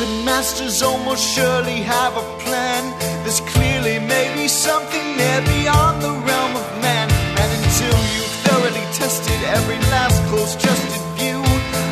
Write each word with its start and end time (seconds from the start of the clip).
puppet 0.00 0.24
masters 0.24 0.82
almost 0.82 1.22
surely 1.34 1.82
have 1.82 2.16
a 2.16 2.22
plan. 2.40 2.82
There's 3.22 3.40
clearly 3.52 3.98
maybe 3.98 4.48
something 4.48 5.16
there 5.16 5.42
beyond 5.42 6.00
the 6.00 6.12
realm 6.24 6.56
of 6.56 6.66
man. 6.80 7.10
And 7.40 7.48
until 7.60 7.96
you've 8.14 8.34
thoroughly 8.44 8.86
tested 8.96 9.40
every 9.56 9.76
last 9.92 10.18
close 10.30 10.56
trusted 10.56 11.02
view, 11.18 11.42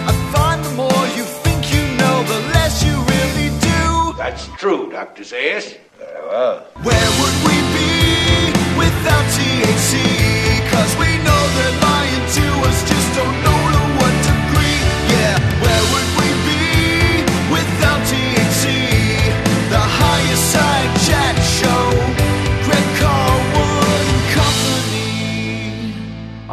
I 0.08 0.12
find 0.32 0.64
the 0.64 0.72
more 0.72 1.04
you 1.16 1.24
think 1.44 1.60
you 1.74 1.84
know, 2.00 2.16
the 2.32 2.40
less 2.56 2.82
you 2.82 2.96
really 3.14 3.50
do. 3.60 4.16
That's 4.16 4.46
true, 4.56 4.90
Dr. 4.90 5.22
Zayas. 5.22 5.76
Very 5.98 6.26
well. 6.28 6.64
Where 6.88 7.10
would 7.20 7.36
we 7.44 7.56
be 7.76 7.92
without 8.82 9.26
THC? 9.36 9.92
Cause 10.72 10.92
we 10.96 11.10
know 11.26 11.40
they're 11.56 11.80
lying 11.84 12.24
to 12.38 12.46
us, 12.68 12.78
just 12.88 13.08
don't 13.18 13.38
know 13.44 13.57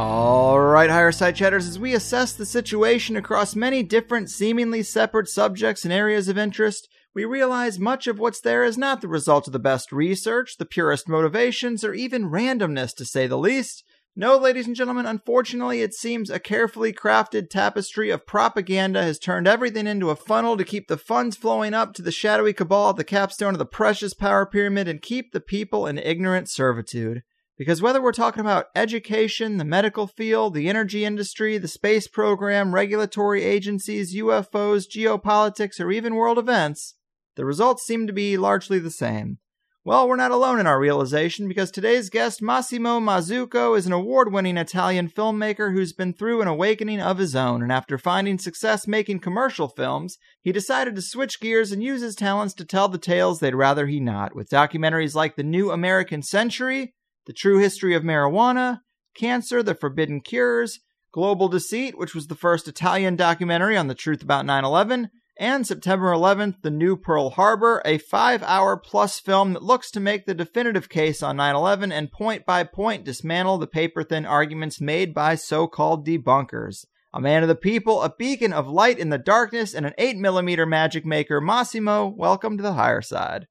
All 0.07 0.59
right, 0.59 0.87
higher 0.87 1.11
side 1.11 1.35
chatters, 1.35 1.67
as 1.67 1.79
we 1.79 1.95
assess 1.95 2.31
the 2.31 2.45
situation 2.45 3.15
across 3.15 3.55
many 3.55 3.81
different, 3.81 4.29
seemingly 4.29 4.83
separate 4.83 5.27
subjects 5.27 5.83
and 5.83 5.91
areas 5.91 6.27
of 6.29 6.37
interest, 6.37 6.87
we 7.15 7.25
realize 7.25 7.79
much 7.79 8.05
of 8.05 8.19
what's 8.19 8.39
there 8.39 8.63
is 8.63 8.77
not 8.77 9.01
the 9.01 9.07
result 9.07 9.47
of 9.47 9.53
the 9.53 9.57
best 9.57 9.91
research, 9.91 10.57
the 10.57 10.65
purest 10.65 11.09
motivations, 11.09 11.83
or 11.83 11.95
even 11.95 12.29
randomness, 12.29 12.95
to 12.97 13.03
say 13.03 13.25
the 13.25 13.35
least. 13.35 13.83
No, 14.15 14.37
ladies 14.37 14.67
and 14.67 14.75
gentlemen, 14.75 15.07
unfortunately, 15.07 15.81
it 15.81 15.95
seems 15.95 16.29
a 16.29 16.37
carefully 16.37 16.93
crafted 16.93 17.49
tapestry 17.49 18.11
of 18.11 18.27
propaganda 18.27 19.01
has 19.01 19.17
turned 19.17 19.47
everything 19.47 19.87
into 19.87 20.11
a 20.11 20.15
funnel 20.15 20.55
to 20.55 20.63
keep 20.63 20.87
the 20.87 20.97
funds 20.97 21.35
flowing 21.35 21.73
up 21.73 21.95
to 21.95 22.03
the 22.03 22.11
shadowy 22.11 22.53
cabal 22.53 22.91
at 22.91 22.97
the 22.97 23.03
capstone 23.03 23.55
of 23.55 23.59
the 23.59 23.65
precious 23.65 24.13
power 24.13 24.45
pyramid 24.45 24.87
and 24.87 25.01
keep 25.01 25.31
the 25.31 25.41
people 25.41 25.87
in 25.87 25.97
ignorant 25.97 26.47
servitude. 26.47 27.23
Because 27.57 27.81
whether 27.81 28.01
we're 28.01 28.11
talking 28.11 28.41
about 28.41 28.67
education, 28.75 29.57
the 29.57 29.63
medical 29.63 30.07
field, 30.07 30.53
the 30.53 30.67
energy 30.67 31.05
industry, 31.05 31.57
the 31.57 31.69
space 31.69 32.07
program, 32.07 32.75
regulatory 32.75 33.43
agencies, 33.43 34.15
UFOs, 34.15 34.85
geopolitics, 34.93 35.79
or 35.79 35.89
even 35.89 36.15
world 36.15 36.37
events, 36.37 36.95
the 37.35 37.45
results 37.45 37.85
seem 37.85 38.07
to 38.07 38.13
be 38.13 38.35
largely 38.35 38.77
the 38.79 38.91
same. 38.91 39.37
Well, 39.85 40.09
we're 40.09 40.15
not 40.15 40.31
alone 40.31 40.59
in 40.59 40.65
our 40.65 40.79
realization 40.79 41.47
because 41.47 41.69
today's 41.69 42.09
guest, 42.09 42.41
Massimo 42.41 42.99
Mazzucco, 42.99 43.77
is 43.77 43.85
an 43.85 43.93
award 43.93 44.33
winning 44.33 44.57
Italian 44.57 45.07
filmmaker 45.07 45.73
who's 45.73 45.93
been 45.93 46.11
through 46.11 46.41
an 46.41 46.47
awakening 46.47 46.99
of 46.99 47.19
his 47.19 47.35
own, 47.35 47.61
and 47.61 47.71
after 47.71 47.99
finding 47.99 48.39
success 48.39 48.87
making 48.87 49.19
commercial 49.19 49.69
films, 49.69 50.17
he 50.41 50.51
decided 50.51 50.95
to 50.95 51.03
switch 51.03 51.39
gears 51.39 51.71
and 51.71 51.83
use 51.83 52.01
his 52.01 52.15
talents 52.15 52.55
to 52.55 52.65
tell 52.65 52.89
the 52.89 52.97
tales 52.97 53.39
they'd 53.39 53.53
rather 53.53 53.85
he 53.85 53.99
not, 53.99 54.35
with 54.35 54.49
documentaries 54.49 55.13
like 55.13 55.35
The 55.35 55.43
New 55.43 55.69
American 55.69 56.23
Century, 56.23 56.94
The 57.25 57.33
True 57.33 57.57
History 57.57 57.95
of 57.95 58.03
Marijuana, 58.03 58.81
Cancer, 59.15 59.63
The 59.63 59.73
Forbidden 59.73 60.21
Cures, 60.21 60.81
Global 61.11 61.47
Deceit, 61.47 61.97
which 61.97 62.13
was 62.13 62.27
the 62.27 62.35
first 62.35 62.67
Italian 62.67 63.15
documentary 63.15 63.75
on 63.75 63.87
the 63.87 63.95
truth 63.95 64.21
about 64.21 64.45
9 64.45 64.63
11, 64.63 65.09
and 65.39 65.65
September 65.65 66.11
11th, 66.11 66.61
The 66.61 66.69
New 66.69 66.95
Pearl 66.95 67.31
Harbor, 67.31 67.81
a 67.83 67.97
five 67.97 68.43
hour 68.43 68.77
plus 68.77 69.19
film 69.19 69.53
that 69.53 69.63
looks 69.63 69.89
to 69.91 69.99
make 69.99 70.27
the 70.27 70.35
definitive 70.35 70.87
case 70.87 71.23
on 71.23 71.37
9 71.37 71.55
11 71.55 71.91
and 71.91 72.11
point 72.11 72.45
by 72.45 72.63
point 72.63 73.03
dismantle 73.03 73.57
the 73.57 73.65
paper 73.65 74.03
thin 74.03 74.27
arguments 74.27 74.79
made 74.79 75.11
by 75.11 75.33
so 75.33 75.65
called 75.65 76.05
debunkers. 76.05 76.85
A 77.11 77.19
man 77.19 77.41
of 77.41 77.49
the 77.49 77.55
people, 77.55 78.03
a 78.03 78.13
beacon 78.15 78.53
of 78.53 78.67
light 78.67 78.99
in 78.99 79.09
the 79.09 79.17
darkness, 79.17 79.73
and 79.73 79.87
an 79.87 79.93
8mm 79.97 80.67
magic 80.67 81.05
maker, 81.07 81.41
Massimo, 81.41 82.05
welcome 82.05 82.55
to 82.57 82.61
the 82.63 82.73
higher 82.73 83.01
side. 83.01 83.47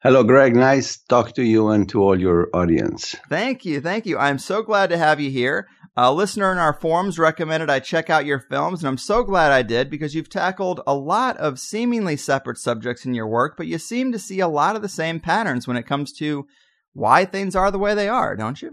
Hello, 0.00 0.22
Greg. 0.22 0.54
Nice 0.54 0.96
to 0.96 1.06
talk 1.08 1.34
to 1.34 1.42
you 1.42 1.70
and 1.70 1.88
to 1.88 2.00
all 2.00 2.18
your 2.18 2.48
audience. 2.54 3.16
Thank 3.28 3.64
you. 3.64 3.80
Thank 3.80 4.06
you. 4.06 4.16
I'm 4.16 4.38
so 4.38 4.62
glad 4.62 4.90
to 4.90 4.96
have 4.96 5.18
you 5.18 5.28
here. 5.28 5.66
A 5.96 6.14
listener 6.14 6.52
in 6.52 6.58
our 6.58 6.72
forums 6.72 7.18
recommended 7.18 7.68
I 7.68 7.80
check 7.80 8.08
out 8.08 8.24
your 8.24 8.38
films, 8.38 8.80
and 8.80 8.88
I'm 8.88 8.96
so 8.96 9.24
glad 9.24 9.50
I 9.50 9.62
did 9.62 9.90
because 9.90 10.14
you've 10.14 10.30
tackled 10.30 10.80
a 10.86 10.94
lot 10.94 11.36
of 11.38 11.58
seemingly 11.58 12.16
separate 12.16 12.58
subjects 12.58 13.04
in 13.04 13.14
your 13.14 13.26
work, 13.26 13.56
but 13.56 13.66
you 13.66 13.76
seem 13.78 14.12
to 14.12 14.20
see 14.20 14.38
a 14.38 14.46
lot 14.46 14.76
of 14.76 14.82
the 14.82 14.88
same 14.88 15.18
patterns 15.18 15.66
when 15.66 15.76
it 15.76 15.88
comes 15.88 16.12
to 16.18 16.46
why 16.92 17.24
things 17.24 17.56
are 17.56 17.72
the 17.72 17.80
way 17.80 17.96
they 17.96 18.08
are, 18.08 18.36
don't 18.36 18.62
you? 18.62 18.70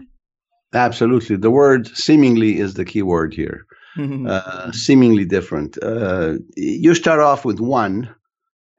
Absolutely. 0.72 1.34
The 1.34 1.50
word 1.50 1.88
seemingly 1.88 2.60
is 2.60 2.74
the 2.74 2.84
key 2.84 3.02
word 3.02 3.34
here. 3.34 3.66
uh, 4.28 4.70
seemingly 4.70 5.24
different. 5.24 5.76
Uh, 5.82 6.34
you 6.56 6.94
start 6.94 7.18
off 7.18 7.44
with 7.44 7.58
one, 7.58 8.14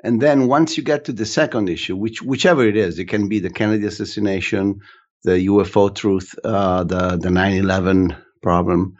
and 0.08 0.22
then 0.22 0.48
once 0.48 0.78
you 0.78 0.84
get 0.84 1.04
to 1.06 1.12
the 1.12 1.26
second 1.26 1.68
issue, 1.68 1.98
which 1.98 2.22
whichever 2.22 2.64
it 2.66 2.78
is, 2.78 2.98
it 2.98 3.10
can 3.10 3.28
be 3.28 3.40
the 3.40 3.50
Kennedy 3.50 3.86
assassination, 3.86 4.80
the 5.24 5.48
UFO 5.52 5.94
truth, 5.94 6.34
uh, 6.46 6.86
the 6.86 7.18
the 7.18 7.28
9/11 7.28 8.16
problem, 8.42 8.96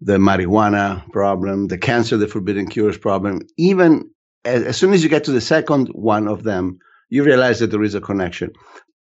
the 0.00 0.18
marijuana 0.18 1.08
problem, 1.12 1.68
the 1.68 1.78
cancer, 1.78 2.16
the 2.16 2.26
forbidden 2.26 2.66
cures 2.66 2.98
problem. 2.98 3.42
Even 3.56 4.10
as, 4.44 4.64
as 4.64 4.76
soon 4.76 4.92
as 4.92 5.04
you 5.04 5.08
get 5.08 5.24
to 5.24 5.30
the 5.30 5.40
second 5.40 5.86
one 5.90 6.26
of 6.26 6.42
them, 6.42 6.80
you 7.08 7.22
realize 7.22 7.60
that 7.60 7.70
there 7.70 7.84
is 7.84 7.94
a 7.94 8.00
connection. 8.00 8.50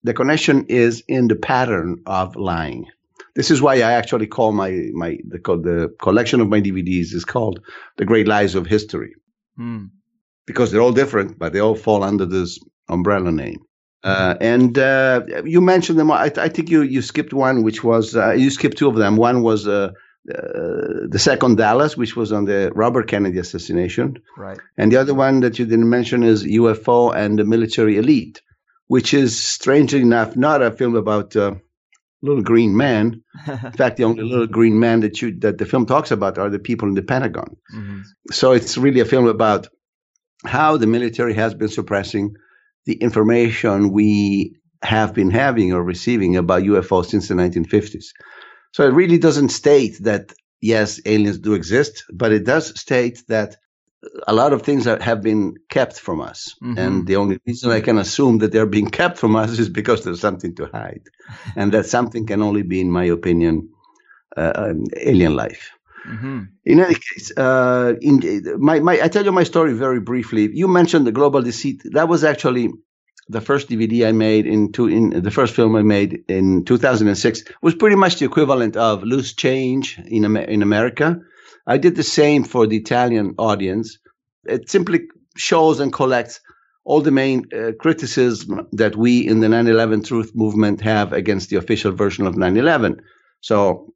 The 0.03 0.13
connection 0.13 0.66
is 0.68 1.03
in 1.07 1.28
the 1.28 1.35
pattern 1.35 2.03
of 2.06 2.35
lying. 2.35 2.85
This 3.35 3.50
is 3.50 3.63
why 3.63 3.75
I 3.78 3.94
actually 3.94 4.28
call 4.28 4.51
my 4.51 4.72
my 4.94 5.18
the, 5.28 5.40
the 5.40 5.96
collection 6.00 6.40
of 6.40 6.50
my 6.50 6.62
DVDs 6.62 7.16
is 7.16 7.25
called 7.25 7.62
the 7.97 8.06
Great 8.06 8.28
Lies 8.28 8.53
of 8.53 8.68
History, 8.68 9.16
Hmm. 9.57 9.85
Because 10.46 10.72
they're 10.72 10.81
all 10.81 10.91
different, 10.94 11.38
but 11.40 11.53
they 11.53 11.59
all 11.59 11.75
fall 11.75 12.03
under 12.03 12.25
this 12.25 12.59
umbrella 12.90 13.31
name. 13.31 13.59
Uh, 14.03 14.35
and 14.41 14.78
uh, 14.79 15.22
you 15.46 15.62
mentioned 15.62 16.00
them. 16.00 16.09
I, 16.12 16.31
I, 16.35 16.50
think 16.50 16.69
you, 16.69 16.81
you 16.81 17.02
skipped 17.03 17.34
one, 17.34 17.62
which 17.63 17.84
was 17.84 18.16
uh, 18.16 18.31
you 18.31 18.50
skipped 18.50 18.78
two 18.78 18.88
of 18.90 18.96
them. 18.96 19.16
One 19.16 19.44
was 19.44 19.68
uh, 19.68 19.91
uh, 20.30 21.07
the 21.07 21.19
second 21.19 21.57
Dallas, 21.57 21.96
which 21.96 22.16
was 22.16 22.31
on 22.31 22.46
the 22.46 22.72
Robert 22.74 23.07
Kennedy 23.07 23.38
assassination, 23.38 24.18
Right. 24.38 24.59
and 24.78 24.91
the 24.91 24.97
other 24.97 25.13
one 25.13 25.41
that 25.41 25.59
you 25.59 25.66
didn't 25.66 25.90
mention 25.90 26.24
is 26.24 26.44
UFO 26.44 27.16
and 27.16 27.38
the 27.38 27.44
military 27.44 27.97
elite, 27.97 28.41
which 28.88 29.13
is 29.13 29.41
strangely 29.44 30.01
enough 30.01 30.35
not 30.35 30.63
a 30.63 30.72
film 30.72 30.96
about 30.96 31.35
uh, 31.35 31.53
little 32.24 32.41
green 32.44 32.75
man. 32.75 33.22
In 33.47 33.72
fact, 33.74 33.97
the 33.97 34.03
only 34.06 34.24
little 34.24 34.47
green 34.47 34.80
man 34.80 35.01
that 35.01 35.22
you 35.22 35.40
that 35.40 35.59
the 35.59 35.66
film 35.66 35.85
talks 35.85 36.09
about 36.09 36.40
are 36.40 36.50
the 36.50 36.59
people 36.59 36.88
in 36.88 36.96
the 36.96 37.03
Pentagon. 37.03 37.56
Mhm. 37.75 38.01
So 38.31 38.51
it's 38.51 38.78
really 38.80 39.00
a 39.01 39.06
film 39.06 39.28
about 39.28 39.68
how 40.46 40.78
the 40.78 40.88
military 40.88 41.34
has 41.34 41.53
been 41.53 41.69
suppressing 41.69 42.35
the 42.85 42.94
information 42.94 43.91
we 43.91 44.56
have 44.84 45.13
been 45.13 45.29
having 45.29 45.74
or 45.74 45.84
receiving 45.84 46.35
about 46.35 46.63
UFOs 46.63 47.07
since 47.07 47.28
the 47.28 47.35
1950s. 47.35 48.06
So 48.74 48.84
it 48.88 48.94
really 48.94 49.18
doesn't 49.18 49.50
state 49.50 49.97
that, 50.01 50.34
yes, 50.59 51.00
aliens 51.06 51.38
do 51.40 51.53
exist, 51.53 52.06
but 52.12 52.31
it 52.31 52.46
does 52.46 52.80
state 52.80 53.24
that 53.28 53.57
a 54.28 54.34
lot 54.34 54.53
of 54.53 54.63
things 54.63 54.88
are, 54.88 55.00
have 55.00 55.22
been 55.22 55.56
kept 55.69 56.00
from 56.00 56.22
us. 56.22 56.56
Mhm. 56.63 56.78
And 56.78 57.07
the 57.07 57.18
only 57.18 57.40
reason 57.46 57.72
I 57.72 57.81
can 57.81 58.00
assume 58.00 58.40
that 58.40 58.51
they're 58.51 58.66
being 58.66 58.90
kept 58.90 59.19
from 59.19 59.35
us 59.35 59.59
is 59.59 59.69
because 59.69 60.03
there's 60.03 60.19
something 60.19 60.56
to 60.56 60.66
hide. 60.74 61.03
and 61.56 61.72
that 61.74 61.85
something 61.85 62.25
can 62.25 62.41
only 62.41 62.63
be, 62.63 62.81
in 62.81 62.90
my 62.90 63.06
opinion, 63.06 63.69
uh, 64.35 64.74
alien 64.97 65.35
life. 65.35 65.72
Mhm. 66.07 66.47
In 66.66 66.79
any 66.79 66.95
case, 66.95 67.31
uh, 67.38 67.94
in 68.01 68.22
my, 68.59 68.79
my, 68.79 69.00
I 69.01 69.07
tell 69.07 69.23
you 69.23 69.31
my 69.31 69.44
story 69.44 69.73
very 69.73 70.00
briefly. 70.00 70.50
You 70.51 70.67
mentioned 70.67 71.06
the 71.06 71.12
global 71.12 71.41
deceit. 71.41 71.81
That 71.91 72.09
was 72.09 72.23
actually 72.23 72.69
the 73.29 73.41
first 73.41 73.69
DVD 73.69 74.07
I 74.07 74.12
made 74.12 74.47
in 74.47 74.72
two, 74.72 74.88
in 74.88 75.22
the 75.22 75.31
first 75.31 75.53
film 75.53 75.75
I 75.75 75.84
made 75.84 76.23
in 76.28 76.66
2006 76.66 77.44
was 77.62 77.75
pretty 77.75 77.95
much 77.95 78.17
the 78.17 78.25
equivalent 78.25 78.75
of 78.75 79.03
Loose 79.03 79.34
Change 79.34 80.00
in 80.07 80.35
in 80.35 80.62
America. 80.63 81.19
I 81.68 81.77
did 81.77 81.95
the 81.95 82.03
same 82.03 82.44
for 82.44 82.65
the 82.65 82.77
Italian 82.77 83.36
audience. 83.38 84.00
It 84.45 84.69
simply 84.69 85.01
shows 85.38 85.80
and 85.80 85.94
collects 85.94 86.39
all 86.83 87.01
the 87.01 87.12
main 87.12 87.45
uh, 87.53 87.74
criticism 87.80 88.68
that 88.71 88.95
we 88.95 89.19
in 89.27 89.39
the 89.39 89.48
9/11 89.48 90.03
Truth 90.03 90.31
movement 90.33 90.81
have 90.81 91.13
against 91.13 91.50
the 91.51 91.57
official 91.57 91.92
version 91.92 92.25
of 92.25 92.36
9/11. 92.36 93.01
So 93.42 93.94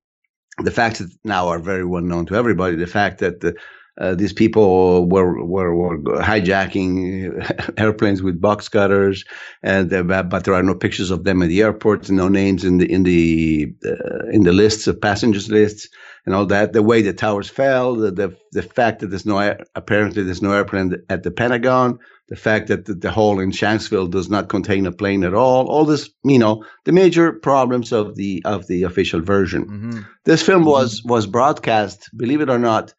the 0.63 0.71
facts 0.71 0.99
that 0.99 1.11
now 1.23 1.47
are 1.47 1.59
very 1.59 1.85
well 1.85 2.01
known 2.01 2.25
to 2.27 2.35
everybody. 2.35 2.75
The 2.75 2.87
fact 2.87 3.19
that 3.19 3.41
the, 3.41 3.55
uh, 3.97 4.13
these 4.13 4.33
people 4.33 5.07
were, 5.07 5.43
were 5.43 5.73
were 5.73 5.97
hijacking 6.21 7.77
airplanes 7.79 8.21
with 8.21 8.41
box 8.41 8.67
cutters, 8.67 9.23
and 9.63 9.91
uh, 9.93 10.23
but 10.23 10.43
there 10.43 10.53
are 10.53 10.63
no 10.63 10.75
pictures 10.75 11.11
of 11.11 11.23
them 11.23 11.41
at 11.41 11.47
the 11.47 11.61
airport, 11.61 12.09
no 12.09 12.27
names 12.27 12.65
in 12.65 12.77
the 12.77 12.91
in 12.91 13.03
the 13.03 13.73
uh, 13.85 14.27
in 14.31 14.43
the 14.43 14.51
lists 14.51 14.87
of 14.87 14.99
passengers 14.99 15.49
lists, 15.49 15.87
and 16.25 16.35
all 16.35 16.45
that. 16.47 16.73
The 16.73 16.83
way 16.83 17.01
the 17.01 17.13
towers 17.13 17.49
fell, 17.49 17.95
the 17.95 18.11
the, 18.11 18.37
the 18.51 18.63
fact 18.63 18.99
that 18.99 19.07
there's 19.07 19.25
no 19.25 19.55
apparently 19.75 20.23
there's 20.23 20.41
no 20.41 20.51
airplane 20.51 20.95
at 21.09 21.23
the 21.23 21.31
Pentagon, 21.31 21.99
the 22.27 22.35
fact 22.35 22.67
that 22.67 22.85
the, 22.85 22.95
the 22.95 23.11
hole 23.11 23.39
in 23.39 23.51
Shanksville 23.51 24.09
does 24.09 24.29
not 24.29 24.49
contain 24.49 24.85
a 24.85 24.91
plane 24.91 25.23
at 25.23 25.33
all. 25.33 25.67
All 25.67 25.85
this, 25.85 26.09
you 26.23 26.39
know, 26.39 26.63
the 26.85 26.91
major 26.91 27.31
problems 27.31 27.91
of 27.91 28.15
the 28.15 28.41
of 28.45 28.67
the 28.67 28.83
official 28.83 29.21
version. 29.21 29.65
Mhm. 29.67 30.05
This 30.23 30.41
film 30.41 30.65
was 30.65 31.03
was 31.03 31.27
broadcast, 31.27 32.09
believe 32.17 32.41
it 32.41 32.49
or 32.49 32.59
not, 32.59 32.93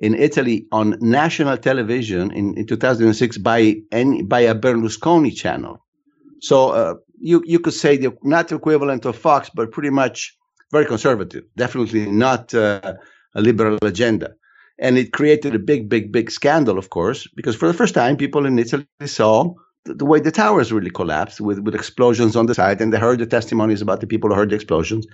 in 0.00 0.14
Italy 0.14 0.66
on 0.72 0.96
national 1.00 1.56
television 1.56 2.30
in, 2.32 2.54
in 2.58 2.66
2006 2.66 3.38
by 3.38 3.76
any, 3.92 4.22
by 4.22 4.40
a 4.40 4.54
Berlusconi 4.54 5.34
channel. 5.34 5.78
So 6.40 6.70
uh, 6.70 6.94
you 7.20 7.42
you 7.46 7.60
could 7.60 7.74
say 7.74 7.96
the 7.96 8.12
not 8.22 8.50
equivalent 8.50 9.04
of 9.04 9.16
Fox, 9.16 9.50
but 9.54 9.70
pretty 9.70 9.90
much 9.90 10.36
very 10.72 10.86
conservative. 10.86 11.44
Definitely 11.56 12.10
not 12.10 12.52
uh, 12.54 12.94
a 13.34 13.40
liberal 13.40 13.78
agenda. 13.82 14.34
And 14.78 14.98
it 14.98 15.12
created 15.12 15.54
a 15.54 15.58
big, 15.58 15.88
big, 15.88 16.10
big 16.10 16.30
scandal, 16.30 16.78
of 16.78 16.90
course, 16.90 17.28
because 17.36 17.54
for 17.54 17.68
the 17.68 17.74
first 17.74 17.94
time, 17.94 18.16
people 18.16 18.44
in 18.44 18.58
Italy 18.58 18.86
saw 19.06 19.54
the, 19.84 20.04
way 20.04 20.20
the 20.20 20.32
towers 20.32 20.72
really 20.72 20.90
collapsed 20.90 21.40
with, 21.40 21.60
with 21.60 21.74
explosions 21.74 22.36
on 22.36 22.46
the 22.46 22.54
side, 22.54 22.80
and 22.80 22.92
they 22.92 22.98
heard 22.98 23.18
the 23.18 23.26
testimonies 23.26 23.82
about 23.82 24.00
the 24.00 24.06
people 24.06 24.30
who 24.30 24.36
heard 24.36 24.50
the 24.50 24.56
explosions, 24.56 25.06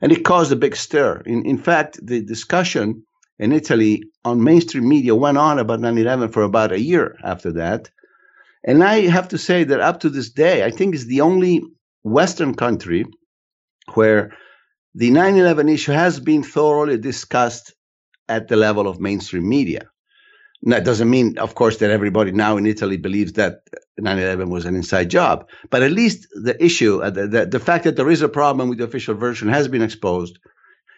and 0.00 0.12
it 0.12 0.24
caused 0.24 0.52
a 0.52 0.56
big 0.56 0.76
stir. 0.76 1.22
In, 1.24 1.46
in 1.46 1.58
fact, 1.58 1.98
the 2.04 2.20
discussion 2.20 3.02
in 3.38 3.52
Italy 3.52 4.02
on 4.24 4.42
mainstream 4.42 4.88
media 4.88 5.14
went 5.14 5.38
on 5.38 5.58
about 5.58 5.80
9 5.80 5.96
11 5.96 6.30
for 6.30 6.42
about 6.42 6.72
a 6.72 6.80
year 6.80 7.16
after 7.22 7.52
that. 7.52 7.90
And 8.64 8.82
I 8.82 9.02
have 9.02 9.28
to 9.28 9.38
say 9.38 9.64
that 9.64 9.80
up 9.80 10.00
to 10.00 10.10
this 10.10 10.30
day, 10.30 10.64
I 10.64 10.70
think 10.70 10.94
it's 10.94 11.04
the 11.04 11.20
only 11.20 11.62
Western 12.02 12.54
country 12.54 13.04
where 13.94 14.32
the 14.94 15.10
9 15.10 15.36
11 15.36 15.68
issue 15.68 15.92
has 15.92 16.18
been 16.18 16.42
thoroughly 16.42 16.98
discussed 16.98 17.74
at 18.28 18.48
the 18.48 18.56
level 18.56 18.88
of 18.88 19.00
mainstream 19.00 19.48
media. 19.48 19.90
That 20.62 20.84
doesn't 20.84 21.08
mean, 21.08 21.38
of 21.38 21.54
course, 21.54 21.76
that 21.78 21.90
everybody 21.90 22.32
now 22.32 22.56
in 22.56 22.66
Italy 22.66 22.96
believes 22.96 23.34
that 23.34 23.60
9 23.98 24.18
11 24.18 24.48
was 24.48 24.64
an 24.64 24.74
inside 24.74 25.10
job, 25.10 25.48
but 25.70 25.82
at 25.82 25.92
least 25.92 26.28
the 26.34 26.62
issue, 26.62 27.02
uh, 27.02 27.10
the, 27.10 27.28
the, 27.28 27.46
the 27.46 27.60
fact 27.60 27.84
that 27.84 27.96
there 27.96 28.10
is 28.10 28.22
a 28.22 28.28
problem 28.28 28.68
with 28.68 28.78
the 28.78 28.84
official 28.84 29.14
version 29.14 29.48
has 29.48 29.68
been 29.68 29.82
exposed 29.82 30.38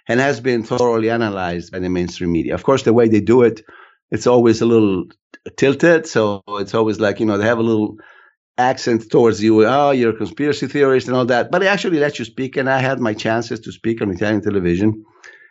and 0.09 0.21
has 0.21 0.41
been 0.41 0.63
thoroughly 0.63 1.11
analyzed 1.11 1.71
by 1.71 1.79
the 1.79 1.89
mainstream 1.89 2.33
media. 2.33 2.55
Of 2.55 2.65
course, 2.65 2.83
the 2.83 2.95
way 2.95 3.09
they 3.09 3.21
do 3.21 3.43
it, 3.43 3.63
it's 4.11 4.27
always 4.27 4.63
a 4.63 4.67
little 4.67 5.05
tilted. 5.57 6.07
So 6.07 6.43
it's 6.49 6.75
always 6.75 6.99
like, 6.99 7.21
you 7.21 7.27
know, 7.27 7.37
they 7.37 7.45
have 7.45 7.59
a 7.59 7.63
little 7.63 7.97
accent 8.57 9.11
towards 9.11 9.43
you. 9.43 9.67
Oh, 9.67 9.91
you're 9.91 10.15
a 10.15 10.17
conspiracy 10.17 10.67
theorist 10.67 11.09
and 11.09 11.17
all 11.17 11.27
that. 11.27 11.51
But 11.51 11.61
they 11.61 11.69
actually 11.69 11.99
let 11.99 12.19
you 12.19 12.25
speak. 12.25 12.57
And 12.57 12.71
I 12.71 12.79
had 12.79 13.01
my 13.01 13.13
chances 13.15 13.61
to 13.61 13.73
speak 13.73 14.01
on 14.01 14.11
Italian 14.11 14.43
television. 14.43 15.05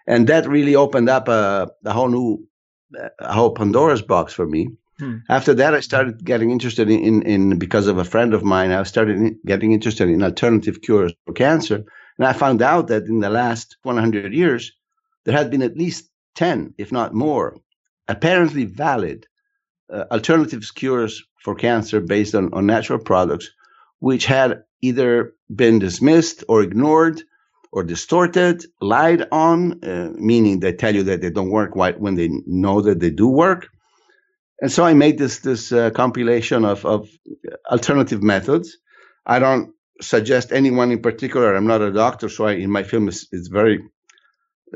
And 0.07 0.27
that 0.27 0.47
really 0.47 0.75
opened 0.75 1.09
up 1.09 1.27
a, 1.27 1.69
a 1.85 1.91
whole 1.91 2.07
new, 2.07 2.47
a 3.19 3.33
whole 3.33 3.53
Pandora's 3.53 4.01
box 4.01 4.33
for 4.33 4.47
me. 4.47 4.69
Hmm. 4.99 5.17
After 5.29 5.53
that, 5.53 5.75
I 5.75 5.81
started 5.81 6.23
getting 6.25 6.49
interested 6.49 6.89
in, 6.89 7.21
in, 7.21 7.59
because 7.59 7.87
of 7.87 7.97
a 7.97 8.05
friend 8.05 8.33
of 8.33 8.43
mine, 8.43 8.71
I 8.71 8.81
started 8.83 9.35
getting 9.45 9.73
interested 9.73 10.09
in 10.09 10.23
alternative 10.23 10.81
cures 10.81 11.13
for 11.25 11.33
cancer. 11.33 11.83
And 12.17 12.25
I 12.25 12.33
found 12.33 12.61
out 12.61 12.87
that 12.87 13.03
in 13.03 13.19
the 13.19 13.29
last 13.29 13.77
100 13.83 14.33
years, 14.33 14.71
there 15.25 15.37
had 15.37 15.51
been 15.51 15.61
at 15.61 15.77
least 15.77 16.09
10, 16.35 16.73
if 16.77 16.91
not 16.91 17.13
more, 17.13 17.57
apparently 18.07 18.65
valid 18.65 19.27
uh, 19.91 20.05
alternative 20.09 20.63
cures 20.73 21.23
for 21.43 21.53
cancer 21.53 21.99
based 21.99 22.33
on, 22.33 22.53
on 22.53 22.65
natural 22.65 22.99
products, 22.99 23.51
which 23.99 24.25
had 24.25 24.63
either 24.81 25.33
been 25.53 25.79
dismissed 25.79 26.43
or 26.47 26.61
ignored 26.61 27.21
or 27.71 27.83
distorted, 27.83 28.63
lied 28.81 29.27
on, 29.31 29.83
uh, 29.83 30.09
meaning 30.15 30.59
they 30.59 30.73
tell 30.73 30.95
you 30.95 31.03
that 31.03 31.21
they 31.21 31.29
don't 31.29 31.49
work 31.49 31.75
when 31.75 32.15
they 32.15 32.29
know 32.45 32.81
that 32.81 32.99
they 32.99 33.09
do 33.09 33.27
work. 33.27 33.67
And 34.61 34.71
so 34.71 34.85
I 34.85 34.93
made 34.93 35.17
this 35.17 35.39
this 35.39 35.71
uh, 35.71 35.91
compilation 35.91 36.65
of, 36.65 36.85
of 36.85 37.07
alternative 37.69 38.23
methods. 38.23 38.77
I 39.25 39.39
don't 39.39 39.73
suggest 40.01 40.51
anyone 40.51 40.91
in 40.91 41.01
particular. 41.01 41.55
I'm 41.55 41.67
not 41.67 41.81
a 41.81 41.91
doctor, 41.91 42.29
so 42.29 42.45
I, 42.45 42.53
in 42.53 42.71
my 42.71 42.83
film 42.83 43.07
it's, 43.07 43.27
it's 43.31 43.49
very, 43.49 43.83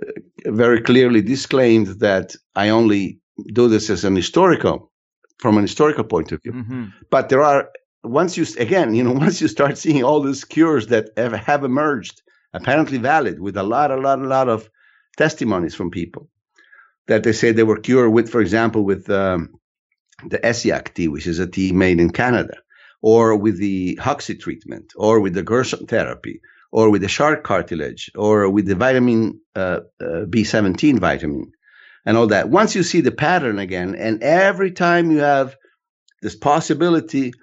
uh, 0.05 0.11
very 0.47 0.81
clearly 0.81 1.21
disclaimed 1.21 1.87
that 1.99 2.35
I 2.55 2.69
only 2.69 3.19
do 3.53 3.67
this 3.67 3.89
as 3.89 4.03
an 4.03 4.15
historical, 4.15 4.91
from 5.39 5.57
an 5.57 5.63
historical 5.63 6.03
point 6.03 6.31
of 6.31 6.41
view. 6.43 6.53
Mm-hmm. 6.53 6.85
But 7.09 7.29
there 7.29 7.41
are 7.41 7.69
once 8.03 8.37
you 8.37 8.45
again, 8.59 8.95
you 8.95 9.03
know, 9.03 9.11
once 9.25 9.41
you 9.41 9.47
start 9.47 9.77
seeing 9.77 10.03
all 10.03 10.21
these 10.21 10.43
cures 10.43 10.87
that 10.87 11.09
have, 11.17 11.33
have 11.33 11.63
emerged, 11.63 12.21
apparently 12.53 12.97
valid, 12.97 13.39
with 13.39 13.57
a 13.57 13.63
lot, 13.63 13.91
a 13.91 13.97
lot, 13.97 14.19
a 14.19 14.27
lot 14.27 14.49
of 14.49 14.69
testimonies 15.17 15.75
from 15.75 15.91
people 15.91 16.29
that 17.07 17.23
they 17.23 17.33
say 17.33 17.51
they 17.51 17.63
were 17.63 17.79
cured 17.79 18.11
with, 18.11 18.29
for 18.29 18.41
example, 18.41 18.83
with 18.83 19.09
um, 19.09 19.49
the 20.27 20.37
Essiac 20.39 20.93
tea, 20.93 21.07
which 21.07 21.27
is 21.27 21.39
a 21.39 21.47
tea 21.47 21.71
made 21.71 21.99
in 21.99 22.11
Canada 22.11 22.57
or 23.01 23.35
with 23.35 23.57
the 23.57 23.97
Hoxsey 24.01 24.39
treatment, 24.39 24.93
or 24.95 25.19
with 25.19 25.33
the 25.33 25.43
Gerson 25.43 25.87
therapy, 25.87 26.41
or 26.71 26.89
with 26.89 27.01
the 27.01 27.07
shark 27.07 27.43
cartilage, 27.43 28.11
or 28.15 28.49
with 28.49 28.67
the 28.67 28.75
vitamin 28.75 29.41
uh, 29.55 29.81
uh, 29.99 30.25
B17 30.25 30.99
vitamin, 30.99 31.51
and 32.05 32.17
all 32.17 32.27
that. 32.27 32.49
Once 32.49 32.75
you 32.75 32.83
see 32.83 33.01
the 33.01 33.11
pattern 33.11 33.59
again, 33.59 33.95
and 33.95 34.23
every 34.23 34.71
time 34.71 35.11
you 35.11 35.19
have 35.19 35.55
this 36.21 36.35
possibility 36.35 37.33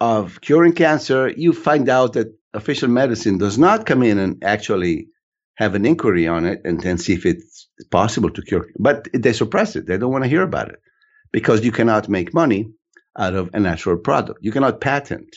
of 0.00 0.40
curing 0.40 0.74
cancer, 0.74 1.28
you 1.28 1.52
find 1.52 1.88
out 1.88 2.12
that 2.12 2.37
official 2.54 2.88
medicine 2.88 3.38
does 3.38 3.58
not 3.58 3.86
come 3.86 4.02
in 4.02 4.18
and 4.18 4.42
actually 4.42 5.08
have 5.54 5.74
an 5.74 5.84
inquiry 5.84 6.28
on 6.28 6.46
it 6.46 6.60
and 6.64 6.80
then 6.80 6.98
see 6.98 7.14
if 7.14 7.26
it's 7.26 7.68
possible 7.90 8.30
to 8.30 8.42
cure. 8.42 8.66
But 8.78 9.08
they 9.12 9.32
suppress 9.32 9.76
it. 9.76 9.86
They 9.86 9.98
don't 9.98 10.12
want 10.12 10.24
to 10.24 10.30
hear 10.30 10.42
about 10.42 10.68
it 10.68 10.80
because 11.32 11.64
you 11.64 11.72
cannot 11.72 12.08
make 12.08 12.32
money 12.32 12.70
out 13.18 13.34
of 13.34 13.50
a 13.52 13.60
natural 13.60 13.98
product. 13.98 14.38
You 14.42 14.52
cannot 14.52 14.80
patent 14.80 15.28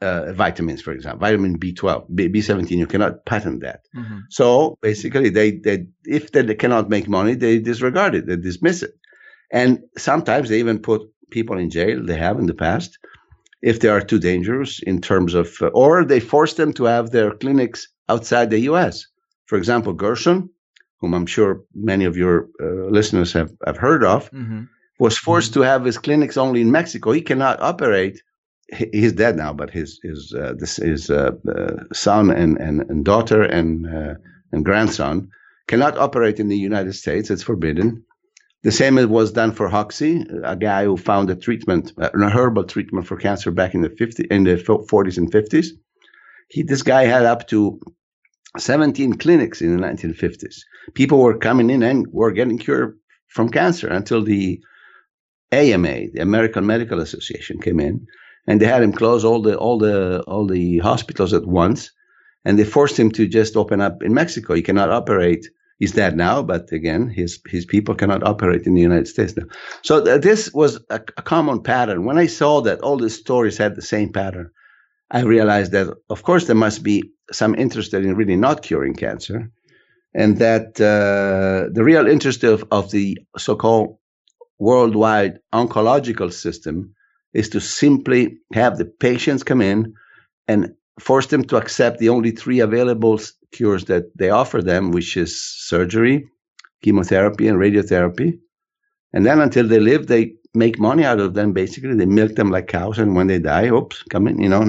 uh, 0.00 0.32
vitamins, 0.32 0.80
for 0.80 0.92
example, 0.92 1.20
vitamin 1.20 1.58
B12, 1.58 2.06
B, 2.14 2.28
B17. 2.28 2.70
You 2.70 2.86
cannot 2.86 3.26
patent 3.26 3.62
that. 3.62 3.80
Mm-hmm. 3.94 4.18
So 4.30 4.78
basically, 4.80 5.30
they, 5.30 5.52
they 5.52 5.86
if 6.04 6.32
they 6.32 6.54
cannot 6.54 6.88
make 6.88 7.08
money, 7.08 7.34
they 7.34 7.58
disregard 7.58 8.14
it, 8.14 8.26
they 8.26 8.36
dismiss 8.36 8.82
it, 8.82 8.92
and 9.52 9.80
sometimes 9.98 10.48
they 10.48 10.60
even 10.60 10.78
put 10.78 11.02
people 11.30 11.58
in 11.58 11.70
jail. 11.70 12.04
They 12.04 12.16
have 12.16 12.38
in 12.38 12.46
the 12.46 12.54
past 12.54 12.98
if 13.62 13.80
they 13.80 13.88
are 13.88 14.00
too 14.00 14.18
dangerous 14.18 14.80
in 14.82 15.00
terms 15.00 15.34
of, 15.34 15.54
uh, 15.60 15.66
or 15.68 16.04
they 16.04 16.20
force 16.20 16.54
them 16.54 16.72
to 16.74 16.84
have 16.84 17.10
their 17.10 17.32
clinics 17.32 17.88
outside 18.08 18.50
the 18.50 18.60
U.S. 18.60 19.06
For 19.46 19.58
example, 19.58 19.92
Gerson, 19.92 20.48
whom 21.00 21.14
I'm 21.14 21.26
sure 21.26 21.62
many 21.74 22.04
of 22.04 22.16
your 22.16 22.48
uh, 22.62 22.88
listeners 22.90 23.32
have, 23.32 23.50
have 23.66 23.76
heard 23.76 24.04
of. 24.04 24.30
Mm-hmm 24.30 24.64
was 25.00 25.16
forced 25.18 25.52
mm-hmm. 25.52 25.62
to 25.62 25.66
have 25.66 25.84
his 25.84 25.98
clinics 25.98 26.36
only 26.36 26.60
in 26.60 26.70
Mexico. 26.70 27.10
He 27.10 27.22
cannot 27.22 27.60
operate. 27.60 28.22
He's 28.92 29.12
dead 29.12 29.36
now, 29.36 29.52
but 29.52 29.70
his 29.70 29.98
his 30.04 30.32
uh, 30.32 30.52
this 30.56 30.76
his 30.76 31.10
uh, 31.10 31.32
uh, 31.48 31.76
son 31.92 32.30
and, 32.30 32.56
and, 32.58 32.82
and 32.82 33.04
daughter 33.04 33.42
and 33.42 33.86
uh, 33.88 34.14
and 34.52 34.64
grandson 34.64 35.28
cannot 35.66 35.98
operate 35.98 36.38
in 36.38 36.48
the 36.48 36.56
United 36.56 36.92
States. 36.92 37.30
It's 37.30 37.42
forbidden. 37.42 38.04
The 38.62 38.72
same 38.72 38.96
was 39.08 39.32
done 39.32 39.52
for 39.52 39.68
Hoxsey, 39.68 40.26
a 40.44 40.54
guy 40.54 40.84
who 40.84 40.96
found 40.96 41.30
a 41.30 41.36
treatment, 41.36 41.92
a 41.96 42.10
herbal 42.28 42.64
treatment 42.64 43.06
for 43.06 43.16
cancer 43.16 43.50
back 43.50 43.74
in 43.74 43.80
the 43.80 43.88
50, 43.88 44.26
in 44.30 44.44
the 44.44 44.56
40s 44.56 45.16
and 45.16 45.32
50s. 45.32 45.68
He, 46.48 46.62
this 46.62 46.82
guy 46.82 47.04
had 47.04 47.24
up 47.24 47.46
to 47.48 47.80
17 48.58 49.14
clinics 49.14 49.62
in 49.62 49.76
the 49.76 49.86
1950s. 49.86 50.56
People 50.94 51.20
were 51.20 51.38
coming 51.38 51.70
in 51.70 51.82
and 51.82 52.06
were 52.12 52.32
getting 52.32 52.58
cured 52.58 52.98
from 53.28 53.48
cancer 53.48 53.88
until 53.88 54.22
the 54.22 54.60
AMA, 55.52 56.10
the 56.12 56.20
American 56.20 56.66
Medical 56.66 57.00
Association, 57.00 57.60
came 57.60 57.80
in 57.80 58.06
and 58.46 58.60
they 58.60 58.66
had 58.66 58.82
him 58.82 58.92
close 58.92 59.24
all 59.24 59.42
the 59.42 59.56
all 59.56 59.78
the 59.78 60.22
all 60.26 60.46
the 60.46 60.78
hospitals 60.78 61.32
at 61.32 61.46
once, 61.46 61.92
and 62.44 62.58
they 62.58 62.64
forced 62.64 62.98
him 62.98 63.10
to 63.12 63.28
just 63.28 63.56
open 63.56 63.80
up 63.80 64.02
in 64.02 64.14
Mexico. 64.14 64.54
He 64.54 64.62
cannot 64.62 64.90
operate. 64.90 65.46
He's 65.80 65.92
dead 65.92 66.14
now, 66.14 66.42
but 66.42 66.70
again, 66.72 67.08
his 67.08 67.40
his 67.46 67.64
people 67.64 67.94
cannot 67.94 68.22
operate 68.22 68.66
in 68.66 68.74
the 68.74 68.82
United 68.82 69.08
States 69.08 69.34
now. 69.34 69.46
So 69.82 70.04
th- 70.04 70.20
this 70.20 70.52
was 70.52 70.76
a, 70.90 71.00
a 71.16 71.22
common 71.22 71.62
pattern. 71.62 72.04
When 72.04 72.18
I 72.18 72.26
saw 72.26 72.60
that 72.60 72.82
all 72.82 72.98
these 72.98 73.18
stories 73.18 73.56
had 73.56 73.74
the 73.74 73.82
same 73.94 74.12
pattern, 74.12 74.50
I 75.10 75.22
realized 75.22 75.72
that 75.72 75.88
of 76.10 76.22
course 76.22 76.46
there 76.46 76.54
must 76.66 76.82
be 76.82 77.10
some 77.32 77.54
interest 77.54 77.94
in 77.94 78.14
really 78.14 78.36
not 78.36 78.62
curing 78.62 78.94
cancer, 78.94 79.50
and 80.14 80.36
that 80.38 80.78
uh, 80.78 81.72
the 81.72 81.82
real 81.82 82.06
interest 82.06 82.44
of, 82.44 82.62
of 82.70 82.90
the 82.90 83.18
so-called 83.38 83.96
worldwide 84.58 85.38
oncological 85.54 86.30
system 86.30 86.94
is 87.32 87.48
to 87.48 87.60
simply 87.60 88.36
have 88.52 88.76
the 88.76 88.84
patients 88.84 89.44
come 89.44 89.62
in 89.62 89.94
and 90.46 90.74
force 90.98 91.28
them 91.28 91.44
to 91.44 91.56
accept 91.56 91.98
the 91.98 92.10
only 92.10 92.32
three 92.32 92.60
available 92.60 93.18
cures 93.52 93.84
that 93.86 94.16
they 94.16 94.30
offer 94.30 94.62
them, 94.62 94.90
which 94.92 95.16
is 95.16 95.40
surgery, 95.40 96.28
chemotherapy, 96.82 97.48
and 97.48 97.58
radiotherapy. 97.58 98.38
And 99.12 99.26
then 99.26 99.40
until 99.40 99.66
they 99.66 99.80
live, 99.80 100.06
they 100.06 100.34
make 100.54 100.78
money 100.78 101.04
out 101.04 101.20
of 101.20 101.34
them. 101.34 101.52
Basically, 101.52 101.94
they 101.94 102.06
milk 102.06 102.34
them 102.34 102.50
like 102.50 102.68
cows, 102.68 102.98
and 102.98 103.14
when 103.14 103.26
they 103.26 103.38
die, 103.38 103.68
oops, 103.68 104.02
come 104.04 104.28
in, 104.28 104.40
you 104.40 104.48
know, 104.48 104.62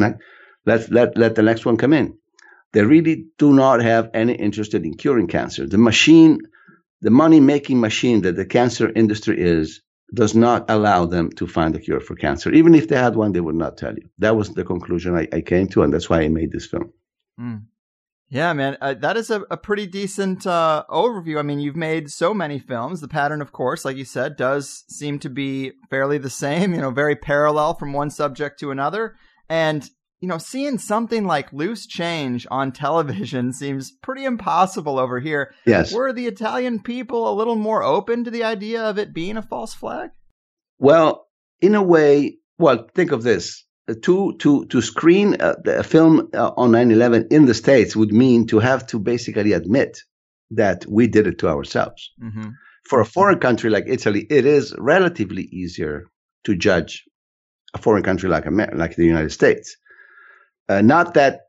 let 0.66 0.92
let 0.92 1.18
let 1.18 1.36
the 1.36 1.44
next 1.44 1.66
one 1.66 1.78
come 1.78 1.94
in. 1.94 2.18
They 2.74 2.84
really 2.84 3.26
do 3.38 3.54
not 3.54 3.82
have 3.82 4.10
any 4.14 4.34
interest 4.34 4.74
in 4.74 4.94
curing 4.96 5.28
cancer. 5.28 5.68
The 5.68 5.78
machine 5.78 6.40
the 7.02 7.10
money 7.10 7.40
making 7.40 7.80
machine 7.80 8.22
that 8.22 8.36
the 8.36 8.46
cancer 8.46 8.92
industry 8.96 9.42
is 9.42 9.82
does 10.14 10.36
not 10.36 10.70
allow 10.70 11.06
them 11.06 11.30
to 11.32 11.48
find 11.48 11.76
a 11.76 11.80
cure 11.80 12.00
for 12.00 12.16
cancer. 12.16 12.52
Even 12.52 12.76
if 12.76 12.88
they 12.88 12.98
had 12.98 13.16
one, 13.16 13.32
they 13.32 13.40
would 13.40 13.56
not 13.56 13.78
tell 13.78 13.94
you. 13.96 14.10
That 14.20 14.36
was 14.36 14.50
the 14.54 14.64
conclusion 14.64 15.16
I, 15.16 15.28
I 15.34 15.42
came 15.42 15.68
to, 15.70 15.84
and 15.84 15.94
that's 15.94 16.10
why 16.10 16.22
I 16.22 16.28
made 16.28 16.52
this 16.52 16.68
film. 16.68 16.92
Mm. 17.40 17.64
Yeah, 18.32 18.54
man, 18.54 18.78
uh, 18.80 18.94
that 18.94 19.18
is 19.18 19.30
a, 19.30 19.42
a 19.52 19.58
pretty 19.58 19.86
decent 19.86 20.48
uh, 20.48 20.86
overview. 20.90 21.38
I 21.38 21.42
mean, 21.42 21.60
you've 21.60 21.76
made 21.76 22.10
so 22.10 22.34
many 22.34 22.60
films. 22.60 23.02
The 23.02 23.10
pattern, 23.10 23.42
of 23.42 23.52
course, 23.52 23.84
like 23.84 23.98
you 23.98 24.06
said, 24.06 24.38
does 24.38 24.86
seem 24.88 25.20
to 25.20 25.30
be 25.30 25.74
fairly 25.90 26.18
the 26.18 26.30
same, 26.46 26.74
you 26.74 26.80
know, 26.80 26.92
very 26.92 27.18
parallel 27.18 27.74
from 27.74 27.92
one 27.92 28.10
subject 28.10 28.58
to 28.62 28.72
another. 28.72 29.18
And, 29.50 29.88
you 30.22 30.30
know, 30.30 30.38
seeing 30.38 30.78
something 30.78 31.26
like 31.28 31.52
Loose 31.52 31.86
Change 31.86 32.48
on 32.50 32.72
television 32.72 33.52
seems 33.52 33.92
pretty 33.92 34.24
impossible 34.24 34.98
over 34.98 35.20
here. 35.20 35.54
Yes. 35.66 35.94
Were 35.94 36.14
the 36.14 36.28
Italian 36.28 36.82
people 36.82 37.30
a 37.30 37.36
little 37.36 37.58
more 37.58 37.84
open 37.84 38.24
to 38.24 38.32
the 38.32 38.46
idea 38.46 38.82
of 38.82 38.98
it 38.98 39.14
being 39.14 39.36
a 39.36 39.42
false 39.42 39.74
flag? 39.74 40.12
Well, 40.80 41.28
in 41.60 41.76
a 41.76 41.84
way, 41.84 42.38
well, 42.58 42.88
think 42.96 43.12
of 43.12 43.24
this 43.24 43.66
to 43.96 44.34
to 44.38 44.66
to 44.66 44.82
screen 44.82 45.38
a, 45.40 45.56
a 45.66 45.84
film 45.84 46.30
uh, 46.34 46.52
on 46.58 46.72
9/11 46.72 47.32
in 47.32 47.46
the 47.46 47.54
states 47.54 47.96
would 47.96 48.14
mean 48.14 48.48
to 48.48 48.60
have 48.60 48.86
to 48.88 49.00
basically 49.00 49.54
admit 49.54 50.00
that 50.52 50.86
we 50.88 51.08
did 51.08 51.28
it 51.28 51.38
to 51.40 51.48
ourselves. 51.48 52.12
Mm-hmm. 52.22 52.50
For 52.86 53.00
a 53.00 53.06
foreign 53.06 53.40
country 53.40 53.70
like 53.70 53.86
Italy, 53.88 54.28
it 54.30 54.46
is 54.46 54.76
relatively 54.78 55.44
easier 55.44 56.06
to 56.44 56.56
judge 56.56 57.04
a 57.74 57.78
foreign 57.78 58.04
country 58.04 58.30
like 58.30 58.46
America, 58.46 58.76
like 58.76 58.96
the 58.96 59.06
United 59.06 59.32
States. 59.32 59.78
Uh, 60.68 60.82
not 60.82 61.14
that 61.14 61.42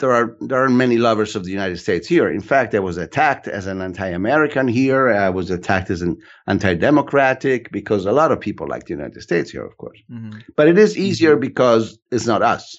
there 0.00 0.12
are 0.12 0.36
there 0.40 0.58
aren't 0.58 0.74
many 0.74 0.96
lovers 0.96 1.36
of 1.36 1.44
the 1.44 1.50
United 1.50 1.78
States 1.78 2.08
here. 2.08 2.28
In 2.28 2.40
fact, 2.40 2.74
I 2.74 2.80
was 2.80 2.96
attacked 2.96 3.46
as 3.46 3.66
an 3.66 3.80
anti-American 3.80 4.66
here. 4.66 5.08
I 5.10 5.28
was 5.30 5.50
attacked 5.50 5.90
as 5.90 6.02
an 6.02 6.16
anti-democratic 6.46 7.70
because 7.70 8.06
a 8.06 8.12
lot 8.12 8.32
of 8.32 8.40
people 8.40 8.66
like 8.66 8.86
the 8.86 8.94
United 8.94 9.22
States 9.22 9.50
here, 9.50 9.64
of 9.64 9.76
course. 9.76 9.98
Mm-hmm. 10.10 10.40
But 10.56 10.68
it 10.68 10.78
is 10.78 10.98
easier 10.98 11.36
because 11.36 11.98
it's 12.10 12.26
not 12.26 12.42
us. 12.42 12.76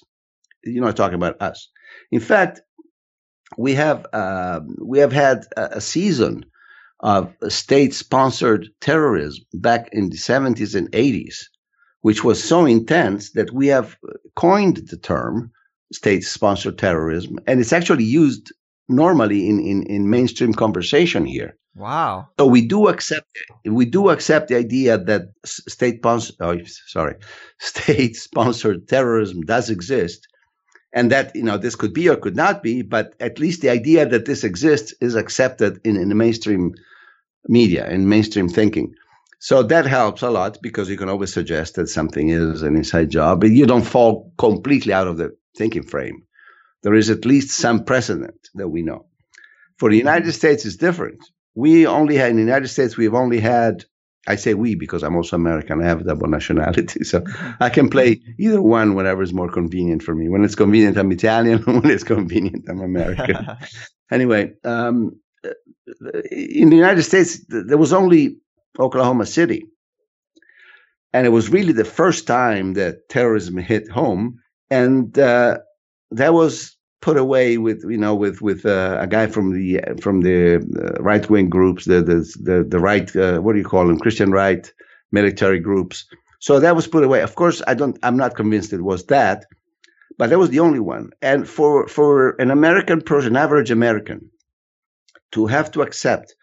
You're 0.64 0.84
not 0.84 0.96
talking 0.96 1.14
about 1.14 1.40
us. 1.40 1.68
In 2.10 2.20
fact, 2.20 2.60
we 3.56 3.74
have 3.74 4.06
uh, 4.12 4.60
we 4.84 4.98
have 4.98 5.12
had 5.12 5.46
a, 5.56 5.76
a 5.76 5.80
season 5.80 6.44
of 7.00 7.34
state-sponsored 7.48 8.68
terrorism 8.80 9.44
back 9.54 9.88
in 9.92 10.10
the 10.10 10.16
70s 10.16 10.76
and 10.76 10.90
80s, 10.92 11.46
which 12.00 12.22
was 12.22 12.42
so 12.42 12.64
intense 12.64 13.32
that 13.32 13.52
we 13.52 13.66
have 13.68 13.96
coined 14.36 14.76
the 14.88 14.96
term 14.96 15.50
state-sponsored 15.92 16.78
terrorism, 16.78 17.38
and 17.46 17.60
it's 17.60 17.72
actually 17.72 18.04
used 18.04 18.52
normally 18.88 19.48
in, 19.48 19.60
in, 19.60 19.82
in 19.84 20.10
mainstream 20.10 20.52
conversation 20.52 21.24
here. 21.24 21.56
Wow. 21.74 22.28
So 22.38 22.46
we 22.46 22.66
do 22.66 22.88
accept 22.88 23.26
we 23.64 23.86
do 23.86 24.10
accept 24.10 24.48
the 24.48 24.56
idea 24.56 24.98
that 24.98 25.22
state 25.44 25.98
sponsored 25.98 26.36
oh, 26.40 26.58
sorry 26.86 27.14
state 27.58 28.16
sponsored 28.16 28.88
terrorism 28.88 29.40
does 29.42 29.70
exist, 29.70 30.28
and 30.92 31.10
that 31.10 31.34
you 31.34 31.42
know 31.42 31.56
this 31.56 31.74
could 31.74 31.94
be 31.94 32.10
or 32.10 32.16
could 32.16 32.36
not 32.36 32.62
be, 32.62 32.82
but 32.82 33.14
at 33.20 33.38
least 33.38 33.62
the 33.62 33.70
idea 33.70 34.06
that 34.06 34.26
this 34.26 34.44
exists 34.44 34.92
is 35.00 35.14
accepted 35.14 35.80
in, 35.82 35.96
in 35.96 36.10
the 36.10 36.14
mainstream 36.14 36.74
media 37.48 37.86
and 37.86 38.08
mainstream 38.08 38.48
thinking. 38.50 38.92
So 39.40 39.62
that 39.64 39.86
helps 39.86 40.22
a 40.22 40.30
lot 40.30 40.58
because 40.62 40.88
you 40.88 40.96
can 40.96 41.08
always 41.08 41.32
suggest 41.32 41.74
that 41.74 41.88
something 41.88 42.28
is 42.28 42.62
an 42.62 42.76
inside 42.76 43.10
job, 43.10 43.40
but 43.40 43.50
you 43.50 43.66
don't 43.66 43.82
fall 43.82 44.32
completely 44.38 44.92
out 44.92 45.08
of 45.08 45.16
the 45.16 45.34
thinking 45.56 45.82
frame. 45.82 46.22
There 46.82 46.94
is 46.94 47.10
at 47.10 47.24
least 47.24 47.50
some 47.50 47.84
precedent 47.84 48.48
that 48.54 48.68
we 48.68 48.82
know. 48.82 49.06
For 49.78 49.90
the 49.90 49.96
United 49.96 50.32
States, 50.32 50.64
it's 50.64 50.76
different. 50.76 51.20
We 51.54 51.86
only 51.86 52.16
had 52.16 52.30
in 52.30 52.36
the 52.36 52.42
United 52.42 52.68
States, 52.68 52.96
we've 52.96 53.14
only 53.14 53.40
had, 53.40 53.84
I 54.26 54.36
say 54.36 54.54
we 54.54 54.74
because 54.74 55.02
I'm 55.02 55.16
also 55.16 55.36
American, 55.36 55.82
I 55.82 55.88
have 55.88 56.06
double 56.06 56.28
nationality. 56.28 57.04
So 57.04 57.24
I 57.60 57.68
can 57.68 57.88
play 57.90 58.20
either 58.38 58.62
one 58.62 58.94
whenever 58.94 59.22
is 59.22 59.32
more 59.32 59.50
convenient 59.50 60.02
for 60.02 60.14
me. 60.14 60.28
When 60.28 60.44
it's 60.44 60.54
convenient, 60.54 60.96
I'm 60.96 61.12
Italian. 61.12 61.58
when 61.64 61.90
it's 61.90 62.04
convenient, 62.04 62.66
I'm 62.68 62.80
American. 62.80 63.36
anyway, 64.10 64.52
um, 64.64 65.20
in 66.30 66.70
the 66.70 66.76
United 66.76 67.02
States, 67.02 67.40
there 67.48 67.78
was 67.78 67.92
only 67.92 68.38
Oklahoma 68.78 69.26
City. 69.26 69.66
And 71.12 71.26
it 71.26 71.30
was 71.30 71.50
really 71.50 71.72
the 71.72 71.84
first 71.84 72.26
time 72.26 72.74
that 72.74 73.08
terrorism 73.08 73.56
hit 73.58 73.90
home. 73.90 74.38
And 74.80 75.18
uh, 75.18 75.58
that 76.12 76.32
was 76.32 76.76
put 77.02 77.16
away 77.18 77.58
with 77.58 77.80
you 77.94 77.98
know 77.98 78.14
with 78.14 78.40
with 78.40 78.64
uh, 78.64 78.96
a 79.00 79.06
guy 79.06 79.26
from 79.26 79.52
the 79.52 79.68
from 80.00 80.22
the 80.22 80.38
uh, 80.82 81.02
right 81.02 81.28
wing 81.28 81.50
groups 81.50 81.84
the 81.84 82.00
the 82.10 82.18
the, 82.48 82.56
the 82.72 82.78
right 82.78 83.08
uh, 83.16 83.38
what 83.40 83.52
do 83.52 83.58
you 83.58 83.70
call 83.72 83.86
them? 83.86 83.98
Christian 83.98 84.30
right 84.30 84.64
military 85.10 85.60
groups. 85.60 85.96
So 86.38 86.58
that 86.60 86.74
was 86.74 86.86
put 86.86 87.04
away. 87.04 87.20
Of 87.20 87.34
course 87.34 87.60
I 87.66 87.74
don't 87.74 87.98
I'm 88.02 88.16
not 88.16 88.36
convinced 88.42 88.72
it 88.72 88.82
was 88.90 89.04
that 89.06 89.44
but 90.18 90.30
that 90.30 90.38
was 90.38 90.50
the 90.50 90.60
only 90.60 90.80
one. 90.80 91.10
And 91.20 91.48
for 91.56 91.88
for 91.88 92.12
an 92.44 92.50
American 92.50 93.00
person 93.02 93.36
average 93.36 93.70
American 93.70 94.30
to 95.32 95.46
have 95.46 95.70
to 95.72 95.82
accept 95.82 96.34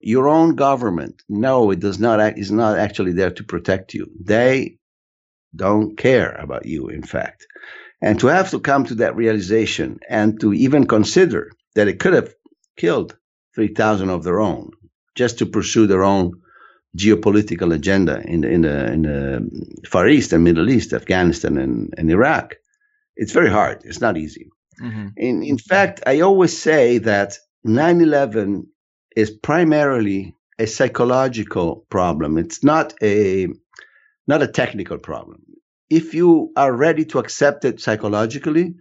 your 0.00 0.28
own 0.28 0.54
government 0.54 1.22
no 1.28 1.70
it 1.70 1.80
does 1.80 1.98
not 1.98 2.18
is 2.38 2.50
not 2.50 2.78
actually 2.78 3.12
there 3.12 3.30
to 3.38 3.44
protect 3.44 3.94
you. 3.94 4.04
They 4.32 4.78
don't 5.56 5.96
care 5.96 6.32
about 6.32 6.66
you 6.66 6.88
in 6.88 7.02
fact 7.02 7.46
and 8.02 8.20
to 8.20 8.26
have 8.26 8.50
to 8.50 8.60
come 8.60 8.84
to 8.84 8.96
that 8.96 9.16
realization 9.16 9.98
and 10.08 10.40
to 10.40 10.52
even 10.52 10.86
consider 10.86 11.50
that 11.74 11.88
it 11.88 11.98
could 11.98 12.12
have 12.12 12.34
killed 12.76 13.16
3,000 13.54 14.10
of 14.10 14.24
their 14.24 14.40
own 14.40 14.70
just 15.14 15.38
to 15.38 15.46
pursue 15.46 15.86
their 15.86 16.02
own 16.02 16.32
geopolitical 16.98 17.74
agenda 17.74 18.20
in 18.24 18.42
the, 18.42 18.48
in 18.48 18.62
the, 18.62 18.92
in 18.92 19.02
the 19.02 19.88
Far 19.88 20.08
East 20.08 20.32
and 20.32 20.44
Middle 20.44 20.70
East, 20.70 20.92
Afghanistan 20.92 21.56
and, 21.56 21.94
and 21.96 22.10
Iraq. 22.10 22.56
It's 23.16 23.32
very 23.32 23.50
hard. 23.50 23.82
It's 23.84 24.00
not 24.00 24.16
easy. 24.16 24.50
Mm-hmm. 24.80 25.08
In, 25.16 25.42
in 25.42 25.58
fact, 25.58 26.02
I 26.06 26.20
always 26.20 26.56
say 26.56 26.98
that 26.98 27.38
9 27.64 28.00
11 28.00 28.66
is 29.16 29.30
primarily 29.30 30.36
a 30.58 30.66
psychological 30.66 31.86
problem. 31.88 32.38
It's 32.38 32.62
not 32.62 32.94
a, 33.02 33.48
not 34.26 34.42
a 34.42 34.48
technical 34.48 34.98
problem 34.98 35.42
if 35.90 36.14
you 36.14 36.52
are 36.56 36.72
ready 36.72 37.04
to 37.06 37.18
accept 37.18 37.64
it 37.64 37.80
psychologically, 37.80 38.74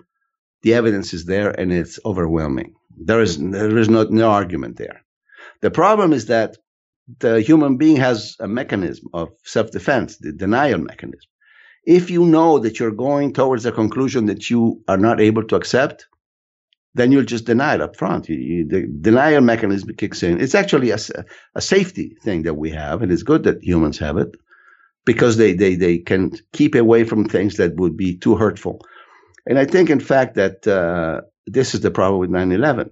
the 0.61 0.73
evidence 0.73 1.13
is 1.13 1.25
there 1.25 1.49
and 1.49 1.71
it's 1.71 1.99
overwhelming. 2.05 2.73
There 2.97 3.21
is 3.21 3.37
there 3.37 3.77
is 3.77 3.89
no, 3.89 4.03
no 4.03 4.31
argument 4.31 4.77
there. 4.77 5.03
The 5.61 5.71
problem 5.71 6.13
is 6.13 6.27
that 6.27 6.57
the 7.19 7.41
human 7.41 7.77
being 7.77 7.97
has 7.97 8.35
a 8.39 8.47
mechanism 8.47 9.09
of 9.13 9.29
self-defense, 9.43 10.17
the 10.17 10.31
denial 10.31 10.79
mechanism. 10.79 11.29
If 11.85 12.09
you 12.09 12.25
know 12.25 12.59
that 12.59 12.79
you're 12.79 12.91
going 12.91 13.33
towards 13.33 13.65
a 13.65 13.71
conclusion 13.71 14.27
that 14.27 14.49
you 14.49 14.81
are 14.87 14.97
not 14.97 15.19
able 15.19 15.43
to 15.47 15.55
accept, 15.55 16.07
then 16.95 17.11
you'll 17.11 17.25
just 17.25 17.45
deny 17.45 17.75
it 17.75 17.81
up 17.81 17.97
front. 17.97 18.29
You, 18.29 18.37
you, 18.37 18.67
the 18.67 18.87
denial 19.01 19.41
mechanism 19.41 19.93
kicks 19.95 20.23
in. 20.23 20.39
It's 20.39 20.55
actually 20.55 20.91
a, 20.91 20.97
a 21.55 21.61
safety 21.61 22.15
thing 22.23 22.43
that 22.43 22.53
we 22.53 22.69
have, 22.71 23.01
and 23.01 23.11
it's 23.11 23.23
good 23.23 23.43
that 23.43 23.63
humans 23.63 23.99
have 23.99 24.17
it 24.17 24.33
because 25.05 25.37
they, 25.37 25.53
they, 25.53 25.75
they 25.75 25.97
can 25.97 26.31
keep 26.53 26.75
away 26.75 27.03
from 27.03 27.25
things 27.25 27.57
that 27.57 27.75
would 27.75 27.97
be 27.97 28.17
too 28.17 28.35
hurtful. 28.35 28.81
And 29.45 29.59
I 29.59 29.65
think, 29.65 29.89
in 29.89 29.99
fact, 29.99 30.35
that 30.35 30.67
uh, 30.67 31.21
this 31.45 31.73
is 31.73 31.81
the 31.81 31.91
problem 31.91 32.19
with 32.19 32.29
9 32.29 32.51
11. 32.51 32.89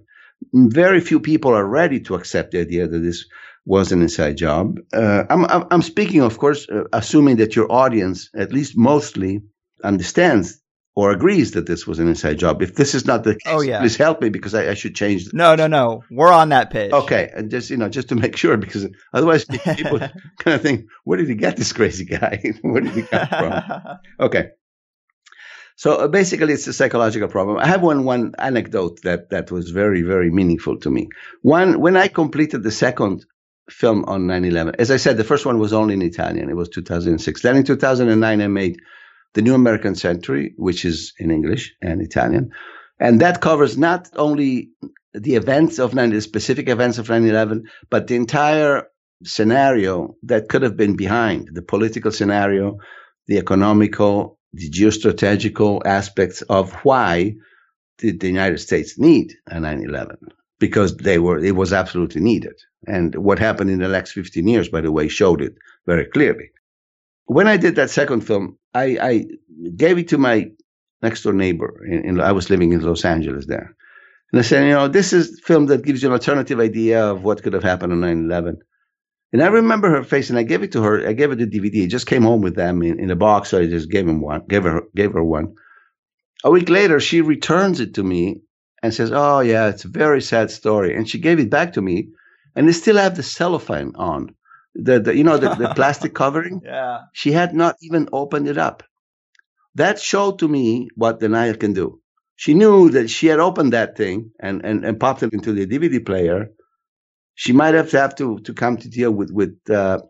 Very 0.52 1.00
few 1.00 1.20
people 1.20 1.52
are 1.52 1.64
ready 1.64 2.00
to 2.00 2.14
accept 2.14 2.52
the 2.52 2.60
idea 2.60 2.86
that 2.88 2.98
this 2.98 3.26
was 3.64 3.92
an 3.92 4.02
inside 4.02 4.36
job. 4.36 4.78
Uh, 4.92 5.24
I'm, 5.30 5.46
I'm 5.70 5.82
speaking, 5.82 6.20
of 6.20 6.38
course, 6.38 6.68
uh, 6.68 6.84
assuming 6.92 7.36
that 7.36 7.56
your 7.56 7.70
audience, 7.70 8.28
at 8.34 8.52
least 8.52 8.76
mostly, 8.76 9.42
understands 9.84 10.61
or 10.94 11.10
agrees 11.10 11.52
that 11.52 11.66
this 11.66 11.86
was 11.86 11.98
an 11.98 12.08
inside 12.08 12.38
job. 12.38 12.60
If 12.62 12.74
this 12.74 12.94
is 12.94 13.06
not 13.06 13.24
the 13.24 13.32
case, 13.34 13.42
oh, 13.46 13.62
yeah. 13.62 13.80
please 13.80 13.96
help 13.96 14.20
me 14.20 14.28
because 14.28 14.54
I, 14.54 14.70
I 14.70 14.74
should 14.74 14.94
change. 14.94 15.26
The- 15.26 15.36
No, 15.36 15.54
no, 15.54 15.66
no. 15.66 16.04
We're 16.10 16.32
on 16.32 16.50
that 16.50 16.70
page. 16.70 16.92
Okay, 16.92 17.30
and 17.34 17.50
just 17.50 17.70
you 17.70 17.76
know, 17.78 17.88
just 17.88 18.08
to 18.10 18.14
make 18.14 18.36
sure, 18.36 18.56
because 18.56 18.86
otherwise 19.12 19.44
people 19.76 19.98
kind 19.98 20.54
of 20.54 20.60
think, 20.60 20.86
where 21.04 21.18
did 21.18 21.28
he 21.28 21.34
get 21.34 21.56
this 21.56 21.72
crazy 21.72 22.04
guy? 22.04 22.42
where 22.62 22.82
did 22.82 22.92
he 22.92 23.02
come 23.02 23.26
from? 23.26 23.62
okay. 24.20 24.50
So 25.76 25.94
uh, 25.94 26.08
basically, 26.08 26.52
it's 26.52 26.66
a 26.66 26.72
psychological 26.72 27.28
problem. 27.28 27.56
I 27.56 27.66
have 27.66 27.82
one 27.82 28.04
one 28.04 28.34
anecdote 28.38 29.00
that 29.02 29.30
that 29.30 29.50
was 29.50 29.70
very 29.70 30.02
very 30.02 30.30
meaningful 30.30 30.78
to 30.80 30.90
me. 30.90 31.08
One 31.40 31.80
when 31.80 31.96
I 31.96 32.08
completed 32.08 32.62
the 32.62 32.70
second 32.70 33.24
film 33.70 34.04
on 34.06 34.26
9/11, 34.26 34.74
as 34.78 34.90
I 34.90 34.98
said, 34.98 35.16
the 35.16 35.24
first 35.24 35.46
one 35.46 35.58
was 35.58 35.72
only 35.72 35.94
in 35.94 36.02
Italian. 36.02 36.50
It 36.50 36.56
was 36.56 36.68
2006. 36.68 37.40
Then 37.40 37.56
in 37.56 37.64
2009, 37.64 38.40
I 38.42 38.48
made 38.48 38.80
the 39.34 39.42
New 39.42 39.54
American 39.54 39.94
Century, 39.94 40.54
which 40.56 40.84
is 40.84 41.12
in 41.18 41.30
English 41.30 41.74
and 41.80 42.00
Italian. 42.00 42.50
And 42.98 43.20
that 43.20 43.40
covers 43.40 43.76
not 43.78 44.08
only 44.14 44.70
the 45.14 45.34
events 45.34 45.78
of 45.78 45.94
9, 45.94 46.10
the 46.10 46.20
specific 46.20 46.68
events 46.68 46.98
of 46.98 47.08
9 47.08 47.24
11, 47.24 47.64
but 47.90 48.06
the 48.06 48.16
entire 48.16 48.86
scenario 49.24 50.16
that 50.22 50.48
could 50.48 50.62
have 50.62 50.76
been 50.76 50.96
behind 50.96 51.48
the 51.52 51.62
political 51.62 52.10
scenario, 52.10 52.78
the 53.26 53.38
economical, 53.38 54.38
the 54.52 54.70
geostrategical 54.70 55.82
aspects 55.84 56.42
of 56.42 56.72
why 56.84 57.34
did 57.98 58.20
the 58.20 58.26
United 58.26 58.58
States 58.58 58.98
need 58.98 59.34
a 59.46 59.60
9 59.60 59.84
11? 59.84 60.16
Because 60.58 60.96
they 60.96 61.18
were, 61.18 61.38
it 61.38 61.56
was 61.56 61.72
absolutely 61.72 62.20
needed. 62.20 62.54
And 62.86 63.14
what 63.16 63.38
happened 63.38 63.70
in 63.70 63.80
the 63.80 63.88
next 63.88 64.12
15 64.12 64.46
years, 64.46 64.68
by 64.68 64.80
the 64.80 64.92
way, 64.92 65.08
showed 65.08 65.42
it 65.42 65.54
very 65.86 66.06
clearly 66.06 66.50
when 67.26 67.46
I 67.46 67.56
did 67.56 67.76
that 67.76 67.90
second 67.90 68.22
film, 68.22 68.58
I, 68.74 68.98
I 69.00 69.26
gave 69.76 69.98
it 69.98 70.08
to 70.08 70.18
my 70.18 70.50
next 71.02 71.22
door 71.22 71.32
neighbor. 71.32 71.84
In, 71.84 72.04
in, 72.04 72.20
I 72.20 72.32
was 72.32 72.50
living 72.50 72.72
in 72.72 72.80
Los 72.80 73.04
Angeles 73.04 73.46
there. 73.46 73.74
And 74.32 74.38
I 74.38 74.42
said, 74.42 74.64
you 74.64 74.72
know, 74.72 74.88
this 74.88 75.12
is 75.12 75.38
a 75.38 75.42
film 75.42 75.66
that 75.66 75.84
gives 75.84 76.02
you 76.02 76.08
an 76.08 76.14
alternative 76.14 76.58
idea 76.58 77.04
of 77.04 77.22
what 77.22 77.42
could 77.42 77.52
have 77.52 77.62
happened 77.62 77.92
on 77.92 78.00
9 78.00 78.24
11. 78.24 78.58
And 79.32 79.42
I 79.42 79.46
remember 79.46 79.88
her 79.90 80.04
face, 80.04 80.28
and 80.28 80.38
I 80.38 80.42
gave 80.42 80.62
it 80.62 80.72
to 80.72 80.82
her. 80.82 81.06
I 81.06 81.12
gave 81.14 81.30
her 81.30 81.36
the 81.36 81.46
DVD. 81.46 81.84
I 81.84 81.88
just 81.88 82.06
came 82.06 82.22
home 82.22 82.42
with 82.42 82.54
them 82.54 82.82
in, 82.82 83.00
in 83.00 83.10
a 83.10 83.16
box, 83.16 83.50
so 83.50 83.60
I 83.60 83.66
just 83.66 83.90
gave 83.90 84.06
him 84.06 84.20
one, 84.20 84.42
gave 84.48 84.64
her, 84.64 84.82
gave 84.94 85.12
her 85.12 85.24
one. 85.24 85.54
A 86.44 86.50
week 86.50 86.68
later, 86.68 87.00
she 87.00 87.20
returns 87.22 87.80
it 87.80 87.94
to 87.94 88.02
me 88.02 88.42
and 88.82 88.92
says, 88.92 89.10
"Oh 89.12 89.40
yeah, 89.40 89.68
it's 89.68 89.86
a 89.86 89.88
very 89.88 90.20
sad 90.20 90.50
story." 90.50 90.94
And 90.94 91.08
she 91.08 91.18
gave 91.18 91.38
it 91.38 91.50
back 91.50 91.74
to 91.74 91.82
me, 91.82 92.08
and 92.54 92.68
they 92.68 92.72
still 92.72 92.96
have 92.96 93.16
the 93.16 93.22
cellophane 93.22 93.92
on, 93.94 94.34
the, 94.74 95.00
the 95.00 95.16
you 95.16 95.24
know 95.24 95.38
the, 95.38 95.54
the 95.54 95.68
plastic 95.76 96.14
covering. 96.14 96.60
Yeah. 96.64 97.00
She 97.12 97.32
had 97.32 97.54
not 97.54 97.76
even 97.82 98.08
opened 98.12 98.48
it 98.48 98.58
up. 98.58 98.82
That 99.74 99.98
showed 100.00 100.38
to 100.40 100.48
me 100.48 100.88
what 100.96 101.20
the 101.20 101.28
Nile 101.28 101.54
can 101.54 101.72
do. 101.72 102.00
She 102.36 102.54
knew 102.54 102.90
that 102.90 103.08
she 103.08 103.26
had 103.28 103.38
opened 103.38 103.72
that 103.72 103.96
thing 103.96 104.32
and, 104.40 104.64
and, 104.64 104.84
and 104.84 104.98
popped 104.98 105.22
it 105.22 105.32
into 105.32 105.52
the 105.52 105.66
DVD 105.66 106.04
player. 106.04 106.48
She 107.34 107.52
might 107.52 107.74
have 107.74 107.90
to 107.90 108.00
have 108.00 108.14
to, 108.16 108.40
to 108.40 108.52
come 108.52 108.76
to 108.78 108.88
deal 108.88 109.10
with, 109.12 109.30
with 109.30 109.58
uh, 109.70 110.00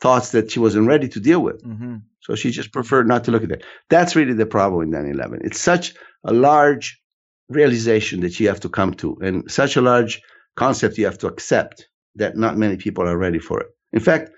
thoughts 0.00 0.32
that 0.32 0.50
she 0.50 0.58
wasn't 0.60 0.88
ready 0.88 1.08
to 1.08 1.20
deal 1.20 1.40
with. 1.40 1.62
hmm 1.62 1.96
So 2.22 2.34
she 2.34 2.50
just 2.50 2.72
preferred 2.72 3.08
not 3.08 3.24
to 3.24 3.30
look 3.30 3.44
at 3.44 3.52
it. 3.52 3.64
That's 3.88 4.16
really 4.16 4.34
the 4.34 4.46
problem 4.46 4.82
in 4.82 4.90
9 4.90 5.06
11. 5.06 5.40
It's 5.44 5.60
such 5.60 5.94
a 6.24 6.32
large 6.32 7.00
realization 7.48 8.20
that 8.20 8.38
you 8.38 8.48
have 8.48 8.60
to 8.60 8.68
come 8.68 8.94
to 8.94 9.18
and 9.22 9.50
such 9.50 9.76
a 9.76 9.80
large 9.80 10.20
concept 10.56 10.98
you 10.98 11.06
have 11.06 11.18
to 11.18 11.26
accept 11.26 11.88
that 12.16 12.36
not 12.36 12.56
many 12.58 12.76
people 12.76 13.08
are 13.08 13.16
ready 13.16 13.38
for 13.38 13.60
it. 13.60 13.68
In 13.92 14.00
fact, 14.00 14.30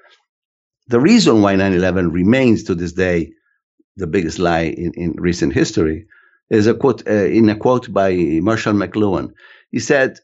the 0.88 1.00
reason 1.00 1.42
why 1.42 1.54
9 1.56 1.73
11 1.73 2.11
remains 2.11 2.64
to 2.64 2.75
this 2.75 2.92
day 2.92 3.32
the 3.97 4.06
biggest 4.06 4.38
lie 4.38 4.75
in, 4.76 4.92
in 4.94 5.12
recent 5.18 5.52
history 5.52 6.06
is 6.50 6.66
a 6.66 6.75
quote 6.75 7.06
uh, 7.06 7.26
in 7.38 7.49
a 7.49 7.56
quote 7.56 7.92
by 7.92 8.12
Marshall 8.42 8.75
McLuhan. 8.75 9.32
He 9.71 9.78
said, 9.78 10.18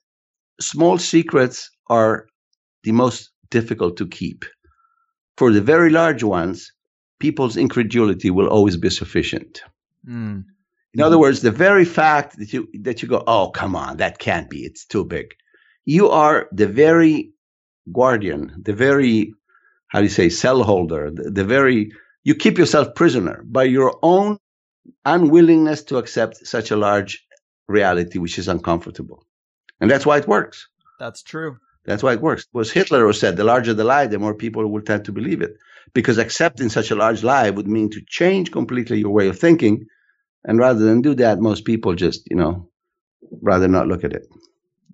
"Small 0.60 0.98
secrets 0.98 1.70
are 1.88 2.26
the 2.84 2.92
most 2.92 3.30
difficult 3.50 3.96
to 3.98 4.06
keep. 4.06 4.44
For 5.36 5.52
the 5.52 5.60
very 5.60 5.90
large 5.90 6.22
ones, 6.22 6.72
people's 7.18 7.56
incredulity 7.56 8.30
will 8.30 8.48
always 8.48 8.76
be 8.76 8.90
sufficient." 8.90 9.62
Mm. 10.06 10.44
In 10.94 11.00
other 11.02 11.18
words, 11.18 11.42
the 11.42 11.50
very 11.50 11.84
fact 11.84 12.38
that 12.38 12.52
you 12.52 12.68
that 12.80 13.02
you 13.02 13.08
go, 13.08 13.22
oh 13.26 13.50
come 13.50 13.76
on, 13.76 13.98
that 13.98 14.18
can't 14.18 14.50
be, 14.50 14.64
it's 14.64 14.84
too 14.84 15.04
big. 15.04 15.34
You 15.84 16.08
are 16.08 16.48
the 16.52 16.66
very 16.66 17.32
guardian, 17.92 18.54
the 18.62 18.72
very 18.72 19.34
how 19.88 20.00
do 20.00 20.04
you 20.04 20.10
say 20.10 20.28
cell 20.28 20.62
holder, 20.62 21.10
the, 21.10 21.30
the 21.30 21.44
very 21.44 21.92
you 22.24 22.34
keep 22.34 22.58
yourself 22.58 22.94
prisoner 22.94 23.42
by 23.46 23.64
your 23.64 23.98
own 24.02 24.38
unwillingness 25.04 25.82
to 25.84 25.96
accept 25.96 26.46
such 26.46 26.70
a 26.70 26.76
large 26.76 27.26
reality 27.68 28.18
which 28.18 28.38
is 28.38 28.48
uncomfortable. 28.48 29.24
And 29.80 29.90
that's 29.90 30.06
why 30.06 30.18
it 30.18 30.28
works. 30.28 30.68
That's 30.98 31.22
true. 31.22 31.58
That's 31.84 32.02
why 32.02 32.14
it 32.14 32.20
works. 32.20 32.42
It 32.42 32.56
was 32.56 32.70
Hitler 32.70 33.06
who 33.06 33.12
said 33.12 33.36
the 33.36 33.44
larger 33.44 33.72
the 33.72 33.84
lie, 33.84 34.06
the 34.06 34.18
more 34.18 34.34
people 34.34 34.66
will 34.68 34.82
tend 34.82 35.04
to 35.06 35.12
believe 35.12 35.40
it. 35.40 35.56
Because 35.94 36.18
accepting 36.18 36.68
such 36.68 36.90
a 36.90 36.96
large 36.96 37.22
lie 37.22 37.48
would 37.48 37.66
mean 37.66 37.88
to 37.90 38.02
change 38.06 38.52
completely 38.52 38.98
your 38.98 39.10
way 39.10 39.28
of 39.28 39.38
thinking. 39.38 39.86
And 40.44 40.58
rather 40.58 40.80
than 40.80 41.00
do 41.00 41.14
that, 41.14 41.40
most 41.40 41.64
people 41.64 41.94
just, 41.94 42.28
you 42.30 42.36
know, 42.36 42.68
rather 43.40 43.68
not 43.68 43.88
look 43.88 44.04
at 44.04 44.12
it. 44.12 44.26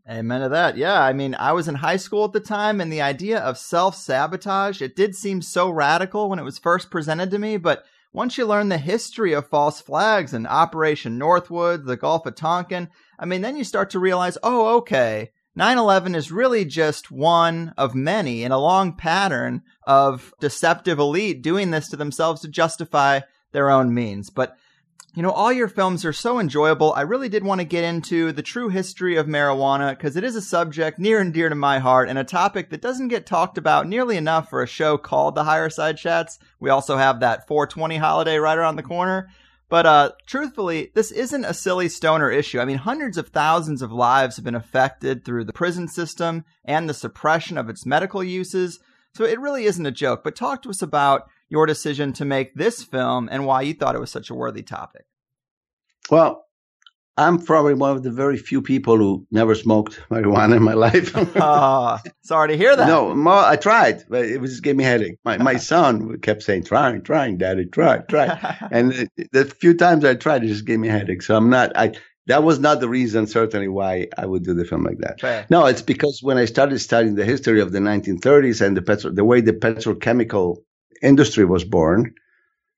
Amen 0.08 0.42
to 0.42 0.50
that. 0.50 0.76
Yeah, 0.76 1.00
I 1.00 1.14
mean, 1.14 1.34
I 1.34 1.52
was 1.52 1.66
in 1.66 1.76
high 1.76 1.96
school 1.96 2.25
at 2.26 2.32
the 2.32 2.40
time, 2.40 2.80
and 2.80 2.92
the 2.92 3.00
idea 3.00 3.38
of 3.38 3.56
self 3.56 3.96
sabotage, 3.96 4.82
it 4.82 4.94
did 4.94 5.14
seem 5.14 5.40
so 5.40 5.70
radical 5.70 6.28
when 6.28 6.38
it 6.38 6.44
was 6.44 6.58
first 6.58 6.90
presented 6.90 7.30
to 7.30 7.38
me, 7.38 7.56
but 7.56 7.84
once 8.12 8.37
you 8.37 8.46
learn 8.46 8.68
the 8.68 8.78
history 8.78 9.32
of 9.32 9.49
false 9.49 9.80
flags 9.80 10.34
and 10.34 10.46
Operation 10.46 11.16
Northwood, 11.16 11.87
the 11.87 11.96
Gulf 11.96 12.26
of 12.26 12.37
Tonkin, 12.37 12.90
I 13.18 13.25
mean, 13.25 13.40
then 13.40 13.56
you 13.56 13.64
start 13.64 13.90
to 13.90 13.99
realize, 13.99 14.37
oh, 14.42 14.76
okay, 14.76 15.32
9 15.56 15.78
11 15.78 16.14
is 16.14 16.30
really 16.30 16.64
just 16.64 17.11
one 17.11 17.73
of 17.78 17.94
many 17.94 18.44
in 18.44 18.52
a 18.52 18.58
long 18.58 18.96
pattern 18.96 19.62
of 19.87 20.34
deceptive 20.38 20.99
elite 20.99 21.42
doing 21.42 21.70
this 21.70 21.88
to 21.88 21.96
themselves 21.96 22.43
to 22.43 22.49
justify 22.49 23.21
their 23.52 23.71
own 23.71 23.95
means. 23.95 24.30
But 24.30 24.56
you 25.15 25.23
know, 25.23 25.31
all 25.31 25.53
your 25.53 25.69
films 25.69 26.05
are 26.05 26.13
so 26.13 26.41
enjoyable. 26.41 26.93
I 26.93 27.03
really 27.03 27.29
did 27.29 27.45
want 27.45 27.61
to 27.61 27.67
get 27.67 27.85
into 27.85 28.33
the 28.33 28.43
true 28.43 28.69
history 28.69 29.17
of 29.17 29.27
marijuana 29.27 29.91
because 29.91 30.17
it 30.17 30.25
is 30.25 30.35
a 30.35 30.43
subject 30.43 30.99
near 30.99 31.21
and 31.21 31.33
dear 31.33 31.49
to 31.49 31.55
my 31.55 31.79
heart 31.79 32.09
and 32.09 32.19
a 32.19 32.25
topic 32.25 32.71
that 32.71 32.83
doesn't 32.83 33.09
get 33.09 33.25
talked 33.25 33.57
about 33.57 33.87
nearly 33.87 34.17
enough 34.17 34.50
for 34.50 34.61
a 34.61 34.67
show 34.67 34.99
called 34.99 35.37
The 35.37 35.45
Higher 35.45 35.71
Side 35.71 35.99
Chats. 35.99 36.41
We 36.59 36.71
also 36.71 36.97
have 36.97 37.21
that 37.21 37.47
420 37.47 37.97
holiday 37.97 38.39
right 38.39 38.59
around 38.59 38.75
the 38.75 38.83
corner. 38.83 39.29
But 39.69 39.87
uh, 39.87 40.13
truthfully, 40.27 40.91
this 40.95 41.13
isn't 41.13 41.45
a 41.45 41.55
silly 41.55 41.89
stoner 41.89 42.31
issue. 42.31 42.59
I 42.59 42.65
mean, 42.65 42.79
hundreds 42.79 43.17
of 43.17 43.29
thousands 43.29 43.83
of 43.83 43.93
lives 43.93 44.35
have 44.35 44.45
been 44.45 44.57
affected 44.57 45.25
through 45.25 45.45
the 45.45 45.53
prison 45.53 45.87
system 45.87 46.45
and 46.65 46.89
the 46.89 46.95
suppression 46.95 47.57
of 47.57 47.69
its 47.69 47.87
medical 47.87 48.23
uses. 48.23 48.81
So 49.15 49.25
it 49.25 49.39
really 49.39 49.65
isn't 49.65 49.87
a 49.87 49.93
joke. 49.93 50.25
But 50.25 50.35
talk 50.35 50.63
to 50.63 50.71
us 50.71 50.83
about 50.83 51.29
your 51.49 51.67
decision 51.67 52.13
to 52.15 52.25
make 52.25 52.54
this 52.54 52.83
film 52.83 53.28
and 53.30 53.47
why 53.47 53.63
you 53.63 53.75
thought 53.75 53.95
it 53.95 54.00
was 54.00 54.11
such 54.11 54.30
a 54.30 54.35
worthy 54.35 54.63
topic. 54.63 55.04
Well, 56.11 56.45
I'm 57.17 57.39
probably 57.39 57.75
one 57.75 57.97
of 57.97 58.02
the 58.02 58.11
very 58.11 58.37
few 58.37 58.61
people 58.61 58.97
who 58.97 59.26
never 59.30 59.54
smoked 59.54 60.00
marijuana 60.11 60.57
in 60.57 60.63
my 60.63 60.75
life. 60.87 61.13
Ah, 61.37 62.02
sorry 62.23 62.49
to 62.49 62.57
hear 62.57 62.75
that. 62.75 62.89
No, 62.89 63.15
I 63.28 63.57
tried, 63.57 64.04
but 64.09 64.25
it 64.25 64.41
was 64.41 64.50
just 64.50 64.65
gave 64.65 64.75
me 64.75 64.85
a 64.85 64.89
headache. 64.89 65.19
My 65.25 65.39
my 65.39 65.57
son 65.73 66.19
kept 66.19 66.43
saying, 66.43 66.65
"Trying, 66.65 67.02
trying, 67.02 67.39
daddy, 67.39 67.67
try, 67.67 67.99
try." 67.99 68.69
and 68.73 69.09
the, 69.33 69.45
few 69.45 69.75
times 69.75 70.04
I 70.04 70.15
tried, 70.15 70.43
it 70.43 70.49
just 70.49 70.65
gave 70.65 70.80
me 70.80 70.89
a 70.89 70.93
headache. 70.93 71.23
So 71.23 71.37
I'm 71.37 71.50
not. 71.50 71.76
I 71.76 71.93
that 72.26 72.43
was 72.43 72.59
not 72.59 72.80
the 72.80 72.89
reason, 72.89 73.26
certainly, 73.26 73.69
why 73.69 74.09
I 74.17 74.26
would 74.26 74.45
do 74.45 74.54
the 74.54 74.65
film 74.65 74.83
like 74.83 74.99
that. 74.99 75.21
Fair. 75.21 75.47
No, 75.50 75.67
it's 75.67 75.83
because 75.83 76.21
when 76.23 76.39
I 76.39 76.47
started 76.47 76.78
studying 76.78 77.15
the 77.15 77.25
history 77.25 77.61
of 77.61 77.71
the 77.71 77.80
1930s 77.80 78.65
and 78.65 78.76
the 78.76 78.83
petro, 78.83 79.13
the 79.13 79.25
way 79.25 79.41
the 79.41 79.52
petrochemical 79.52 80.57
industry 81.04 81.45
was 81.45 81.64
born, 81.64 82.14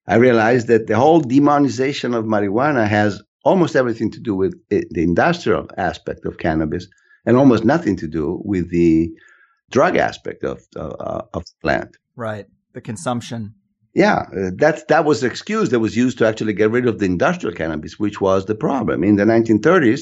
I 0.07 0.15
realized 0.15 0.67
that 0.67 0.87
the 0.87 0.95
whole 0.95 1.21
demonization 1.21 2.15
of 2.15 2.25
marijuana 2.25 2.87
has 2.87 3.21
almost 3.43 3.75
everything 3.75 4.11
to 4.11 4.19
do 4.19 4.35
with 4.35 4.53
it, 4.69 4.87
the 4.91 5.03
industrial 5.03 5.67
aspect 5.77 6.25
of 6.25 6.37
cannabis 6.37 6.87
and 7.25 7.37
almost 7.37 7.63
nothing 7.65 7.95
to 7.97 8.07
do 8.07 8.41
with 8.43 8.69
the 8.69 9.11
drug 9.71 9.97
aspect 9.97 10.43
of 10.43 10.61
uh, 10.75 11.23
of 11.33 11.43
the 11.45 11.51
plant. 11.61 11.97
Right. 12.15 12.45
The 12.73 12.81
consumption. 12.81 13.53
Yeah, 13.93 14.25
uh, 14.37 14.51
that 14.57 14.87
that 14.87 15.05
was 15.05 15.21
the 15.21 15.27
excuse 15.27 15.69
that 15.69 15.79
was 15.79 15.97
used 15.97 16.17
to 16.19 16.27
actually 16.27 16.53
get 16.53 16.71
rid 16.71 16.87
of 16.87 16.99
the 16.99 17.05
industrial 17.05 17.55
cannabis, 17.55 17.99
which 17.99 18.21
was 18.21 18.45
the 18.45 18.55
problem. 18.55 19.03
In 19.03 19.15
the 19.15 19.25
1930s, 19.25 20.01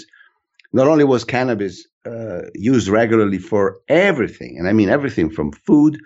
not 0.73 0.87
only 0.87 1.05
was 1.05 1.23
cannabis 1.23 1.87
uh, 2.05 2.41
used 2.53 2.87
regularly 2.89 3.39
for 3.39 3.77
everything, 3.87 4.57
and 4.59 4.67
I 4.67 4.73
mean 4.73 4.89
everything 4.89 5.29
from 5.29 5.51
food 5.51 5.97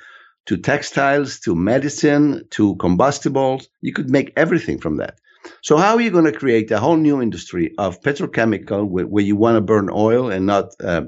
to 0.49 0.57
textiles 0.57 1.39
to 1.39 1.53
medicine 1.53 2.43
to 2.49 2.75
combustibles, 2.77 3.69
you 3.81 3.93
could 3.93 4.09
make 4.09 4.33
everything 4.35 4.79
from 4.79 4.97
that. 4.97 5.19
So 5.61 5.77
how 5.77 5.93
are 5.93 6.01
you 6.01 6.09
going 6.09 6.25
to 6.25 6.31
create 6.31 6.71
a 6.71 6.79
whole 6.79 6.97
new 6.97 7.21
industry 7.21 7.71
of 7.77 8.01
petrochemical 8.01 8.89
where, 8.89 9.05
where 9.05 9.23
you 9.23 9.35
want 9.35 9.57
to 9.57 9.61
burn 9.61 9.91
oil 9.91 10.31
and 10.31 10.47
not 10.47 10.73
uh, 10.83 11.03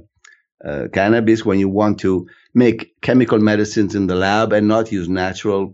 uh, 0.64 0.90
cannabis, 0.94 1.44
when 1.44 1.58
you 1.58 1.70
want 1.70 2.00
to 2.02 2.28
make 2.54 2.94
chemical 3.02 3.40
medicines 3.40 3.96
in 3.96 4.06
the 4.06 4.14
lab 4.14 4.54
and 4.54 4.68
not 4.68 4.92
use 4.92 5.10
natural 5.10 5.74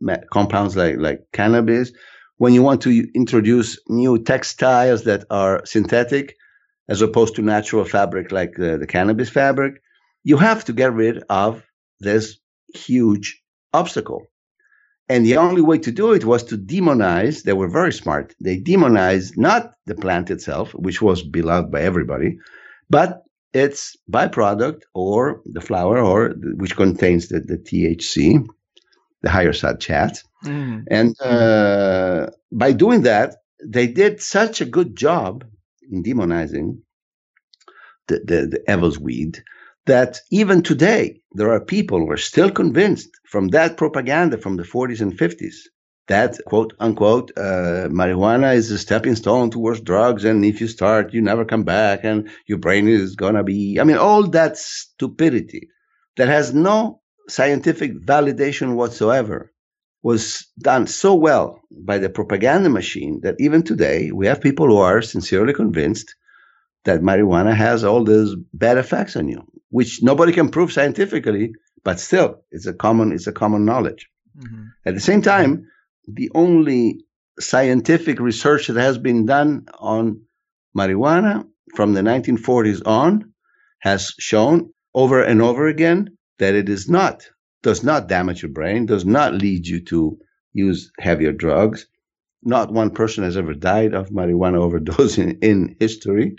ma- 0.00 0.24
compounds 0.32 0.76
like, 0.76 0.96
like 0.98 1.20
cannabis, 1.32 1.92
when 2.38 2.52
you 2.52 2.64
want 2.64 2.82
to 2.82 3.08
introduce 3.14 3.78
new 3.88 4.20
textiles 4.20 5.04
that 5.04 5.24
are 5.30 5.64
synthetic 5.64 6.34
as 6.88 7.00
opposed 7.00 7.36
to 7.36 7.42
natural 7.42 7.84
fabric 7.84 8.32
like 8.32 8.54
the, 8.56 8.76
the 8.76 8.88
cannabis 8.88 9.30
fabric, 9.30 9.80
you 10.24 10.36
have 10.36 10.64
to 10.64 10.72
get 10.72 10.92
rid 10.92 11.22
of 11.30 11.62
this 12.00 12.38
huge 12.74 13.42
obstacle. 13.72 14.26
And 15.08 15.24
the 15.24 15.38
only 15.38 15.62
way 15.62 15.78
to 15.78 15.90
do 15.90 16.12
it 16.12 16.24
was 16.24 16.44
to 16.44 16.58
demonize. 16.58 17.42
They 17.42 17.54
were 17.54 17.68
very 17.68 17.92
smart. 17.92 18.34
They 18.40 18.58
demonized 18.58 19.38
not 19.38 19.72
the 19.86 19.94
plant 19.94 20.30
itself, 20.30 20.72
which 20.74 21.00
was 21.00 21.22
beloved 21.22 21.70
by 21.70 21.80
everybody, 21.80 22.38
but 22.90 23.22
its 23.54 23.96
byproduct 24.10 24.82
or 24.94 25.40
the 25.46 25.62
flower 25.62 25.98
or 25.98 26.34
which 26.56 26.76
contains 26.76 27.28
the, 27.28 27.40
the 27.40 27.56
THC, 27.56 28.46
the 29.22 29.30
higher 29.30 29.54
side 29.54 29.80
chat. 29.80 30.22
Mm. 30.44 30.84
And 30.90 31.20
uh, 31.22 32.28
by 32.52 32.72
doing 32.72 33.02
that, 33.02 33.36
they 33.64 33.86
did 33.86 34.20
such 34.20 34.60
a 34.60 34.66
good 34.66 34.94
job 34.94 35.44
in 35.90 36.02
demonizing 36.02 36.80
the, 38.08 38.20
the, 38.20 38.46
the 38.46 38.70
Evil's 38.70 38.98
weed 38.98 39.42
that 39.88 40.20
even 40.30 40.62
today, 40.62 41.20
there 41.32 41.50
are 41.50 41.60
people 41.60 41.98
who 41.98 42.10
are 42.10 42.16
still 42.32 42.50
convinced 42.50 43.10
from 43.24 43.48
that 43.48 43.76
propaganda 43.76 44.38
from 44.38 44.56
the 44.56 44.62
40s 44.62 45.00
and 45.00 45.18
50s 45.18 45.56
that 46.08 46.38
quote 46.46 46.72
unquote 46.80 47.32
uh, 47.36 47.88
marijuana 48.00 48.54
is 48.54 48.70
a 48.70 48.78
stepping 48.78 49.16
stone 49.16 49.50
towards 49.50 49.80
drugs 49.80 50.24
and 50.24 50.44
if 50.44 50.60
you 50.60 50.68
start 50.68 51.12
you 51.12 51.20
never 51.20 51.44
come 51.44 51.64
back 51.64 52.00
and 52.02 52.30
your 52.46 52.56
brain 52.56 52.88
is 52.88 53.14
gonna 53.14 53.44
be 53.44 53.78
i 53.78 53.84
mean 53.84 53.98
all 53.98 54.26
that 54.26 54.56
stupidity 54.56 55.68
that 56.16 56.28
has 56.28 56.54
no 56.54 57.00
scientific 57.28 57.92
validation 58.00 58.74
whatsoever 58.74 59.52
was 60.02 60.46
done 60.58 60.86
so 60.86 61.14
well 61.14 61.60
by 61.70 61.98
the 61.98 62.08
propaganda 62.08 62.70
machine 62.70 63.20
that 63.22 63.36
even 63.38 63.62
today 63.62 64.10
we 64.12 64.26
have 64.26 64.40
people 64.40 64.66
who 64.68 64.78
are 64.78 65.02
sincerely 65.02 65.52
convinced 65.52 66.14
that 66.84 67.02
marijuana 67.02 67.54
has 67.54 67.84
all 67.84 68.04
those 68.04 68.34
bad 68.54 68.78
effects 68.78 69.16
on 69.16 69.28
you, 69.28 69.42
which 69.70 70.02
nobody 70.02 70.32
can 70.32 70.48
prove 70.48 70.72
scientifically, 70.72 71.52
but 71.84 72.00
still, 72.00 72.42
it's 72.50 72.66
a 72.66 72.72
common 72.72 73.12
it's 73.12 73.26
a 73.26 73.32
common 73.32 73.64
knowledge. 73.64 74.08
Mm-hmm. 74.38 74.64
At 74.86 74.94
the 74.94 75.00
same 75.00 75.22
time, 75.22 75.66
the 76.06 76.30
only 76.34 77.04
scientific 77.40 78.18
research 78.20 78.68
that 78.68 78.80
has 78.80 78.98
been 78.98 79.26
done 79.26 79.66
on 79.78 80.22
marijuana 80.76 81.46
from 81.74 81.94
the 81.94 82.00
1940s 82.00 82.82
on 82.86 83.32
has 83.80 84.14
shown 84.18 84.72
over 84.94 85.22
and 85.22 85.40
over 85.40 85.68
again 85.68 86.16
that 86.38 86.54
it 86.54 86.68
is 86.68 86.88
not 86.88 87.28
does 87.62 87.82
not 87.82 88.08
damage 88.08 88.42
your 88.42 88.52
brain, 88.52 88.86
does 88.86 89.04
not 89.04 89.34
lead 89.34 89.66
you 89.66 89.80
to 89.80 90.18
use 90.52 90.90
heavier 90.98 91.32
drugs. 91.32 91.86
Not 92.42 92.72
one 92.72 92.90
person 92.90 93.24
has 93.24 93.36
ever 93.36 93.54
died 93.54 93.94
of 93.94 94.10
marijuana 94.10 94.58
overdose 94.58 95.18
in, 95.24 95.38
in 95.40 95.76
history. 95.80 96.36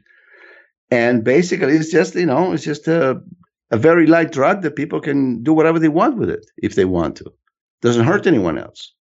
And 0.92 1.24
basically, 1.24 1.74
it's 1.74 1.92
just, 1.92 2.16
you 2.16 2.26
know, 2.26 2.52
it's 2.52 2.64
just 2.64 2.88
a, 2.88 3.22
a 3.72 3.78
very 3.78 4.08
light 4.08 4.32
drug 4.32 4.62
that 4.64 4.76
people 4.76 5.00
can 5.00 5.44
do 5.44 5.54
whatever 5.54 5.80
they 5.80 5.90
want 5.90 6.18
with 6.18 6.30
it 6.30 6.46
if 6.58 6.76
they 6.76 6.86
want 6.86 7.16
to. 7.18 7.32
Doesn't 7.82 8.06
hurt 8.06 8.28
anyone 8.28 8.58
else. 8.58 8.94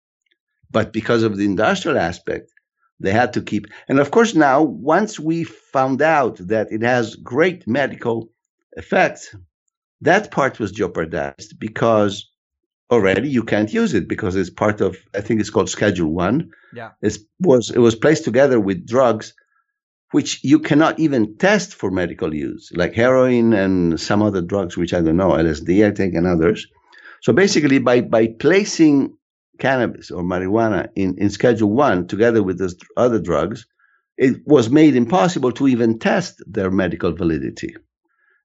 But 0.71 0.93
because 0.93 1.23
of 1.23 1.37
the 1.37 1.45
industrial 1.45 1.99
aspect, 1.99 2.51
they 2.99 3.13
had 3.13 3.33
to 3.35 3.43
keep. 3.43 3.67
And 3.89 4.01
of 4.01 4.11
course, 4.11 4.35
now, 4.35 4.63
once 4.63 5.21
we 5.21 5.45
found 5.45 6.03
out 6.03 6.37
that 6.39 6.73
it 6.73 6.83
has 6.83 7.15
great 7.17 7.67
medical 7.69 8.31
effects, 8.73 9.35
that 10.01 10.31
part 10.31 10.59
was 10.59 10.73
jeopardized 10.73 11.59
because 11.59 12.29
already 12.91 13.29
you 13.29 13.43
can't 13.43 13.73
use 13.73 13.95
it 13.95 14.09
because 14.09 14.37
it's 14.37 14.51
part 14.51 14.81
of 14.81 14.97
I 15.15 15.21
think 15.21 15.41
it's 15.41 15.51
called 15.51 15.71
Schedule 15.71 16.13
One. 16.13 16.51
Yeah, 16.75 16.91
it 17.03 17.19
was 17.41 17.71
it 17.71 17.79
was 17.79 17.95
placed 17.95 18.25
together 18.25 18.61
with 18.61 18.87
drugs 18.87 19.35
which 20.13 20.43
you 20.45 20.59
cannot 20.59 20.99
even 20.99 21.37
test 21.37 21.75
for 21.75 21.91
medical 21.91 22.35
use, 22.35 22.71
like 22.75 22.95
heroin 22.95 23.53
and 23.53 23.99
some 24.01 24.23
other 24.23 24.41
drugs 24.41 24.77
which 24.77 24.95
I 24.95 25.01
don't 25.01 25.17
know, 25.17 25.31
LSD 25.31 25.87
I 25.87 25.95
think 25.95 26.15
and 26.15 26.27
others. 26.27 26.67
So 27.23 27.33
basically, 27.33 27.79
by 27.79 28.03
by 28.03 28.29
placing 28.29 29.17
cannabis 29.59 30.11
or 30.11 30.23
marijuana 30.23 30.89
in, 30.95 31.17
in 31.19 31.31
Schedule 31.31 31.73
One 31.73 32.07
together 32.07 32.43
with 32.43 32.59
those 32.59 32.77
other 32.97 33.19
drugs, 33.19 33.67
it 34.17 34.37
was 34.47 34.71
made 34.71 34.95
impossible 34.95 35.53
to 35.53 35.69
even 35.69 35.99
test 35.99 36.43
their 36.47 36.71
medical 36.71 37.13
validity. 37.13 37.75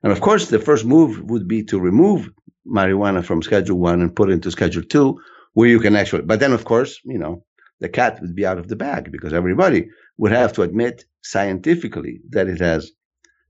And 0.04 0.12
of 0.12 0.21
course, 0.21 0.50
the 0.50 0.60
first 0.60 0.86
move 0.86 1.21
would 1.30 1.47
be 1.47 1.63
to 1.65 1.80
remove 1.80 2.30
marijuana 2.65 3.24
from 3.24 3.43
Schedule 3.43 3.78
One 3.78 4.02
and 4.02 4.15
put 4.15 4.30
it 4.30 4.34
into 4.34 4.52
Schedule 4.52 4.84
Two, 4.84 5.19
where 5.54 5.69
you 5.69 5.80
can 5.80 5.95
actually. 5.95 6.24
But 6.24 6.39
then, 6.39 6.54
of 6.54 6.65
course, 6.65 7.00
you 7.06 7.19
know, 7.19 7.43
the 7.80 7.89
cat 7.89 8.19
would 8.21 8.36
be 8.36 8.45
out 8.45 8.58
of 8.58 8.67
the 8.67 8.76
bag 8.76 9.12
because 9.12 9.34
everybody 9.34 9.89
would 10.17 10.32
have 10.32 10.54
to 10.54 10.62
admit 10.62 11.06
scientifically 11.24 12.21
that 12.30 12.47
it 12.47 12.60
has 12.60 12.91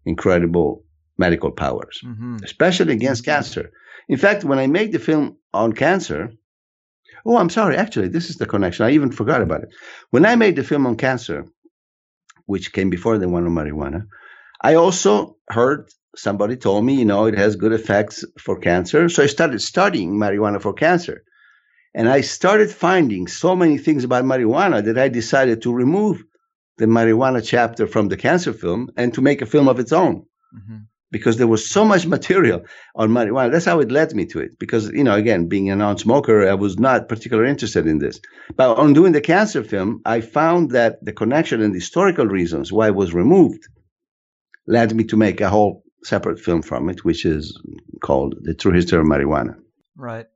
incredible 0.05 0.83
medical 1.17 1.51
powers, 1.51 2.01
mm-hmm. 2.03 2.37
especially 2.43 2.93
against 2.93 3.25
cancer. 3.25 3.71
In 4.07 4.17
fact, 4.17 4.43
when 4.43 4.59
I 4.59 4.67
made 4.67 4.91
the 4.91 4.99
film 4.99 5.37
on 5.53 5.73
cancer, 5.73 6.31
oh, 7.25 7.37
I'm 7.37 7.49
sorry, 7.49 7.77
actually, 7.77 8.09
this 8.09 8.29
is 8.29 8.37
the 8.37 8.45
connection. 8.45 8.85
I 8.85 8.91
even 8.91 9.11
forgot 9.11 9.41
about 9.41 9.63
it. 9.63 9.69
When 10.09 10.25
I 10.25 10.35
made 10.35 10.55
the 10.55 10.63
film 10.63 10.87
on 10.87 10.97
cancer, 10.97 11.45
which 12.45 12.73
came 12.73 12.89
before 12.89 13.17
the 13.17 13.29
one 13.29 13.45
on 13.45 13.53
marijuana, 13.53 14.07
I 14.61 14.75
also 14.75 15.37
heard 15.49 15.89
somebody 16.15 16.55
told 16.55 16.85
me, 16.85 16.95
you 16.95 17.05
know, 17.05 17.25
it 17.25 17.37
has 17.37 17.55
good 17.55 17.71
effects 17.71 18.25
for 18.37 18.59
cancer. 18.59 19.07
So 19.09 19.23
I 19.23 19.27
started 19.27 19.61
studying 19.61 20.13
marijuana 20.13 20.61
for 20.61 20.73
cancer. 20.73 21.23
And 21.93 22.07
I 22.07 22.21
started 22.21 22.71
finding 22.71 23.27
so 23.27 23.55
many 23.55 23.77
things 23.77 24.03
about 24.03 24.23
marijuana 24.23 24.83
that 24.85 24.97
I 24.97 25.09
decided 25.09 25.61
to 25.61 25.73
remove 25.73 26.23
the 26.81 26.87
marijuana 26.87 27.45
chapter 27.45 27.85
from 27.85 28.07
the 28.07 28.17
cancer 28.17 28.51
film 28.51 28.89
and 28.97 29.13
to 29.13 29.21
make 29.21 29.41
a 29.41 29.45
film 29.45 29.69
of 29.69 29.79
its 29.79 29.93
own. 29.93 30.25
Mm-hmm. 30.57 30.77
Because 31.11 31.37
there 31.37 31.47
was 31.47 31.69
so 31.69 31.85
much 31.85 32.07
material 32.07 32.63
on 32.95 33.09
marijuana. 33.09 33.51
That's 33.51 33.65
how 33.65 33.81
it 33.81 33.91
led 33.91 34.15
me 34.15 34.25
to 34.27 34.39
it. 34.39 34.57
Because, 34.57 34.89
you 34.91 35.03
know, 35.03 35.13
again, 35.13 35.47
being 35.47 35.69
a 35.69 35.75
non 35.75 35.97
smoker, 35.97 36.49
I 36.49 36.53
was 36.53 36.79
not 36.79 37.09
particularly 37.09 37.49
interested 37.49 37.85
in 37.85 37.99
this. 37.99 38.19
But 38.55 38.77
on 38.77 38.93
doing 38.93 39.11
the 39.11 39.21
cancer 39.21 39.63
film, 39.63 40.01
I 40.05 40.21
found 40.21 40.71
that 40.71 41.03
the 41.05 41.13
connection 41.13 41.61
and 41.61 41.73
the 41.73 41.79
historical 41.79 42.25
reasons 42.25 42.71
why 42.71 42.87
it 42.87 42.95
was 42.95 43.13
removed 43.13 43.61
led 44.67 44.95
me 44.95 45.03
to 45.03 45.17
make 45.17 45.39
a 45.41 45.49
whole 45.49 45.83
separate 46.03 46.39
film 46.39 46.61
from 46.61 46.89
it, 46.89 47.03
which 47.05 47.25
is 47.25 47.61
called 48.01 48.35
The 48.41 48.55
True 48.55 48.71
History 48.71 48.99
of 48.99 49.05
Marijuana. 49.05 49.55
Right. 49.97 50.27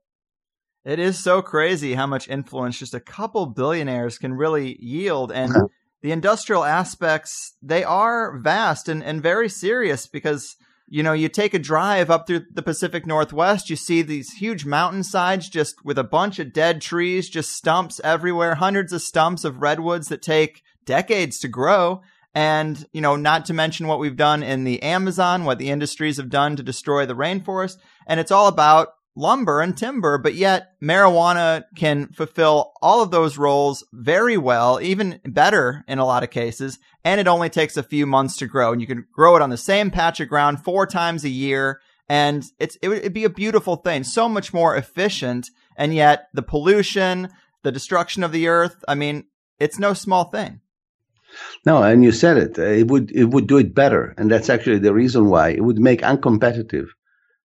It 0.84 0.98
is 0.98 1.18
so 1.18 1.42
crazy 1.42 1.94
how 1.94 2.06
much 2.06 2.28
influence 2.28 2.78
just 2.78 2.94
a 2.94 3.00
couple 3.00 3.46
billionaires 3.46 4.18
can 4.18 4.34
really 4.34 4.76
yield. 4.78 5.32
And. 5.32 5.52
the 6.06 6.12
industrial 6.12 6.62
aspects, 6.62 7.54
they 7.60 7.82
are 7.82 8.38
vast 8.38 8.88
and, 8.88 9.02
and 9.02 9.20
very 9.20 9.48
serious 9.48 10.06
because, 10.06 10.54
you 10.86 11.02
know, 11.02 11.12
you 11.12 11.28
take 11.28 11.52
a 11.52 11.58
drive 11.58 12.10
up 12.10 12.28
through 12.28 12.44
the 12.54 12.62
Pacific 12.62 13.04
Northwest, 13.04 13.68
you 13.68 13.74
see 13.74 14.02
these 14.02 14.34
huge 14.34 14.64
mountainsides 14.64 15.48
just 15.48 15.84
with 15.84 15.98
a 15.98 16.04
bunch 16.04 16.38
of 16.38 16.52
dead 16.52 16.80
trees, 16.80 17.28
just 17.28 17.50
stumps 17.50 18.00
everywhere, 18.04 18.54
hundreds 18.54 18.92
of 18.92 19.02
stumps 19.02 19.44
of 19.44 19.60
redwoods 19.60 20.06
that 20.06 20.22
take 20.22 20.62
decades 20.84 21.40
to 21.40 21.48
grow. 21.48 22.02
And, 22.36 22.86
you 22.92 23.00
know, 23.00 23.16
not 23.16 23.46
to 23.46 23.52
mention 23.52 23.88
what 23.88 23.98
we've 23.98 24.14
done 24.14 24.44
in 24.44 24.62
the 24.62 24.80
Amazon, 24.84 25.44
what 25.44 25.58
the 25.58 25.70
industries 25.70 26.18
have 26.18 26.30
done 26.30 26.54
to 26.54 26.62
destroy 26.62 27.04
the 27.04 27.16
rainforest. 27.16 27.78
And 28.06 28.20
it's 28.20 28.30
all 28.30 28.46
about 28.46 28.90
lumber 29.16 29.60
and 29.60 29.76
timber, 29.76 30.18
but 30.18 30.34
yet 30.34 30.72
marijuana 30.82 31.64
can 31.74 32.08
fulfill 32.08 32.72
all 32.82 33.02
of 33.02 33.10
those 33.10 33.38
roles 33.38 33.84
very 33.92 34.36
well, 34.36 34.78
even 34.80 35.20
better 35.24 35.84
in 35.88 35.98
a 35.98 36.04
lot 36.04 36.22
of 36.22 36.30
cases. 36.30 36.78
And 37.04 37.20
it 37.20 37.26
only 37.26 37.48
takes 37.48 37.76
a 37.76 37.82
few 37.82 38.06
months 38.06 38.36
to 38.36 38.46
grow 38.46 38.72
and 38.72 38.80
you 38.80 38.86
can 38.86 39.06
grow 39.12 39.34
it 39.36 39.42
on 39.42 39.50
the 39.50 39.56
same 39.56 39.90
patch 39.90 40.20
of 40.20 40.28
ground 40.28 40.62
four 40.62 40.86
times 40.86 41.24
a 41.24 41.30
year. 41.30 41.80
And 42.08 42.44
it's, 42.60 42.76
it 42.82 42.88
would 42.88 42.98
it'd 42.98 43.12
be 43.12 43.24
a 43.24 43.30
beautiful 43.30 43.76
thing, 43.76 44.04
so 44.04 44.28
much 44.28 44.54
more 44.54 44.76
efficient. 44.76 45.48
And 45.76 45.94
yet 45.94 46.28
the 46.34 46.42
pollution, 46.42 47.30
the 47.62 47.72
destruction 47.72 48.22
of 48.22 48.32
the 48.32 48.46
earth, 48.46 48.84
I 48.86 48.94
mean, 48.94 49.24
it's 49.58 49.78
no 49.78 49.94
small 49.94 50.24
thing. 50.24 50.60
No, 51.64 51.82
and 51.82 52.04
you 52.04 52.12
said 52.12 52.36
it. 52.36 52.58
It 52.58 52.88
would 52.88 53.10
it 53.10 53.24
would 53.24 53.48
do 53.48 53.58
it 53.58 53.74
better, 53.74 54.14
and 54.16 54.30
that's 54.30 54.48
actually 54.48 54.78
the 54.78 54.94
reason 54.94 55.28
why 55.28 55.50
it 55.50 55.62
would 55.62 55.78
make 55.78 56.00
uncompetitive 56.00 56.86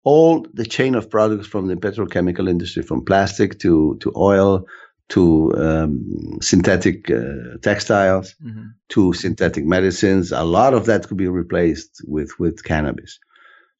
all 0.06 0.46
the 0.54 0.64
chain 0.64 0.94
of 0.94 1.10
products 1.10 1.48
from 1.48 1.66
the 1.66 1.74
petrochemical 1.74 2.48
industry, 2.48 2.82
from 2.82 3.04
plastic 3.04 3.58
to 3.58 3.96
to 4.00 4.12
oil 4.16 4.64
to 5.08 5.52
um, 5.56 6.38
synthetic 6.40 7.10
uh, 7.10 7.58
textiles 7.60 8.34
mm-hmm. 8.42 8.66
to 8.88 9.12
synthetic 9.12 9.64
medicines. 9.64 10.30
A 10.30 10.44
lot 10.44 10.74
of 10.74 10.86
that 10.86 11.08
could 11.08 11.16
be 11.16 11.28
replaced 11.28 12.02
with 12.06 12.30
with 12.38 12.62
cannabis 12.62 13.18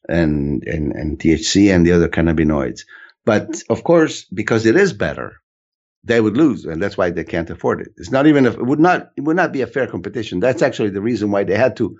and 0.08 0.64
and 0.66 0.92
and 0.92 1.18
THC 1.18 1.72
and 1.72 1.86
the 1.86 1.92
other 1.92 2.08
cannabinoids. 2.08 2.80
But 3.24 3.62
of 3.70 3.84
course, 3.84 4.24
because 4.24 4.66
it 4.66 4.76
is 4.76 4.92
better, 4.92 5.36
they 6.02 6.20
would 6.20 6.36
lose, 6.36 6.64
and 6.64 6.82
that's 6.82 6.98
why 6.98 7.10
they 7.10 7.24
can't 7.24 7.50
afford 7.50 7.80
it. 7.82 7.92
It's 7.98 8.10
not 8.10 8.26
even 8.26 8.46
a, 8.46 8.50
it 8.50 8.66
would 8.66 8.80
not 8.80 9.12
it 9.16 9.22
would 9.22 9.36
not 9.36 9.52
be 9.52 9.62
a 9.62 9.68
fair 9.68 9.86
competition. 9.86 10.40
That's 10.40 10.62
actually 10.62 10.90
the 10.90 11.06
reason 11.10 11.30
why 11.30 11.44
they 11.44 11.56
had 11.56 11.76
to 11.76 11.96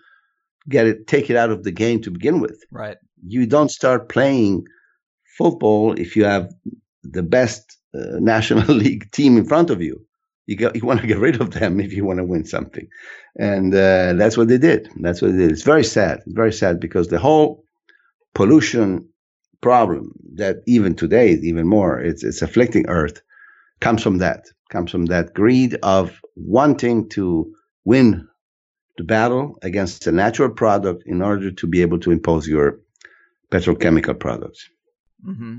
get 0.68 0.86
it 0.88 1.06
take 1.06 1.30
it 1.30 1.36
out 1.36 1.50
of 1.50 1.62
the 1.62 1.70
game 1.70 2.02
to 2.02 2.10
begin 2.10 2.40
with. 2.40 2.58
Right. 2.72 2.96
You 3.24 3.46
don't 3.46 3.70
start 3.70 4.08
playing 4.08 4.66
football 5.38 5.92
if 5.98 6.16
you 6.16 6.24
have 6.24 6.52
the 7.02 7.22
best 7.22 7.76
uh, 7.94 8.18
national 8.20 8.74
league 8.74 9.10
team 9.12 9.36
in 9.36 9.46
front 9.46 9.70
of 9.70 9.80
you. 9.82 10.04
You 10.46 10.70
you 10.74 10.86
want 10.86 11.00
to 11.00 11.06
get 11.08 11.18
rid 11.18 11.40
of 11.40 11.50
them 11.50 11.80
if 11.80 11.92
you 11.92 12.04
want 12.04 12.18
to 12.18 12.24
win 12.24 12.44
something, 12.44 12.86
and 13.36 13.74
uh, 13.74 14.12
that's 14.14 14.36
what 14.36 14.46
they 14.46 14.58
did. 14.58 14.88
That's 15.00 15.20
what 15.20 15.32
they 15.32 15.38
did. 15.38 15.50
It's 15.50 15.64
very 15.64 15.82
sad. 15.82 16.20
It's 16.24 16.36
very 16.36 16.52
sad 16.52 16.78
because 16.78 17.08
the 17.08 17.18
whole 17.18 17.64
pollution 18.34 19.08
problem 19.60 20.12
that 20.34 20.58
even 20.66 20.94
today, 20.94 21.32
even 21.42 21.66
more, 21.66 22.00
it's 22.00 22.22
it's 22.22 22.42
afflicting 22.42 22.86
Earth 22.88 23.20
comes 23.80 24.02
from 24.02 24.18
that, 24.18 24.44
comes 24.70 24.90
from 24.90 25.06
that 25.06 25.34
greed 25.34 25.76
of 25.82 26.20
wanting 26.36 27.08
to 27.10 27.52
win 27.84 28.28
the 28.98 29.04
battle 29.04 29.58
against 29.62 30.06
a 30.06 30.12
natural 30.12 30.50
product 30.50 31.02
in 31.06 31.22
order 31.22 31.50
to 31.50 31.66
be 31.66 31.82
able 31.82 31.98
to 32.00 32.10
impose 32.10 32.46
your 32.48 32.78
petrochemical 33.50 34.18
products. 34.18 34.68
Mm-hmm. 35.26 35.58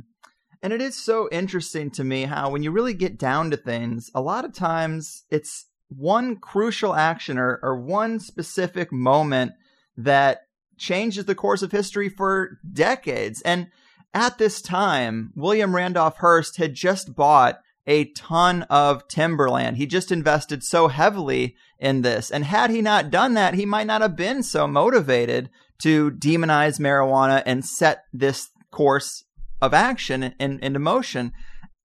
And 0.62 0.74
it 0.74 0.82
is 0.82 0.96
so 0.96 1.30
interesting 1.32 1.92
to 1.92 2.04
me 2.04 2.24
how, 2.24 2.50
when 2.50 2.64
you 2.64 2.72
really 2.72 2.94
get 2.94 3.18
down 3.18 3.52
to 3.52 3.58
things, 3.58 4.10
a 4.16 4.22
lot 4.22 4.46
of 4.46 4.54
times 4.54 5.24
it's 5.30 5.66
one 5.90 6.36
crucial 6.36 6.96
action 6.96 7.38
or, 7.38 7.60
or 7.62 7.80
one 7.80 8.20
specific 8.20 8.92
moment 8.92 9.54
that 9.96 10.42
changes 10.78 11.26
the 11.26 11.36
course 11.36 11.62
of 11.62 11.72
history 11.72 12.10
for 12.10 12.60
decades. 12.72 13.42
And 13.42 13.68
at 14.14 14.38
this 14.38 14.62
time, 14.62 15.32
William 15.36 15.76
Randolph 15.76 16.18
Hearst 16.18 16.58
had 16.58 16.74
just 16.74 17.16
bought 17.16 17.60
a 17.86 18.06
ton 18.12 18.64
of 18.64 19.08
timberland. 19.08 19.78
He 19.78 19.86
just 19.86 20.12
invested 20.12 20.64
so 20.64 20.88
heavily 20.90 21.56
in 21.80 22.02
this. 22.02 22.30
And 22.30 22.44
had 22.44 22.70
he 22.70 22.82
not 22.82 23.10
done 23.10 23.34
that, 23.36 23.54
he 23.54 23.66
might 23.66 23.88
not 23.88 24.02
have 24.02 24.16
been 24.16 24.44
so 24.44 24.68
motivated 24.68 25.50
to 25.82 26.12
demonize 26.12 26.80
marijuana 26.80 27.44
and 27.46 27.66
set 27.66 28.04
this 28.14 28.50
course 28.72 29.24
of 29.62 29.74
action 29.74 30.34
in, 30.40 30.60
into 30.60 30.80
motion. 30.80 31.32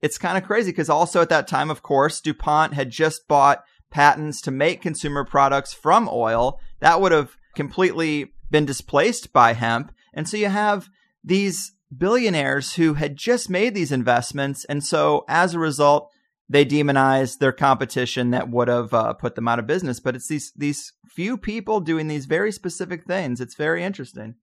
It's 0.00 0.18
kind 0.18 0.36
of 0.36 0.44
crazy 0.44 0.70
because 0.70 0.90
also 0.90 1.20
at 1.20 1.28
that 1.28 1.48
time, 1.48 1.70
of 1.70 1.82
course, 1.82 2.20
DuPont 2.20 2.74
had 2.74 2.90
just 2.90 3.28
bought 3.28 3.62
patents 3.90 4.40
to 4.42 4.50
make 4.50 4.82
consumer 4.82 5.24
products 5.24 5.72
from 5.72 6.08
oil. 6.10 6.58
That 6.80 7.00
would 7.00 7.12
have 7.12 7.36
completely 7.54 8.32
been 8.50 8.64
displaced 8.64 9.32
by 9.32 9.52
hemp. 9.52 9.92
And 10.12 10.28
so 10.28 10.36
you 10.36 10.48
have 10.48 10.88
these 11.22 11.72
billionaires 11.96 12.74
who 12.74 12.94
had 12.94 13.16
just 13.16 13.50
made 13.50 13.74
these 13.74 13.92
investments. 13.92 14.64
And 14.64 14.82
so 14.82 15.24
as 15.28 15.54
a 15.54 15.58
result, 15.58 16.10
they 16.52 16.66
demonize 16.66 17.38
their 17.38 17.52
competition 17.52 18.30
that 18.30 18.50
would 18.50 18.68
have 18.68 18.92
uh, 18.92 19.14
put 19.14 19.34
them 19.34 19.48
out 19.48 19.58
of 19.58 19.66
business. 19.66 20.00
But 20.00 20.14
it's 20.14 20.28
these 20.28 20.52
these 20.54 20.92
few 21.08 21.38
people 21.38 21.80
doing 21.80 22.08
these 22.08 22.26
very 22.26 22.52
specific 22.52 23.04
things. 23.04 23.40
It's 23.40 23.54
very 23.54 23.82
interesting. 23.82 24.34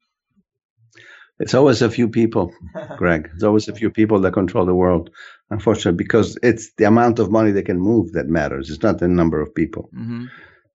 It's 1.40 1.54
always 1.54 1.82
a 1.84 1.90
few 1.90 2.10
people, 2.10 2.52
Greg. 2.98 3.30
It's 3.34 3.44
always 3.44 3.68
a 3.70 3.76
few 3.76 3.92
people 3.92 4.20
that 4.22 4.34
control 4.34 4.66
the 4.66 4.74
world, 4.74 5.12
unfortunately, 5.52 6.04
because 6.04 6.38
it's 6.42 6.74
the 6.78 6.86
amount 6.86 7.20
of 7.20 7.32
money 7.32 7.52
they 7.52 7.62
can 7.62 7.80
move 7.80 8.12
that 8.14 8.28
matters. 8.28 8.70
It's 8.70 8.84
not 8.84 8.98
the 8.98 9.08
number 9.08 9.40
of 9.40 9.56
people. 9.56 9.90
Mm-hmm. 9.96 10.26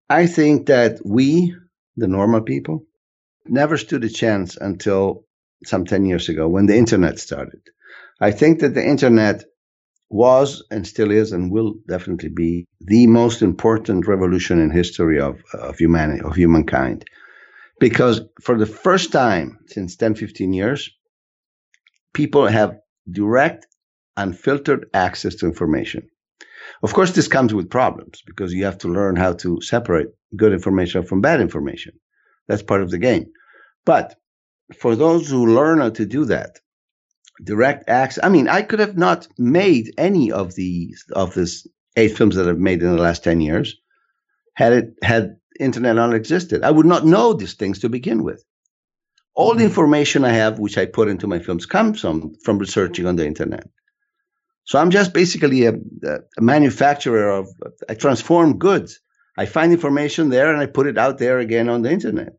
I 0.09 0.27
think 0.27 0.67
that 0.67 0.99
we, 1.03 1.55
the 1.97 2.07
normal 2.07 2.41
people, 2.41 2.85
never 3.45 3.75
stood 3.77 4.03
a 4.03 4.09
chance 4.09 4.55
until 4.55 5.25
some 5.65 5.83
10 5.83 6.05
years 6.05 6.29
ago 6.29 6.47
when 6.47 6.67
the 6.67 6.77
internet 6.77 7.19
started. 7.19 7.61
I 8.21 8.31
think 8.31 8.59
that 8.59 8.73
the 8.73 8.87
internet 8.87 9.43
was 10.13 10.63
and 10.69 10.85
still 10.85 11.09
is 11.09 11.31
and 11.31 11.51
will 11.51 11.73
definitely 11.87 12.29
be 12.29 12.67
the 12.81 13.07
most 13.07 13.41
important 13.41 14.07
revolution 14.07 14.59
in 14.59 14.69
history 14.69 15.19
of, 15.19 15.41
of 15.53 15.75
humanity, 15.79 16.21
of 16.21 16.35
humankind. 16.35 17.03
Because 17.79 18.21
for 18.39 18.55
the 18.55 18.67
first 18.67 19.11
time 19.11 19.57
since 19.65 19.95
10, 19.95 20.13
15 20.13 20.53
years, 20.53 20.91
people 22.13 22.45
have 22.45 22.77
direct, 23.09 23.65
unfiltered 24.15 24.85
access 24.93 25.33
to 25.35 25.47
information. 25.47 26.07
Of 26.83 26.93
course, 26.93 27.11
this 27.11 27.27
comes 27.27 27.51
with 27.51 27.71
problems 27.71 28.21
because 28.27 28.53
you 28.53 28.65
have 28.65 28.77
to 28.79 28.87
learn 28.87 29.15
how 29.15 29.33
to 29.33 29.61
separate 29.61 30.09
good 30.37 30.53
information 30.53 31.03
from 31.03 31.21
bad 31.21 31.41
information. 31.41 31.93
That's 32.47 32.61
part 32.61 32.83
of 32.83 32.91
the 32.91 32.99
game. 32.99 33.25
But 33.83 34.15
for 34.77 34.95
those 34.95 35.27
who 35.27 35.55
learn 35.55 35.79
how 35.79 35.89
to 35.89 36.05
do 36.05 36.25
that, 36.25 36.59
direct 37.43 37.89
access. 37.89 38.23
I 38.23 38.29
mean, 38.29 38.47
I 38.47 38.61
could 38.61 38.79
have 38.79 38.97
not 38.97 39.27
made 39.37 39.93
any 39.97 40.31
of 40.31 40.55
these 40.55 41.05
of 41.13 41.33
this 41.33 41.67
eight 41.95 42.17
films 42.17 42.35
that 42.35 42.47
I've 42.47 42.59
made 42.59 42.81
in 42.81 42.95
the 42.95 43.01
last 43.01 43.23
ten 43.23 43.41
years 43.41 43.75
had 44.55 44.73
it 44.73 44.93
had 45.01 45.37
internet 45.59 45.95
not 45.95 46.13
existed. 46.13 46.63
I 46.63 46.71
would 46.71 46.85
not 46.85 47.05
know 47.05 47.33
these 47.33 47.53
things 47.53 47.79
to 47.79 47.89
begin 47.89 48.23
with. 48.23 48.43
All 49.35 49.49
the 49.49 49.57
mm-hmm. 49.57 49.65
information 49.65 50.25
I 50.25 50.33
have, 50.33 50.59
which 50.59 50.77
I 50.77 50.85
put 50.85 51.07
into 51.07 51.27
my 51.27 51.39
films, 51.39 51.65
comes 51.65 52.01
from 52.01 52.35
from 52.43 52.59
researching 52.59 53.07
on 53.07 53.15
the 53.15 53.25
internet. 53.25 53.67
So 54.65 54.79
I'm 54.79 54.91
just 54.91 55.13
basically 55.13 55.65
a, 55.65 55.73
a 55.73 56.41
manufacturer 56.41 57.29
of 57.29 57.49
I 57.89 57.95
transform 57.95 58.59
goods. 58.59 58.99
I 59.37 59.45
find 59.45 59.73
information 59.73 60.29
there 60.29 60.51
and 60.51 60.61
I 60.61 60.67
put 60.67 60.87
it 60.87 60.97
out 60.97 61.17
there 61.17 61.39
again 61.39 61.67
on 61.67 61.81
the 61.81 61.91
internet. 61.91 62.33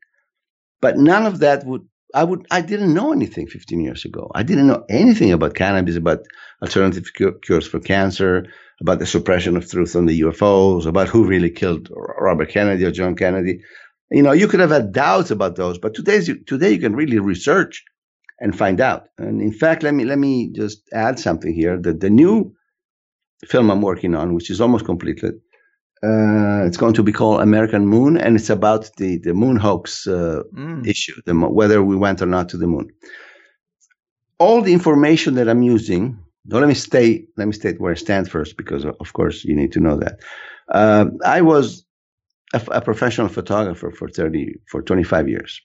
But 0.81 0.97
none 0.97 1.27
of 1.27 1.41
that 1.41 1.67
would 1.67 1.83
I 2.15 2.23
would 2.23 2.47
I 2.51 2.61
didn't 2.61 2.95
know 2.95 3.13
anything 3.13 3.49
15 3.49 3.81
years 3.81 4.05
ago. 4.05 4.31
I 4.35 4.45
didn't 4.45 4.69
know 4.69 4.85
anything 4.89 5.33
about 5.33 5.55
cannabis, 5.55 5.97
about 5.97 6.21
alternative 6.63 7.11
cures 7.43 7.67
for 7.67 7.81
cancer, 7.81 8.47
about 8.81 9.01
the 9.01 9.07
suppression 9.07 9.57
of 9.57 9.69
truth 9.69 9.97
on 9.97 10.07
the 10.07 10.21
UFOs, 10.21 10.87
about 10.87 11.09
who 11.09 11.27
really 11.27 11.51
killed 11.51 11.91
Robert 11.93 12.51
Kennedy 12.51 12.85
or 12.85 12.93
John 12.93 13.17
Kennedy. 13.17 13.61
You 14.11 14.23
know, 14.23 14.33
you 14.33 14.47
could 14.47 14.61
have 14.61 14.71
had 14.71 14.93
doubts 14.93 15.33
about 15.33 15.57
those, 15.57 15.79
but 15.79 15.95
today's 15.95 16.31
today 16.47 16.71
you 16.71 16.79
can 16.79 16.95
really 16.95 17.19
research 17.19 17.85
and 18.39 18.57
find 18.57 18.81
out. 18.81 19.09
And 19.19 19.41
in 19.41 19.53
fact, 19.53 19.83
let 19.83 19.95
me 19.95 20.05
let 20.05 20.19
me 20.19 20.53
just 20.53 20.83
add 20.93 21.19
something 21.19 21.53
here. 21.53 21.81
That 21.81 21.99
the 21.99 22.11
new 22.11 22.55
film 23.45 23.71
I'm 23.71 23.83
working 23.83 24.15
on, 24.15 24.35
which 24.35 24.51
is 24.51 24.61
almost 24.61 24.85
completed, 24.85 25.35
uh, 26.05 26.67
it's 26.67 26.77
going 26.77 26.95
to 26.95 27.03
be 27.03 27.13
called 27.13 27.41
American 27.41 27.87
Moon, 27.87 28.17
and 28.19 28.37
it's 28.37 28.51
about 28.51 28.91
the 28.97 29.19
the 29.19 29.33
moon 29.33 29.57
hoax 29.57 30.07
uh, 30.07 30.43
mm. 30.53 30.87
issue, 30.87 31.21
the, 31.25 31.35
whether 31.35 31.83
we 31.83 31.97
went 31.97 32.21
or 32.21 32.27
not 32.27 32.49
to 32.51 32.59
the 32.59 32.67
moon. 32.67 32.91
All 34.39 34.61
the 34.61 34.73
information 34.73 35.35
that 35.35 35.49
I'm 35.49 35.63
using. 35.63 36.19
Don't 36.47 36.61
let 36.61 36.69
me 36.69 36.75
stay. 36.75 37.27
Let 37.39 37.47
me 37.47 37.55
state 37.55 37.81
where 37.81 37.93
I 37.93 37.95
stand 37.97 38.31
first, 38.31 38.59
because 38.59 38.85
of 38.85 39.13
course 39.15 39.45
you 39.45 39.57
need 39.57 39.73
to 39.73 39.81
know 39.81 39.97
that. 39.97 40.21
Uh, 40.69 41.07
I 41.25 41.41
was 41.41 41.87
a, 42.53 42.61
a, 42.71 42.81
professional 42.83 43.29
photographer 43.29 43.91
for 43.91 44.09
thirty 44.09 44.57
for 44.71 44.83
twenty 44.83 45.05
five 45.05 45.27
years 45.27 45.59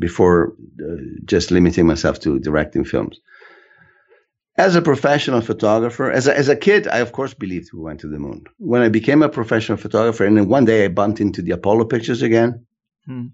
before 0.00 0.54
uh, 0.82 0.96
just 1.26 1.50
limiting 1.50 1.86
myself 1.86 2.20
to 2.20 2.38
directing 2.38 2.84
films 2.84 3.20
as 4.56 4.76
a 4.76 4.82
professional 4.82 5.40
photographer, 5.40 6.10
as 6.10 6.28
a, 6.28 6.36
as 6.36 6.48
a 6.48 6.56
kid, 6.56 6.86
I 6.86 6.98
of 6.98 7.12
course 7.12 7.34
believed 7.34 7.72
we 7.72 7.80
went 7.80 8.00
to 8.00 8.08
the 8.08 8.18
moon. 8.18 8.44
When 8.58 8.82
I 8.82 8.88
became 8.88 9.22
a 9.22 9.28
professional 9.28 9.78
photographer, 9.78 10.24
and 10.24 10.36
then 10.36 10.48
one 10.48 10.64
day 10.64 10.84
I 10.84 10.88
bumped 10.88 11.20
into 11.20 11.42
the 11.42 11.52
Apollo 11.52 11.86
pictures 11.86 12.22
again, 12.22 12.66
hmm. 13.04 13.26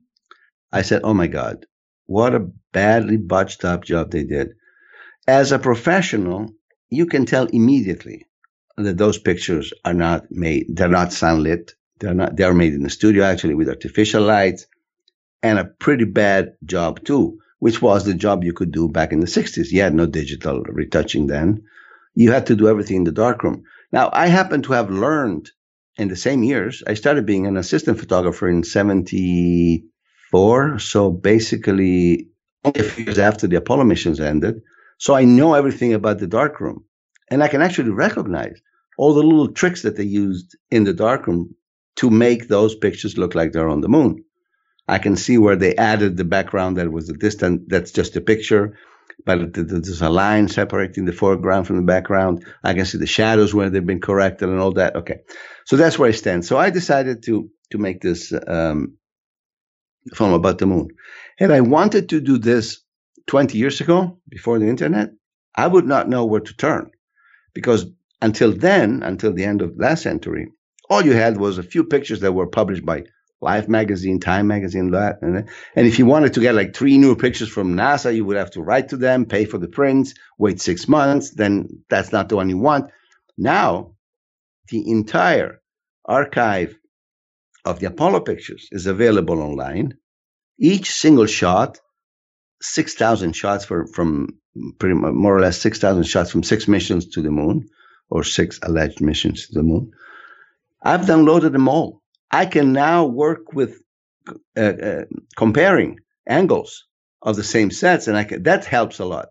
I 0.72 0.82
said, 0.82 1.02
"Oh 1.04 1.14
my 1.14 1.26
God, 1.26 1.66
what 2.06 2.34
a 2.34 2.48
badly 2.72 3.16
botched 3.16 3.64
up 3.64 3.84
job 3.84 4.10
they 4.10 4.24
did." 4.24 4.54
As 5.28 5.52
a 5.52 5.58
professional, 5.58 6.54
you 6.88 7.06
can 7.06 7.26
tell 7.26 7.46
immediately 7.46 8.26
that 8.76 8.96
those 8.96 9.18
pictures 9.18 9.74
are 9.84 9.94
not 9.94 10.30
made; 10.30 10.74
they're 10.74 10.88
not 10.88 11.12
sunlit. 11.12 11.74
They're 11.98 12.14
not. 12.14 12.36
They're 12.36 12.54
made 12.54 12.72
in 12.72 12.82
the 12.82 12.90
studio 12.90 13.24
actually 13.24 13.54
with 13.54 13.68
artificial 13.68 14.22
lights, 14.22 14.66
and 15.42 15.58
a 15.58 15.66
pretty 15.66 16.04
bad 16.04 16.54
job 16.64 17.04
too 17.04 17.39
which 17.60 17.80
was 17.80 18.04
the 18.04 18.14
job 18.14 18.42
you 18.42 18.52
could 18.52 18.72
do 18.72 18.88
back 18.88 19.12
in 19.12 19.20
the 19.20 19.26
60s. 19.26 19.70
You 19.70 19.82
had 19.82 19.94
no 19.94 20.06
digital 20.06 20.62
retouching 20.62 21.28
then. 21.28 21.62
You 22.14 22.32
had 22.32 22.46
to 22.46 22.56
do 22.56 22.68
everything 22.68 22.96
in 22.96 23.04
the 23.04 23.12
darkroom. 23.12 23.62
Now, 23.92 24.10
I 24.12 24.26
happen 24.26 24.62
to 24.62 24.72
have 24.72 24.90
learned 24.90 25.50
in 26.00 26.08
the 26.08 26.16
same 26.16 26.42
years, 26.42 26.82
I 26.86 26.94
started 26.94 27.26
being 27.26 27.46
an 27.46 27.58
assistant 27.58 28.00
photographer 28.00 28.48
in 28.48 28.64
74. 28.64 30.78
So 30.78 31.10
basically, 31.10 32.30
only 32.64 32.80
a 32.80 32.84
few 32.84 33.04
years 33.04 33.18
after 33.18 33.46
the 33.46 33.56
Apollo 33.56 33.84
missions 33.84 34.18
ended. 34.18 34.62
So 34.96 35.14
I 35.14 35.24
know 35.24 35.52
everything 35.54 35.92
about 35.92 36.18
the 36.18 36.26
darkroom. 36.26 36.86
And 37.30 37.42
I 37.42 37.48
can 37.48 37.60
actually 37.60 37.90
recognize 37.90 38.62
all 38.96 39.12
the 39.14 39.22
little 39.22 39.52
tricks 39.52 39.82
that 39.82 39.96
they 39.96 40.04
used 40.04 40.56
in 40.70 40.84
the 40.84 40.94
darkroom 40.94 41.54
to 41.96 42.10
make 42.10 42.48
those 42.48 42.74
pictures 42.74 43.18
look 43.18 43.34
like 43.34 43.52
they're 43.52 43.68
on 43.68 43.82
the 43.82 43.88
moon. 43.88 44.24
I 44.90 44.98
can 44.98 45.16
see 45.16 45.38
where 45.38 45.54
they 45.54 45.76
added 45.76 46.16
the 46.16 46.24
background 46.24 46.76
that 46.76 46.90
was 46.90 47.08
a 47.08 47.12
distant, 47.12 47.68
that's 47.68 47.92
just 47.92 48.16
a 48.16 48.20
picture, 48.20 48.76
but 49.24 49.54
there's 49.54 50.02
a 50.02 50.10
line 50.10 50.48
separating 50.48 51.04
the 51.04 51.12
foreground 51.12 51.68
from 51.68 51.76
the 51.76 51.82
background. 51.94 52.44
I 52.64 52.74
can 52.74 52.84
see 52.86 52.98
the 52.98 53.06
shadows 53.06 53.54
where 53.54 53.70
they've 53.70 53.86
been 53.86 54.00
corrected 54.00 54.48
and 54.48 54.58
all 54.58 54.72
that. 54.72 54.96
Okay. 54.96 55.20
So 55.66 55.76
that's 55.76 55.96
where 55.96 56.08
I 56.08 56.12
stand. 56.12 56.44
So 56.44 56.58
I 56.58 56.70
decided 56.70 57.22
to, 57.24 57.48
to 57.70 57.78
make 57.78 58.00
this, 58.00 58.32
um, 58.48 58.96
film 60.12 60.32
about 60.32 60.58
the 60.58 60.66
moon. 60.66 60.88
And 61.38 61.52
I 61.52 61.60
wanted 61.60 62.08
to 62.08 62.20
do 62.20 62.36
this 62.38 62.82
20 63.28 63.56
years 63.58 63.80
ago 63.80 64.18
before 64.28 64.58
the 64.58 64.68
internet. 64.68 65.10
I 65.54 65.68
would 65.68 65.86
not 65.86 66.08
know 66.08 66.24
where 66.24 66.40
to 66.40 66.56
turn 66.56 66.90
because 67.54 67.86
until 68.20 68.52
then, 68.52 69.04
until 69.04 69.32
the 69.32 69.44
end 69.44 69.62
of 69.62 69.76
last 69.76 70.02
century, 70.02 70.48
all 70.88 71.04
you 71.04 71.12
had 71.12 71.36
was 71.36 71.58
a 71.58 71.62
few 71.62 71.84
pictures 71.84 72.20
that 72.20 72.32
were 72.32 72.48
published 72.48 72.84
by 72.84 73.04
Life 73.42 73.68
magazine, 73.68 74.20
Time 74.20 74.46
magazine, 74.46 74.90
that. 74.90 75.22
And, 75.22 75.48
and 75.74 75.86
if 75.86 75.98
you 75.98 76.06
wanted 76.06 76.34
to 76.34 76.40
get 76.40 76.54
like 76.54 76.74
three 76.74 76.98
new 76.98 77.16
pictures 77.16 77.48
from 77.48 77.74
NASA, 77.74 78.14
you 78.14 78.24
would 78.24 78.36
have 78.36 78.50
to 78.52 78.62
write 78.62 78.90
to 78.90 78.96
them, 78.96 79.24
pay 79.24 79.46
for 79.46 79.58
the 79.58 79.68
prints, 79.68 80.14
wait 80.38 80.60
six 80.60 80.86
months. 80.88 81.30
Then 81.30 81.82
that's 81.88 82.12
not 82.12 82.28
the 82.28 82.36
one 82.36 82.50
you 82.50 82.58
want. 82.58 82.90
Now, 83.38 83.94
the 84.68 84.90
entire 84.90 85.60
archive 86.04 86.76
of 87.64 87.80
the 87.80 87.86
Apollo 87.86 88.20
pictures 88.20 88.68
is 88.72 88.86
available 88.86 89.40
online. 89.40 89.94
Each 90.58 90.92
single 90.92 91.26
shot, 91.26 91.78
6,000 92.62 93.32
shots 93.32 93.64
for, 93.64 93.86
from 93.86 94.38
pretty 94.78 94.94
much 94.94 95.14
more 95.14 95.36
or 95.36 95.40
less 95.40 95.58
6,000 95.60 96.04
shots 96.04 96.30
from 96.30 96.42
six 96.42 96.68
missions 96.68 97.06
to 97.08 97.22
the 97.22 97.30
moon 97.30 97.68
or 98.10 98.24
six 98.24 98.58
alleged 98.62 99.00
missions 99.00 99.46
to 99.46 99.54
the 99.54 99.62
moon. 99.62 99.92
I've 100.82 101.02
downloaded 101.02 101.52
them 101.52 101.68
all. 101.68 101.99
I 102.30 102.46
can 102.46 102.72
now 102.72 103.06
work 103.06 103.52
with 103.52 103.80
uh, 104.56 104.60
uh, 104.60 105.04
comparing 105.36 106.00
angles 106.26 106.86
of 107.22 107.36
the 107.36 107.44
same 107.44 107.70
sets, 107.70 108.06
and 108.06 108.16
I 108.16 108.24
can, 108.24 108.42
that 108.44 108.64
helps 108.64 108.98
a 108.98 109.04
lot. 109.04 109.28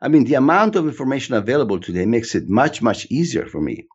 I 0.00 0.08
mean, 0.08 0.24
the 0.24 0.34
amount 0.34 0.76
of 0.76 0.86
information 0.86 1.34
available 1.34 1.80
today 1.80 2.06
makes 2.06 2.34
it 2.34 2.48
much, 2.48 2.82
much 2.82 3.06
easier 3.06 3.46
for 3.46 3.60
me 3.60 3.86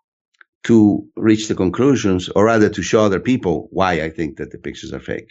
to 0.63 1.07
reach 1.15 1.47
the 1.47 1.55
conclusions, 1.55 2.29
or 2.29 2.45
rather 2.45 2.69
to 2.69 2.81
show 2.81 3.01
other 3.01 3.19
people 3.19 3.67
why 3.71 4.01
I 4.01 4.09
think 4.09 4.37
that 4.37 4.51
the 4.51 4.57
pictures 4.57 4.93
are 4.93 4.99
fake. 4.99 5.29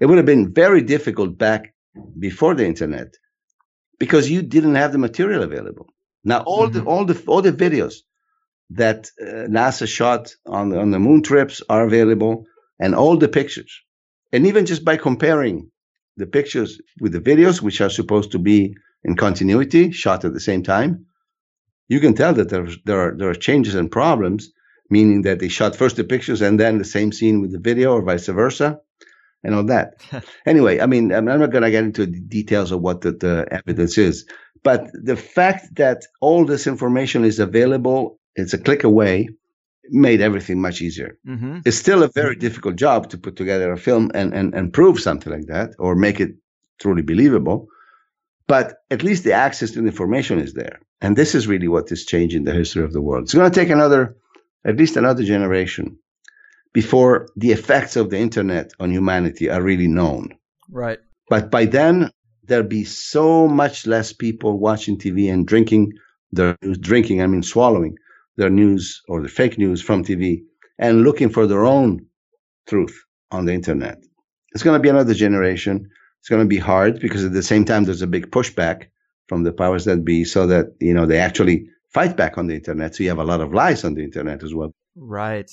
It 0.00 0.06
would 0.06 0.18
have 0.18 0.26
been 0.26 0.52
very 0.52 0.82
difficult 0.82 1.38
back 1.38 1.74
before 2.18 2.54
the 2.54 2.66
internet 2.66 3.14
because 3.98 4.30
you 4.30 4.42
didn't 4.42 4.74
have 4.74 4.92
the 4.92 4.98
material 4.98 5.42
available. 5.42 5.86
Now 6.24 6.42
all 6.44 6.68
mm-hmm. 6.68 6.78
the 6.78 6.84
all 6.84 7.04
the 7.04 7.22
all 7.26 7.42
the 7.42 7.52
videos 7.52 7.94
that 8.70 9.10
uh, 9.20 9.48
NASA 9.48 9.86
shot 9.86 10.34
on 10.44 10.70
the, 10.70 10.78
on 10.78 10.90
the 10.90 10.98
moon 10.98 11.22
trips 11.22 11.62
are 11.68 11.84
available 11.84 12.46
and 12.78 12.94
all 12.94 13.16
the 13.16 13.28
pictures. 13.28 13.82
And 14.32 14.46
even 14.46 14.66
just 14.66 14.84
by 14.84 14.96
comparing 14.96 15.70
the 16.16 16.26
pictures 16.26 16.80
with 17.00 17.12
the 17.12 17.20
videos, 17.20 17.62
which 17.62 17.80
are 17.80 17.90
supposed 17.90 18.32
to 18.32 18.38
be 18.38 18.76
in 19.04 19.16
continuity, 19.16 19.92
shot 19.92 20.24
at 20.24 20.32
the 20.32 20.40
same 20.40 20.62
time, 20.62 21.06
you 21.88 22.00
can 22.00 22.14
tell 22.14 22.34
that 22.34 22.48
there, 22.48 22.68
there, 22.84 23.00
are, 23.00 23.16
there 23.16 23.30
are 23.30 23.34
changes 23.34 23.74
and 23.74 23.90
problems, 23.90 24.50
meaning 24.90 25.22
that 25.22 25.38
they 25.38 25.48
shot 25.48 25.76
first 25.76 25.96
the 25.96 26.04
pictures 26.04 26.42
and 26.42 26.58
then 26.58 26.78
the 26.78 26.84
same 26.84 27.12
scene 27.12 27.40
with 27.40 27.52
the 27.52 27.58
video 27.58 27.92
or 27.92 28.02
vice 28.02 28.26
versa. 28.26 28.80
and 29.44 29.54
all 29.54 29.64
that. 29.64 29.94
anyway, 30.46 30.80
I 30.80 30.86
mean, 30.86 31.12
I'm 31.12 31.24
not 31.24 31.52
going 31.52 31.62
to 31.62 31.70
get 31.70 31.84
into 31.84 32.06
the 32.06 32.20
details 32.20 32.72
of 32.72 32.80
what 32.80 33.02
the, 33.02 33.12
the 33.12 33.46
evidence 33.50 33.98
is, 33.98 34.26
but 34.62 34.88
the 34.92 35.16
fact 35.16 35.76
that 35.76 36.04
all 36.20 36.44
this 36.44 36.66
information 36.66 37.24
is 37.24 37.38
available, 37.38 38.18
it's 38.34 38.54
a 38.54 38.58
click 38.58 38.82
away, 38.82 39.28
made 39.90 40.20
everything 40.20 40.60
much 40.60 40.82
easier. 40.82 41.18
Mm-hmm. 41.26 41.60
It's 41.64 41.76
still 41.76 42.02
a 42.02 42.08
very 42.08 42.36
difficult 42.36 42.76
job 42.76 43.10
to 43.10 43.18
put 43.18 43.36
together 43.36 43.72
a 43.72 43.78
film 43.78 44.10
and, 44.14 44.34
and, 44.34 44.54
and 44.54 44.72
prove 44.72 45.00
something 45.00 45.32
like 45.32 45.46
that 45.46 45.74
or 45.78 45.94
make 45.94 46.20
it 46.20 46.32
truly 46.80 47.02
believable. 47.02 47.68
But 48.46 48.76
at 48.90 49.02
least 49.02 49.24
the 49.24 49.32
access 49.32 49.72
to 49.72 49.80
the 49.80 49.88
information 49.88 50.38
is 50.38 50.54
there. 50.54 50.80
And 51.00 51.16
this 51.16 51.34
is 51.34 51.46
really 51.46 51.68
what 51.68 51.90
is 51.90 52.04
changing 52.04 52.44
the 52.44 52.52
history 52.52 52.84
of 52.84 52.92
the 52.92 53.02
world. 53.02 53.24
It's 53.24 53.34
going 53.34 53.50
to 53.50 53.60
take 53.60 53.70
another, 53.70 54.16
at 54.64 54.76
least 54.76 54.96
another 54.96 55.24
generation 55.24 55.98
before 56.72 57.28
the 57.36 57.52
effects 57.52 57.96
of 57.96 58.10
the 58.10 58.18
internet 58.18 58.70
on 58.78 58.90
humanity 58.90 59.50
are 59.50 59.62
really 59.62 59.88
known. 59.88 60.28
Right. 60.70 60.98
But 61.28 61.50
by 61.50 61.64
then, 61.66 62.10
there'll 62.44 62.66
be 62.66 62.84
so 62.84 63.48
much 63.48 63.86
less 63.86 64.12
people 64.12 64.58
watching 64.58 64.98
TV 64.98 65.32
and 65.32 65.46
drinking 65.46 65.94
their 66.32 66.56
drinking, 66.80 67.22
I 67.22 67.26
mean 67.26 67.42
swallowing 67.42 67.96
their 68.36 68.50
news 68.50 69.02
or 69.08 69.22
the 69.22 69.28
fake 69.28 69.58
news 69.58 69.82
from 69.82 70.04
TV 70.04 70.42
and 70.78 71.02
looking 71.02 71.28
for 71.30 71.46
their 71.46 71.64
own 71.64 72.06
truth 72.66 72.96
on 73.30 73.46
the 73.46 73.52
internet. 73.52 73.98
It's 74.52 74.62
going 74.62 74.78
to 74.78 74.82
be 74.82 74.88
another 74.88 75.14
generation. 75.14 75.88
It's 76.20 76.28
going 76.28 76.42
to 76.42 76.48
be 76.48 76.58
hard 76.58 77.00
because 77.00 77.24
at 77.24 77.32
the 77.32 77.42
same 77.42 77.64
time, 77.64 77.84
there's 77.84 78.02
a 78.02 78.06
big 78.06 78.30
pushback 78.30 78.86
from 79.28 79.42
the 79.42 79.52
powers 79.52 79.84
that 79.84 80.04
be 80.04 80.24
so 80.24 80.46
that, 80.46 80.66
you 80.80 80.94
know, 80.94 81.06
they 81.06 81.18
actually 81.18 81.68
fight 81.92 82.16
back 82.16 82.38
on 82.38 82.46
the 82.46 82.54
internet. 82.54 82.94
So 82.94 83.02
you 83.02 83.08
have 83.08 83.18
a 83.18 83.24
lot 83.24 83.40
of 83.40 83.52
lies 83.54 83.84
on 83.84 83.94
the 83.94 84.04
internet 84.04 84.42
as 84.42 84.54
well. 84.54 84.72
Right. 84.94 85.50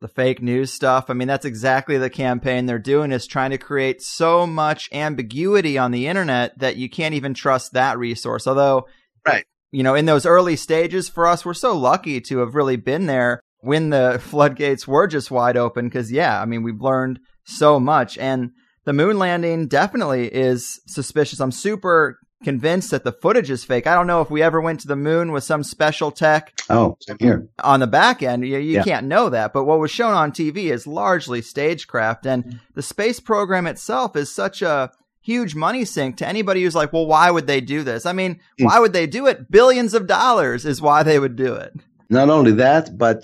The 0.00 0.08
fake 0.08 0.42
news 0.42 0.72
stuff. 0.72 1.08
I 1.08 1.14
mean, 1.14 1.28
that's 1.28 1.44
exactly 1.44 1.98
the 1.98 2.10
campaign 2.10 2.66
they're 2.66 2.78
doing 2.78 3.12
is 3.12 3.26
trying 3.26 3.50
to 3.50 3.58
create 3.58 4.02
so 4.02 4.46
much 4.46 4.88
ambiguity 4.92 5.78
on 5.78 5.92
the 5.92 6.08
internet 6.08 6.58
that 6.58 6.76
you 6.76 6.90
can't 6.90 7.14
even 7.14 7.32
trust 7.32 7.72
that 7.72 7.98
resource. 7.98 8.46
Although, 8.46 8.88
right. 9.26 9.44
You 9.70 9.82
know, 9.82 9.94
in 9.94 10.06
those 10.06 10.26
early 10.26 10.56
stages 10.56 11.08
for 11.08 11.26
us, 11.26 11.44
we're 11.44 11.54
so 11.54 11.76
lucky 11.76 12.20
to 12.22 12.38
have 12.38 12.54
really 12.54 12.76
been 12.76 13.06
there 13.06 13.40
when 13.60 13.90
the 13.90 14.18
floodgates 14.22 14.88
were 14.88 15.06
just 15.06 15.30
wide 15.30 15.56
open. 15.56 15.90
Cause 15.90 16.10
yeah, 16.10 16.40
I 16.40 16.44
mean, 16.44 16.62
we've 16.62 16.80
learned 16.80 17.20
so 17.44 17.78
much 17.80 18.16
and 18.18 18.50
the 18.84 18.92
moon 18.92 19.18
landing 19.18 19.66
definitely 19.68 20.28
is 20.28 20.80
suspicious. 20.86 21.40
I'm 21.40 21.52
super 21.52 22.18
convinced 22.42 22.90
that 22.92 23.04
the 23.04 23.12
footage 23.12 23.50
is 23.50 23.64
fake. 23.64 23.86
I 23.86 23.94
don't 23.94 24.06
know 24.06 24.22
if 24.22 24.30
we 24.30 24.42
ever 24.42 24.60
went 24.60 24.80
to 24.80 24.88
the 24.88 24.96
moon 24.96 25.32
with 25.32 25.44
some 25.44 25.64
special 25.64 26.10
tech. 26.10 26.58
Oh, 26.70 26.96
here. 27.18 27.48
On 27.62 27.80
the 27.80 27.86
back 27.86 28.22
end, 28.22 28.46
you, 28.46 28.58
you 28.58 28.76
Yeah. 28.76 28.84
can't 28.84 29.06
know 29.06 29.28
that. 29.28 29.52
But 29.52 29.64
what 29.64 29.80
was 29.80 29.90
shown 29.90 30.14
on 30.14 30.32
TV 30.32 30.70
is 30.70 30.86
largely 30.86 31.42
stagecraft. 31.42 32.26
And 32.26 32.44
mm-hmm. 32.44 32.56
the 32.74 32.82
space 32.82 33.20
program 33.20 33.66
itself 33.66 34.14
is 34.16 34.32
such 34.32 34.62
a 34.62 34.90
huge 35.32 35.54
money 35.66 35.84
sink 35.84 36.16
to 36.16 36.26
anybody 36.34 36.60
who's 36.62 36.78
like, 36.80 36.92
well, 36.94 37.06
why 37.14 37.26
would 37.34 37.46
they 37.46 37.60
do 37.60 37.80
this? 37.90 38.02
I 38.06 38.12
mean, 38.20 38.32
Hmm. 38.58 38.66
why 38.66 38.78
would 38.82 38.94
they 38.94 39.06
do 39.18 39.22
it? 39.30 39.50
Billions 39.58 39.92
of 39.98 40.06
dollars 40.06 40.64
is 40.64 40.80
why 40.86 40.98
they 41.02 41.18
would 41.22 41.36
do 41.36 41.52
it. 41.64 41.72
Not 42.08 42.28
only 42.36 42.52
that, 42.66 42.84
but 43.04 43.20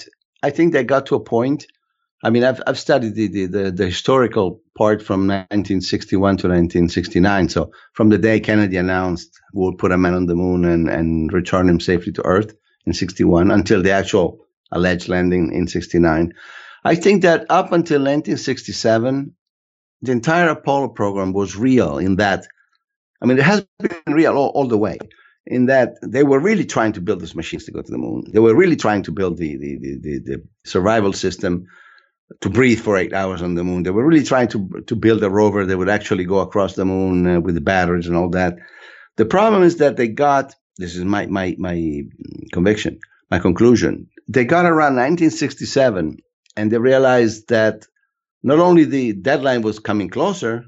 I 0.47 0.51
think 0.51 0.73
they 0.73 0.85
got 0.85 1.07
to 1.07 1.15
a 1.21 1.25
point. 1.37 1.61
I 2.27 2.31
mean, 2.31 2.45
I've 2.49 2.61
I've 2.67 2.79
studied 2.87 3.15
the 3.19 3.27
the, 3.37 3.45
the, 3.57 3.65
the 3.81 3.87
historical 3.95 4.47
part 4.81 4.99
from 5.09 5.21
1961 5.29 6.37
to 6.39 6.47
1969. 6.49 7.49
So 7.49 7.61
from 7.97 8.09
the 8.11 8.19
day 8.29 8.37
Kennedy 8.49 8.77
announced 8.77 9.31
we'll 9.57 9.77
put 9.83 9.93
a 9.93 9.99
man 10.05 10.15
on 10.15 10.27
the 10.27 10.35
moon 10.45 10.61
and 10.75 10.85
and 10.99 11.33
return 11.41 11.69
him 11.71 11.81
safely 11.81 12.13
to 12.15 12.23
Earth 12.37 12.51
in 12.87 12.93
61 12.93 13.51
until 13.59 13.81
the 13.83 13.95
actual 14.01 14.29
alleged 14.77 15.09
landing 15.09 15.45
in 15.59 15.67
69. 15.67 16.33
I 16.93 16.95
think 17.03 17.23
that 17.23 17.41
up 17.61 17.69
until 17.79 18.01
1967, 18.01 19.33
the 20.05 20.13
entire 20.13 20.49
Apollo 20.49 20.89
program 20.89 21.33
was 21.33 21.57
real 21.57 21.99
in 21.99 22.17
that. 22.17 22.47
I 23.23 23.27
mean, 23.27 23.39
it 23.39 23.45
has 23.45 23.67
been 23.79 24.15
real 24.15 24.37
all, 24.37 24.49
all 24.51 24.69
the 24.69 24.79
way 24.79 24.99
in 25.47 25.67
that 25.67 25.95
they 26.03 26.23
were 26.23 26.39
really 26.39 26.65
trying 26.65 26.93
to 26.93 27.01
build 27.01 27.21
these 27.21 27.35
machines 27.35 27.65
to 27.65 27.73
go 27.73 27.83
to 27.83 27.91
the 27.91 27.99
moon. 27.99 28.25
They 28.33 28.39
were 28.39 28.55
really 28.55 28.77
trying 28.77 29.03
to 29.05 29.13
build 29.13 29.37
the, 29.37 29.57
the, 29.57 29.79
the, 29.79 29.99
the, 30.01 30.19
the 30.19 30.43
survival 30.65 31.13
system 31.13 31.67
to 32.41 32.49
breathe 32.49 32.81
for 32.81 32.97
eight 32.97 33.13
hours 33.13 33.43
on 33.43 33.55
the 33.55 33.65
moon. 33.65 33.83
They 33.83 33.91
were 33.91 34.07
really 34.07 34.25
trying 34.25 34.49
to, 34.49 34.83
to 34.87 34.97
build 34.97 35.23
a 35.23 35.31
rover 35.31 35.67
that 35.67 35.77
would 35.77 35.91
actually 35.91 36.25
go 36.25 36.39
across 36.39 36.75
the 36.75 36.85
moon 36.85 37.27
uh, 37.27 37.41
with 37.41 37.55
the 37.55 37.61
batteries 37.61 38.07
and 38.07 38.17
all 38.17 38.31
that. 38.31 38.57
The 39.17 39.27
problem 39.27 39.63
is 39.63 39.77
that 39.77 39.97
they 39.97 40.09
got, 40.09 40.55
this 40.79 40.97
is 40.97 41.05
my, 41.05 41.27
my, 41.27 41.55
my 41.59 42.03
conviction, 42.53 42.99
my 43.31 43.39
conclusion. 43.39 44.09
They 44.29 44.45
got 44.45 44.65
around 44.65 44.97
1967 44.97 46.17
and 46.57 46.73
they 46.73 46.79
realized 46.79 47.49
that 47.49 47.87
not 48.45 48.61
only 48.61 48.85
the 48.85 49.15
deadline 49.15 49.63
was 49.63 49.79
coming 49.79 50.11
closer, 50.11 50.67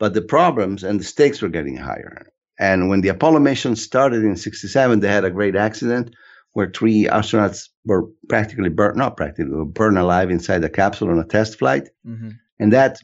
but 0.00 0.14
the 0.14 0.22
problems 0.22 0.82
and 0.82 0.98
the 0.98 1.04
stakes 1.04 1.42
were 1.42 1.50
getting 1.50 1.76
higher. 1.76 2.32
And 2.58 2.88
when 2.88 3.02
the 3.02 3.10
Apollo 3.10 3.40
mission 3.40 3.76
started 3.76 4.24
in 4.24 4.34
67, 4.34 5.00
they 5.00 5.08
had 5.08 5.24
a 5.24 5.30
great 5.30 5.54
accident 5.54 6.14
where 6.54 6.70
three 6.70 7.04
astronauts 7.04 7.68
were 7.84 8.08
practically 8.28 8.70
burnt, 8.70 8.96
not 8.96 9.16
practically, 9.16 9.52
were 9.52 9.64
burned 9.66 9.98
alive 9.98 10.30
inside 10.30 10.60
the 10.60 10.70
capsule 10.70 11.10
on 11.10 11.18
a 11.18 11.24
test 11.24 11.58
flight. 11.58 11.88
Mm-hmm. 12.06 12.30
And 12.58 12.72
that 12.72 12.98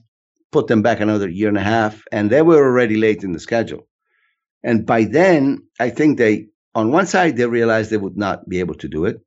put 0.53 0.69
them 0.69 0.81
back 0.81 1.01
another 1.01 1.29
year 1.29 1.49
and 1.49 1.59
a 1.59 1.63
half. 1.63 2.03
And 2.11 2.31
they 2.31 2.41
were 2.41 2.65
already 2.65 2.97
late 2.97 3.25
in 3.25 3.33
the 3.33 3.41
schedule. 3.41 3.87
And 4.63 4.87
by 4.87 5.05
then, 5.05 5.67
I 5.79 5.91
think 5.91 6.17
they, 6.17 6.49
on 6.75 6.91
one 6.91 7.07
side, 7.07 7.37
they 7.37 7.47
realized 7.47 7.91
they 7.91 7.99
would 7.99 8.17
not 8.17 8.49
be 8.49 8.61
able 8.61 8.75
to 8.77 8.89
do 8.89 9.05
it. 9.05 9.21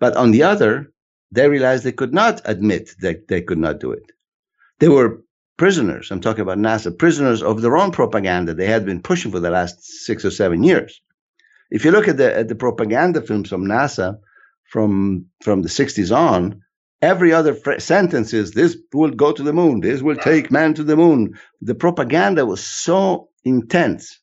But 0.00 0.16
on 0.16 0.32
the 0.32 0.42
other, 0.42 0.92
they 1.32 1.48
realized 1.48 1.84
they 1.84 1.92
could 1.92 2.14
not 2.14 2.40
admit 2.44 2.90
that 3.00 3.28
they 3.28 3.42
could 3.42 3.58
not 3.58 3.80
do 3.80 3.92
it. 3.92 4.04
They 4.80 4.88
were 4.88 5.22
prisoners. 5.56 6.10
I'm 6.10 6.20
talking 6.20 6.42
about 6.42 6.58
NASA, 6.58 6.96
prisoners 6.96 7.42
of 7.42 7.62
their 7.62 7.76
own 7.76 7.92
propaganda 7.92 8.54
they 8.54 8.66
had 8.66 8.86
been 8.86 9.02
pushing 9.02 9.32
for 9.32 9.40
the 9.40 9.50
last 9.50 9.82
six 9.84 10.24
or 10.24 10.30
seven 10.30 10.62
years. 10.64 11.00
If 11.70 11.84
you 11.84 11.90
look 11.90 12.08
at 12.08 12.16
the 12.16 12.34
at 12.36 12.48
the 12.48 12.54
propaganda 12.54 13.22
films 13.22 13.50
from 13.50 13.66
NASA 13.66 14.18
from 14.70 15.26
from 15.42 15.62
the 15.62 15.68
60s 15.68 16.16
on, 16.16 16.62
every 17.02 17.32
other 17.32 17.54
fr- 17.54 17.78
sentence 17.78 18.32
is 18.32 18.52
this 18.52 18.76
will 18.92 19.10
go 19.10 19.32
to 19.32 19.42
the 19.42 19.52
moon, 19.52 19.80
this 19.80 20.02
will 20.02 20.16
take 20.16 20.50
man 20.50 20.74
to 20.74 20.84
the 20.84 20.96
moon. 20.96 21.34
The 21.62 21.74
propaganda 21.74 22.46
was 22.46 22.64
so 22.64 23.30
intense. 23.44 24.20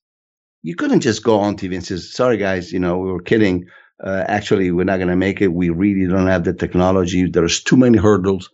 You 0.64 0.76
couldn't 0.76 1.02
just 1.02 1.24
go 1.24 1.40
on 1.40 1.58
TV 1.58 1.76
and 1.76 1.86
say, 1.86 1.98
"Sorry 1.98 2.38
guys, 2.38 2.74
you 2.74 2.80
know, 2.80 2.98
we 2.98 3.12
were 3.12 3.22
kidding. 3.22 3.68
Uh, 4.04 4.24
actually, 4.28 4.72
we're 4.72 4.84
not 4.84 4.98
going 4.98 5.10
to 5.10 5.16
make 5.16 5.42
it. 5.42 5.48
We 5.48 5.70
really 5.70 6.08
don't 6.08 6.28
have 6.28 6.44
the 6.44 6.54
technology. 6.54 7.30
There's 7.30 7.64
too 7.64 7.78
many 7.78 7.98
hurdles." 7.98 8.50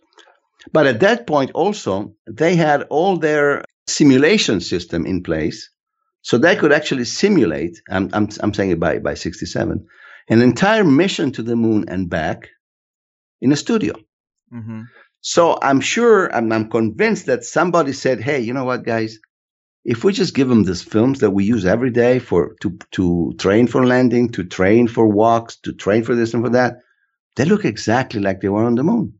But 0.72 0.86
at 0.86 1.00
that 1.00 1.26
point, 1.26 1.50
also, 1.52 2.14
they 2.26 2.54
had 2.54 2.82
all 2.82 3.16
their 3.16 3.64
simulation 3.86 4.60
system 4.60 5.06
in 5.06 5.22
place. 5.22 5.70
So 6.22 6.38
they 6.38 6.54
could 6.54 6.72
actually 6.72 7.04
simulate, 7.04 7.80
I'm, 7.90 8.08
I'm, 8.12 8.28
I'm 8.40 8.54
saying 8.54 8.70
it 8.70 8.80
by, 8.80 8.98
by 9.00 9.14
67, 9.14 9.86
an 10.28 10.42
entire 10.42 10.84
mission 10.84 11.32
to 11.32 11.42
the 11.42 11.56
moon 11.56 11.86
and 11.88 12.08
back 12.08 12.48
in 13.40 13.50
a 13.50 13.56
studio. 13.56 13.94
Mm-hmm. 14.52 14.82
So 15.20 15.58
I'm 15.60 15.80
sure, 15.80 16.32
I'm, 16.32 16.52
I'm 16.52 16.70
convinced 16.70 17.26
that 17.26 17.44
somebody 17.44 17.92
said, 17.92 18.20
hey, 18.20 18.40
you 18.40 18.52
know 18.52 18.64
what, 18.64 18.84
guys? 18.84 19.18
If 19.84 20.04
we 20.04 20.12
just 20.12 20.34
give 20.34 20.48
them 20.48 20.62
these 20.62 20.82
films 20.82 21.20
that 21.20 21.32
we 21.32 21.44
use 21.44 21.64
every 21.64 21.90
day 21.90 22.18
for 22.18 22.54
to, 22.60 22.78
to 22.92 23.34
train 23.38 23.66
for 23.66 23.84
landing, 23.84 24.30
to 24.30 24.44
train 24.44 24.86
for 24.86 25.06
walks, 25.08 25.56
to 25.56 25.72
train 25.72 26.04
for 26.04 26.14
this 26.14 26.34
and 26.34 26.44
for 26.44 26.50
that, 26.50 26.78
they 27.36 27.44
look 27.44 27.64
exactly 27.64 28.20
like 28.20 28.40
they 28.40 28.48
were 28.48 28.64
on 28.64 28.76
the 28.76 28.84
moon 28.84 29.14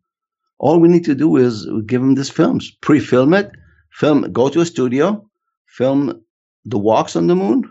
all 0.63 0.79
we 0.79 0.89
need 0.89 1.05
to 1.05 1.15
do 1.15 1.37
is 1.37 1.69
give 1.87 2.01
them 2.01 2.15
these 2.15 2.31
films, 2.31 2.71
pre-film 2.81 3.35
it, 3.35 3.51
film, 3.91 4.33
go 4.33 4.49
to 4.49 4.61
a 4.61 4.65
studio, 4.65 5.29
film 5.67 6.23
the 6.65 6.79
walks 6.79 7.17
on 7.17 7.27
the 7.27 7.35
moon, 7.35 7.71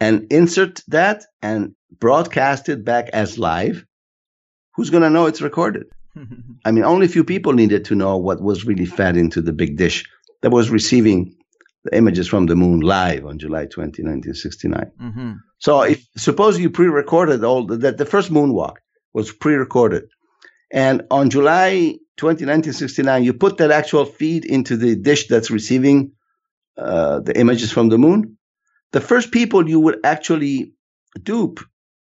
and 0.00 0.26
insert 0.30 0.82
that 0.88 1.22
and 1.40 1.72
broadcast 2.00 2.68
it 2.68 2.84
back 2.84 3.08
as 3.10 3.38
live. 3.38 3.86
Who's 4.74 4.90
going 4.90 5.04
to 5.04 5.10
know 5.10 5.26
it's 5.26 5.40
recorded? 5.40 5.84
I 6.64 6.72
mean, 6.72 6.82
only 6.82 7.06
a 7.06 7.14
few 7.16 7.22
people 7.22 7.52
needed 7.52 7.84
to 7.86 7.94
know 7.94 8.16
what 8.16 8.42
was 8.42 8.66
really 8.66 8.86
fed 8.86 9.16
into 9.16 9.40
the 9.40 9.52
big 9.52 9.76
dish 9.76 10.04
that 10.40 10.50
was 10.50 10.68
receiving 10.68 11.36
the 11.84 11.96
images 11.96 12.28
from 12.28 12.46
the 12.46 12.54
moon 12.54 12.80
live 12.80 13.26
on 13.26 13.38
July 13.38 13.66
20, 13.66 14.02
1969. 14.02 14.92
mm-hmm. 15.00 15.32
So 15.58 15.82
if 15.82 16.06
suppose 16.16 16.58
you 16.58 16.70
pre-recorded 16.70 17.44
all 17.44 17.66
that 17.66 17.98
the 17.98 18.06
first 18.06 18.30
moonwalk 18.30 18.76
was 19.12 19.32
pre-recorded, 19.32 20.04
and 20.72 21.02
on 21.10 21.30
July 21.30 21.98
20, 22.16 22.44
1969, 22.44 23.24
you 23.24 23.32
put 23.32 23.58
that 23.58 23.70
actual 23.70 24.04
feed 24.04 24.44
into 24.44 24.76
the 24.76 24.96
dish 24.96 25.28
that's 25.28 25.50
receiving 25.50 26.12
uh, 26.78 27.20
the 27.20 27.38
images 27.38 27.70
from 27.72 27.88
the 27.88 27.98
moon. 27.98 28.36
The 28.92 29.00
first 29.00 29.30
people 29.30 29.68
you 29.68 29.80
would 29.80 29.98
actually 30.04 30.72
dupe 31.22 31.60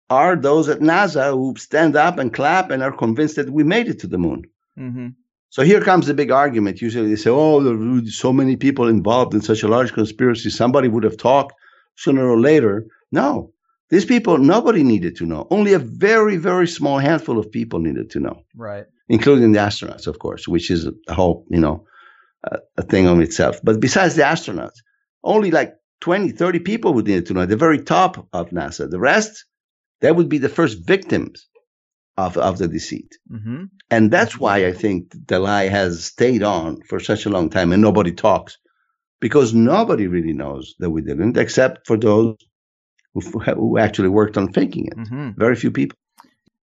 are 0.09 0.37
those 0.37 0.69
at 0.69 0.81
NASA 0.81 1.33
who 1.33 1.55
stand 1.57 1.97
up 1.97 2.19
and 2.19 2.33
clap 2.33 2.71
and 2.71 2.83
are 2.83 2.97
convinced 2.97 3.37
that 3.37 3.51
we 3.51 3.65
made 3.65 3.89
it 3.89 3.99
to 4.01 4.07
the 4.07 4.19
moon. 4.19 4.45
Mm-hmm. 4.79 5.09
So 5.57 5.63
here 5.63 5.81
comes 5.81 6.07
the 6.07 6.13
big 6.13 6.31
argument. 6.31 6.83
Usually 6.83 7.09
they 7.09 7.17
say, 7.17 7.31
oh, 7.31 7.63
there 7.63 7.73
are 7.75 8.03
so 8.09 8.31
many 8.31 8.57
people 8.57 8.89
involved 8.89 9.33
in 9.33 9.41
such 9.41 9.63
a 9.63 9.69
large 9.69 9.95
conspiracy. 9.95 10.51
Somebody 10.51 10.87
would 10.87 11.03
have 11.03 11.17
talked 11.17 11.55
sooner 11.95 12.29
or 12.29 12.39
later. 12.39 12.85
No, 13.11 13.55
these 13.89 14.05
people, 14.05 14.37
nobody 14.37 14.83
needed 14.83 15.17
to 15.17 15.25
know. 15.25 15.47
Only 15.51 15.73
a 15.73 15.79
very, 15.79 16.37
very 16.37 16.69
small 16.69 16.99
handful 16.99 17.39
of 17.39 17.51
people 17.51 17.79
needed 17.79 18.11
to 18.11 18.21
know, 18.21 18.43
Right. 18.55 18.85
including 19.09 19.53
the 19.53 19.61
astronauts, 19.61 20.07
of 20.07 20.19
course, 20.19 20.47
which 20.47 20.71
is 20.71 20.91
a 21.09 21.15
whole, 21.15 21.47
you 21.49 21.61
know, 21.61 21.87
a, 22.45 22.59
a 22.77 22.83
thing 22.83 23.07
on 23.07 23.23
itself. 23.23 23.59
But 23.65 23.81
besides 23.81 24.15
the 24.15 24.25
astronauts, 24.25 24.81
only 25.25 25.51
like 25.51 25.73
20, 26.03 26.33
30 26.33 26.59
people 26.59 26.93
would 26.93 27.07
need 27.07 27.25
to 27.25 27.33
know 27.33 27.41
at 27.41 27.49
the 27.49 27.57
very 27.57 27.83
top 27.83 28.29
of 28.35 28.51
NASA. 28.51 28.91
The 28.91 29.01
rest, 29.01 29.47
they 30.03 30.13
would 30.13 30.29
be 30.29 30.37
the 30.37 30.51
first 30.51 30.87
victims 30.87 31.49
of, 32.17 32.37
of 32.37 32.59
the 32.59 32.69
deceit. 32.69 33.17
Mm-hmm. 33.31 33.65
And 33.91 34.11
that's 34.11 34.39
why 34.39 34.67
I 34.67 34.73
think 34.73 35.13
the 35.27 35.39
lie 35.39 35.69
has 35.69 36.05
stayed 36.05 36.43
on 36.43 36.83
for 36.89 37.01
such 37.01 37.27
a 37.27 37.31
long 37.31 37.51
time 37.51 37.73
and 37.73 37.83
nobody 37.83 38.13
talks 38.13 38.59
because 39.21 39.55
nobody 39.55 40.07
really 40.07 40.33
knows 40.33 40.75
that 40.79 40.91
we 40.91 41.03
didn't, 41.03 41.37
except 41.37 41.87
for 41.87 41.97
those 41.97 42.37
who, 43.15 43.21
who 43.21 43.79
actually 43.79 44.09
worked 44.09 44.37
on 44.37 44.53
faking 44.53 44.87
it. 44.87 44.97
Mm-hmm. 44.97 45.31
Very 45.39 45.57
few 45.57 45.71
people. 45.71 45.97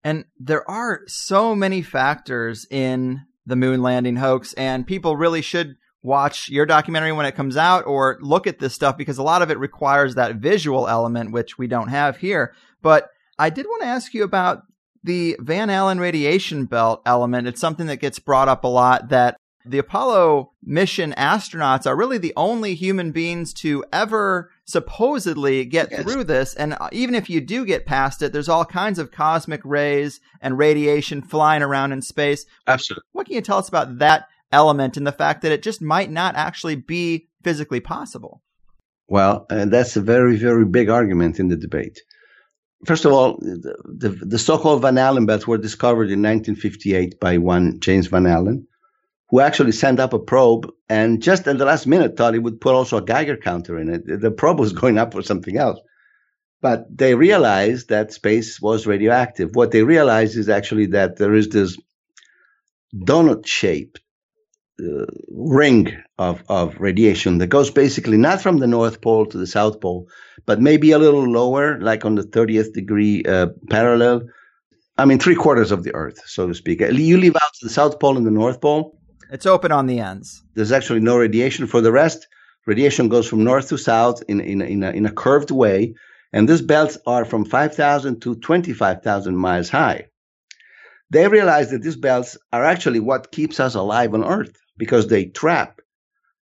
And 0.03 0.25
there 0.39 0.69
are 0.69 1.01
so 1.07 1.55
many 1.55 1.81
factors 1.81 2.67
in 2.69 3.21
the 3.45 3.55
moon 3.55 3.81
landing 3.81 4.17
hoax, 4.17 4.53
and 4.53 4.85
people 4.85 5.15
really 5.15 5.41
should 5.41 5.75
watch 6.01 6.49
your 6.49 6.65
documentary 6.65 7.13
when 7.13 7.25
it 7.25 7.35
comes 7.35 7.55
out 7.55 7.85
or 7.87 8.17
look 8.21 8.45
at 8.45 8.59
this 8.59 8.73
stuff 8.73 8.97
because 8.97 9.17
a 9.17 9.23
lot 9.23 9.41
of 9.41 9.49
it 9.49 9.57
requires 9.57 10.15
that 10.15 10.35
visual 10.35 10.87
element, 10.87 11.31
which 11.31 11.57
we 11.57 11.67
don't 11.67 11.87
have 11.87 12.17
here. 12.17 12.53
But 12.81 13.07
I 13.39 13.49
did 13.49 13.65
want 13.65 13.81
to 13.83 13.87
ask 13.87 14.13
you 14.13 14.23
about 14.23 14.63
the 15.03 15.35
Van 15.39 15.69
Allen 15.69 15.99
radiation 15.99 16.65
belt 16.65 17.01
element. 17.05 17.47
It's 17.47 17.61
something 17.61 17.87
that 17.87 17.97
gets 17.97 18.19
brought 18.19 18.47
up 18.47 18.63
a 18.63 18.67
lot 18.67 19.09
that 19.09 19.37
the 19.65 19.77
Apollo 19.77 20.51
mission 20.61 21.13
astronauts 21.17 21.85
are 21.87 21.95
really 21.95 22.17
the 22.17 22.33
only 22.35 22.75
human 22.75 23.11
beings 23.11 23.53
to 23.53 23.83
ever 23.93 24.51
supposedly 24.65 25.65
get 25.65 25.89
Yes. 25.91 26.03
through 26.03 26.25
this. 26.25 26.53
And 26.53 26.73
uh, 26.73 26.89
even 26.91 27.15
if 27.15 27.29
you 27.29 27.39
do 27.41 27.65
get 27.65 27.85
past 27.85 28.21
it, 28.21 28.33
there's 28.33 28.49
all 28.49 28.65
kinds 28.65 28.99
of 28.99 29.11
cosmic 29.11 29.61
rays 29.63 30.19
and 30.41 30.57
radiation 30.57 31.21
flying 31.21 31.61
around 31.63 31.93
in 31.93 32.01
space. 32.01 32.45
Absolutely. 32.67 33.03
What 33.13 33.25
can 33.27 33.35
you 33.35 33.41
tell 33.41 33.57
us 33.57 33.69
about 33.69 33.99
that 33.99 34.27
element 34.51 34.97
and 34.97 35.07
the 35.07 35.11
fact 35.11 35.41
that 35.41 35.51
it 35.51 35.63
just 35.63 35.81
might 35.81 36.11
not 36.11 36.35
actually 36.35 36.75
be 36.75 37.29
physically 37.41 37.79
possible? 37.79 38.41
Well, 39.07 39.45
and 39.49 39.71
that's 39.71 39.95
a 39.95 40.01
very, 40.01 40.37
very 40.37 40.65
big 40.65 40.89
argument 40.89 41.39
in 41.39 41.47
the 41.49 41.57
debate. 41.57 42.01
First 42.85 43.05
of 43.05 43.13
all, 43.13 43.37
the, 43.37 43.75
the, 43.85 44.09
the 44.09 44.39
so-called 44.39 44.81
Van 44.81 44.97
Allen 44.97 45.25
belts 45.25 45.47
were 45.47 45.57
discovered 45.57 46.09
in 46.11 46.21
1958 46.21 47.19
by 47.19 47.37
one 47.37 47.79
James 47.79 48.07
Van 48.07 48.25
Allen, 48.25 48.67
who 49.29 49.39
actually 49.39 49.71
sent 49.71 49.99
up 49.99 50.13
a 50.13 50.19
probe 50.19 50.69
and 50.89 51.21
just 51.21 51.47
at 51.47 51.57
the 51.57 51.65
last 51.65 51.87
minute 51.87 52.17
thought 52.17 52.33
he 52.33 52.39
would 52.39 52.61
put 52.61 52.75
also 52.75 52.97
a 52.97 53.01
Geiger 53.01 53.37
counter 53.37 53.79
in 53.79 53.89
it. 53.89 54.21
The 54.21 54.31
probe 54.31 54.59
was 54.59 54.73
going 54.81 54.97
up 54.97 55.13
for 55.13 55.21
something 55.21 55.57
else. 55.57 55.79
But 56.61 56.85
they 56.95 57.15
realized 57.15 57.89
that 57.89 58.13
space 58.13 58.61
was 58.61 58.87
radioactive. 58.87 59.51
What 59.53 59.71
they 59.71 59.83
realized 59.83 60.37
is 60.37 60.49
actually 60.49 60.87
that 60.87 61.17
there 61.17 61.33
is 61.33 61.49
this 61.49 61.77
donut 62.95 63.45
shaped 63.45 63.99
uh, 64.81 65.05
ring 65.29 65.95
of, 66.17 66.43
of 66.49 66.79
radiation 66.79 67.37
that 67.37 67.47
goes 67.47 67.69
basically 67.69 68.17
not 68.17 68.41
from 68.41 68.57
the 68.57 68.67
North 68.67 69.01
Pole 69.01 69.25
to 69.27 69.37
the 69.37 69.47
South 69.47 69.79
Pole, 69.79 70.07
but 70.45 70.59
maybe 70.59 70.91
a 70.91 70.97
little 70.97 71.27
lower, 71.29 71.79
like 71.79 72.05
on 72.05 72.15
the 72.15 72.23
30th 72.23 72.73
degree 72.73 73.23
uh, 73.23 73.47
parallel. 73.69 74.23
I 74.97 75.05
mean, 75.05 75.19
three 75.19 75.35
quarters 75.35 75.71
of 75.71 75.83
the 75.83 75.93
Earth, 75.93 76.21
so 76.25 76.47
to 76.47 76.53
speak. 76.53 76.81
You 76.81 77.17
leave 77.17 77.35
out 77.35 77.51
the 77.61 77.69
South 77.69 77.99
Pole 77.99 78.17
and 78.17 78.25
the 78.25 78.31
North 78.31 78.61
Pole, 78.61 78.97
It's 79.31 79.45
open 79.45 79.71
on 79.71 79.85
the 79.87 79.99
ends. 79.99 80.43
there's 80.55 80.71
actually 80.71 81.01
no 81.01 81.17
radiation. 81.17 81.67
For 81.67 81.81
the 81.81 81.91
rest, 81.91 82.27
radiation 82.65 83.09
goes 83.09 83.27
from 83.27 83.43
north 83.43 83.69
to 83.69 83.77
south 83.77 84.23
in, 84.27 84.39
in, 84.39 84.61
in, 84.61 84.83
a, 84.83 84.91
in 84.91 85.05
a 85.05 85.11
curved 85.11 85.51
way. 85.51 85.93
And 86.31 86.49
these 86.49 86.63
belts 86.63 86.97
are 87.05 87.25
from 87.25 87.45
5,000 87.45 88.21
to 88.21 88.35
25,000 88.35 89.35
miles 89.35 89.69
high. 89.69 90.07
They 91.11 91.27
realize 91.27 91.69
that 91.69 91.83
these 91.83 91.95
belts 91.95 92.37
are 92.51 92.65
actually 92.65 92.99
what 92.99 93.31
keeps 93.31 93.59
us 93.59 93.75
alive 93.75 94.15
on 94.15 94.23
Earth 94.23 94.62
because 94.77 95.07
they 95.07 95.25
trap 95.25 95.81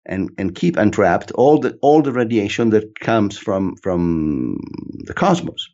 and, 0.07 0.31
and 0.39 0.55
keep 0.55 0.77
entrapped 0.77 1.31
all 1.33 1.59
the, 1.59 1.79
all 1.83 2.03
the 2.03 2.13
radiation 2.13 2.71
that 2.71 2.99
comes 3.01 3.37
from, 3.37 3.77
from 3.77 4.59
the 5.05 5.15
cosmos. 5.15 5.69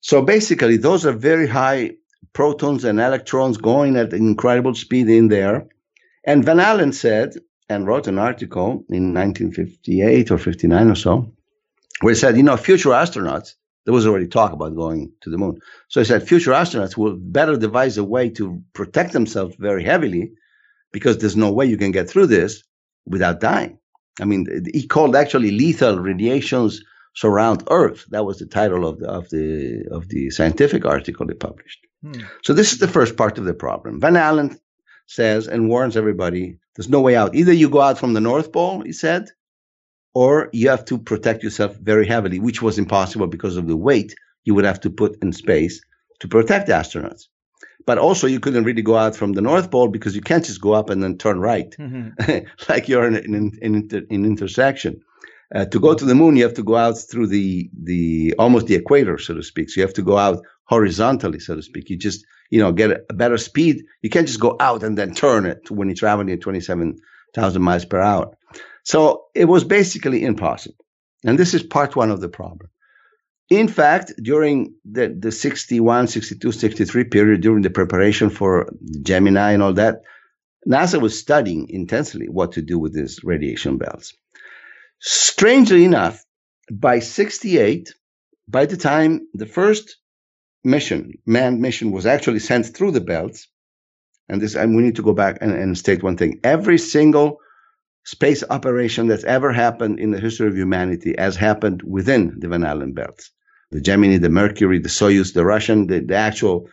So 0.00 0.20
basically, 0.22 0.76
those 0.76 1.06
are 1.06 1.12
very 1.12 1.46
high 1.46 1.92
protons 2.32 2.84
and 2.84 3.00
electrons 3.00 3.56
going 3.56 3.96
at 3.96 4.12
incredible 4.12 4.74
speed 4.74 5.08
in 5.08 5.28
there. 5.28 5.66
And 6.24 6.44
Van 6.44 6.60
Allen 6.60 6.92
said, 6.92 7.36
and 7.68 7.86
wrote 7.86 8.06
an 8.06 8.18
article 8.18 8.84
in 8.90 9.14
1958 9.14 10.30
or 10.30 10.38
59 10.38 10.90
or 10.90 10.94
so, 10.94 11.32
where 12.00 12.12
he 12.12 12.18
said, 12.18 12.36
you 12.36 12.42
know, 12.42 12.56
future 12.56 12.90
astronauts, 12.90 13.54
there 13.84 13.94
was 13.94 14.06
already 14.06 14.28
talk 14.28 14.52
about 14.52 14.76
going 14.76 15.10
to 15.22 15.30
the 15.30 15.38
moon. 15.38 15.58
So 15.88 16.00
he 16.00 16.04
said, 16.04 16.26
future 16.26 16.52
astronauts 16.52 16.96
will 16.96 17.16
better 17.16 17.56
devise 17.56 17.96
a 17.96 18.04
way 18.04 18.28
to 18.30 18.62
protect 18.74 19.12
themselves 19.12 19.56
very 19.58 19.82
heavily 19.84 20.32
because 20.92 21.18
there's 21.18 21.36
no 21.36 21.50
way 21.50 21.66
you 21.66 21.76
can 21.76 21.90
get 21.90 22.08
through 22.08 22.26
this 22.26 22.62
without 23.06 23.40
dying. 23.40 23.78
I 24.20 24.24
mean, 24.24 24.46
he 24.72 24.86
called 24.86 25.16
actually 25.16 25.50
lethal 25.50 25.98
radiations 25.98 26.82
surround 27.14 27.64
Earth. 27.70 28.04
That 28.10 28.24
was 28.24 28.38
the 28.38 28.46
title 28.46 28.86
of 28.86 28.98
the, 29.00 29.08
of 29.08 29.28
the, 29.30 29.84
of 29.90 30.08
the 30.08 30.30
scientific 30.30 30.84
article 30.84 31.26
they 31.26 31.34
published. 31.34 31.86
Hmm. 32.02 32.20
So 32.42 32.52
this 32.52 32.72
is 32.72 32.78
the 32.78 32.88
first 32.88 33.16
part 33.16 33.38
of 33.38 33.44
the 33.44 33.54
problem. 33.54 34.00
Van 34.00 34.16
Allen 34.16 34.58
says 35.06 35.48
and 35.48 35.68
warns 35.68 35.96
everybody 35.96 36.58
there's 36.76 36.88
no 36.88 37.00
way 37.00 37.16
out. 37.16 37.34
Either 37.34 37.52
you 37.52 37.68
go 37.68 37.80
out 37.80 37.98
from 37.98 38.14
the 38.14 38.20
North 38.20 38.52
Pole, 38.52 38.82
he 38.82 38.92
said, 38.92 39.28
or 40.14 40.48
you 40.52 40.68
have 40.68 40.84
to 40.86 40.98
protect 40.98 41.42
yourself 41.42 41.76
very 41.76 42.06
heavily, 42.06 42.38
which 42.38 42.62
was 42.62 42.78
impossible 42.78 43.26
because 43.26 43.56
of 43.56 43.66
the 43.66 43.76
weight 43.76 44.14
you 44.44 44.54
would 44.54 44.64
have 44.64 44.80
to 44.80 44.90
put 44.90 45.22
in 45.22 45.32
space 45.32 45.82
to 46.20 46.28
protect 46.28 46.66
the 46.66 46.72
astronauts. 46.72 47.28
But 47.86 47.98
also, 47.98 48.26
you 48.26 48.40
couldn't 48.40 48.64
really 48.64 48.82
go 48.82 48.96
out 48.96 49.16
from 49.16 49.32
the 49.32 49.40
North 49.40 49.70
Pole 49.70 49.88
because 49.88 50.14
you 50.14 50.22
can't 50.22 50.44
just 50.44 50.60
go 50.60 50.72
up 50.72 50.90
and 50.90 51.02
then 51.02 51.18
turn 51.18 51.40
right, 51.40 51.70
Mhm. 51.78 52.46
like 52.68 52.88
you're 52.88 53.06
in 53.06 53.16
an 53.16 53.34
in, 53.34 53.88
in, 53.90 54.06
in 54.10 54.24
intersection. 54.24 55.00
Uh, 55.54 55.66
to 55.66 55.78
go 55.80 55.92
to 55.94 56.04
the 56.06 56.14
moon, 56.14 56.36
you 56.36 56.42
have 56.44 56.54
to 56.54 56.62
go 56.62 56.76
out 56.76 56.96
through 56.98 57.26
the 57.26 57.68
the 57.82 58.34
almost 58.38 58.66
the 58.66 58.74
equator, 58.74 59.18
so 59.18 59.34
to 59.34 59.42
speak. 59.42 59.68
So 59.68 59.80
you 59.80 59.86
have 59.86 59.94
to 59.94 60.02
go 60.02 60.16
out 60.16 60.44
horizontally, 60.64 61.40
so 61.40 61.54
to 61.56 61.62
speak. 61.62 61.90
You 61.90 61.96
just 61.98 62.24
you 62.50 62.58
know 62.60 62.72
get 62.72 62.90
a, 62.90 63.02
a 63.10 63.14
better 63.14 63.36
speed. 63.36 63.84
You 64.02 64.10
can't 64.10 64.26
just 64.26 64.40
go 64.40 64.56
out 64.60 64.82
and 64.82 64.96
then 64.96 65.12
turn 65.14 65.44
it 65.46 65.70
when 65.70 65.88
you're 65.88 65.96
traveling 65.96 66.30
at 66.30 66.40
twenty 66.40 66.60
seven 66.60 66.96
thousand 67.34 67.62
miles 67.62 67.84
per 67.84 68.00
hour. 68.00 68.36
So 68.84 69.24
it 69.34 69.44
was 69.46 69.64
basically 69.64 70.24
impossible. 70.24 70.84
And 71.24 71.38
this 71.38 71.54
is 71.54 71.62
part 71.62 71.96
one 71.96 72.10
of 72.10 72.20
the 72.20 72.28
problem. 72.28 72.70
In 73.50 73.68
fact, 73.68 74.12
during 74.22 74.74
the, 74.84 75.08
the 75.08 75.32
61, 75.32 76.08
62, 76.08 76.52
63 76.52 77.04
period, 77.04 77.40
during 77.42 77.62
the 77.62 77.70
preparation 77.70 78.30
for 78.30 78.72
Gemini 79.02 79.52
and 79.52 79.62
all 79.62 79.74
that, 79.74 80.02
NASA 80.66 81.00
was 81.00 81.18
studying 81.18 81.68
intensely 81.68 82.28
what 82.28 82.52
to 82.52 82.62
do 82.62 82.78
with 82.78 82.94
these 82.94 83.20
radiation 83.24 83.78
belts. 83.78 84.14
Strangely 85.00 85.84
enough, 85.84 86.24
by 86.70 87.00
68, 87.00 87.92
by 88.48 88.66
the 88.66 88.76
time 88.76 89.26
the 89.34 89.46
first 89.46 89.96
mission, 90.64 91.12
manned 91.26 91.60
mission, 91.60 91.90
was 91.90 92.06
actually 92.06 92.38
sent 92.38 92.66
through 92.66 92.92
the 92.92 93.00
belts, 93.00 93.48
and 94.28 94.40
this, 94.40 94.54
and 94.54 94.76
we 94.76 94.82
need 94.82 94.96
to 94.96 95.02
go 95.02 95.12
back 95.12 95.38
and, 95.40 95.52
and 95.52 95.76
state 95.76 96.02
one 96.02 96.16
thing: 96.16 96.40
every 96.44 96.78
single 96.78 97.38
space 98.04 98.42
operation 98.50 99.06
that's 99.06 99.24
ever 99.24 99.52
happened 99.52 99.98
in 99.98 100.10
the 100.10 100.20
history 100.20 100.48
of 100.48 100.56
humanity 100.56 101.14
has 101.18 101.36
happened 101.36 101.82
within 101.82 102.34
the 102.38 102.48
Van 102.48 102.64
Allen 102.64 102.92
belts. 102.92 103.30
The 103.70 103.80
Gemini, 103.80 104.18
the 104.18 104.28
Mercury, 104.28 104.78
the 104.78 104.88
Soyuz, 104.88 105.32
the 105.32 105.44
Russian, 105.44 105.86
the, 105.86 106.00
the 106.00 106.16
actual 106.16 106.68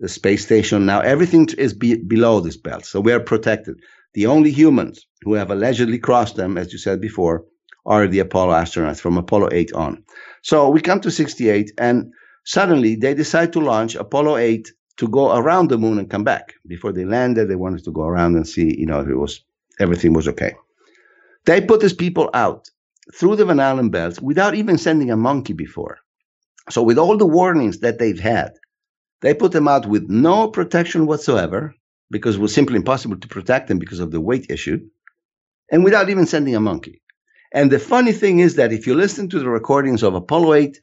the 0.00 0.08
space 0.08 0.44
station. 0.44 0.86
Now 0.86 1.00
everything 1.00 1.48
is 1.58 1.74
be, 1.74 1.96
below 1.96 2.40
this 2.40 2.56
belt, 2.56 2.84
so 2.84 3.00
we 3.00 3.12
are 3.12 3.20
protected. 3.20 3.76
The 4.14 4.26
only 4.26 4.50
humans 4.50 5.06
who 5.22 5.34
have 5.34 5.50
allegedly 5.50 5.98
crossed 5.98 6.36
them, 6.36 6.56
as 6.56 6.72
you 6.72 6.78
said 6.78 7.00
before, 7.00 7.44
are 7.84 8.06
the 8.06 8.20
Apollo 8.20 8.52
astronauts 8.52 9.00
from 9.00 9.18
Apollo 9.18 9.48
8 9.52 9.72
on. 9.72 10.04
So 10.42 10.68
we 10.70 10.80
come 10.80 11.00
to 11.00 11.10
68, 11.10 11.72
and 11.78 12.12
suddenly 12.44 12.94
they 12.94 13.14
decide 13.14 13.52
to 13.54 13.60
launch 13.60 13.94
Apollo 13.94 14.36
8 14.36 14.72
to 14.98 15.08
go 15.08 15.36
around 15.36 15.68
the 15.68 15.78
moon 15.78 15.98
and 15.98 16.10
come 16.10 16.24
back. 16.24 16.54
Before 16.66 16.92
they 16.92 17.04
landed, 17.04 17.48
they 17.48 17.56
wanted 17.56 17.84
to 17.84 17.92
go 17.92 18.02
around 18.02 18.36
and 18.36 18.46
see, 18.46 18.78
you 18.78 18.86
know, 18.86 19.00
if 19.00 19.08
it 19.08 19.16
was 19.16 19.40
everything 19.80 20.12
was 20.12 20.28
okay. 20.28 20.54
They 21.44 21.60
put 21.60 21.80
these 21.80 21.94
people 21.94 22.30
out 22.34 22.68
through 23.14 23.36
the 23.36 23.46
Van 23.46 23.60
Allen 23.60 23.90
belts 23.90 24.20
without 24.20 24.54
even 24.54 24.78
sending 24.78 25.10
a 25.10 25.16
monkey 25.16 25.54
before. 25.54 25.98
So 26.70 26.82
with 26.82 26.98
all 26.98 27.16
the 27.16 27.26
warnings 27.26 27.78
that 27.80 27.98
they've 27.98 28.20
had, 28.20 28.52
they 29.20 29.34
put 29.34 29.52
them 29.52 29.66
out 29.68 29.86
with 29.86 30.08
no 30.08 30.48
protection 30.48 31.06
whatsoever 31.06 31.74
because 32.10 32.36
it 32.36 32.40
was 32.40 32.54
simply 32.54 32.76
impossible 32.76 33.16
to 33.18 33.28
protect 33.28 33.68
them 33.68 33.78
because 33.78 34.00
of 34.00 34.10
the 34.10 34.20
weight 34.20 34.46
issue, 34.50 34.80
and 35.70 35.84
without 35.84 36.08
even 36.08 36.26
sending 36.26 36.54
a 36.54 36.60
monkey. 36.60 37.02
And 37.52 37.70
the 37.70 37.78
funny 37.78 38.12
thing 38.12 38.40
is 38.40 38.56
that 38.56 38.72
if 38.72 38.86
you 38.86 38.94
listen 38.94 39.28
to 39.30 39.38
the 39.38 39.48
recordings 39.48 40.02
of 40.02 40.14
Apollo 40.14 40.54
8 40.54 40.80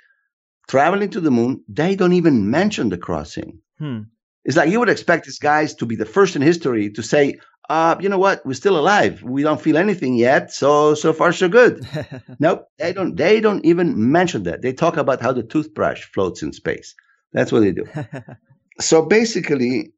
traveling 0.68 1.10
to 1.12 1.22
the 1.22 1.32
moon, 1.32 1.64
they 1.68 1.96
don't 1.96 2.14
even 2.14 2.50
mention 2.50 2.90
the 2.90 2.98
crossing. 2.98 3.60
Hmm. 3.78 4.02
It's 4.44 4.58
like 4.58 4.70
you 4.70 4.80
would 4.80 4.90
expect 4.90 5.26
these 5.26 5.40
guys 5.40 5.74
to 5.76 5.86
be 5.86 5.96
the 5.96 6.06
first 6.06 6.36
in 6.36 6.42
history 6.42 6.92
to 6.92 7.02
say, 7.02 7.40
uh, 7.70 7.96
you 8.00 8.10
know 8.10 8.18
what, 8.18 8.46
we're 8.46 8.54
still 8.54 8.78
alive. 8.78 9.24
We 9.24 9.44
don't 9.44 9.62
feel 9.62 9.78
anything 9.78 10.16
yet, 10.16 10.52
so 10.52 10.94
so 10.94 11.14
far 11.14 11.32
so 11.32 11.50
good. 11.50 11.88
nope, 12.40 12.68
they 12.78 12.94
don't 12.94 13.16
they 13.16 13.40
don't 13.40 13.66
even 13.66 14.12
mention 14.12 14.44
that. 14.44 14.62
They 14.62 14.74
talk 14.74 14.98
about 14.98 15.22
how 15.22 15.32
the 15.34 15.44
toothbrush 15.44 16.04
floats 16.14 16.44
in 16.44 16.54
space. 16.54 16.96
That's 17.34 17.52
what 17.52 17.62
they 17.62 17.72
do. 17.72 17.86
so 18.80 19.06
basically, 19.06 19.94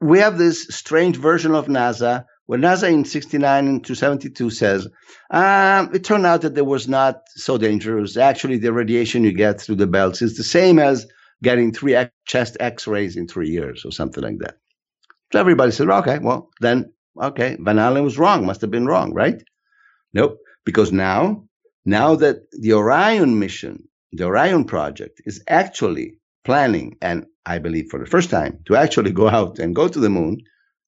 we 0.00 0.18
have 0.18 0.38
this 0.38 0.66
strange 0.68 1.16
version 1.16 1.54
of 1.54 1.66
NASA 1.66 2.24
where 2.46 2.58
NASA 2.58 2.90
in 2.90 3.04
69 3.04 3.82
to 3.82 3.94
72 3.94 4.48
says, 4.48 4.88
um, 5.30 5.94
it 5.94 6.02
turned 6.02 6.24
out 6.24 6.40
that 6.40 6.54
there 6.54 6.64
was 6.64 6.88
not 6.88 7.20
so 7.36 7.58
dangerous. 7.58 8.16
Actually, 8.16 8.56
the 8.56 8.72
radiation 8.72 9.22
you 9.22 9.32
get 9.32 9.60
through 9.60 9.74
the 9.74 9.86
belts 9.86 10.22
is 10.22 10.38
the 10.38 10.42
same 10.42 10.78
as 10.78 11.06
getting 11.42 11.72
three 11.72 11.94
chest 12.26 12.56
x-rays 12.58 13.16
in 13.16 13.28
three 13.28 13.50
years 13.50 13.84
or 13.84 13.92
something 13.92 14.24
like 14.24 14.38
that. 14.38 14.56
So 15.30 15.40
everybody 15.40 15.72
said, 15.72 15.90
okay, 15.90 16.18
well, 16.20 16.48
then, 16.60 16.90
okay, 17.20 17.56
Van 17.60 17.78
Allen 17.78 18.04
was 18.04 18.18
wrong, 18.18 18.46
must 18.46 18.60
have 18.60 18.70
been 18.70 18.86
wrong, 18.86 19.12
right? 19.12 19.42
Nope, 20.12 20.38
because 20.64 20.92
now, 20.92 21.44
now 21.84 22.16
that 22.16 22.36
the 22.52 22.72
Orion 22.72 23.38
mission, 23.38 23.88
the 24.12 24.24
Orion 24.24 24.64
project 24.64 25.20
is 25.24 25.42
actually 25.48 26.18
planning, 26.44 26.96
and 27.02 27.26
I 27.44 27.58
believe 27.58 27.88
for 27.90 27.98
the 27.98 28.06
first 28.06 28.30
time, 28.30 28.60
to 28.66 28.76
actually 28.76 29.12
go 29.12 29.28
out 29.28 29.58
and 29.58 29.74
go 29.74 29.88
to 29.88 30.00
the 30.00 30.10
moon, 30.10 30.42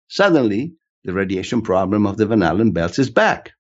suddenly 0.08 0.74
the 1.04 1.12
radiation 1.12 1.62
problem 1.62 2.06
of 2.06 2.16
the 2.16 2.26
Van 2.26 2.42
Allen 2.42 2.72
belts 2.72 2.98
is 2.98 3.10
back. 3.10 3.52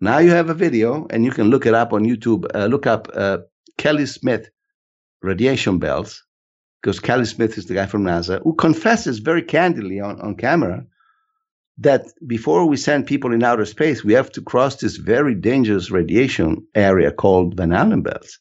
Now 0.00 0.18
you 0.18 0.30
have 0.30 0.50
a 0.50 0.54
video, 0.54 1.06
and 1.10 1.24
you 1.24 1.30
can 1.30 1.48
look 1.48 1.66
it 1.66 1.74
up 1.74 1.92
on 1.92 2.04
YouTube. 2.04 2.46
Uh, 2.54 2.66
look 2.66 2.86
up 2.86 3.08
uh, 3.14 3.38
Kelly 3.78 4.06
Smith 4.06 4.50
radiation 5.22 5.78
belts, 5.78 6.22
because 6.80 7.00
Kelly 7.00 7.24
Smith 7.24 7.58
is 7.58 7.66
the 7.66 7.74
guy 7.74 7.86
from 7.86 8.04
NASA 8.04 8.42
who 8.42 8.54
confesses 8.54 9.18
very 9.18 9.42
candidly 9.42 10.00
on, 10.00 10.20
on 10.20 10.36
camera 10.36 10.84
that 11.78 12.06
before 12.26 12.66
we 12.66 12.76
send 12.76 13.06
people 13.06 13.32
in 13.32 13.42
outer 13.42 13.66
space, 13.66 14.02
we 14.02 14.14
have 14.14 14.30
to 14.32 14.42
cross 14.42 14.76
this 14.76 14.96
very 14.96 15.34
dangerous 15.34 15.90
radiation 15.90 16.66
area 16.74 17.12
called 17.12 17.56
Van 17.56 17.72
Allen 17.72 18.02
belts. 18.02 18.38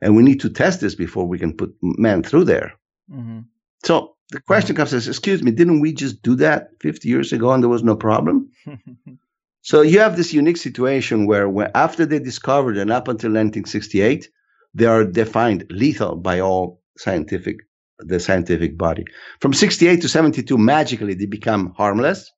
And 0.00 0.16
we 0.16 0.22
need 0.22 0.40
to 0.40 0.50
test 0.50 0.80
this 0.80 0.94
before 0.94 1.26
we 1.26 1.38
can 1.38 1.54
put 1.54 1.74
men 1.82 2.22
through 2.22 2.44
there. 2.44 2.74
Mm-hmm. 3.10 3.40
So 3.84 4.16
the 4.30 4.40
question 4.40 4.76
comes 4.76 4.92
is, 4.92 5.08
excuse 5.08 5.42
me, 5.42 5.50
didn't 5.50 5.80
we 5.80 5.92
just 5.92 6.22
do 6.22 6.34
that 6.36 6.70
50 6.80 7.08
years 7.08 7.32
ago 7.32 7.52
and 7.52 7.62
there 7.62 7.70
was 7.70 7.84
no 7.84 7.96
problem? 7.96 8.50
so 9.62 9.82
you 9.82 9.98
have 10.00 10.16
this 10.16 10.32
unique 10.32 10.56
situation 10.56 11.26
where, 11.26 11.48
where 11.48 11.70
after 11.76 12.06
they 12.06 12.18
discovered 12.18 12.78
and 12.78 12.90
up 12.90 13.08
until 13.08 13.28
1968, 13.28 14.30
they 14.72 14.86
are 14.86 15.04
defined 15.04 15.66
lethal 15.70 16.16
by 16.16 16.40
all 16.40 16.80
scientific 16.96 17.58
the 17.98 18.18
scientific 18.18 18.76
body. 18.76 19.04
From 19.40 19.52
68 19.52 20.02
to 20.02 20.08
72, 20.08 20.58
magically 20.58 21.14
they 21.14 21.26
become 21.26 21.72
harmless. 21.76 22.32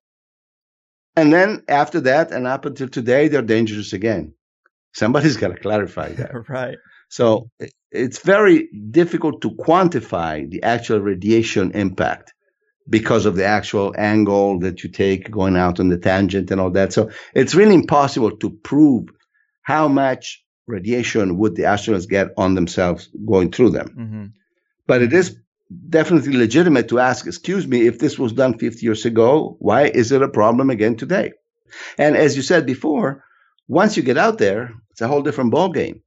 And 1.17 1.33
then 1.33 1.63
after 1.67 1.99
that, 2.01 2.31
and 2.31 2.45
up 2.45 2.65
until 2.65 2.87
today, 2.87 3.27
they're 3.27 3.41
dangerous 3.41 3.91
again. 3.91 4.35
Somebody's 4.93 5.35
got 5.35 5.47
to 5.47 5.59
clarify 5.59 6.09
that. 6.13 6.31
right. 6.47 6.77
So 7.09 7.49
it's 7.91 8.19
very 8.19 8.69
difficult 8.91 9.41
to 9.41 9.49
quantify 9.49 10.47
the 10.47 10.61
actual 10.61 10.99
radiation 10.99 11.71
impact 11.71 12.33
because 12.87 13.25
of 13.25 13.35
the 13.35 13.45
actual 13.45 13.95
angle 13.97 14.59
that 14.59 14.83
you 14.83 14.91
take 14.91 15.31
going 15.31 15.57
out 15.57 15.79
on 15.79 15.89
the 15.89 15.97
tangent 15.97 16.51
and 16.51 16.61
all 16.61 16.69
that. 16.71 16.93
So 16.93 17.09
it's 17.33 17.55
really 17.55 17.73
impossible 17.73 18.37
to 18.37 18.51
prove 18.51 19.09
how 19.63 19.87
much 19.87 20.43
radiation 20.67 21.39
would 21.39 21.55
the 21.55 21.63
astronauts 21.63 22.07
get 22.07 22.27
on 22.37 22.53
themselves 22.53 23.09
going 23.25 23.51
through 23.51 23.71
them. 23.71 23.87
Mm-hmm. 23.87 24.25
But 24.85 25.01
it 25.01 25.13
is 25.13 25.35
definitely 25.89 26.37
legitimate 26.37 26.89
to 26.89 26.99
ask, 26.99 27.25
excuse 27.25 27.67
me, 27.67 27.87
if 27.87 27.99
this 27.99 28.17
was 28.17 28.33
done 28.33 28.57
50 28.57 28.85
years 28.85 29.05
ago, 29.05 29.57
why 29.59 29.83
is 29.83 30.11
it 30.11 30.21
a 30.21 30.29
problem 30.29 30.69
again 30.69 30.95
today? 30.95 31.33
And 31.97 32.15
as 32.15 32.35
you 32.35 32.41
said 32.41 32.65
before, 32.65 33.23
once 33.67 33.97
you 33.97 34.03
get 34.03 34.17
out 34.17 34.37
there, 34.37 34.71
it's 34.91 35.01
a 35.01 35.07
whole 35.07 35.21
different 35.21 35.53
ballgame. 35.53 36.01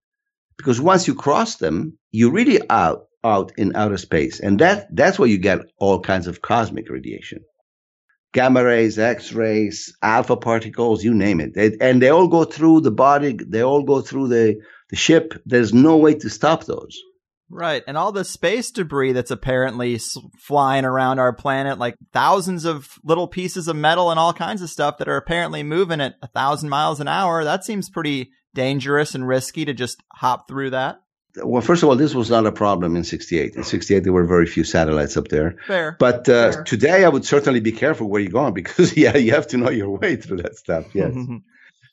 Because 0.56 0.80
once 0.80 1.06
you 1.06 1.14
cross 1.14 1.56
them, 1.56 1.98
you're 2.10 2.32
really 2.32 2.60
out 2.70 3.06
out 3.22 3.52
in 3.58 3.76
outer 3.76 3.98
space. 3.98 4.40
And 4.40 4.58
that 4.60 4.94
that's 4.94 5.18
where 5.18 5.28
you 5.28 5.38
get 5.38 5.60
all 5.78 6.00
kinds 6.00 6.26
of 6.26 6.42
cosmic 6.42 6.88
radiation. 6.88 7.40
Gamma 8.32 8.64
rays, 8.64 8.98
X 8.98 9.32
rays, 9.32 9.94
alpha 10.02 10.36
particles, 10.36 11.02
you 11.02 11.12
name 11.12 11.40
it. 11.40 11.54
They, 11.54 11.76
and 11.80 12.00
they 12.00 12.10
all 12.10 12.28
go 12.28 12.44
through 12.44 12.82
the 12.82 12.92
body, 12.92 13.36
they 13.46 13.62
all 13.62 13.82
go 13.82 14.00
through 14.00 14.28
the, 14.28 14.60
the 14.88 14.96
ship. 14.96 15.34
There's 15.46 15.74
no 15.74 15.96
way 15.96 16.14
to 16.14 16.30
stop 16.30 16.64
those. 16.64 16.96
Right. 17.50 17.82
And 17.86 17.96
all 17.96 18.12
the 18.12 18.24
space 18.24 18.70
debris 18.70 19.12
that's 19.12 19.32
apparently 19.32 19.98
flying 20.38 20.84
around 20.84 21.18
our 21.18 21.32
planet, 21.32 21.78
like 21.78 21.96
thousands 22.12 22.64
of 22.64 22.98
little 23.02 23.26
pieces 23.26 23.66
of 23.66 23.76
metal 23.76 24.10
and 24.10 24.20
all 24.20 24.32
kinds 24.32 24.62
of 24.62 24.70
stuff 24.70 24.98
that 24.98 25.08
are 25.08 25.16
apparently 25.16 25.62
moving 25.62 26.00
at 26.00 26.14
a 26.22 26.28
thousand 26.28 26.68
miles 26.68 27.00
an 27.00 27.08
hour. 27.08 27.42
That 27.42 27.64
seems 27.64 27.90
pretty 27.90 28.30
dangerous 28.54 29.14
and 29.14 29.26
risky 29.26 29.64
to 29.64 29.74
just 29.74 30.02
hop 30.12 30.48
through 30.48 30.70
that. 30.70 31.02
Well, 31.36 31.62
first 31.62 31.82
of 31.82 31.88
all, 31.88 31.96
this 31.96 32.14
was 32.14 32.30
not 32.30 32.46
a 32.46 32.52
problem 32.52 32.96
in 32.96 33.04
68. 33.04 33.54
In 33.54 33.62
68, 33.62 34.00
there 34.00 34.12
were 34.12 34.26
very 34.26 34.46
few 34.46 34.64
satellites 34.64 35.16
up 35.16 35.28
there. 35.28 35.56
Fair. 35.66 35.96
But 35.98 36.28
uh, 36.28 36.52
Fair. 36.52 36.64
today, 36.64 37.04
I 37.04 37.08
would 37.08 37.24
certainly 37.24 37.60
be 37.60 37.72
careful 37.72 38.08
where 38.08 38.20
you're 38.20 38.32
going 38.32 38.54
because, 38.62 38.96
yeah, 38.96 39.16
you 39.16 39.32
have 39.32 39.46
to 39.48 39.56
know 39.56 39.70
your 39.70 39.90
way 39.90 40.16
through 40.16 40.38
that 40.38 40.56
stuff. 40.56 40.86
Yes. 40.92 41.14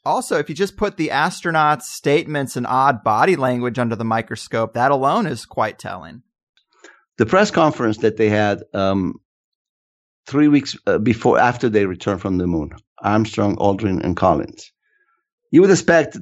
Also, 0.08 0.38
if 0.38 0.48
you 0.48 0.56
just 0.56 0.78
put 0.78 0.96
the 0.96 1.10
astronauts' 1.10 1.82
statements 1.82 2.56
and 2.56 2.66
odd 2.66 3.04
body 3.04 3.36
language 3.36 3.78
under 3.78 3.94
the 3.94 4.06
microscope, 4.06 4.74
that 4.74 4.90
alone 4.90 5.28
is 5.28 5.46
quite 5.46 5.78
telling. 5.78 6.24
The 7.18 7.26
press 7.26 7.52
conference 7.52 7.98
that 7.98 8.16
they 8.16 8.30
had 8.30 8.64
um, 8.74 9.16
three 10.26 10.48
weeks 10.48 10.78
uh, 10.88 10.98
before, 10.98 11.38
after 11.38 11.68
they 11.68 11.86
returned 11.86 12.22
from 12.22 12.38
the 12.38 12.48
moon, 12.48 12.72
Armstrong, 13.04 13.58
Aldrin, 13.58 14.02
and 14.02 14.16
Collins, 14.16 14.72
you 15.52 15.60
would 15.60 15.72
expect 15.72 16.18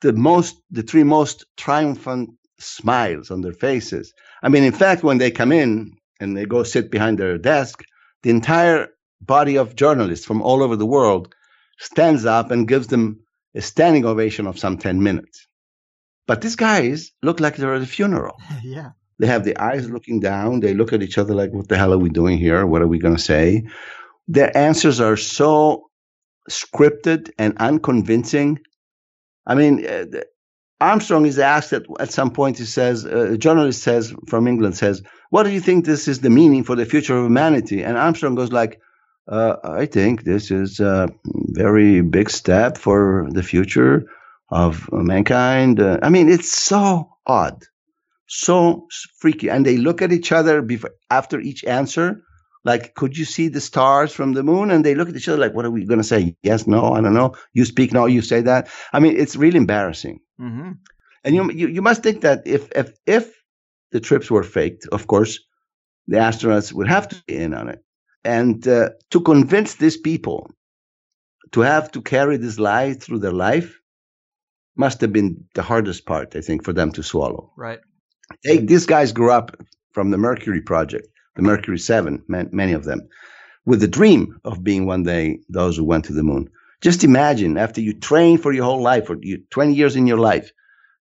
the 0.00 0.14
most, 0.14 0.56
the 0.70 0.82
three 0.82 1.04
most 1.04 1.44
triumphant 1.58 2.30
smiles 2.58 3.30
on 3.30 3.42
their 3.42 3.52
faces. 3.52 4.14
I 4.42 4.48
mean, 4.48 4.62
in 4.62 4.72
fact, 4.72 5.04
when 5.04 5.18
they 5.18 5.30
come 5.30 5.52
in 5.52 5.92
and 6.20 6.34
they 6.34 6.46
go 6.46 6.62
sit 6.62 6.90
behind 6.90 7.18
their 7.18 7.36
desk, 7.36 7.82
the 8.22 8.30
entire 8.30 8.88
body 9.20 9.58
of 9.58 9.76
journalists 9.76 10.24
from 10.24 10.40
all 10.40 10.62
over 10.62 10.76
the 10.76 10.86
world 10.86 11.34
stands 11.78 12.24
up 12.24 12.50
and 12.50 12.66
gives 12.66 12.86
them 12.86 13.20
a 13.56 13.62
standing 13.62 14.04
ovation 14.04 14.46
of 14.46 14.58
some 14.58 14.78
10 14.78 15.02
minutes. 15.02 15.48
But 16.26 16.40
these 16.42 16.56
guys 16.56 17.12
look 17.22 17.40
like 17.40 17.56
they're 17.56 17.74
at 17.74 17.82
a 17.82 17.86
funeral. 17.86 18.36
yeah. 18.62 18.90
They 19.18 19.26
have 19.26 19.44
the 19.44 19.56
eyes 19.58 19.88
looking 19.88 20.20
down. 20.20 20.60
They 20.60 20.74
look 20.74 20.92
at 20.92 21.02
each 21.02 21.16
other 21.16 21.34
like, 21.34 21.52
what 21.52 21.68
the 21.68 21.78
hell 21.78 21.92
are 21.94 21.98
we 21.98 22.10
doing 22.10 22.36
here? 22.36 22.66
What 22.66 22.82
are 22.82 22.86
we 22.86 22.98
going 22.98 23.16
to 23.16 23.22
say? 23.22 23.66
Their 24.28 24.54
answers 24.56 25.00
are 25.00 25.16
so 25.16 25.90
scripted 26.50 27.30
and 27.38 27.56
unconvincing. 27.56 28.58
I 29.46 29.54
mean, 29.54 29.86
uh, 29.86 30.04
Armstrong 30.80 31.24
is 31.24 31.38
asked 31.38 31.72
at, 31.72 31.84
at 31.98 32.12
some 32.12 32.30
point, 32.30 32.58
he 32.58 32.64
says, 32.64 33.06
uh, 33.06 33.32
a 33.32 33.38
journalist 33.38 33.82
says 33.82 34.12
from 34.28 34.46
England 34.46 34.76
says, 34.76 35.02
what 35.30 35.44
do 35.44 35.50
you 35.50 35.60
think 35.60 35.84
this 35.84 36.08
is 36.08 36.20
the 36.20 36.30
meaning 36.30 36.64
for 36.64 36.76
the 36.76 36.84
future 36.84 37.16
of 37.16 37.24
humanity? 37.24 37.82
And 37.82 37.96
Armstrong 37.96 38.34
goes 38.34 38.52
like, 38.52 38.80
uh, 39.28 39.56
I 39.64 39.86
think 39.86 40.22
this 40.22 40.50
is 40.50 40.80
a 40.80 41.08
very 41.24 42.00
big 42.02 42.30
step 42.30 42.78
for 42.78 43.28
the 43.30 43.42
future 43.42 44.06
of 44.50 44.88
mankind. 44.92 45.80
Uh, 45.80 45.98
I 46.02 46.08
mean, 46.08 46.28
it's 46.28 46.52
so 46.52 47.16
odd, 47.26 47.64
so 48.26 48.86
freaky. 49.18 49.50
And 49.50 49.66
they 49.66 49.76
look 49.76 50.02
at 50.02 50.12
each 50.12 50.32
other 50.32 50.62
before, 50.62 50.90
after 51.10 51.40
each 51.40 51.64
answer, 51.64 52.22
like, 52.64 52.94
could 52.94 53.16
you 53.16 53.24
see 53.24 53.48
the 53.48 53.60
stars 53.60 54.12
from 54.12 54.32
the 54.32 54.42
moon? 54.42 54.70
And 54.70 54.84
they 54.84 54.94
look 54.94 55.08
at 55.08 55.16
each 55.16 55.28
other 55.28 55.38
like, 55.38 55.54
what 55.54 55.64
are 55.64 55.70
we 55.70 55.84
going 55.84 56.00
to 56.00 56.04
say? 56.04 56.36
Yes, 56.42 56.66
no, 56.66 56.92
I 56.92 57.00
don't 57.00 57.14
know. 57.14 57.34
You 57.52 57.64
speak, 57.64 57.92
no, 57.92 58.06
you 58.06 58.22
say 58.22 58.42
that. 58.42 58.68
I 58.92 59.00
mean, 59.00 59.16
it's 59.16 59.36
really 59.36 59.58
embarrassing. 59.58 60.20
Mm-hmm. 60.40 60.72
And 61.24 61.34
you, 61.34 61.50
you, 61.50 61.68
you 61.68 61.82
must 61.82 62.02
think 62.02 62.22
that 62.22 62.42
if, 62.46 62.70
if, 62.72 62.92
if 63.06 63.32
the 63.92 64.00
trips 64.00 64.30
were 64.30 64.42
faked, 64.42 64.86
of 64.90 65.06
course, 65.06 65.40
the 66.08 66.18
astronauts 66.18 66.72
would 66.72 66.88
have 66.88 67.08
to 67.08 67.22
be 67.26 67.36
in 67.36 67.54
on 67.54 67.68
it. 67.68 67.82
And 68.26 68.66
uh, 68.66 68.90
to 69.12 69.20
convince 69.20 69.76
these 69.76 69.96
people 69.96 70.50
to 71.52 71.60
have 71.60 71.92
to 71.92 72.02
carry 72.02 72.36
this 72.36 72.58
lie 72.58 72.94
through 72.94 73.20
their 73.20 73.32
life 73.32 73.78
must 74.74 75.00
have 75.00 75.12
been 75.12 75.44
the 75.54 75.62
hardest 75.62 76.06
part, 76.06 76.34
I 76.34 76.40
think, 76.40 76.64
for 76.64 76.72
them 76.72 76.90
to 76.92 77.04
swallow. 77.04 77.52
Right. 77.56 77.78
They, 78.42 78.58
these 78.58 78.84
guys 78.84 79.12
grew 79.12 79.30
up 79.30 79.56
from 79.92 80.10
the 80.10 80.18
Mercury 80.18 80.60
project, 80.60 81.06
the 81.36 81.42
Mercury 81.42 81.78
7, 81.78 82.24
many 82.26 82.72
of 82.72 82.84
them, 82.84 83.08
with 83.64 83.80
the 83.80 83.88
dream 83.88 84.40
of 84.44 84.64
being 84.64 84.86
one 84.86 85.04
day 85.04 85.38
those 85.48 85.76
who 85.76 85.84
went 85.84 86.06
to 86.06 86.12
the 86.12 86.24
moon. 86.24 86.50
Just 86.82 87.04
imagine 87.04 87.56
after 87.56 87.80
you 87.80 87.94
train 87.94 88.38
for 88.38 88.52
your 88.52 88.64
whole 88.64 88.82
life, 88.82 89.06
for 89.06 89.16
you, 89.22 89.38
20 89.50 89.72
years 89.72 89.94
in 89.94 90.08
your 90.08 90.18
life, 90.18 90.50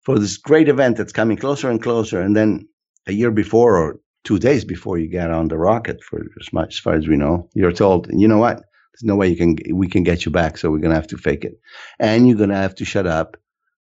for 0.01 0.19
this 0.19 0.35
great 0.35 0.67
event 0.67 0.97
that's 0.97 1.13
coming 1.13 1.37
closer 1.37 1.69
and 1.69 1.81
closer, 1.81 2.19
and 2.19 2.35
then 2.35 2.67
a 3.07 3.13
year 3.13 3.31
before 3.31 3.77
or 3.77 3.99
two 4.23 4.39
days 4.39 4.65
before 4.65 4.97
you 4.97 5.07
get 5.07 5.31
on 5.31 5.47
the 5.47 5.57
rocket, 5.57 6.03
for 6.03 6.19
as 6.39 6.53
much 6.53 6.75
as 6.75 6.79
far 6.79 6.95
as 6.95 7.07
we 7.07 7.17
know, 7.17 7.49
you're 7.53 7.71
told, 7.71 8.07
you 8.11 8.27
know 8.27 8.37
what? 8.37 8.57
There's 8.93 9.03
no 9.03 9.15
way 9.15 9.27
you 9.29 9.35
can 9.35 9.57
we 9.75 9.87
can 9.87 10.03
get 10.03 10.25
you 10.25 10.31
back, 10.31 10.57
so 10.57 10.69
we're 10.69 10.79
gonna 10.79 10.95
have 10.95 11.07
to 11.07 11.17
fake 11.17 11.45
it, 11.45 11.59
and 11.99 12.27
you're 12.27 12.37
gonna 12.37 12.55
have 12.55 12.75
to 12.75 12.85
shut 12.85 13.07
up 13.07 13.37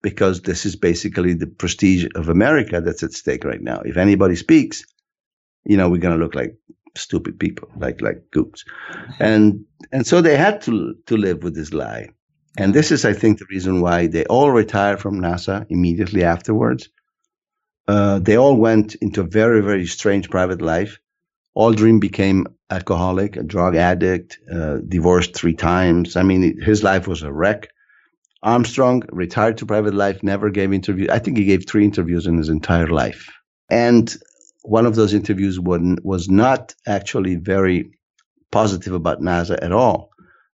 because 0.02 0.42
this 0.42 0.66
is 0.66 0.76
basically 0.76 1.34
the 1.34 1.46
prestige 1.46 2.06
of 2.14 2.28
America 2.28 2.80
that's 2.80 3.02
at 3.02 3.12
stake 3.12 3.44
right 3.44 3.62
now. 3.62 3.80
If 3.84 3.96
anybody 3.96 4.36
speaks, 4.36 4.84
you 5.64 5.76
know, 5.76 5.88
we're 5.88 6.00
gonna 6.00 6.16
look 6.16 6.34
like 6.34 6.56
stupid 6.96 7.38
people, 7.38 7.68
like 7.78 8.00
like 8.00 8.24
gooks, 8.34 8.64
and 9.20 9.64
and 9.92 10.06
so 10.06 10.20
they 10.20 10.36
had 10.36 10.60
to 10.62 10.94
to 11.06 11.16
live 11.16 11.44
with 11.44 11.54
this 11.54 11.72
lie, 11.72 12.08
and 12.58 12.74
this 12.74 12.90
is, 12.90 13.04
I 13.04 13.12
think, 13.12 13.38
the 13.38 13.46
reason 13.48 13.80
why 13.80 14.08
they 14.08 14.24
all 14.26 14.50
retired 14.50 14.98
from 15.00 15.20
NASA 15.20 15.66
immediately 15.70 16.24
afterwards 16.24 16.88
uh, 17.88 18.18
they 18.18 18.36
all 18.36 18.56
went 18.56 18.94
into 18.96 19.20
a 19.20 19.26
very, 19.26 19.60
very 19.62 19.86
strange 19.86 20.28
private 20.30 20.60
life. 20.60 20.98
Aldrin 21.56 22.00
became 22.00 22.46
alcoholic, 22.70 23.36
a 23.36 23.42
drug 23.42 23.76
addict, 23.76 24.38
uh, 24.52 24.78
divorced 24.88 25.34
three 25.34 25.54
times. 25.54 26.16
I 26.16 26.22
mean, 26.22 26.60
his 26.60 26.82
life 26.82 27.06
was 27.06 27.22
a 27.22 27.32
wreck. 27.32 27.68
Armstrong 28.42 29.02
retired 29.10 29.56
to 29.58 29.66
private 29.66 29.94
life, 29.94 30.22
never 30.22 30.50
gave 30.50 30.72
interviews. 30.72 31.08
I 31.10 31.18
think 31.18 31.38
he 31.38 31.44
gave 31.44 31.66
three 31.66 31.84
interviews 31.84 32.26
in 32.26 32.36
his 32.36 32.48
entire 32.48 32.88
life. 32.88 33.30
And 33.70 34.14
one 34.62 34.86
of 34.86 34.94
those 34.94 35.14
interviews 35.14 35.58
was 35.58 36.28
not 36.28 36.74
actually 36.86 37.36
very 37.36 37.90
positive 38.52 38.92
about 38.92 39.20
NASA 39.20 39.58
at 39.62 39.72
all. 39.72 40.10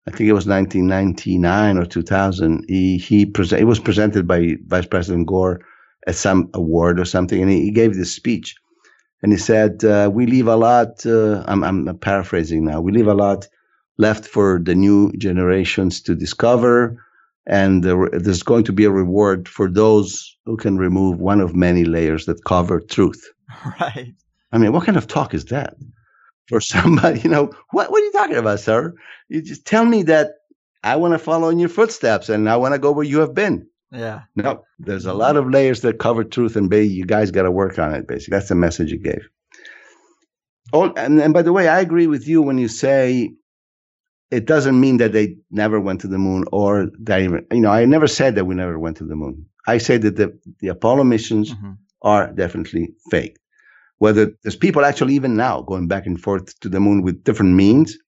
I 0.07 0.11
think 0.11 0.29
it 0.29 0.33
was 0.33 0.47
1999 0.47 1.79
or 1.79 1.87
2000. 1.87 2.65
He 2.69 2.99
he 2.99 3.27
pre- 3.27 3.59
it 3.59 3.65
was 3.65 3.79
presented 3.79 4.27
by 4.27 4.57
Vice 4.67 4.87
President 4.87 5.27
Gore 5.27 5.61
at 6.07 6.17
some 6.17 6.51
award 6.55 6.99
or 6.99 7.05
something, 7.05 7.41
and 7.41 7.51
he, 7.51 7.63
he 7.63 7.71
gave 7.71 7.95
this 7.95 8.15
speech, 8.15 8.57
and 9.23 9.33
he 9.33 9.39
said, 9.39 9.85
uh, 9.85 10.11
"We 10.13 10.27
leave 10.27 10.49
a 10.49 10.57
lot." 10.57 11.05
Uh, 11.07 11.45
I'm, 11.47 11.63
I'm 11.65 11.99
paraphrasing 11.99 12.65
now. 12.65 12.81
We 12.81 12.93
leave 12.93 13.09
a 13.09 13.15
lot 13.15 13.49
left 13.99 14.27
for 14.27 14.61
the 14.63 14.75
new 14.75 15.13
generations 15.13 16.01
to 16.03 16.15
discover, 16.15 17.03
and 17.47 17.85
there's 17.85 18.43
going 18.43 18.65
to 18.65 18.73
be 18.73 18.85
a 18.85 18.91
reward 18.91 19.49
for 19.49 19.71
those 19.71 20.37
who 20.45 20.57
can 20.57 20.77
remove 20.77 21.19
one 21.19 21.41
of 21.41 21.55
many 21.55 21.85
layers 21.85 22.27
that 22.27 22.45
cover 22.45 22.81
truth. 22.81 23.23
Right. 23.81 24.15
I 24.51 24.59
mean, 24.59 24.73
what 24.73 24.85
kind 24.85 24.97
of 24.99 25.07
talk 25.07 25.35
is 25.35 25.47
that? 25.47 25.75
For 26.49 26.61
somebody, 26.61 27.21
you 27.25 27.31
know, 27.31 27.53
what, 27.71 27.91
what 27.91 28.03
are 28.03 28.05
you 28.05 28.13
talking 28.13 28.37
about, 28.37 28.61
sir? 28.61 28.95
You 29.29 29.43
just 29.43 29.67
tell 29.67 29.85
me 29.85 30.03
that 30.05 30.33
I 30.83 30.97
want 30.97 31.15
to 31.15 31.19
follow 31.19 31.49
in 31.49 31.59
your 31.59 31.69
footsteps 31.69 32.29
and 32.29 32.49
I 32.49 32.57
want 32.57 32.75
to 32.75 32.79
go 32.79 32.93
where 32.93 33.05
you 33.05 33.21
have 33.21 33.35
been. 33.35 33.67
Yeah. 33.93 34.23
No, 34.37 34.65
there's 34.79 35.05
a 35.05 35.13
lot 35.13 35.37
of 35.37 35.51
layers 35.51 35.83
that 35.83 35.99
cover 35.99 36.25
truth, 36.25 36.57
and 36.57 36.71
baby, 36.71 36.89
you 36.89 37.05
guys 37.05 37.31
got 37.31 37.43
to 37.43 37.51
work 37.51 37.79
on 37.79 37.95
it. 37.95 38.09
Basically, 38.09 38.37
that's 38.37 38.49
the 38.49 38.55
message 38.55 38.91
you 38.91 38.99
gave. 38.99 39.29
Oh, 40.73 40.93
and, 40.97 41.21
and 41.21 41.35
by 41.35 41.43
the 41.43 41.53
way, 41.53 41.69
I 41.69 41.81
agree 41.81 42.07
with 42.07 42.27
you 42.27 42.41
when 42.41 42.57
you 42.57 42.69
say 42.69 43.33
it 44.31 44.47
doesn't 44.47 44.81
mean 44.81 44.97
that 44.97 45.13
they 45.13 45.37
never 45.51 45.79
went 45.79 46.01
to 46.01 46.09
the 46.09 46.17
moon 46.17 46.45
or 46.51 46.89
that 47.01 47.21
even, 47.21 47.47
you 47.53 47.61
know, 47.61 47.71
I 47.71 47.85
never 47.85 48.07
said 48.07 48.35
that 48.37 48.47
we 48.47 48.55
never 48.55 48.79
went 48.79 48.97
to 48.97 49.05
the 49.05 49.15
moon. 49.15 49.45
I 49.67 49.77
said 49.77 50.01
that 50.03 50.17
the, 50.17 50.37
the 50.61 50.69
Apollo 50.69 51.05
missions 51.05 51.53
mm-hmm. 51.53 51.73
are 52.01 52.33
definitely 52.33 52.95
fake. 53.11 53.37
Whether 53.99 54.33
there's 54.43 54.57
people 54.57 54.87
actually 54.87 55.15
even 55.15 55.37
now 55.37 55.61
going 55.61 55.87
back 55.87 56.07
and 56.07 56.21
forth 56.21 56.59
to 56.61 56.71
the 56.71 56.81
moon 56.81 57.03
with 57.03 57.23
different 57.23 57.55
means 57.55 57.99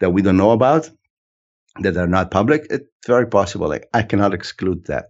that 0.00 0.10
we 0.10 0.22
don't 0.22 0.38
know 0.38 0.52
about, 0.52 0.90
that 1.80 1.96
are 1.96 2.06
not 2.06 2.30
public, 2.30 2.66
it's 2.70 2.88
very 3.06 3.26
possible. 3.26 3.68
Like, 3.68 3.88
I 3.92 4.02
cannot 4.02 4.34
exclude 4.34 4.86
that. 4.86 5.06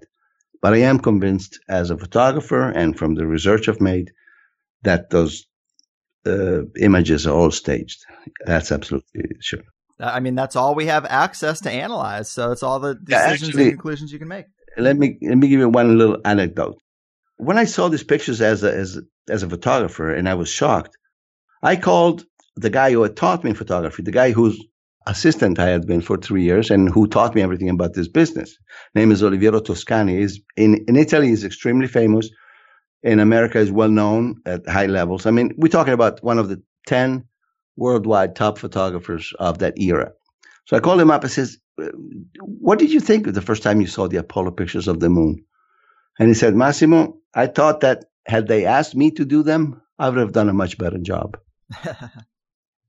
But 0.60 0.74
I 0.74 0.78
am 0.78 0.98
convinced 0.98 1.60
as 1.68 1.90
a 1.90 1.96
photographer 1.96 2.68
and 2.68 2.98
from 2.98 3.14
the 3.14 3.26
research 3.26 3.68
I've 3.68 3.80
made 3.80 4.12
that 4.82 5.10
those 5.10 5.46
uh, 6.26 6.62
images 6.80 7.26
are 7.26 7.34
all 7.34 7.50
staged. 7.50 8.04
That's 8.44 8.72
absolutely 8.72 9.36
sure. 9.40 9.62
I 10.00 10.20
mean, 10.20 10.34
that's 10.34 10.56
all 10.56 10.74
we 10.74 10.86
have 10.86 11.04
access 11.04 11.60
to 11.62 11.70
analyze. 11.70 12.30
So 12.30 12.52
it's 12.52 12.62
all 12.62 12.78
the 12.78 12.94
decisions 12.94 13.48
Actually, 13.50 13.62
and 13.64 13.72
conclusions 13.72 14.12
you 14.12 14.18
can 14.18 14.28
make. 14.28 14.46
Let 14.76 14.96
me 14.96 15.18
let 15.22 15.38
me 15.38 15.48
give 15.48 15.58
you 15.58 15.68
one 15.68 15.98
little 15.98 16.18
anecdote. 16.24 16.78
When 17.36 17.58
I 17.58 17.64
saw 17.64 17.88
these 17.88 18.04
pictures 18.04 18.40
as 18.40 18.62
a, 18.62 18.72
as 18.72 19.00
as 19.28 19.42
a 19.42 19.48
photographer, 19.48 20.12
and 20.12 20.28
I 20.28 20.34
was 20.34 20.48
shocked, 20.48 20.96
I 21.62 21.76
called 21.76 22.24
the 22.56 22.70
guy 22.70 22.92
who 22.92 23.02
had 23.02 23.16
taught 23.16 23.42
me 23.42 23.54
photography, 23.54 24.02
the 24.02 24.12
guy 24.12 24.30
whose 24.30 24.62
assistant 25.06 25.58
I 25.58 25.68
had 25.68 25.86
been 25.86 26.00
for 26.00 26.16
three 26.16 26.42
years, 26.42 26.70
and 26.70 26.88
who 26.88 27.06
taught 27.06 27.34
me 27.34 27.42
everything 27.42 27.70
about 27.70 27.94
this 27.94 28.08
business. 28.08 28.56
Name 28.94 29.10
is 29.10 29.22
Oliviero 29.22 29.60
Toscani. 29.60 30.18
Is 30.20 30.40
in 30.56 30.84
in 30.88 30.96
Italy, 30.96 31.28
he's 31.28 31.44
extremely 31.44 31.86
famous. 31.86 32.28
In 33.02 33.20
America, 33.20 33.58
is 33.58 33.70
well 33.70 33.88
known 33.88 34.36
at 34.44 34.68
high 34.68 34.86
levels. 34.86 35.24
I 35.24 35.30
mean, 35.30 35.54
we're 35.56 35.68
talking 35.68 35.94
about 35.94 36.22
one 36.22 36.38
of 36.38 36.48
the 36.48 36.60
ten 36.86 37.24
worldwide 37.76 38.34
top 38.34 38.58
photographers 38.58 39.32
of 39.38 39.58
that 39.58 39.78
era. 39.78 40.12
So 40.66 40.76
I 40.76 40.80
called 40.80 41.00
him 41.00 41.10
up 41.10 41.22
and 41.22 41.30
says, 41.30 41.58
uh, 41.80 41.88
"What 42.40 42.78
did 42.78 42.90
you 42.90 43.00
think 43.00 43.26
the 43.26 43.40
first 43.40 43.62
time 43.62 43.80
you 43.80 43.86
saw 43.86 44.08
the 44.08 44.18
Apollo 44.18 44.52
pictures 44.52 44.88
of 44.88 45.00
the 45.00 45.08
moon?" 45.08 45.44
And 46.18 46.28
he 46.28 46.34
said, 46.34 46.54
"Massimo, 46.54 47.16
I 47.34 47.46
thought 47.46 47.80
that 47.80 48.06
had 48.26 48.48
they 48.48 48.66
asked 48.66 48.96
me 48.96 49.10
to 49.12 49.24
do 49.24 49.42
them, 49.42 49.80
I 49.98 50.08
would 50.08 50.18
have 50.18 50.32
done 50.32 50.48
a 50.48 50.52
much 50.62 50.76
better 50.76 50.98
job." 50.98 51.38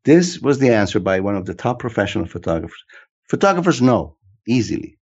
this 0.06 0.40
was 0.40 0.60
the 0.60 0.70
answer 0.70 1.00
by 1.00 1.20
one 1.20 1.36
of 1.36 1.46
the 1.46 1.54
top 1.54 1.80
professional 1.80 2.26
photographers. 2.26 2.84
Photographers 3.30 3.82
know 3.82 4.16
easily, 4.48 4.98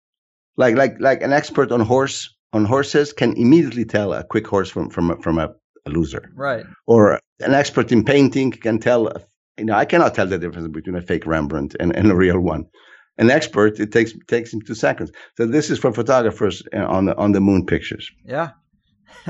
like 0.56 0.76
like 0.76 0.96
like 1.00 1.22
an 1.22 1.32
expert 1.32 1.72
on 1.72 1.80
horse 1.80 2.34
on 2.52 2.64
horses 2.64 3.12
can 3.12 3.36
immediately 3.36 3.84
tell 3.84 4.12
a 4.12 4.24
quick 4.24 4.46
horse 4.46 4.70
from 4.70 4.90
from 4.90 5.10
a, 5.10 5.16
from 5.22 5.38
a, 5.38 5.50
a 5.86 5.90
loser, 5.90 6.30
right? 6.34 6.64
Or 6.86 7.20
an 7.40 7.54
expert 7.54 7.92
in 7.92 8.04
painting 8.04 8.52
can 8.52 8.78
tell 8.78 9.10
you 9.58 9.64
know, 9.64 9.74
I 9.74 9.84
cannot 9.84 10.14
tell 10.14 10.26
the 10.26 10.38
difference 10.38 10.68
between 10.68 10.96
a 10.96 11.02
fake 11.02 11.26
Rembrandt 11.26 11.76
and, 11.78 11.94
and 11.96 12.10
a 12.10 12.16
real 12.16 12.40
one. 12.40 12.64
An 13.18 13.30
expert, 13.30 13.78
it 13.78 13.92
takes 13.92 14.12
takes 14.26 14.52
him 14.52 14.60
two 14.60 14.74
seconds. 14.74 15.12
So 15.36 15.46
this 15.46 15.70
is 15.70 15.78
for 15.78 15.92
photographers 15.92 16.62
uh, 16.74 16.84
on 16.84 17.04
the 17.06 17.16
on 17.16 17.32
the 17.32 17.40
moon 17.40 17.64
pictures. 17.64 18.10
Yeah. 18.24 18.50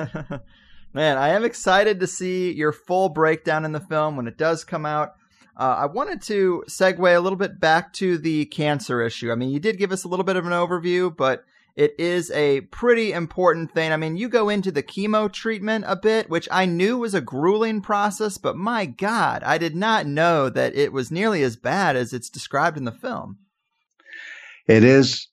Man, 0.95 1.19
I 1.19 1.31
am 1.31 1.45
excited 1.45 2.01
to 2.01 2.07
see 2.07 2.53
your 2.53 2.73
full 2.73 3.11
breakdown 3.11 3.65
in 3.65 3.73
the 3.73 3.81
film 3.81 4.17
when 4.17 4.27
it 4.27 4.39
does 4.39 4.65
come 4.65 4.87
out. 4.87 5.11
Uh, 5.57 5.77
I 5.79 5.87
wanted 5.87 6.21
to 6.23 6.65
segue 6.69 7.17
a 7.17 7.21
little 7.21 7.39
bit 7.39 7.61
back 7.61 7.93
to 7.95 8.19
the 8.19 8.47
cancer 8.47 9.03
issue. 9.03 9.31
I 9.31 9.37
mean, 9.37 9.51
you 9.51 9.61
did 9.61 9.79
give 9.79 9.93
us 9.93 10.05
a 10.05 10.09
little 10.09 10.25
bit 10.25 10.37
of 10.37 10.47
an 10.47 10.53
overview, 10.53 11.15
but 11.17 11.45
it 11.77 11.95
is 11.99 12.31
a 12.31 12.63
pretty 12.63 13.13
important 13.13 13.73
thing. 13.73 13.93
I 13.93 13.97
mean, 13.97 14.17
you 14.17 14.29
go 14.29 14.49
into 14.49 14.71
the 14.71 14.83
chemo 14.83 15.33
treatment 15.33 15.85
a 15.87 15.97
bit, 15.97 16.31
which 16.31 16.49
I 16.51 16.67
knew 16.67 16.99
was 16.99 17.15
a 17.15 17.21
grueling 17.21 17.81
process, 17.81 18.39
but 18.39 18.57
my 18.57 18.87
God, 18.87 19.43
I 19.45 19.59
did 19.59 19.75
not 19.75 20.07
know 20.07 20.49
that 20.49 20.75
it 20.75 20.93
was 20.93 21.11
nearly 21.11 21.43
as 21.43 21.57
bad 21.57 21.97
as 21.97 22.13
it's 22.13 22.31
described 22.31 22.77
in 22.77 22.85
the 22.85 22.93
film. 22.93 23.39
It 24.67 24.85
is 24.85 25.29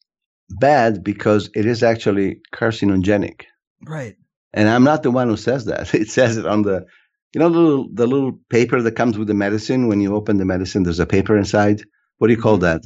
bad 0.50 1.04
because 1.04 1.50
it 1.56 1.66
is 1.66 1.84
actually 1.84 2.42
carcinogenic. 2.54 3.44
Right. 3.86 4.18
And 4.54 4.68
I'm 4.68 4.84
not 4.84 5.04
the 5.04 5.12
one 5.12 5.30
who 5.30 5.38
says 5.38 5.66
that. 5.66 5.94
It 5.94 6.10
says 6.10 6.38
it 6.38 6.46
on 6.46 6.64
the, 6.64 6.86
you 7.34 7.40
know, 7.40 7.50
the 7.50 7.60
little, 7.60 7.88
the 7.94 8.08
little 8.08 8.40
paper 8.50 8.82
that 8.82 8.94
comes 8.94 9.18
with 9.18 9.28
the 9.28 9.34
medicine. 9.34 9.88
When 9.88 10.02
you 10.02 10.16
open 10.16 10.38
the 10.38 10.46
medicine, 10.46 10.84
there's 10.84 11.00
a 11.00 11.06
paper 11.06 11.38
inside. 11.38 11.82
What 12.18 12.28
do 12.28 12.34
you 12.34 12.42
call 12.42 12.58
that? 12.58 12.84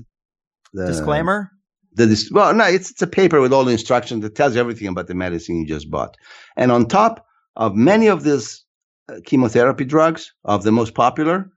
The, 0.74 0.88
Disclaimer? 0.88 1.52
the 1.94 2.08
dis- 2.08 2.32
well, 2.32 2.54
no, 2.54 2.66
it's 2.66 2.92
it's 2.92 3.02
a 3.02 3.08
paper 3.08 3.42
with 3.42 3.54
all 3.54 3.66
the 3.66 3.72
instructions 3.72 4.22
that 4.22 4.36
tells 4.36 4.56
you 4.56 4.62
everything 4.62 4.88
about 4.88 5.08
the 5.08 5.16
medicine 5.16 5.58
you 5.58 5.66
just 5.66 5.90
bought. 5.90 6.16
And 6.56 6.72
on 6.72 6.88
top 6.88 7.26
of 7.56 7.76
many 7.76 8.08
of 8.08 8.24
these 8.24 8.64
uh, 9.10 9.16
chemotherapy 9.26 9.86
drugs, 9.86 10.34
of 10.44 10.64
the 10.64 10.72
most 10.72 10.94
popular, 10.94 11.50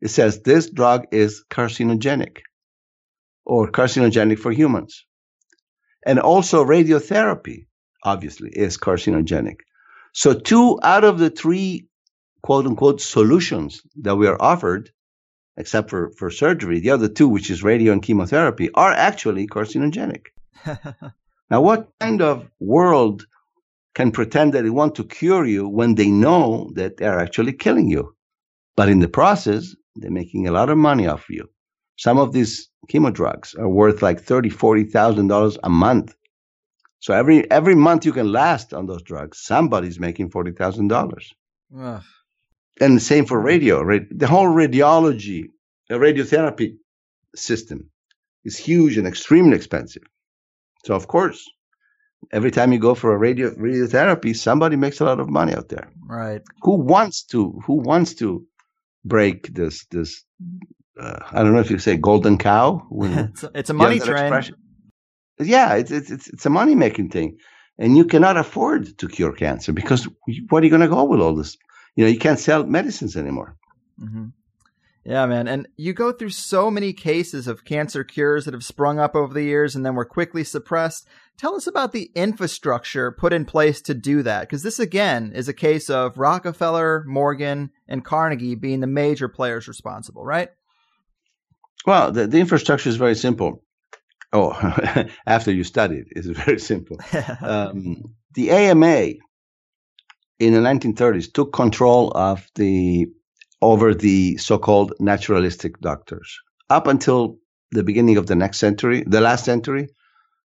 it 0.00 0.08
says 0.08 0.42
this 0.42 0.68
drug 0.68 1.06
is 1.12 1.44
carcinogenic 1.50 2.38
or 3.46 3.70
carcinogenic 3.70 4.38
for 4.38 4.52
humans. 4.52 5.04
And 6.06 6.18
also 6.18 6.64
radiotherapy, 6.64 7.66
obviously, 8.02 8.50
is 8.50 8.76
carcinogenic. 8.76 9.60
So 10.12 10.34
two 10.34 10.78
out 10.82 11.04
of 11.04 11.18
the 11.18 11.30
three 11.30 11.88
quote 12.44 12.66
unquote 12.66 13.00
solutions 13.00 13.80
that 13.96 14.16
we 14.16 14.26
are 14.26 14.36
offered 14.38 14.90
except 15.56 15.88
for, 15.88 16.10
for 16.18 16.30
surgery. 16.30 16.78
The 16.78 16.90
other 16.90 17.08
two, 17.08 17.26
which 17.26 17.48
is 17.48 17.62
radio 17.62 17.90
and 17.90 18.02
chemotherapy, 18.02 18.68
are 18.74 18.92
actually 18.92 19.46
carcinogenic. 19.46 20.26
now, 21.50 21.62
what 21.62 21.88
kind 22.00 22.20
of 22.20 22.50
world 22.60 23.26
can 23.94 24.10
pretend 24.10 24.52
that 24.52 24.62
they 24.62 24.68
want 24.68 24.96
to 24.96 25.04
cure 25.04 25.46
you 25.46 25.66
when 25.66 25.94
they 25.94 26.10
know 26.10 26.70
that 26.74 26.98
they're 26.98 27.18
actually 27.18 27.54
killing 27.54 27.88
you? 27.88 28.14
But 28.76 28.90
in 28.90 28.98
the 28.98 29.08
process, 29.08 29.74
they're 29.96 30.10
making 30.10 30.46
a 30.46 30.52
lot 30.52 30.68
of 30.68 30.76
money 30.76 31.06
off 31.06 31.30
you. 31.30 31.48
Some 31.96 32.18
of 32.18 32.32
these 32.32 32.68
chemo 32.92 33.10
drugs 33.10 33.54
are 33.54 33.70
worth 33.70 34.02
like 34.02 34.20
thirty, 34.20 34.50
forty 34.50 34.84
thousand 34.84 35.28
dollars 35.28 35.56
a 35.62 35.70
month. 35.70 36.14
So 36.98 37.14
every 37.14 37.50
every 37.50 37.74
month 37.74 38.04
you 38.04 38.12
can 38.12 38.30
last 38.30 38.74
on 38.74 38.84
those 38.84 39.02
drugs, 39.02 39.38
somebody's 39.40 39.98
making 39.98 40.28
forty 40.28 40.52
thousand 40.52 40.88
dollars 40.88 41.32
and 42.80 42.96
the 42.96 43.00
same 43.00 43.26
for 43.26 43.40
radio. 43.40 43.82
Right? 43.82 44.02
The 44.10 44.26
whole 44.26 44.48
radiology, 44.48 45.50
the 45.88 45.96
radiotherapy 45.96 46.76
system 47.34 47.90
is 48.44 48.56
huge 48.56 48.96
and 48.98 49.06
extremely 49.06 49.56
expensive. 49.56 50.02
So 50.84 50.94
of 50.94 51.06
course, 51.06 51.48
every 52.32 52.50
time 52.50 52.72
you 52.72 52.78
go 52.78 52.94
for 52.94 53.14
a 53.14 53.18
radio 53.18 53.50
radiotherapy, 53.50 54.36
somebody 54.36 54.76
makes 54.76 55.00
a 55.00 55.04
lot 55.04 55.20
of 55.20 55.28
money 55.28 55.54
out 55.54 55.68
there. 55.68 55.88
Right. 56.06 56.42
Who 56.62 56.76
wants 56.76 57.24
to? 57.26 57.60
Who 57.66 57.74
wants 57.74 58.14
to 58.16 58.44
break 59.04 59.54
this? 59.54 59.86
This 59.90 60.24
uh, 61.00 61.18
I 61.32 61.42
don't 61.42 61.52
know 61.52 61.60
if 61.60 61.70
you 61.70 61.78
say 61.78 61.96
golden 61.96 62.38
cow. 62.38 62.86
it's, 62.92 63.42
a, 63.42 63.50
it's 63.54 63.70
a 63.70 63.74
money 63.74 63.98
train. 63.98 64.26
Expression. 64.26 64.56
Yeah, 65.40 65.74
it's 65.74 65.90
it's 65.90 66.28
it's 66.28 66.46
a 66.46 66.50
money 66.50 66.74
making 66.74 67.10
thing, 67.10 67.38
and 67.78 67.96
you 67.96 68.04
cannot 68.04 68.36
afford 68.36 68.98
to 68.98 69.08
cure 69.08 69.32
cancer 69.32 69.72
because 69.72 70.06
what 70.48 70.62
are 70.62 70.66
you 70.66 70.70
going 70.70 70.82
to 70.82 70.88
go 70.88 71.04
with 71.04 71.20
all 71.20 71.34
this 71.34 71.56
you 71.96 72.04
know, 72.04 72.10
you 72.10 72.18
can't 72.18 72.38
sell 72.38 72.64
medicines 72.64 73.16
anymore. 73.16 73.56
Mm-hmm. 74.00 74.26
Yeah, 75.04 75.26
man. 75.26 75.48
And 75.48 75.68
you 75.76 75.92
go 75.92 76.12
through 76.12 76.30
so 76.30 76.70
many 76.70 76.94
cases 76.94 77.46
of 77.46 77.64
cancer 77.64 78.04
cures 78.04 78.46
that 78.46 78.54
have 78.54 78.64
sprung 78.64 78.98
up 78.98 79.14
over 79.14 79.34
the 79.34 79.42
years 79.42 79.76
and 79.76 79.84
then 79.84 79.94
were 79.94 80.06
quickly 80.06 80.44
suppressed. 80.44 81.06
Tell 81.36 81.54
us 81.54 81.66
about 81.66 81.92
the 81.92 82.10
infrastructure 82.14 83.12
put 83.12 83.34
in 83.34 83.44
place 83.44 83.82
to 83.82 83.94
do 83.94 84.22
that, 84.22 84.42
because 84.42 84.62
this 84.62 84.78
again 84.78 85.32
is 85.34 85.48
a 85.48 85.52
case 85.52 85.90
of 85.90 86.16
Rockefeller, 86.16 87.04
Morgan, 87.06 87.70
and 87.86 88.04
Carnegie 88.04 88.54
being 88.54 88.80
the 88.80 88.86
major 88.86 89.28
players 89.28 89.68
responsible, 89.68 90.24
right? 90.24 90.48
Well, 91.86 92.12
the, 92.12 92.26
the 92.26 92.40
infrastructure 92.40 92.88
is 92.88 92.96
very 92.96 93.16
simple. 93.16 93.62
Oh, 94.32 94.52
after 95.26 95.52
you 95.52 95.64
study 95.64 95.96
it, 95.96 96.06
it's 96.12 96.26
very 96.26 96.58
simple. 96.58 96.98
um, 97.42 98.14
the 98.32 98.50
AMA 98.50 99.14
in 100.38 100.52
the 100.52 100.60
1930s 100.60 101.32
took 101.32 101.52
control 101.52 102.10
of 102.14 102.46
the 102.54 103.06
over 103.62 103.94
the 103.94 104.36
so-called 104.36 104.92
naturalistic 105.00 105.80
doctors. 105.80 106.38
Up 106.70 106.86
until 106.86 107.38
the 107.70 107.82
beginning 107.82 108.16
of 108.16 108.26
the 108.26 108.34
next 108.34 108.58
century, 108.58 109.04
the 109.06 109.20
last 109.20 109.44
century, 109.44 109.88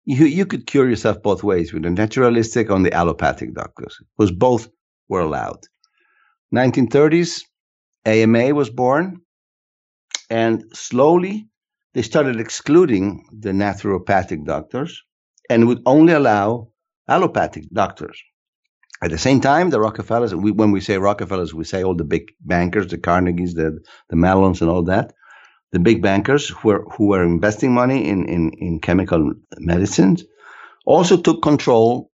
you, 0.05 0.25
you 0.25 0.45
could 0.45 0.67
cure 0.67 0.89
yourself 0.89 1.21
both 1.21 1.43
ways 1.43 1.73
with 1.73 1.83
the 1.83 1.89
naturalistic 1.89 2.69
and 2.69 2.85
the 2.85 2.93
allopathic 2.93 3.53
doctors, 3.53 3.97
because 4.17 4.31
both 4.31 4.69
were 5.09 5.21
allowed. 5.21 5.59
1930s, 6.53 7.41
AMA 8.05 8.53
was 8.53 8.69
born, 8.69 9.19
and 10.29 10.63
slowly 10.73 11.47
they 11.93 12.01
started 12.01 12.39
excluding 12.39 13.25
the 13.37 13.51
naturopathic 13.51 14.45
doctors 14.45 15.01
and 15.49 15.67
would 15.67 15.81
only 15.85 16.13
allow 16.13 16.69
allopathic 17.09 17.63
doctors. 17.73 18.21
At 19.01 19.11
the 19.11 19.17
same 19.17 19.41
time, 19.41 19.69
the 19.69 19.79
Rockefellers, 19.79 20.33
we, 20.33 20.51
when 20.51 20.71
we 20.71 20.81
say 20.81 20.97
Rockefellers, 20.97 21.53
we 21.53 21.63
say 21.63 21.83
all 21.83 21.95
the 21.95 22.03
big 22.03 22.31
bankers, 22.41 22.87
the 22.87 22.97
Carnegies, 22.97 23.53
the, 23.53 23.79
the 24.09 24.15
Mellons, 24.15 24.61
and 24.61 24.69
all 24.69 24.83
that. 24.83 25.13
The 25.71 25.79
big 25.79 26.01
bankers 26.01 26.49
who 26.49 26.69
were, 26.69 26.85
who 26.95 27.07
were 27.07 27.23
investing 27.23 27.73
money 27.73 28.07
in, 28.07 28.27
in, 28.27 28.51
in 28.57 28.79
chemical 28.79 29.33
medicines 29.57 30.23
also 30.85 31.17
took 31.17 31.43
control 31.43 32.11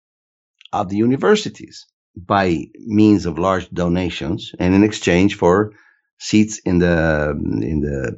of 0.73 0.89
the 0.89 0.97
universities 0.97 1.87
by 2.17 2.67
means 2.87 3.27
of 3.27 3.39
large 3.39 3.69
donations 3.71 4.53
and 4.59 4.75
in 4.75 4.85
exchange 4.85 5.37
for 5.37 5.73
seats 6.19 6.59
in 6.61 6.79
the 6.79 7.31
in 7.63 7.81
the 7.81 8.17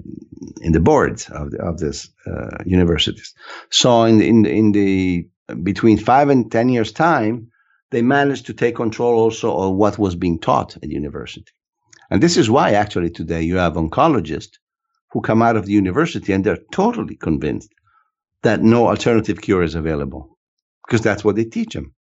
in 0.60 0.72
the 0.72 0.80
boards 0.80 1.30
of 1.30 1.50
the, 1.50 1.62
of 1.62 1.78
this 1.78 2.10
uh, 2.26 2.58
universities. 2.66 3.32
So 3.70 4.02
in 4.04 4.18
the, 4.18 4.28
in 4.28 4.42
the, 4.42 4.50
in 4.50 4.72
the 4.72 5.28
between 5.62 5.98
five 5.98 6.28
and 6.28 6.50
ten 6.50 6.68
years 6.68 6.92
time, 6.92 7.51
they 7.92 8.02
managed 8.02 8.46
to 8.46 8.54
take 8.54 8.74
control 8.76 9.20
also 9.20 9.54
of 9.56 9.76
what 9.76 9.98
was 9.98 10.16
being 10.16 10.38
taught 10.38 10.76
at 10.82 10.90
university. 10.90 11.52
And 12.10 12.22
this 12.22 12.36
is 12.36 12.50
why 12.50 12.72
actually 12.72 13.10
today 13.10 13.42
you 13.42 13.56
have 13.56 13.74
oncologists 13.74 14.58
who 15.12 15.20
come 15.20 15.42
out 15.42 15.56
of 15.56 15.66
the 15.66 15.72
university 15.72 16.32
and 16.32 16.42
they're 16.42 16.58
totally 16.72 17.16
convinced 17.16 17.72
that 18.42 18.62
no 18.62 18.88
alternative 18.88 19.40
cure 19.40 19.62
is 19.62 19.74
available 19.74 20.38
because 20.86 21.02
that's 21.02 21.22
what 21.22 21.36
they 21.36 21.44
teach 21.44 21.74
them. 21.74 21.94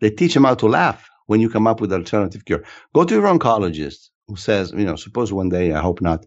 They 0.00 0.10
teach 0.10 0.34
them 0.34 0.44
how 0.44 0.54
to 0.56 0.66
laugh 0.66 1.08
when 1.26 1.40
you 1.40 1.50
come 1.50 1.66
up 1.66 1.80
with 1.80 1.92
alternative 1.92 2.44
cure. 2.44 2.64
Go 2.94 3.04
to 3.04 3.14
your 3.14 3.24
oncologist 3.24 4.08
who 4.28 4.36
says, 4.36 4.72
you 4.72 4.84
know, 4.84 4.96
suppose 4.96 5.32
one 5.32 5.50
day, 5.50 5.72
I 5.72 5.80
hope 5.80 6.00
not, 6.00 6.24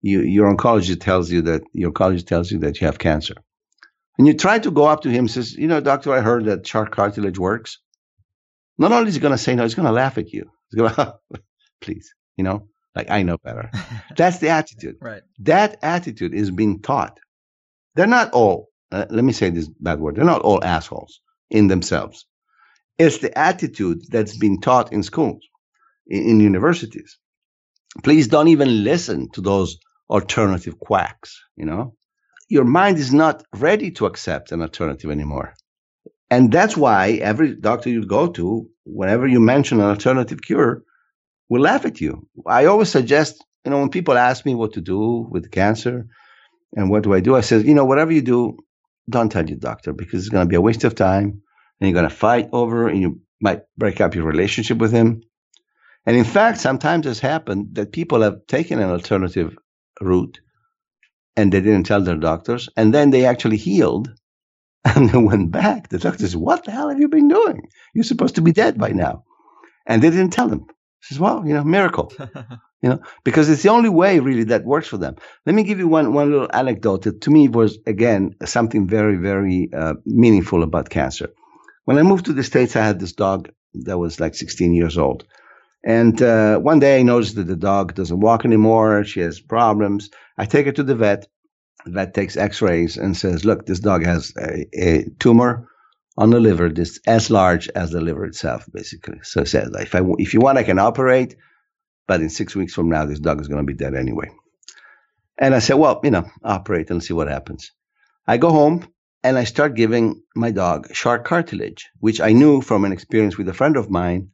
you, 0.00 0.22
your 0.22 0.52
oncologist 0.54 1.00
tells 1.00 1.30
you 1.30 1.42
that 1.42 1.62
your 1.72 1.92
oncologist 1.92 2.26
tells 2.26 2.50
you 2.50 2.58
that 2.60 2.80
you 2.80 2.86
have 2.86 2.98
cancer. 2.98 3.34
And 4.16 4.26
you 4.26 4.34
try 4.34 4.58
to 4.58 4.70
go 4.70 4.86
up 4.86 5.02
to 5.02 5.10
him 5.10 5.20
and 5.20 5.30
says, 5.30 5.54
you 5.54 5.68
know, 5.68 5.80
doctor, 5.80 6.12
I 6.12 6.20
heard 6.20 6.46
that 6.46 6.66
shark 6.66 6.92
cartilage 6.92 7.38
works. 7.38 7.78
Not 8.78 8.92
only 8.92 9.08
is 9.08 9.14
he 9.14 9.20
going 9.20 9.32
to 9.32 9.38
say 9.38 9.54
no, 9.54 9.64
he's 9.64 9.74
going 9.74 9.86
to 9.86 9.92
laugh 9.92 10.18
at 10.18 10.32
you. 10.32 10.50
He's 10.70 10.80
going 10.80 10.94
to, 10.94 11.18
please, 11.80 12.14
you 12.36 12.44
know, 12.44 12.68
like 12.94 13.10
I 13.10 13.22
know 13.22 13.38
better. 13.38 13.70
That's 14.16 14.38
the 14.38 14.50
attitude. 14.50 14.96
Right. 15.00 15.22
That 15.40 15.78
attitude 15.82 16.34
is 16.34 16.50
being 16.50 16.80
taught. 16.80 17.18
They're 17.94 18.06
not 18.06 18.32
all, 18.32 18.68
uh, 18.92 19.06
let 19.10 19.24
me 19.24 19.32
say 19.32 19.50
this 19.50 19.68
bad 19.68 20.00
word, 20.00 20.16
they're 20.16 20.24
not 20.24 20.42
all 20.42 20.62
assholes 20.62 21.20
in 21.50 21.66
themselves. 21.66 22.26
It's 22.98 23.18
the 23.18 23.36
attitude 23.36 24.02
that's 24.08 24.36
been 24.36 24.60
taught 24.60 24.92
in 24.92 25.02
schools, 25.02 25.42
in, 26.06 26.22
in 26.30 26.40
universities. 26.40 27.18
Please 28.02 28.28
don't 28.28 28.48
even 28.48 28.84
listen 28.84 29.30
to 29.32 29.40
those 29.40 29.78
alternative 30.10 30.78
quacks, 30.78 31.42
you 31.56 31.64
know? 31.64 31.94
Your 32.48 32.64
mind 32.64 32.98
is 32.98 33.12
not 33.12 33.44
ready 33.54 33.90
to 33.92 34.06
accept 34.06 34.52
an 34.52 34.62
alternative 34.62 35.10
anymore. 35.10 35.54
And 36.30 36.52
that's 36.52 36.76
why 36.76 37.12
every 37.22 37.54
doctor 37.54 37.88
you 37.88 38.04
go 38.04 38.28
to, 38.28 38.68
whenever 38.84 39.26
you 39.26 39.40
mention 39.40 39.80
an 39.80 39.86
alternative 39.86 40.42
cure, 40.42 40.82
will 41.48 41.62
laugh 41.62 41.86
at 41.86 42.00
you. 42.00 42.28
I 42.46 42.66
always 42.66 42.90
suggest, 42.90 43.44
you 43.64 43.70
know, 43.70 43.78
when 43.80 43.88
people 43.88 44.18
ask 44.18 44.44
me 44.44 44.54
what 44.54 44.74
to 44.74 44.80
do 44.80 45.26
with 45.30 45.50
cancer 45.50 46.06
and 46.76 46.90
what 46.90 47.02
do 47.02 47.14
I 47.14 47.20
do, 47.20 47.34
I 47.34 47.40
say, 47.40 47.60
you 47.60 47.74
know, 47.74 47.86
whatever 47.86 48.12
you 48.12 48.20
do, 48.20 48.58
don't 49.08 49.32
tell 49.32 49.48
your 49.48 49.58
doctor 49.58 49.94
because 49.94 50.20
it's 50.20 50.28
going 50.28 50.44
to 50.44 50.48
be 50.48 50.56
a 50.56 50.60
waste 50.60 50.84
of 50.84 50.94
time 50.94 51.40
and 51.80 51.88
you're 51.88 51.98
going 51.98 52.08
to 52.08 52.14
fight 52.14 52.50
over 52.52 52.88
and 52.88 53.00
you 53.00 53.20
might 53.40 53.62
break 53.78 54.00
up 54.02 54.14
your 54.14 54.26
relationship 54.26 54.76
with 54.78 54.92
him. 54.92 55.22
And 56.04 56.16
in 56.16 56.24
fact, 56.24 56.60
sometimes 56.60 57.06
it's 57.06 57.20
happened 57.20 57.74
that 57.74 57.92
people 57.92 58.20
have 58.20 58.46
taken 58.46 58.80
an 58.80 58.90
alternative 58.90 59.56
route 60.00 60.40
and 61.36 61.52
they 61.52 61.60
didn't 61.60 61.84
tell 61.84 62.02
their 62.02 62.16
doctors 62.16 62.68
and 62.76 62.92
then 62.92 63.10
they 63.10 63.24
actually 63.24 63.56
healed 63.56 64.10
and 64.84 65.10
they 65.10 65.18
went 65.18 65.50
back. 65.50 65.88
The 65.88 65.98
doctor 65.98 66.20
says, 66.20 66.36
What 66.36 66.64
the 66.64 66.70
hell 66.70 66.88
have 66.88 67.00
you 67.00 67.08
been 67.08 67.28
doing? 67.28 67.68
You're 67.94 68.04
supposed 68.04 68.36
to 68.36 68.42
be 68.42 68.52
dead 68.52 68.78
by 68.78 68.90
now. 68.90 69.24
And 69.86 70.02
they 70.02 70.10
didn't 70.10 70.32
tell 70.32 70.48
him. 70.48 70.66
He 71.00 71.06
says, 71.06 71.18
Well, 71.18 71.46
you 71.46 71.54
know, 71.54 71.64
miracle. 71.64 72.12
you 72.82 72.90
know, 72.90 73.00
because 73.24 73.48
it's 73.50 73.62
the 73.62 73.70
only 73.70 73.88
way 73.88 74.20
really 74.20 74.44
that 74.44 74.64
works 74.64 74.88
for 74.88 74.98
them. 74.98 75.16
Let 75.46 75.54
me 75.54 75.64
give 75.64 75.78
you 75.78 75.88
one, 75.88 76.12
one 76.12 76.30
little 76.30 76.50
anecdote 76.52 77.02
that 77.02 77.22
to 77.22 77.30
me 77.30 77.48
was, 77.48 77.78
again, 77.86 78.36
something 78.44 78.86
very, 78.86 79.16
very 79.16 79.70
uh, 79.76 79.94
meaningful 80.04 80.62
about 80.62 80.90
cancer. 80.90 81.30
When 81.84 81.98
I 81.98 82.02
moved 82.02 82.26
to 82.26 82.32
the 82.32 82.44
States, 82.44 82.76
I 82.76 82.84
had 82.84 83.00
this 83.00 83.12
dog 83.12 83.50
that 83.74 83.98
was 83.98 84.20
like 84.20 84.34
16 84.34 84.74
years 84.74 84.96
old. 84.96 85.24
And 85.84 86.20
uh, 86.20 86.58
one 86.58 86.80
day 86.80 86.98
I 86.98 87.02
noticed 87.02 87.36
that 87.36 87.46
the 87.46 87.56
dog 87.56 87.94
doesn't 87.94 88.20
walk 88.20 88.44
anymore. 88.44 89.04
She 89.04 89.20
has 89.20 89.40
problems. 89.40 90.10
I 90.36 90.44
take 90.44 90.66
her 90.66 90.72
to 90.72 90.82
the 90.82 90.94
vet 90.94 91.26
vet 91.86 92.14
takes 92.14 92.36
x-rays 92.36 92.96
and 92.96 93.16
says, 93.16 93.44
look, 93.44 93.66
this 93.66 93.80
dog 93.80 94.04
has 94.04 94.32
a, 94.38 94.66
a 94.74 95.04
tumor 95.18 95.68
on 96.16 96.30
the 96.30 96.40
liver 96.40 96.68
that's 96.68 96.98
as 97.06 97.30
large 97.30 97.68
as 97.68 97.90
the 97.90 98.00
liver 98.00 98.24
itself, 98.24 98.66
basically. 98.72 99.20
So 99.22 99.42
it 99.42 99.48
says, 99.48 99.70
if, 99.78 99.94
I, 99.94 100.02
if 100.18 100.34
you 100.34 100.40
want, 100.40 100.58
I 100.58 100.64
can 100.64 100.78
operate, 100.78 101.36
but 102.06 102.20
in 102.20 102.30
six 102.30 102.56
weeks 102.56 102.74
from 102.74 102.88
now, 102.88 103.04
this 103.04 103.20
dog 103.20 103.40
is 103.40 103.48
going 103.48 103.64
to 103.64 103.72
be 103.72 103.78
dead 103.78 103.94
anyway. 103.94 104.30
And 105.38 105.54
I 105.54 105.60
said, 105.60 105.74
well, 105.74 106.00
you 106.02 106.10
know, 106.10 106.28
operate 106.42 106.90
and 106.90 107.02
see 107.02 107.14
what 107.14 107.28
happens. 107.28 107.70
I 108.26 108.38
go 108.38 108.50
home 108.50 108.88
and 109.22 109.38
I 109.38 109.44
start 109.44 109.74
giving 109.74 110.22
my 110.34 110.50
dog 110.50 110.92
shark 110.94 111.24
cartilage, 111.24 111.88
which 112.00 112.20
I 112.20 112.32
knew 112.32 112.60
from 112.60 112.84
an 112.84 112.92
experience 112.92 113.38
with 113.38 113.48
a 113.48 113.54
friend 113.54 113.76
of 113.76 113.88
mine 113.90 114.30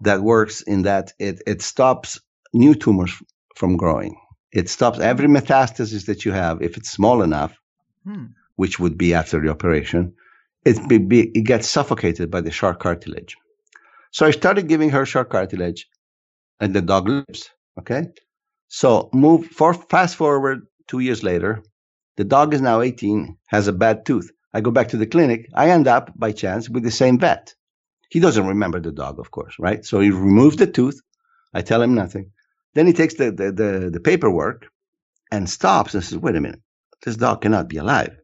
that 0.00 0.20
works 0.20 0.62
in 0.62 0.82
that 0.82 1.12
it, 1.18 1.42
it 1.46 1.62
stops 1.62 2.20
new 2.52 2.74
tumors 2.74 3.14
from 3.54 3.76
growing. 3.76 4.16
It 4.52 4.68
stops 4.68 5.00
every 5.00 5.28
metastasis 5.28 6.06
that 6.06 6.24
you 6.24 6.32
have 6.32 6.62
if 6.62 6.76
it's 6.76 6.90
small 6.90 7.22
enough, 7.22 7.58
hmm. 8.04 8.26
which 8.56 8.78
would 8.78 8.98
be 8.98 9.14
after 9.14 9.40
the 9.40 9.48
operation. 9.48 10.14
It, 10.64 10.88
be, 10.88 10.98
be, 10.98 11.30
it 11.34 11.44
gets 11.44 11.68
suffocated 11.68 12.30
by 12.30 12.42
the 12.42 12.50
shark 12.50 12.78
cartilage. 12.80 13.36
So 14.10 14.26
I 14.26 14.30
started 14.30 14.68
giving 14.68 14.90
her 14.90 15.06
shark 15.06 15.30
cartilage, 15.30 15.88
and 16.60 16.74
the 16.74 16.82
dog 16.82 17.08
lives. 17.08 17.50
Okay, 17.78 18.08
so 18.68 19.08
move 19.14 19.46
for 19.46 19.72
fast 19.72 20.16
forward 20.16 20.66
two 20.86 20.98
years 20.98 21.22
later, 21.22 21.62
the 22.16 22.24
dog 22.24 22.52
is 22.52 22.60
now 22.60 22.82
18, 22.82 23.38
has 23.46 23.68
a 23.68 23.72
bad 23.72 24.04
tooth. 24.04 24.30
I 24.52 24.60
go 24.60 24.70
back 24.70 24.88
to 24.88 24.98
the 24.98 25.06
clinic. 25.06 25.48
I 25.54 25.70
end 25.70 25.88
up 25.88 26.12
by 26.14 26.32
chance 26.32 26.68
with 26.68 26.82
the 26.82 26.90
same 26.90 27.18
vet. 27.18 27.54
He 28.10 28.20
doesn't 28.20 28.46
remember 28.46 28.78
the 28.78 28.92
dog, 28.92 29.18
of 29.18 29.30
course, 29.30 29.56
right? 29.58 29.82
So 29.84 30.00
he 30.00 30.10
removes 30.10 30.56
the 30.56 30.66
tooth. 30.66 31.00
I 31.54 31.62
tell 31.62 31.80
him 31.80 31.94
nothing. 31.94 32.30
Then 32.74 32.86
he 32.86 32.92
takes 32.92 33.14
the, 33.14 33.30
the, 33.30 33.52
the, 33.52 33.90
the 33.90 34.00
paperwork 34.00 34.66
and 35.30 35.48
stops 35.48 35.94
and 35.94 36.02
says, 36.02 36.18
wait 36.18 36.36
a 36.36 36.40
minute, 36.40 36.60
this 37.04 37.16
dog 37.16 37.42
cannot 37.42 37.68
be 37.68 37.76
alive. 37.76 38.16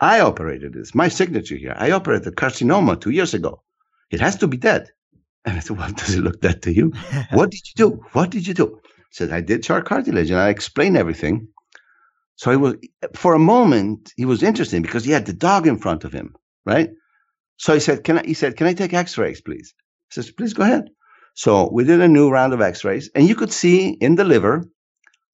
I 0.00 0.20
operated 0.20 0.72
this, 0.72 0.94
my 0.94 1.08
signature 1.08 1.56
here. 1.56 1.74
I 1.76 1.92
operated 1.92 2.34
carcinoma 2.34 3.00
two 3.00 3.10
years 3.10 3.34
ago. 3.34 3.62
It 4.10 4.20
has 4.20 4.36
to 4.36 4.46
be 4.46 4.56
dead. 4.56 4.90
And 5.44 5.56
I 5.56 5.58
said, 5.58 5.76
well, 5.76 5.90
does 5.90 6.14
it 6.14 6.20
look 6.20 6.40
dead 6.40 6.62
to 6.62 6.72
you? 6.72 6.92
what 7.32 7.50
did 7.50 7.62
you 7.66 7.72
do? 7.74 8.04
What 8.12 8.30
did 8.30 8.46
you 8.46 8.54
do? 8.54 8.80
He 8.84 9.02
said, 9.10 9.32
I 9.32 9.40
did 9.40 9.64
shark 9.64 9.86
cartilage 9.86 10.30
and 10.30 10.38
I 10.38 10.50
explained 10.50 10.96
everything. 10.96 11.48
So 12.36 12.52
he 12.52 12.56
was, 12.56 12.76
for 13.16 13.34
a 13.34 13.40
moment, 13.40 14.12
he 14.16 14.24
was 14.24 14.44
interesting 14.44 14.82
because 14.82 15.04
he 15.04 15.10
had 15.10 15.26
the 15.26 15.32
dog 15.32 15.66
in 15.66 15.78
front 15.78 16.04
of 16.04 16.12
him, 16.12 16.36
right? 16.64 16.90
So 17.56 17.74
he 17.74 17.80
said, 17.80 18.04
can 18.04 18.18
I, 18.18 18.22
he 18.24 18.34
said, 18.34 18.56
can 18.56 18.68
I 18.68 18.74
take 18.74 18.94
x-rays, 18.94 19.40
please? 19.40 19.74
I 19.76 20.14
says, 20.14 20.30
please 20.30 20.54
go 20.54 20.62
ahead. 20.62 20.90
So 21.34 21.70
we 21.72 21.84
did 21.84 22.00
a 22.00 22.08
new 22.08 22.30
round 22.30 22.52
of 22.52 22.60
x-rays 22.60 23.10
and 23.14 23.28
you 23.28 23.34
could 23.34 23.52
see 23.52 23.88
in 23.88 24.16
the 24.16 24.24
liver, 24.24 24.64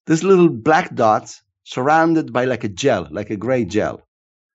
this 0.07 0.23
little 0.23 0.49
black 0.49 0.95
dots 0.95 1.43
surrounded 1.65 2.33
by 2.33 2.45
like 2.45 2.65
a 2.65 2.69
gel, 2.69 3.09
like 3.11 3.31
a 3.31 3.37
gray 3.37 3.65
gel. 3.65 4.03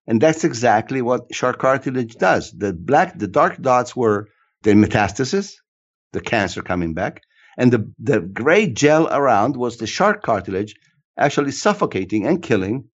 And 0.08 0.22
that's 0.22 0.44
exactly 0.44 1.02
what 1.02 1.34
shark 1.34 1.60
cartilage 1.60 2.16
does. 2.16 2.52
The 2.52 2.74
black, 2.74 3.18
the 3.18 3.28
dark 3.28 3.62
dots 3.62 3.96
were 3.96 4.30
the 4.64 4.72
metastasis, 4.72 5.54
the 6.12 6.22
cancer 6.22 6.62
coming 6.62 6.94
back. 6.94 7.22
And 7.58 7.72
the, 7.72 7.94
the 8.00 8.20
gray 8.20 8.68
gel 8.68 9.08
around 9.08 9.56
was 9.56 9.78
the 9.78 9.88
shark 9.88 10.24
cartilage 10.24 10.76
actually 11.18 11.52
suffocating 11.52 12.26
and 12.26 12.42
killing 12.42 12.86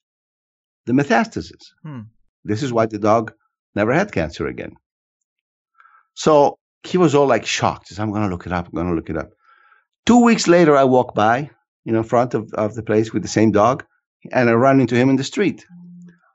the 0.85 0.93
metastasis. 0.93 1.63
Hmm. 1.83 2.01
This 2.43 2.63
is 2.63 2.73
why 2.73 2.87
the 2.87 2.99
dog 2.99 3.33
never 3.75 3.93
had 3.93 4.11
cancer 4.11 4.47
again. 4.47 4.73
So 6.13 6.57
he 6.83 6.97
was 6.97 7.15
all 7.15 7.27
like 7.27 7.45
shocked. 7.45 7.89
He 7.89 7.95
said, 7.95 8.03
I'm 8.03 8.11
going 8.11 8.23
to 8.23 8.29
look 8.29 8.45
it 8.45 8.53
up. 8.53 8.67
I'm 8.67 8.73
going 8.73 8.87
to 8.87 8.93
look 8.93 9.09
it 9.09 9.17
up. 9.17 9.31
Two 10.05 10.23
weeks 10.23 10.47
later, 10.47 10.75
I 10.75 10.85
walk 10.85 11.13
by, 11.13 11.49
you 11.85 11.91
know, 11.91 11.99
in 11.99 12.03
front 12.03 12.33
of, 12.33 12.53
of 12.53 12.75
the 12.75 12.83
place 12.83 13.13
with 13.13 13.21
the 13.21 13.29
same 13.29 13.51
dog, 13.51 13.85
and 14.31 14.49
I 14.49 14.53
run 14.53 14.79
into 14.79 14.95
him 14.95 15.09
in 15.09 15.17
the 15.17 15.23
street. 15.23 15.65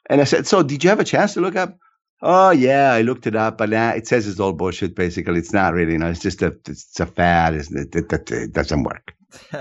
And 0.08 0.20
I 0.20 0.24
said, 0.24 0.46
So, 0.46 0.62
did 0.62 0.84
you 0.84 0.90
have 0.90 1.00
a 1.00 1.04
chance 1.04 1.34
to 1.34 1.40
look 1.40 1.56
up? 1.56 1.76
Oh, 2.22 2.50
yeah, 2.50 2.92
I 2.92 3.02
looked 3.02 3.26
it 3.26 3.36
up, 3.36 3.58
but 3.58 3.70
nah, 3.70 3.90
it 3.90 4.06
says 4.06 4.26
it's 4.26 4.40
all 4.40 4.52
bullshit, 4.52 4.94
basically. 4.94 5.38
It's 5.38 5.52
not 5.52 5.74
really, 5.74 5.92
you 5.92 5.98
know, 5.98 6.08
it's 6.08 6.20
just 6.20 6.40
a, 6.40 6.56
it's 6.66 6.98
a 7.00 7.06
fad. 7.06 7.54
It's, 7.54 7.70
it, 7.70 7.94
it, 7.94 8.12
it, 8.12 8.30
it 8.30 8.52
doesn't 8.52 8.82
work. 8.82 9.14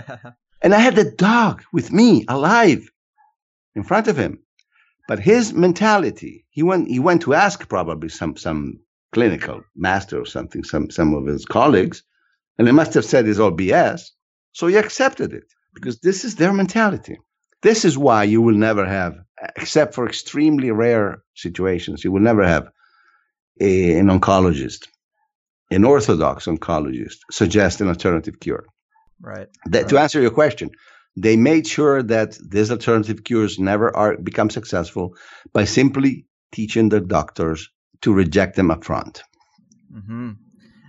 and 0.62 0.74
I 0.74 0.80
had 0.80 0.96
the 0.96 1.12
dog 1.12 1.64
with 1.74 1.92
me, 1.92 2.26
alive, 2.28 2.90
in 3.76 3.84
front 3.84 4.08
of 4.08 4.18
him. 4.18 4.40
But 5.08 5.20
his 5.20 5.52
mentality, 5.52 6.46
he 6.52 6.64
went, 6.64 6.88
he 6.88 7.00
went 7.00 7.24
to 7.24 7.34
ask 7.34 7.68
probably 7.68 8.08
some, 8.08 8.38
some 8.38 8.80
clinical 9.14 9.62
master 9.76 10.20
or 10.20 10.26
something, 10.26 10.64
some, 10.64 10.90
some 10.90 11.14
of 11.14 11.26
his 11.26 11.46
colleagues, 11.46 12.04
and 12.58 12.68
they 12.68 12.72
must 12.72 12.94
have 12.96 13.06
said 13.06 13.28
it's 13.28 13.40
all 13.40 13.52
BS. 13.52 14.02
So 14.52 14.68
he 14.68 14.76
accepted 14.76 15.34
it 15.34 15.46
because 15.74 16.00
this 16.00 16.26
is 16.26 16.36
their 16.36 16.54
mentality. 16.54 17.18
This 17.62 17.86
is 17.86 17.98
why 17.98 18.26
you 18.26 18.42
will 18.42 18.56
never 18.56 18.86
have, 18.86 19.16
except 19.56 19.96
for 19.96 20.06
extremely 20.06 20.72
rare 20.72 21.24
situations, 21.36 22.04
you 22.04 22.12
will 22.12 22.22
never 22.22 22.44
have 22.44 22.68
a, 23.62 23.98
an 24.00 24.08
oncologist, 24.08 24.88
an 25.72 25.86
orthodox 25.86 26.46
oncologist, 26.46 27.18
suggest 27.32 27.82
an 27.82 27.88
alternative 27.88 28.40
cure. 28.40 28.66
Right. 29.22 29.48
That, 29.68 29.84
right. 29.84 29.90
To 29.90 30.00
answer 30.00 30.22
your 30.22 30.32
question, 30.32 30.72
they 31.16 31.38
made 31.38 31.66
sure 31.68 32.04
that 32.04 32.38
these 32.44 32.72
alternative 32.72 33.24
cures 33.24 33.60
never 33.60 33.96
are 33.96 34.18
become 34.18 34.50
successful 34.50 35.16
by 35.54 35.66
simply 35.66 36.26
teaching 36.52 36.90
their 36.90 37.00
doctors 37.00 37.70
to 38.04 38.14
reject 38.14 38.56
them 38.56 38.72
up 38.72 38.84
front. 38.84 39.24
Mm-hmm. 39.94 40.32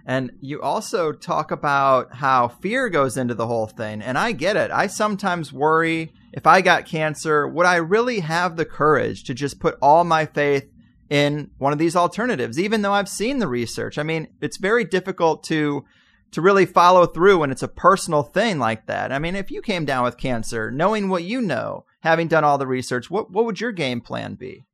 And 0.06 0.32
you 0.40 0.60
also 0.60 1.12
talk 1.12 1.50
about 1.50 2.14
how 2.14 2.48
fear 2.48 2.90
goes 2.90 3.16
into 3.16 3.34
the 3.34 3.46
whole 3.46 3.66
thing. 3.66 4.02
And 4.02 4.18
I 4.18 4.32
get 4.32 4.56
it. 4.56 4.70
I 4.70 4.86
sometimes 4.86 5.52
worry 5.52 6.12
if 6.32 6.46
I 6.46 6.60
got 6.60 6.84
cancer, 6.84 7.48
would 7.48 7.64
I 7.64 7.76
really 7.76 8.20
have 8.20 8.56
the 8.56 8.64
courage 8.64 9.24
to 9.24 9.34
just 9.34 9.60
put 9.60 9.78
all 9.80 10.02
my 10.04 10.26
faith 10.26 10.68
in 11.08 11.50
one 11.58 11.72
of 11.72 11.78
these 11.78 11.94
alternatives, 11.94 12.58
even 12.58 12.82
though 12.82 12.92
I've 12.92 13.08
seen 13.08 13.38
the 13.38 13.46
research? 13.46 13.96
I 13.96 14.02
mean, 14.02 14.28
it's 14.42 14.56
very 14.56 14.84
difficult 14.84 15.44
to 15.44 15.84
to 16.32 16.42
really 16.42 16.66
follow 16.66 17.06
through 17.06 17.38
when 17.38 17.52
it's 17.52 17.62
a 17.62 17.68
personal 17.68 18.24
thing 18.24 18.58
like 18.58 18.86
that. 18.86 19.12
I 19.12 19.20
mean, 19.20 19.36
if 19.36 19.52
you 19.52 19.62
came 19.62 19.84
down 19.84 20.02
with 20.02 20.16
cancer, 20.16 20.68
knowing 20.72 21.08
what 21.08 21.22
you 21.22 21.40
know, 21.40 21.84
having 22.00 22.26
done 22.26 22.42
all 22.42 22.58
the 22.58 22.66
research, 22.66 23.08
what 23.08 23.30
what 23.30 23.44
would 23.44 23.60
your 23.60 23.70
game 23.70 24.00
plan 24.00 24.34
be? 24.34 24.64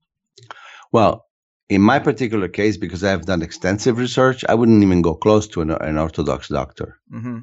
Well, 0.90 1.26
in 1.70 1.80
my 1.80 2.00
particular 2.00 2.48
case, 2.48 2.76
because 2.76 3.04
I 3.04 3.10
have 3.10 3.26
done 3.26 3.42
extensive 3.42 3.96
research, 3.96 4.44
I 4.48 4.54
wouldn't 4.54 4.82
even 4.82 5.02
go 5.02 5.14
close 5.14 5.46
to 5.48 5.60
an, 5.60 5.70
an 5.70 5.96
orthodox 5.96 6.48
doctor. 6.48 6.98
Mm-hmm. 7.12 7.38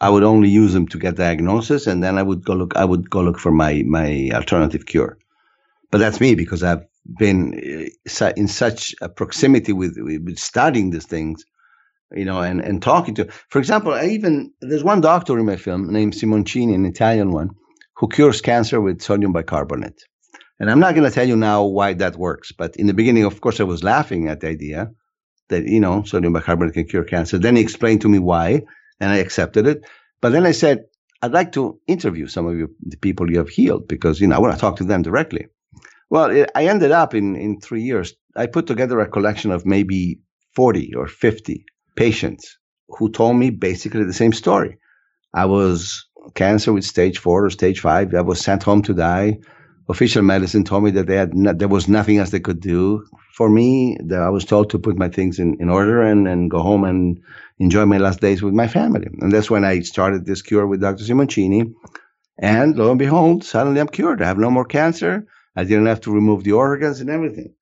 I 0.00 0.10
would 0.10 0.24
only 0.24 0.48
use 0.48 0.72
them 0.72 0.88
to 0.88 0.98
get 0.98 1.16
diagnosis, 1.16 1.86
and 1.86 2.02
then 2.02 2.18
I 2.18 2.22
would 2.22 2.44
go 2.44 2.54
look. 2.54 2.76
I 2.76 2.84
would 2.84 3.08
go 3.08 3.20
look 3.22 3.38
for 3.38 3.52
my 3.52 3.82
my 3.86 4.30
alternative 4.34 4.86
cure. 4.86 5.18
But 5.90 5.98
that's 5.98 6.20
me 6.20 6.34
because 6.34 6.62
I've 6.62 6.84
been 7.18 7.90
uh, 8.20 8.32
in 8.36 8.48
such 8.48 8.94
a 9.00 9.08
proximity 9.08 9.72
with, 9.72 9.96
with 9.96 10.38
studying 10.38 10.90
these 10.90 11.06
things, 11.06 11.44
you 12.12 12.24
know, 12.24 12.40
and, 12.40 12.60
and 12.60 12.82
talking 12.82 13.14
to. 13.14 13.28
For 13.48 13.58
example, 13.58 13.92
I 13.92 14.06
even 14.06 14.52
there's 14.60 14.84
one 14.84 15.00
doctor 15.00 15.38
in 15.38 15.46
my 15.46 15.56
film 15.56 15.92
named 15.92 16.14
Simoncini, 16.14 16.74
an 16.74 16.84
Italian 16.84 17.30
one, 17.30 17.50
who 17.96 18.08
cures 18.08 18.40
cancer 18.40 18.80
with 18.80 19.02
sodium 19.02 19.32
bicarbonate. 19.32 20.02
And 20.60 20.70
I'm 20.70 20.80
not 20.80 20.94
going 20.94 21.08
to 21.08 21.14
tell 21.14 21.28
you 21.28 21.36
now 21.36 21.64
why 21.64 21.94
that 21.94 22.16
works, 22.16 22.52
but 22.52 22.76
in 22.76 22.86
the 22.86 22.94
beginning, 22.94 23.24
of 23.24 23.40
course, 23.40 23.60
I 23.60 23.64
was 23.64 23.84
laughing 23.84 24.28
at 24.28 24.40
the 24.40 24.48
idea 24.48 24.90
that, 25.48 25.66
you 25.66 25.80
know, 25.80 26.02
sodium 26.02 26.32
bicarbonate 26.32 26.74
can 26.74 26.86
cure 26.86 27.04
cancer. 27.04 27.38
Then 27.38 27.56
he 27.56 27.62
explained 27.62 28.00
to 28.02 28.08
me 28.08 28.18
why, 28.18 28.62
and 29.00 29.10
I 29.10 29.16
accepted 29.16 29.66
it. 29.66 29.82
But 30.20 30.30
then 30.30 30.44
I 30.46 30.52
said, 30.52 30.84
I'd 31.22 31.32
like 31.32 31.52
to 31.52 31.80
interview 31.86 32.26
some 32.26 32.46
of 32.46 32.56
you, 32.56 32.74
the 32.80 32.96
people 32.96 33.30
you 33.30 33.38
have 33.38 33.48
healed, 33.48 33.86
because, 33.88 34.20
you 34.20 34.26
know, 34.26 34.36
I 34.36 34.40
want 34.40 34.54
to 34.54 34.60
talk 34.60 34.76
to 34.76 34.84
them 34.84 35.02
directly. 35.02 35.46
Well, 36.10 36.30
it, 36.30 36.50
I 36.54 36.66
ended 36.66 36.90
up 36.90 37.14
in, 37.14 37.36
in 37.36 37.60
three 37.60 37.82
years, 37.82 38.14
I 38.34 38.46
put 38.46 38.66
together 38.66 38.98
a 39.00 39.08
collection 39.08 39.52
of 39.52 39.64
maybe 39.64 40.20
40 40.54 40.94
or 40.94 41.06
50 41.06 41.64
patients 41.94 42.58
who 42.88 43.10
told 43.10 43.36
me 43.36 43.50
basically 43.50 44.04
the 44.04 44.12
same 44.12 44.32
story. 44.32 44.78
I 45.34 45.44
was 45.44 46.06
cancer 46.34 46.72
with 46.72 46.84
stage 46.84 47.18
four 47.18 47.44
or 47.44 47.50
stage 47.50 47.80
five. 47.80 48.14
I 48.14 48.22
was 48.22 48.40
sent 48.40 48.62
home 48.62 48.82
to 48.82 48.94
die 48.94 49.38
official 49.88 50.22
medicine 50.22 50.64
told 50.64 50.84
me 50.84 50.90
that 50.92 51.06
they 51.06 51.16
had 51.16 51.34
no, 51.34 51.52
there 51.52 51.68
was 51.68 51.88
nothing 51.88 52.18
else 52.18 52.30
they 52.30 52.40
could 52.40 52.60
do 52.60 53.06
for 53.34 53.48
me. 53.48 53.96
That 54.04 54.22
I 54.22 54.28
was 54.28 54.44
told 54.44 54.70
to 54.70 54.78
put 54.78 54.96
my 54.96 55.08
things 55.08 55.38
in, 55.38 55.60
in 55.60 55.68
order 55.68 56.02
and, 56.02 56.28
and 56.28 56.50
go 56.50 56.60
home 56.60 56.84
and 56.84 57.20
enjoy 57.58 57.86
my 57.86 57.98
last 57.98 58.20
days 58.20 58.42
with 58.42 58.54
my 58.54 58.68
family. 58.68 59.08
And 59.20 59.32
that's 59.32 59.50
when 59.50 59.64
I 59.64 59.80
started 59.80 60.26
this 60.26 60.42
cure 60.42 60.66
with 60.66 60.80
Dr. 60.80 61.04
Simoncini. 61.04 61.72
And 62.40 62.76
lo 62.76 62.90
and 62.90 62.98
behold, 62.98 63.44
suddenly 63.44 63.80
I'm 63.80 63.88
cured. 63.88 64.22
I 64.22 64.26
have 64.26 64.38
no 64.38 64.50
more 64.50 64.64
cancer. 64.64 65.26
I 65.56 65.64
didn't 65.64 65.86
have 65.86 66.02
to 66.02 66.12
remove 66.12 66.44
the 66.44 66.52
organs 66.52 67.00
and 67.00 67.10
everything. 67.10 67.54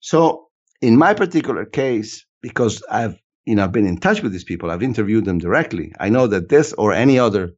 So 0.00 0.48
in 0.80 0.96
my 0.96 1.14
particular 1.14 1.64
case, 1.64 2.24
because 2.40 2.82
I've 2.90 3.16
you 3.44 3.54
know 3.54 3.64
I've 3.64 3.72
been 3.72 3.86
in 3.86 3.98
touch 3.98 4.22
with 4.22 4.32
these 4.32 4.44
people, 4.44 4.70
I've 4.70 4.82
interviewed 4.82 5.26
them 5.26 5.38
directly. 5.38 5.92
I 6.00 6.08
know 6.08 6.26
that 6.26 6.48
this 6.48 6.72
or 6.72 6.92
any 6.92 7.18
other 7.18 7.54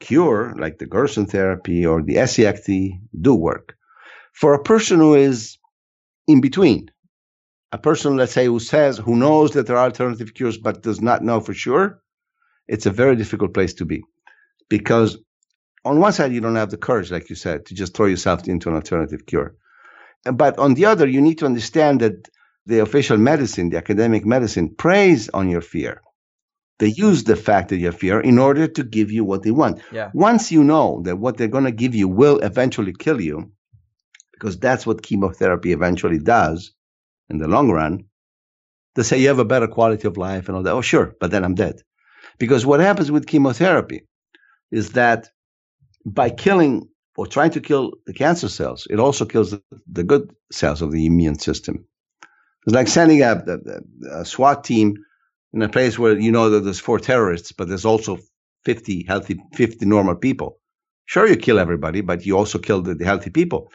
cure, 0.00 0.54
like 0.58 0.78
the 0.78 0.86
Gerson 0.86 1.26
therapy 1.26 1.86
or 1.86 2.02
the 2.02 2.16
Essiac, 2.16 2.58
do 3.20 3.34
work. 3.34 3.76
For 4.32 4.54
a 4.54 4.62
person 4.62 4.98
who 4.98 5.14
is 5.14 5.58
in 6.26 6.40
between, 6.40 6.90
a 7.72 7.78
person, 7.78 8.16
let's 8.16 8.32
say, 8.32 8.46
who 8.46 8.60
says, 8.60 8.98
who 8.98 9.16
knows 9.16 9.52
that 9.52 9.66
there 9.66 9.76
are 9.76 9.84
alternative 9.84 10.34
cures 10.34 10.58
but 10.58 10.82
does 10.82 11.00
not 11.00 11.22
know 11.22 11.40
for 11.40 11.54
sure, 11.54 12.00
it's 12.68 12.86
a 12.86 12.90
very 12.90 13.16
difficult 13.16 13.54
place 13.54 13.74
to 13.74 13.84
be. 13.84 14.02
Because 14.68 15.18
on 15.84 16.00
one 16.00 16.12
side, 16.12 16.32
you 16.32 16.40
don't 16.40 16.56
have 16.56 16.70
the 16.70 16.76
courage, 16.76 17.10
like 17.10 17.30
you 17.30 17.36
said, 17.36 17.66
to 17.66 17.74
just 17.74 17.94
throw 17.94 18.06
yourself 18.06 18.48
into 18.48 18.68
an 18.68 18.74
alternative 18.74 19.26
cure. 19.26 19.54
But 20.24 20.58
on 20.58 20.74
the 20.74 20.86
other, 20.86 21.06
you 21.06 21.20
need 21.20 21.38
to 21.38 21.46
understand 21.46 22.00
that 22.00 22.28
the 22.66 22.80
official 22.80 23.16
medicine, 23.16 23.70
the 23.70 23.76
academic 23.76 24.26
medicine, 24.26 24.74
preys 24.74 25.28
on 25.28 25.48
your 25.48 25.60
fear. 25.60 26.02
They 26.78 26.88
use 26.88 27.24
the 27.24 27.36
fact 27.36 27.70
that 27.70 27.78
you 27.78 27.86
have 27.86 27.98
fear 27.98 28.20
in 28.20 28.38
order 28.38 28.66
to 28.66 28.84
give 28.84 29.10
you 29.10 29.24
what 29.24 29.42
they 29.42 29.50
want. 29.50 29.80
Yeah. 29.90 30.10
Once 30.12 30.52
you 30.52 30.62
know 30.62 31.00
that 31.04 31.16
what 31.16 31.36
they're 31.36 31.48
going 31.48 31.64
to 31.64 31.72
give 31.72 31.94
you 31.94 32.06
will 32.06 32.38
eventually 32.40 32.92
kill 32.92 33.20
you, 33.20 33.52
because 34.32 34.58
that's 34.58 34.86
what 34.86 35.02
chemotherapy 35.02 35.72
eventually 35.72 36.18
does 36.18 36.72
in 37.30 37.38
the 37.38 37.48
long 37.48 37.70
run, 37.70 38.04
they 38.94 39.02
say 39.02 39.18
you 39.18 39.28
have 39.28 39.38
a 39.38 39.44
better 39.44 39.66
quality 39.66 40.06
of 40.06 40.16
life 40.16 40.48
and 40.48 40.56
all 40.56 40.62
that. 40.62 40.72
Oh, 40.72 40.82
sure, 40.82 41.14
but 41.18 41.30
then 41.30 41.44
I'm 41.44 41.54
dead. 41.54 41.82
Because 42.38 42.66
what 42.66 42.80
happens 42.80 43.10
with 43.10 43.26
chemotherapy 43.26 44.02
is 44.70 44.92
that 44.92 45.30
by 46.04 46.28
killing 46.28 46.88
or 47.16 47.26
trying 47.26 47.50
to 47.52 47.60
kill 47.60 47.92
the 48.06 48.12
cancer 48.12 48.48
cells, 48.48 48.86
it 48.90 49.00
also 49.00 49.24
kills 49.24 49.50
the, 49.52 49.62
the 49.90 50.04
good 50.04 50.30
cells 50.52 50.82
of 50.82 50.92
the 50.92 51.06
immune 51.06 51.38
system. 51.38 51.86
It's 52.66 52.74
like 52.74 52.88
sending 52.88 53.22
a, 53.22 53.42
a, 54.12 54.20
a 54.20 54.24
SWAT 54.24 54.64
team 54.64 54.96
in 55.52 55.62
a 55.62 55.68
place 55.68 55.98
where 55.98 56.18
you 56.18 56.32
know 56.32 56.50
that 56.50 56.60
there's 56.60 56.80
four 56.80 56.98
terrorists, 56.98 57.52
but 57.52 57.68
there's 57.68 57.84
also 57.84 58.18
50 58.64 59.04
healthy, 59.06 59.38
50 59.54 59.86
normal 59.86 60.16
people. 60.16 60.58
Sure, 61.06 61.26
you 61.26 61.36
kill 61.36 61.58
everybody, 61.58 62.00
but 62.00 62.26
you 62.26 62.36
also 62.36 62.58
kill 62.58 62.82
the, 62.82 62.94
the 62.94 63.04
healthy 63.04 63.30
people. 63.30 63.70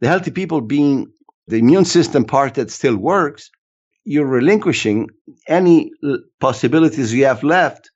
The 0.00 0.08
healthy 0.08 0.30
people 0.30 0.60
being 0.60 1.06
the 1.46 1.58
immune 1.58 1.84
system 1.84 2.24
part 2.24 2.54
that 2.54 2.70
still 2.70 2.96
works, 2.96 3.50
you're 4.04 4.26
relinquishing 4.26 5.08
any 5.48 5.90
possibilities 6.40 7.12
you 7.12 7.24
have 7.24 7.42
left 7.42 7.90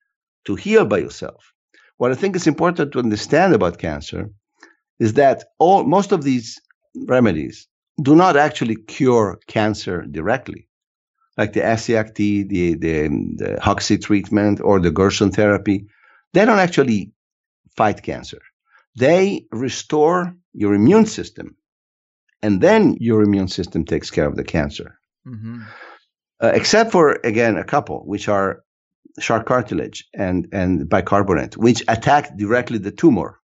to 0.46 0.54
heal 0.54 0.86
by 0.86 0.98
yourself. 0.98 1.52
What 1.98 2.12
I 2.12 2.14
think 2.14 2.36
is 2.36 2.46
important 2.46 2.92
to 2.92 2.98
understand 2.98 3.54
about 3.54 3.78
cancer 3.78 4.30
is 4.98 5.14
that 5.14 5.44
all 5.58 5.84
most 5.84 6.12
of 6.12 6.22
these 6.22 6.58
remedies 7.06 7.68
do 8.02 8.16
not 8.16 8.36
actually 8.36 8.76
cure 8.76 9.38
cancer 9.48 10.02
directly 10.02 10.67
like 11.38 11.52
the 11.52 11.60
Essiac, 11.60 12.16
the, 12.16 12.42
the, 12.42 12.74
the 12.74 13.58
Hoxsey 13.62 14.02
treatment, 14.02 14.60
or 14.60 14.80
the 14.80 14.90
Gerson 14.90 15.30
therapy, 15.30 15.86
they 16.34 16.44
don't 16.44 16.58
actually 16.58 17.12
fight 17.76 18.02
cancer. 18.02 18.42
They 18.96 19.46
restore 19.52 20.34
your 20.52 20.74
immune 20.74 21.06
system, 21.06 21.56
and 22.42 22.60
then 22.60 22.96
your 22.98 23.22
immune 23.22 23.46
system 23.48 23.84
takes 23.84 24.10
care 24.10 24.26
of 24.26 24.34
the 24.34 24.42
cancer. 24.42 24.98
Mm-hmm. 25.26 25.62
Uh, 26.40 26.52
except 26.54 26.90
for, 26.90 27.20
again, 27.22 27.56
a 27.56 27.64
couple, 27.64 28.00
which 28.04 28.28
are 28.28 28.64
shark 29.20 29.46
cartilage 29.46 30.06
and, 30.14 30.48
and 30.52 30.88
bicarbonate, 30.88 31.56
which 31.56 31.82
attack 31.86 32.36
directly 32.36 32.78
the 32.78 32.92
tumor. 32.92 33.38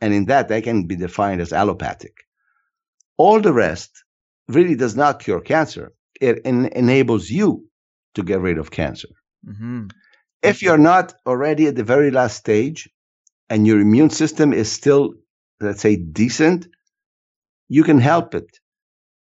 And 0.00 0.14
in 0.14 0.26
that, 0.26 0.48
they 0.48 0.60
can 0.62 0.86
be 0.86 0.96
defined 0.96 1.40
as 1.40 1.52
allopathic. 1.52 2.14
All 3.16 3.40
the 3.40 3.52
rest 3.52 4.04
really 4.46 4.74
does 4.74 4.96
not 4.96 5.20
cure 5.20 5.40
cancer 5.40 5.92
it 6.20 6.42
en- 6.44 6.66
enables 6.66 7.30
you 7.30 7.68
to 8.14 8.22
get 8.22 8.40
rid 8.40 8.58
of 8.58 8.70
cancer. 8.70 9.08
Mm-hmm. 9.46 9.86
If 10.42 10.62
you're 10.62 10.78
not 10.78 11.14
already 11.26 11.66
at 11.66 11.76
the 11.76 11.84
very 11.84 12.10
last 12.10 12.36
stage 12.36 12.88
and 13.50 13.66
your 13.66 13.80
immune 13.80 14.10
system 14.10 14.52
is 14.52 14.70
still, 14.70 15.14
let's 15.60 15.80
say, 15.80 15.96
decent, 15.96 16.68
you 17.68 17.84
can 17.84 17.98
help 17.98 18.34
it 18.34 18.58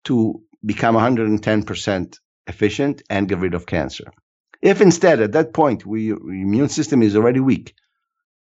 to 0.05 0.42
become 0.64 0.94
110% 0.94 2.18
efficient 2.47 3.03
and 3.11 3.28
get 3.28 3.38
rid 3.38 3.55
of 3.55 3.66
cancer. 3.66 4.05
If 4.62 4.80
instead, 4.80 5.20
at 5.20 5.32
that 5.32 5.53
point, 5.53 5.84
we, 5.84 6.05
your 6.05 6.18
immune 6.18 6.68
system 6.68 7.03
is 7.03 7.16
already 7.16 7.40
weak, 7.40 7.74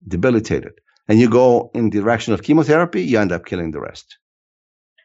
debilitated, 0.06 0.72
and 1.08 1.18
you 1.18 1.28
go 1.28 1.70
in 1.74 1.90
the 1.90 2.00
direction 2.00 2.34
of 2.34 2.42
chemotherapy, 2.42 3.02
you 3.02 3.18
end 3.18 3.32
up 3.32 3.44
killing 3.44 3.70
the 3.70 3.80
rest. 3.80 4.18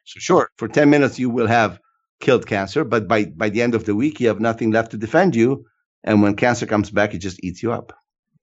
So 0.05 0.19
sure, 0.19 0.49
for 0.57 0.67
10 0.67 0.89
minutes 0.89 1.19
you 1.19 1.29
will 1.29 1.47
have 1.47 1.79
killed 2.19 2.47
cancer, 2.47 2.83
but 2.83 3.07
by, 3.07 3.25
by 3.25 3.49
the 3.49 3.61
end 3.61 3.75
of 3.75 3.85
the 3.85 3.95
week, 3.95 4.19
you 4.19 4.27
have 4.27 4.39
nothing 4.39 4.71
left 4.71 4.91
to 4.91 4.97
defend 4.97 5.35
you. 5.35 5.65
And 6.03 6.21
when 6.21 6.35
cancer 6.35 6.65
comes 6.65 6.89
back, 6.89 7.13
it 7.13 7.19
just 7.19 7.43
eats 7.43 7.61
you 7.61 7.71
up. 7.71 7.93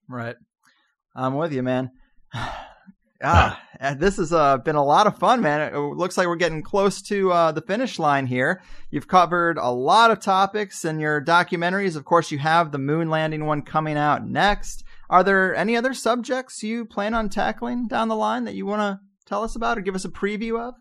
Right. 0.08 0.36
I'm 1.14 1.34
with 1.34 1.52
you, 1.52 1.62
man. 1.62 1.90
Ah, 3.26 3.58
this 3.96 4.18
has 4.18 4.34
uh, 4.34 4.58
been 4.58 4.76
a 4.76 4.84
lot 4.84 5.06
of 5.06 5.18
fun, 5.18 5.40
man. 5.40 5.72
It 5.72 5.78
looks 5.78 6.18
like 6.18 6.26
we're 6.26 6.36
getting 6.36 6.62
close 6.62 7.00
to 7.02 7.32
uh, 7.32 7.52
the 7.52 7.62
finish 7.62 7.98
line 7.98 8.26
here. 8.26 8.60
You've 8.90 9.08
covered 9.08 9.56
a 9.56 9.70
lot 9.70 10.10
of 10.10 10.20
topics 10.20 10.84
in 10.84 11.00
your 11.00 11.24
documentaries. 11.24 11.96
Of 11.96 12.04
course, 12.04 12.30
you 12.30 12.38
have 12.38 12.70
the 12.70 12.78
moon 12.78 13.08
landing 13.08 13.46
one 13.46 13.62
coming 13.62 13.96
out 13.96 14.26
next. 14.26 14.84
Are 15.08 15.24
there 15.24 15.54
any 15.54 15.74
other 15.74 15.94
subjects 15.94 16.62
you 16.62 16.84
plan 16.84 17.14
on 17.14 17.30
tackling 17.30 17.86
down 17.88 18.08
the 18.08 18.16
line 18.16 18.44
that 18.44 18.56
you 18.56 18.66
want 18.66 18.80
to 18.80 19.00
tell 19.26 19.42
us 19.42 19.56
about 19.56 19.78
or 19.78 19.80
give 19.80 19.94
us 19.94 20.04
a 20.04 20.10
preview 20.10 20.60
of? 20.60 20.74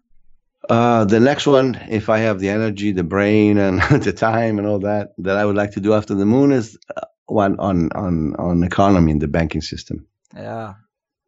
Uh, 0.70 1.06
the 1.06 1.20
next 1.20 1.46
one, 1.46 1.76
if 1.90 2.10
I 2.10 2.20
have 2.20 2.40
the 2.40 2.50
energy, 2.50 2.92
the 2.92 3.04
brain, 3.04 3.58
and 3.58 3.82
the 4.04 4.14
time, 4.14 4.60
and 4.60 4.68
all 4.68 4.80
that, 4.80 5.14
that 5.20 5.38
I 5.38 5.46
would 5.46 5.56
like 5.56 5.72
to 5.72 5.82
do 5.82 5.94
after 5.94 6.16
the 6.16 6.26
moon 6.26 6.52
is 6.52 6.78
uh, 6.96 7.02
one 7.26 7.60
on 7.60 7.92
on 7.94 8.36
on 8.38 8.64
economy 8.64 9.12
in 9.12 9.20
the 9.20 9.28
banking 9.28 9.62
system. 9.62 10.08
Yeah, 10.36 10.76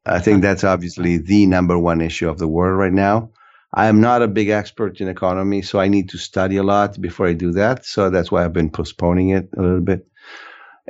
I 0.05 0.19
think 0.19 0.41
that's 0.41 0.63
obviously 0.63 1.17
the 1.17 1.45
number 1.47 1.77
one 1.77 2.01
issue 2.01 2.29
of 2.29 2.37
the 2.37 2.47
world 2.47 2.77
right 2.77 2.93
now. 2.93 3.31
I 3.73 3.87
am 3.87 3.99
not 3.99 4.21
a 4.21 4.29
big 4.29 4.49
expert 4.49 5.01
in 5.01 5.09
economy, 5.09 5.61
so 5.61 5.79
I 5.81 5.89
need 5.89 6.09
to 6.09 6.17
study 6.17 6.55
a 6.55 6.63
lot 6.63 6.99
before 6.99 7.27
I 7.27 7.33
do 7.33 7.51
that. 7.53 7.85
So 7.85 8.09
that's 8.09 8.31
why 8.31 8.45
I've 8.45 8.53
been 8.53 8.69
postponing 8.69 9.29
it 9.29 9.49
a 9.57 9.61
little 9.61 9.81
bit. 9.81 10.07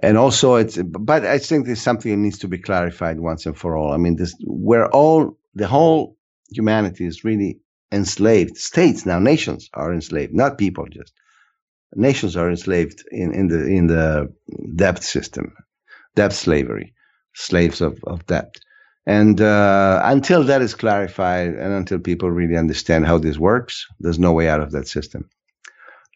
And 0.03 0.17
also, 0.17 0.55
it's, 0.55 0.77
but 0.77 1.25
I 1.25 1.39
think 1.39 1.65
there's 1.65 1.81
something 1.81 2.11
that 2.11 2.17
needs 2.17 2.39
to 2.39 2.47
be 2.47 2.59
clarified 2.59 3.19
once 3.19 3.47
and 3.47 3.57
for 3.57 3.75
all. 3.75 3.91
I 3.91 3.97
mean, 3.97 4.17
this, 4.17 4.35
we're 4.45 4.85
all, 4.85 5.35
the 5.55 5.67
whole 5.67 6.17
humanity 6.51 7.05
is 7.05 7.23
really 7.23 7.59
enslaved. 7.95 8.57
States 8.57 9.05
now, 9.05 9.19
nations 9.19 9.69
are 9.73 9.93
enslaved, 9.93 10.33
not 10.33 10.57
people 10.57 10.85
just. 10.91 11.13
Nations 11.95 12.35
are 12.35 12.49
enslaved 12.49 13.03
in, 13.11 13.33
in 13.33 13.47
the, 13.47 13.65
in 13.65 13.87
the 13.87 14.33
debt 14.75 15.01
system, 15.03 15.53
debt 16.15 16.33
slavery, 16.33 16.93
slaves 17.33 17.81
of, 17.81 18.03
of 18.05 18.25
debt. 18.27 18.55
And 19.05 19.39
uh, 19.39 20.01
until 20.03 20.43
that 20.43 20.61
is 20.61 20.73
clarified 20.73 21.49
and 21.49 21.73
until 21.73 21.99
people 21.99 22.31
really 22.31 22.57
understand 22.57 23.05
how 23.05 23.17
this 23.17 23.37
works, 23.37 23.85
there's 23.99 24.19
no 24.19 24.33
way 24.33 24.49
out 24.49 24.61
of 24.61 24.71
that 24.71 24.87
system. 24.87 25.29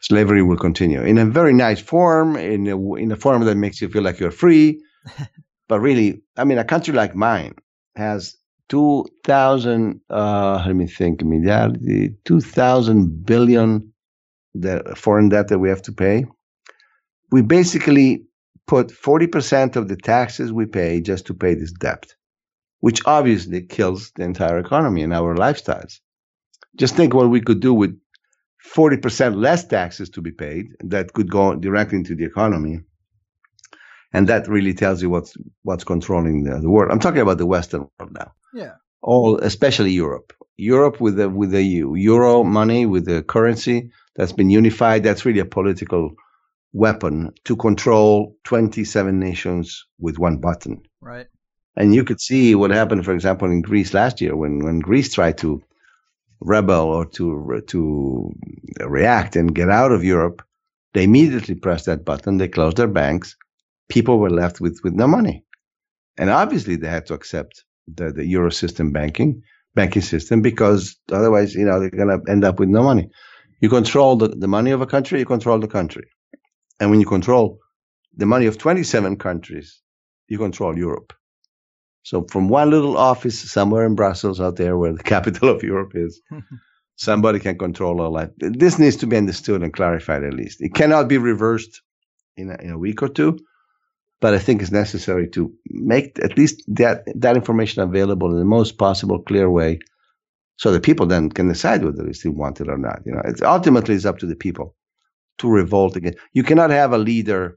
Slavery 0.01 0.41
will 0.41 0.57
continue 0.57 1.01
in 1.03 1.17
a 1.17 1.25
very 1.25 1.53
nice 1.53 1.79
form, 1.79 2.35
in 2.35 2.67
a, 2.67 2.95
in 2.95 3.11
a 3.11 3.15
form 3.15 3.43
that 3.45 3.57
makes 3.57 3.81
you 3.81 3.89
feel 3.89 4.01
like 4.01 4.19
you're 4.19 4.31
free. 4.31 4.81
but 5.67 5.79
really, 5.79 6.23
I 6.35 6.45
mean, 6.45 6.57
a 6.57 6.63
country 6.63 6.93
like 6.93 7.15
mine 7.15 7.55
has 7.95 8.35
2,000, 8.69 10.01
uh, 10.09 10.63
let 10.65 10.75
me 10.75 10.87
think, 10.87 11.21
milliardi, 11.21 12.15
2,000 12.25 13.25
billion 13.25 13.93
the 14.55 14.93
foreign 14.95 15.29
debt 15.29 15.47
that 15.49 15.59
we 15.59 15.69
have 15.69 15.81
to 15.83 15.91
pay. 15.91 16.25
We 17.31 17.41
basically 17.41 18.25
put 18.67 18.87
40% 18.87 19.75
of 19.75 19.87
the 19.87 19.95
taxes 19.95 20.51
we 20.51 20.65
pay 20.65 21.01
just 21.01 21.25
to 21.27 21.33
pay 21.33 21.53
this 21.53 21.71
debt 21.71 22.13
which 22.79 23.01
obviously 23.05 23.61
kills 23.61 24.11
the 24.15 24.23
entire 24.23 24.57
economy 24.57 25.03
and 25.03 25.13
our 25.13 25.35
lifestyles. 25.35 25.99
Just 26.75 26.95
think 26.95 27.13
what 27.13 27.29
we 27.29 27.41
could 27.41 27.59
do 27.59 27.73
with 27.73 27.99
40% 28.73 29.35
less 29.35 29.65
taxes 29.65 30.09
to 30.11 30.21
be 30.21 30.31
paid 30.31 30.67
that 30.81 31.13
could 31.13 31.29
go 31.29 31.55
directly 31.55 31.97
into 31.97 32.15
the 32.15 32.25
economy. 32.25 32.81
And 34.13 34.27
that 34.27 34.47
really 34.47 34.73
tells 34.73 35.01
you 35.01 35.09
what's 35.09 35.35
what's 35.63 35.83
controlling 35.83 36.43
the, 36.43 36.59
the 36.59 36.69
world. 36.69 36.91
I'm 36.91 36.99
talking 36.99 37.21
about 37.21 37.37
the 37.37 37.45
Western 37.45 37.87
world 37.99 38.13
now. 38.13 38.31
Yeah. 38.53 38.73
All, 39.01 39.37
especially 39.39 39.91
Europe. 39.91 40.33
Europe 40.57 40.99
with 40.99 41.15
the 41.15 41.29
with 41.29 41.51
the 41.51 41.63
euro 41.63 42.43
money, 42.43 42.85
with 42.85 43.05
the 43.05 43.23
currency 43.23 43.91
that's 44.15 44.33
been 44.33 44.49
unified. 44.49 45.03
That's 45.03 45.25
really 45.25 45.39
a 45.39 45.45
political 45.45 46.11
weapon 46.73 47.31
to 47.45 47.55
control 47.55 48.35
27 48.43 49.19
nations 49.19 49.85
with 49.99 50.19
one 50.19 50.37
button. 50.37 50.81
Right. 51.01 51.27
And 51.75 51.95
you 51.95 52.03
could 52.03 52.19
see 52.19 52.55
what 52.55 52.71
happened, 52.71 53.05
for 53.05 53.13
example, 53.13 53.49
in 53.49 53.61
Greece 53.61 53.93
last 53.93 54.21
year 54.21 54.35
when, 54.35 54.59
when 54.59 54.79
Greece 54.79 55.13
tried 55.13 55.37
to 55.39 55.61
rebel 56.41 56.87
or 56.87 57.05
to, 57.05 57.63
to 57.67 58.33
react 58.81 59.35
and 59.35 59.55
get 59.55 59.69
out 59.69 59.91
of 59.91 60.03
Europe. 60.03 60.41
They 60.93 61.03
immediately 61.03 61.55
pressed 61.55 61.85
that 61.85 62.03
button. 62.03 62.37
They 62.37 62.47
closed 62.47 62.77
their 62.77 62.87
banks. 62.87 63.35
People 63.87 64.19
were 64.19 64.29
left 64.29 64.59
with, 64.59 64.79
with 64.83 64.93
no 64.93 65.07
money. 65.07 65.45
And 66.17 66.29
obviously 66.29 66.75
they 66.75 66.89
had 66.89 67.05
to 67.07 67.13
accept 67.13 67.63
the, 67.95 68.11
the 68.11 68.25
Euro 68.27 68.51
system 68.51 68.91
banking, 68.91 69.43
banking 69.75 70.01
system 70.01 70.41
because 70.41 70.97
otherwise, 71.11 71.55
you 71.55 71.65
know, 71.65 71.79
they're 71.79 71.89
going 71.89 72.07
to 72.07 72.31
end 72.31 72.43
up 72.43 72.59
with 72.59 72.69
no 72.69 72.83
money. 72.83 73.09
You 73.61 73.69
control 73.69 74.15
the, 74.15 74.29
the 74.29 74.47
money 74.47 74.71
of 74.71 74.81
a 74.81 74.87
country, 74.87 75.19
you 75.19 75.25
control 75.25 75.59
the 75.59 75.67
country. 75.67 76.09
And 76.79 76.89
when 76.89 76.99
you 76.99 77.05
control 77.05 77.59
the 78.15 78.25
money 78.25 78.45
of 78.45 78.57
27 78.57 79.17
countries, 79.17 79.81
you 80.27 80.37
control 80.37 80.77
Europe. 80.77 81.13
So 82.03 82.25
from 82.31 82.49
one 82.49 82.69
little 82.69 82.97
office 82.97 83.51
somewhere 83.51 83.85
in 83.85 83.95
Brussels 83.95 84.39
out 84.39 84.55
there 84.55 84.77
where 84.77 84.93
the 84.93 85.03
capital 85.15 85.49
of 85.49 85.63
Europe 85.63 85.91
is, 85.95 86.21
somebody 86.95 87.39
can 87.39 87.57
control 87.57 88.01
our 88.01 88.09
life. 88.09 88.29
This 88.37 88.79
needs 88.79 88.97
to 88.97 89.07
be 89.07 89.17
understood 89.17 89.63
and 89.63 89.73
clarified 89.73 90.23
at 90.23 90.33
least. 90.33 90.61
It 90.61 90.73
cannot 90.73 91.07
be 91.07 91.17
reversed 91.17 91.81
in 92.37 92.49
a, 92.51 92.55
in 92.61 92.71
a 92.71 92.77
week 92.77 93.01
or 93.03 93.09
two, 93.09 93.39
but 94.21 94.33
I 94.33 94.39
think 94.39 94.61
it's 94.61 94.71
necessary 94.71 95.27
to 95.29 95.53
make 95.67 96.19
at 96.19 96.37
least 96.37 96.63
that, 96.67 97.03
that 97.15 97.35
information 97.35 97.81
available 97.81 98.31
in 98.31 98.39
the 98.39 98.45
most 98.45 98.77
possible 98.77 99.21
clear 99.21 99.49
way 99.49 99.79
so 100.57 100.71
that 100.71 100.83
people 100.83 101.05
then 101.05 101.29
can 101.29 101.47
decide 101.47 101.83
whether 101.83 102.03
they 102.03 102.13
still 102.13 102.33
want 102.33 102.59
it 102.59 102.67
or 102.67 102.77
not. 102.77 102.99
You 103.05 103.13
know, 103.13 103.21
it's 103.25 103.41
ultimately 103.41 103.95
it's 103.95 104.05
up 104.05 104.19
to 104.19 104.25
the 104.25 104.35
people 104.35 104.75
to 105.37 105.49
revolt 105.49 105.95
again. 105.95 106.15
You 106.33 106.43
cannot 106.43 106.69
have 106.69 106.91
a 106.91 106.97
leader 106.97 107.55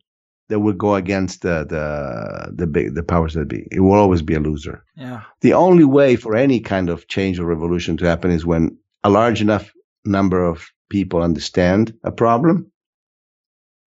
that 0.49 0.61
will 0.61 0.73
go 0.73 0.95
against 0.95 1.43
the 1.43 1.65
the 1.69 2.53
the 2.55 2.67
big 2.67 2.95
the 2.95 3.03
powers 3.03 3.35
that 3.35 3.49
be. 3.49 3.67
It 3.71 3.81
will 3.81 3.95
always 3.95 4.23
be 4.23 4.35
a 4.35 4.41
loser. 4.41 4.85
Yeah. 4.97 5.23
The 5.41 5.55
only 5.55 5.85
way 5.85 6.17
for 6.17 6.37
any 6.37 6.61
kind 6.61 6.89
of 6.89 7.09
change 7.09 7.39
or 7.41 7.45
revolution 7.45 7.97
to 7.99 8.07
happen 8.07 8.31
is 8.31 8.47
when 8.47 8.79
a 9.03 9.11
large 9.11 9.41
enough 9.41 9.73
number 10.05 10.45
of 10.45 10.71
people 10.91 11.23
understand 11.23 11.95
a 12.05 12.13
problem, 12.13 12.71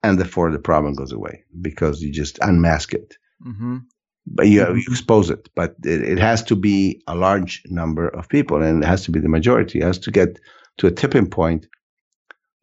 and 0.06 0.20
therefore 0.20 0.52
the 0.52 0.60
problem 0.60 0.94
goes 0.94 1.12
away 1.12 1.44
because 1.62 2.02
you 2.02 2.12
just 2.12 2.40
unmask 2.42 2.94
it. 2.94 3.18
Mm-hmm. 3.46 3.78
But 4.28 4.48
you, 4.48 4.62
you 4.76 4.86
expose 4.90 5.30
it. 5.30 5.50
But 5.56 5.76
it, 5.84 6.02
it 6.02 6.20
has 6.20 6.44
to 6.44 6.56
be 6.56 7.02
a 7.08 7.16
large 7.16 7.62
number 7.68 8.08
of 8.08 8.30
people, 8.30 8.62
and 8.62 8.84
it 8.84 8.88
has 8.88 9.04
to 9.06 9.12
be 9.12 9.20
the 9.20 9.30
majority. 9.30 9.80
It 9.80 9.84
has 9.84 10.00
to 10.00 10.12
get 10.12 10.40
to 10.78 10.88
a 10.88 10.92
tipping 10.92 11.30
point. 11.30 11.68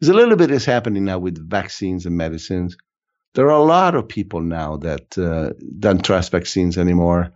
There's 0.01 0.11
a 0.11 0.15
little 0.15 0.37
bit 0.37 0.51
is 0.51 0.65
happening 0.65 1.05
now 1.05 1.19
with 1.19 1.49
vaccines 1.49 2.07
and 2.07 2.17
medicines 2.17 2.77
there 3.35 3.47
are 3.47 3.61
a 3.61 3.65
lot 3.65 3.95
of 3.95 4.09
people 4.09 4.41
now 4.41 4.77
that 4.79 5.17
uh, 5.19 5.53
don't 5.79 6.05
trust 6.05 6.33
vaccines 6.33 6.77
anymore, 6.77 7.33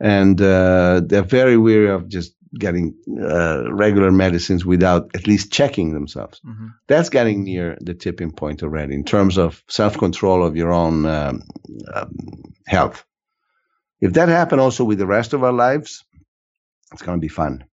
and 0.00 0.40
uh, 0.40 1.00
they're 1.04 1.22
very 1.22 1.56
weary 1.56 1.90
of 1.90 2.08
just 2.08 2.34
getting 2.58 2.94
uh, 3.20 3.72
regular 3.72 4.10
medicines 4.10 4.64
without 4.64 5.10
at 5.14 5.26
least 5.26 5.52
checking 5.52 5.92
themselves. 5.92 6.40
Mm-hmm. 6.46 6.68
That's 6.86 7.08
getting 7.08 7.44
near 7.44 7.76
the 7.80 7.94
tipping 7.94 8.32
point 8.32 8.62
already 8.62 8.94
in 8.94 9.04
terms 9.04 9.38
of 9.38 9.62
self 9.68 9.98
control 9.98 10.44
of 10.44 10.56
your 10.56 10.72
own 10.72 11.06
um, 11.06 11.42
um, 11.94 12.54
health. 12.66 13.04
If 14.00 14.12
that 14.14 14.28
happened 14.28 14.60
also 14.60 14.84
with 14.84 14.98
the 14.98 15.06
rest 15.06 15.32
of 15.32 15.42
our 15.42 15.52
lives, 15.52 16.04
it's 16.92 17.02
going 17.02 17.18
to 17.18 17.24
be 17.24 17.28
fun. 17.28 17.64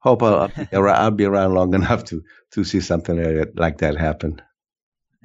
Hope 0.00 0.22
I'll, 0.22 0.50
I'll, 0.72 1.10
be 1.10 1.24
around 1.24 1.54
long 1.54 1.74
enough 1.80 2.04
to 2.06 2.22
to 2.52 2.64
see 2.64 2.80
something 2.80 3.46
like 3.56 3.78
that 3.78 3.96
happen. 3.96 4.40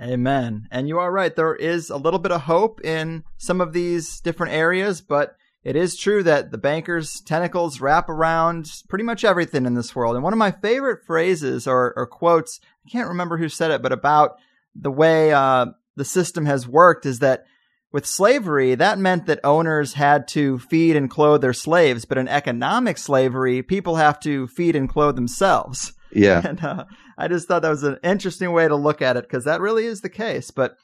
Amen. 0.02 0.68
And 0.72 0.88
you 0.88 1.00
are 1.00 1.12
right. 1.12 1.36
There 1.36 1.56
is 1.56 1.90
a 1.90 1.98
little 1.98 2.20
bit 2.20 2.32
of 2.32 2.42
hope 2.42 2.80
in 2.86 3.24
some 3.38 3.60
of 3.60 3.74
these 3.74 4.22
different 4.22 4.54
areas, 4.54 5.02
but 5.02 5.36
it 5.64 5.76
is 5.76 5.98
true 5.98 6.24
that 6.24 6.52
the 6.52 6.58
banker's 6.58 7.22
tentacles 7.22 7.82
wrap 7.82 8.08
around 8.10 8.72
pretty 8.88 9.04
much 9.04 9.26
everything 9.26 9.66
in 9.66 9.74
this 9.74 9.96
world. 9.96 10.16
And 10.16 10.24
one 10.24 10.34
of 10.34 10.40
my 10.40 10.52
favorite 10.52 11.06
phrases 11.06 11.68
or, 11.68 11.94
or 11.98 12.08
quotes, 12.08 12.60
I 12.86 12.90
can't 12.90 13.10
remember 13.10 13.38
who 13.38 13.50
said 13.50 13.72
it, 13.72 13.82
but 13.82 13.92
about 13.92 14.38
the 14.74 14.92
way 14.92 15.34
uh, 15.34 15.68
the 15.98 16.06
system 16.06 16.46
has 16.46 16.68
worked 16.68 17.06
is 17.06 17.20
that 17.20 17.46
with 17.92 18.06
slavery, 18.06 18.76
that 18.76 19.00
meant 19.00 19.26
that 19.26 19.40
owners 19.44 19.94
had 19.94 20.28
to 20.30 20.60
feed 20.60 20.96
and 20.96 21.10
clothe 21.10 21.42
their 21.42 21.54
slaves, 21.54 22.06
but 22.06 22.20
in 22.20 22.28
economic 22.28 22.98
slavery, 22.98 23.62
people 23.64 23.96
have 23.96 24.20
to 24.22 24.48
feed 24.48 24.76
and 24.76 24.88
clothe 24.88 25.16
themselves. 25.16 25.94
Yeah. 26.14 26.42
And 26.46 26.64
uh, 26.64 26.86
I 27.18 27.28
just 27.28 27.48
thought 27.48 27.64
that 27.64 27.70
was 27.70 27.84
an 27.84 27.98
interesting 28.04 28.52
way 28.54 28.68
to 28.68 28.76
look 28.76 29.02
at 29.02 29.18
it 29.18 29.24
because 29.24 29.44
that 29.44 29.60
really 29.60 29.86
is 29.86 30.02
the 30.02 30.10
case. 30.10 30.52
But 30.52 30.78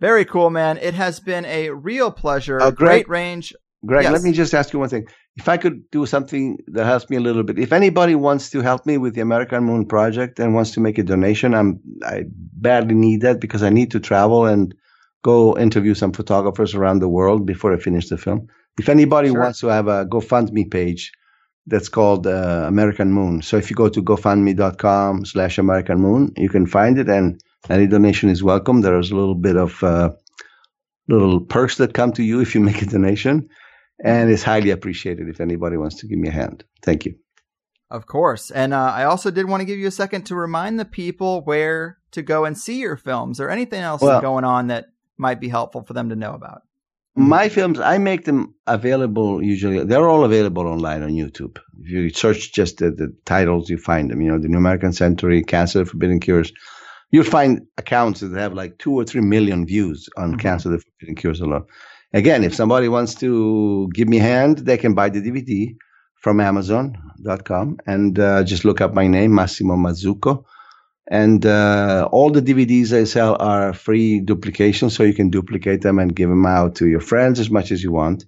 very 0.00 0.24
cool, 0.24 0.50
man. 0.50 0.78
It 0.78 0.94
has 0.94 1.20
been 1.20 1.44
a 1.46 1.70
real 1.70 2.10
pleasure. 2.10 2.60
Oh, 2.60 2.72
great 2.72 3.08
range 3.08 3.54
Greg, 3.84 4.04
Yes. 4.04 4.12
let 4.12 4.22
me 4.22 4.32
just 4.32 4.54
ask 4.54 4.72
you 4.72 4.78
one 4.78 4.88
thing. 4.88 5.06
If 5.36 5.48
I 5.48 5.56
could 5.56 5.90
do 5.90 6.06
something 6.06 6.58
that 6.68 6.84
helps 6.86 7.10
me 7.10 7.16
a 7.16 7.20
little 7.20 7.42
bit, 7.42 7.58
if 7.58 7.72
anybody 7.72 8.14
wants 8.14 8.50
to 8.50 8.60
help 8.60 8.86
me 8.86 8.96
with 8.98 9.14
the 9.14 9.22
American 9.22 9.64
Moon 9.64 9.86
Project 9.86 10.38
and 10.38 10.54
wants 10.54 10.70
to 10.72 10.80
make 10.80 10.98
a 10.98 11.02
donation, 11.02 11.54
I'm 11.54 11.80
I 12.04 12.24
badly 12.28 12.94
need 12.94 13.22
that 13.22 13.40
because 13.40 13.62
I 13.62 13.70
need 13.70 13.90
to 13.92 14.00
travel 14.00 14.46
and 14.46 14.74
go 15.24 15.56
interview 15.58 15.94
some 15.94 16.12
photographers 16.12 16.74
around 16.74 17.00
the 17.00 17.08
world 17.08 17.44
before 17.46 17.72
I 17.74 17.78
finish 17.78 18.08
the 18.08 18.18
film. 18.18 18.46
If 18.78 18.88
anybody 18.88 19.28
Sure. 19.30 19.40
wants 19.40 19.60
to 19.60 19.66
have 19.68 19.88
a 19.88 20.06
GoFundMe 20.06 20.70
page, 20.70 21.12
that's 21.66 21.88
called 21.88 22.26
uh, 22.26 22.64
American 22.66 23.12
Moon. 23.12 23.40
So 23.42 23.56
if 23.56 23.70
you 23.70 23.76
go 23.76 23.88
to 23.88 24.02
GoFundMe.com 24.02 25.24
slash 25.24 25.58
American 25.58 25.98
Moon, 26.00 26.32
you 26.36 26.48
can 26.48 26.66
find 26.66 26.98
it, 26.98 27.08
and 27.08 27.40
any 27.70 27.86
donation 27.86 28.28
is 28.30 28.42
welcome. 28.42 28.80
There's 28.80 29.10
a 29.12 29.16
little 29.16 29.36
bit 29.36 29.56
of 29.56 29.82
uh, 29.82 30.10
little 31.08 31.40
perks 31.40 31.76
that 31.76 31.94
come 31.94 32.12
to 32.12 32.22
you 32.22 32.40
if 32.40 32.54
you 32.54 32.60
make 32.60 32.82
a 32.82 32.86
donation, 32.86 33.48
and 34.04 34.30
it's 34.30 34.42
highly 34.42 34.70
appreciated 34.70 35.28
if 35.28 35.40
anybody 35.40 35.76
wants 35.76 35.96
to 35.96 36.06
give 36.06 36.18
me 36.18 36.28
a 36.28 36.32
hand. 36.32 36.64
Thank 36.82 37.04
you. 37.06 37.14
Of 37.90 38.06
course. 38.06 38.50
And 38.50 38.72
uh, 38.72 38.78
I 38.94 39.04
also 39.04 39.30
did 39.30 39.46
want 39.48 39.60
to 39.60 39.66
give 39.66 39.78
you 39.78 39.86
a 39.86 39.90
second 39.92 40.24
to 40.26 40.34
remind 40.34 40.80
the 40.80 40.84
people 40.86 41.42
where 41.44 41.98
to 42.12 42.22
go 42.22 42.44
and 42.46 42.56
see 42.56 42.78
your 42.80 42.96
films 42.96 43.38
or 43.40 43.50
anything 43.50 43.82
else 43.82 44.00
Well- 44.00 44.20
going 44.20 44.44
on 44.44 44.68
that 44.68 44.86
might 45.18 45.40
be 45.40 45.48
helpful 45.48 45.82
for 45.82 45.92
them 45.92 46.08
to 46.08 46.16
know 46.16 46.32
about. 46.32 46.62
My 47.14 47.50
films, 47.50 47.78
I 47.78 47.98
make 47.98 48.24
them 48.24 48.54
available 48.66 49.42
usually. 49.44 49.84
They're 49.84 50.08
all 50.08 50.24
available 50.24 50.66
online 50.66 51.02
on 51.02 51.10
YouTube. 51.10 51.58
If 51.82 51.90
you 51.90 52.08
search 52.08 52.54
just 52.54 52.78
the, 52.78 52.90
the 52.90 53.14
titles, 53.26 53.68
you 53.68 53.76
find 53.76 54.10
them. 54.10 54.22
You 54.22 54.30
know, 54.30 54.38
the 54.38 54.48
New 54.48 54.56
American 54.56 54.94
Century, 54.94 55.42
Cancer, 55.44 55.84
Forbidden 55.84 56.20
Cures. 56.20 56.50
You'll 57.10 57.24
find 57.24 57.66
accounts 57.76 58.20
that 58.20 58.32
have 58.32 58.54
like 58.54 58.78
two 58.78 58.92
or 58.94 59.04
three 59.04 59.20
million 59.20 59.66
views 59.66 60.08
on 60.16 60.36
Mhm. 60.36 60.40
Cancer, 60.40 60.70
the 60.70 60.78
Forbidden 60.78 61.16
Cures 61.16 61.42
alone. 61.42 61.66
Again, 62.14 62.44
if 62.44 62.54
somebody 62.54 62.88
wants 62.88 63.14
to 63.16 63.88
give 63.94 64.08
me 64.08 64.18
a 64.18 64.22
hand, 64.22 64.58
they 64.58 64.76
can 64.76 64.94
buy 64.94 65.08
the 65.08 65.20
DVD 65.20 65.76
from 66.16 66.40
Amazon.com 66.40 67.78
and 67.86 68.18
uh, 68.18 68.44
just 68.44 68.64
look 68.64 68.80
up 68.80 68.92
my 68.92 69.06
name, 69.06 69.34
Massimo 69.34 69.76
Mazzucco. 69.76 70.44
And 71.10 71.44
uh, 71.44 72.08
all 72.12 72.30
the 72.30 72.42
DVDs 72.42 72.92
I 72.92 73.04
sell 73.04 73.36
are 73.40 73.72
free 73.72 74.20
duplication, 74.20 74.88
so 74.88 75.02
you 75.02 75.14
can 75.14 75.30
duplicate 75.30 75.82
them 75.82 75.98
and 75.98 76.14
give 76.14 76.28
them 76.28 76.46
out 76.46 76.76
to 76.76 76.86
your 76.86 77.00
friends 77.00 77.40
as 77.40 77.50
much 77.50 77.72
as 77.72 77.82
you 77.82 77.92
want. 77.92 78.24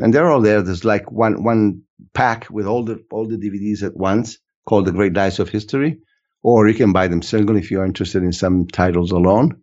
And 0.00 0.12
they're 0.12 0.30
all 0.30 0.40
there. 0.40 0.62
There's 0.62 0.84
like 0.84 1.10
one 1.12 1.42
one 1.44 1.82
pack 2.12 2.48
with 2.50 2.66
all 2.66 2.84
the 2.84 3.04
all 3.10 3.26
the 3.26 3.36
DVDs 3.36 3.82
at 3.84 3.96
once, 3.96 4.38
called 4.66 4.86
The 4.86 4.92
Great 4.92 5.12
Dice 5.12 5.38
of 5.38 5.48
History, 5.48 6.00
or 6.42 6.66
you 6.68 6.74
can 6.74 6.92
buy 6.92 7.06
them 7.06 7.22
single 7.22 7.56
if 7.56 7.70
you're 7.70 7.84
interested 7.84 8.22
in 8.24 8.32
some 8.32 8.66
titles 8.66 9.12
alone. 9.12 9.62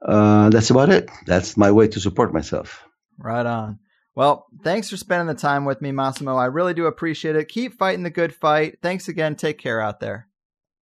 Uh, 0.00 0.50
that's 0.50 0.70
about 0.70 0.90
it. 0.90 1.10
That's 1.26 1.56
my 1.56 1.72
way 1.72 1.88
to 1.88 2.00
support 2.00 2.32
myself. 2.32 2.84
Right 3.18 3.44
on. 3.44 3.80
Well, 4.14 4.46
thanks 4.62 4.90
for 4.90 4.96
spending 4.96 5.28
the 5.28 5.40
time 5.40 5.64
with 5.64 5.80
me, 5.80 5.92
Massimo. 5.92 6.36
I 6.36 6.46
really 6.46 6.74
do 6.74 6.86
appreciate 6.86 7.36
it. 7.36 7.48
Keep 7.48 7.74
fighting 7.74 8.02
the 8.02 8.10
good 8.10 8.34
fight. 8.34 8.78
Thanks 8.82 9.08
again. 9.08 9.36
Take 9.36 9.58
care 9.58 9.80
out 9.80 10.00
there. 10.00 10.28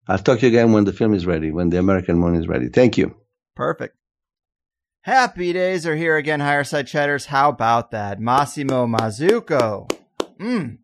I'll 0.08 0.18
talk 0.18 0.40
to 0.40 0.48
you 0.48 0.50
again 0.50 0.74
when 0.74 0.84
the 0.84 0.94
film 0.94 1.14
is 1.14 1.26
ready, 1.26 1.52
when 1.52 1.70
the 1.70 1.80
American 1.80 2.18
Moon 2.18 2.36
is 2.36 2.48
ready. 2.48 2.68
Thank 2.68 2.98
you. 2.98 3.16
Perfect. 3.56 3.96
Happy 5.04 5.54
days 5.54 5.88
are 5.88 5.96
here 5.96 6.18
again, 6.18 6.42
Higherside 6.42 6.88
Chatters. 6.88 7.28
How 7.28 7.50
about 7.50 7.92
that? 7.92 8.20
Massimo 8.20 8.86
Mazzucco. 8.86 9.90
Mm. 10.40 10.78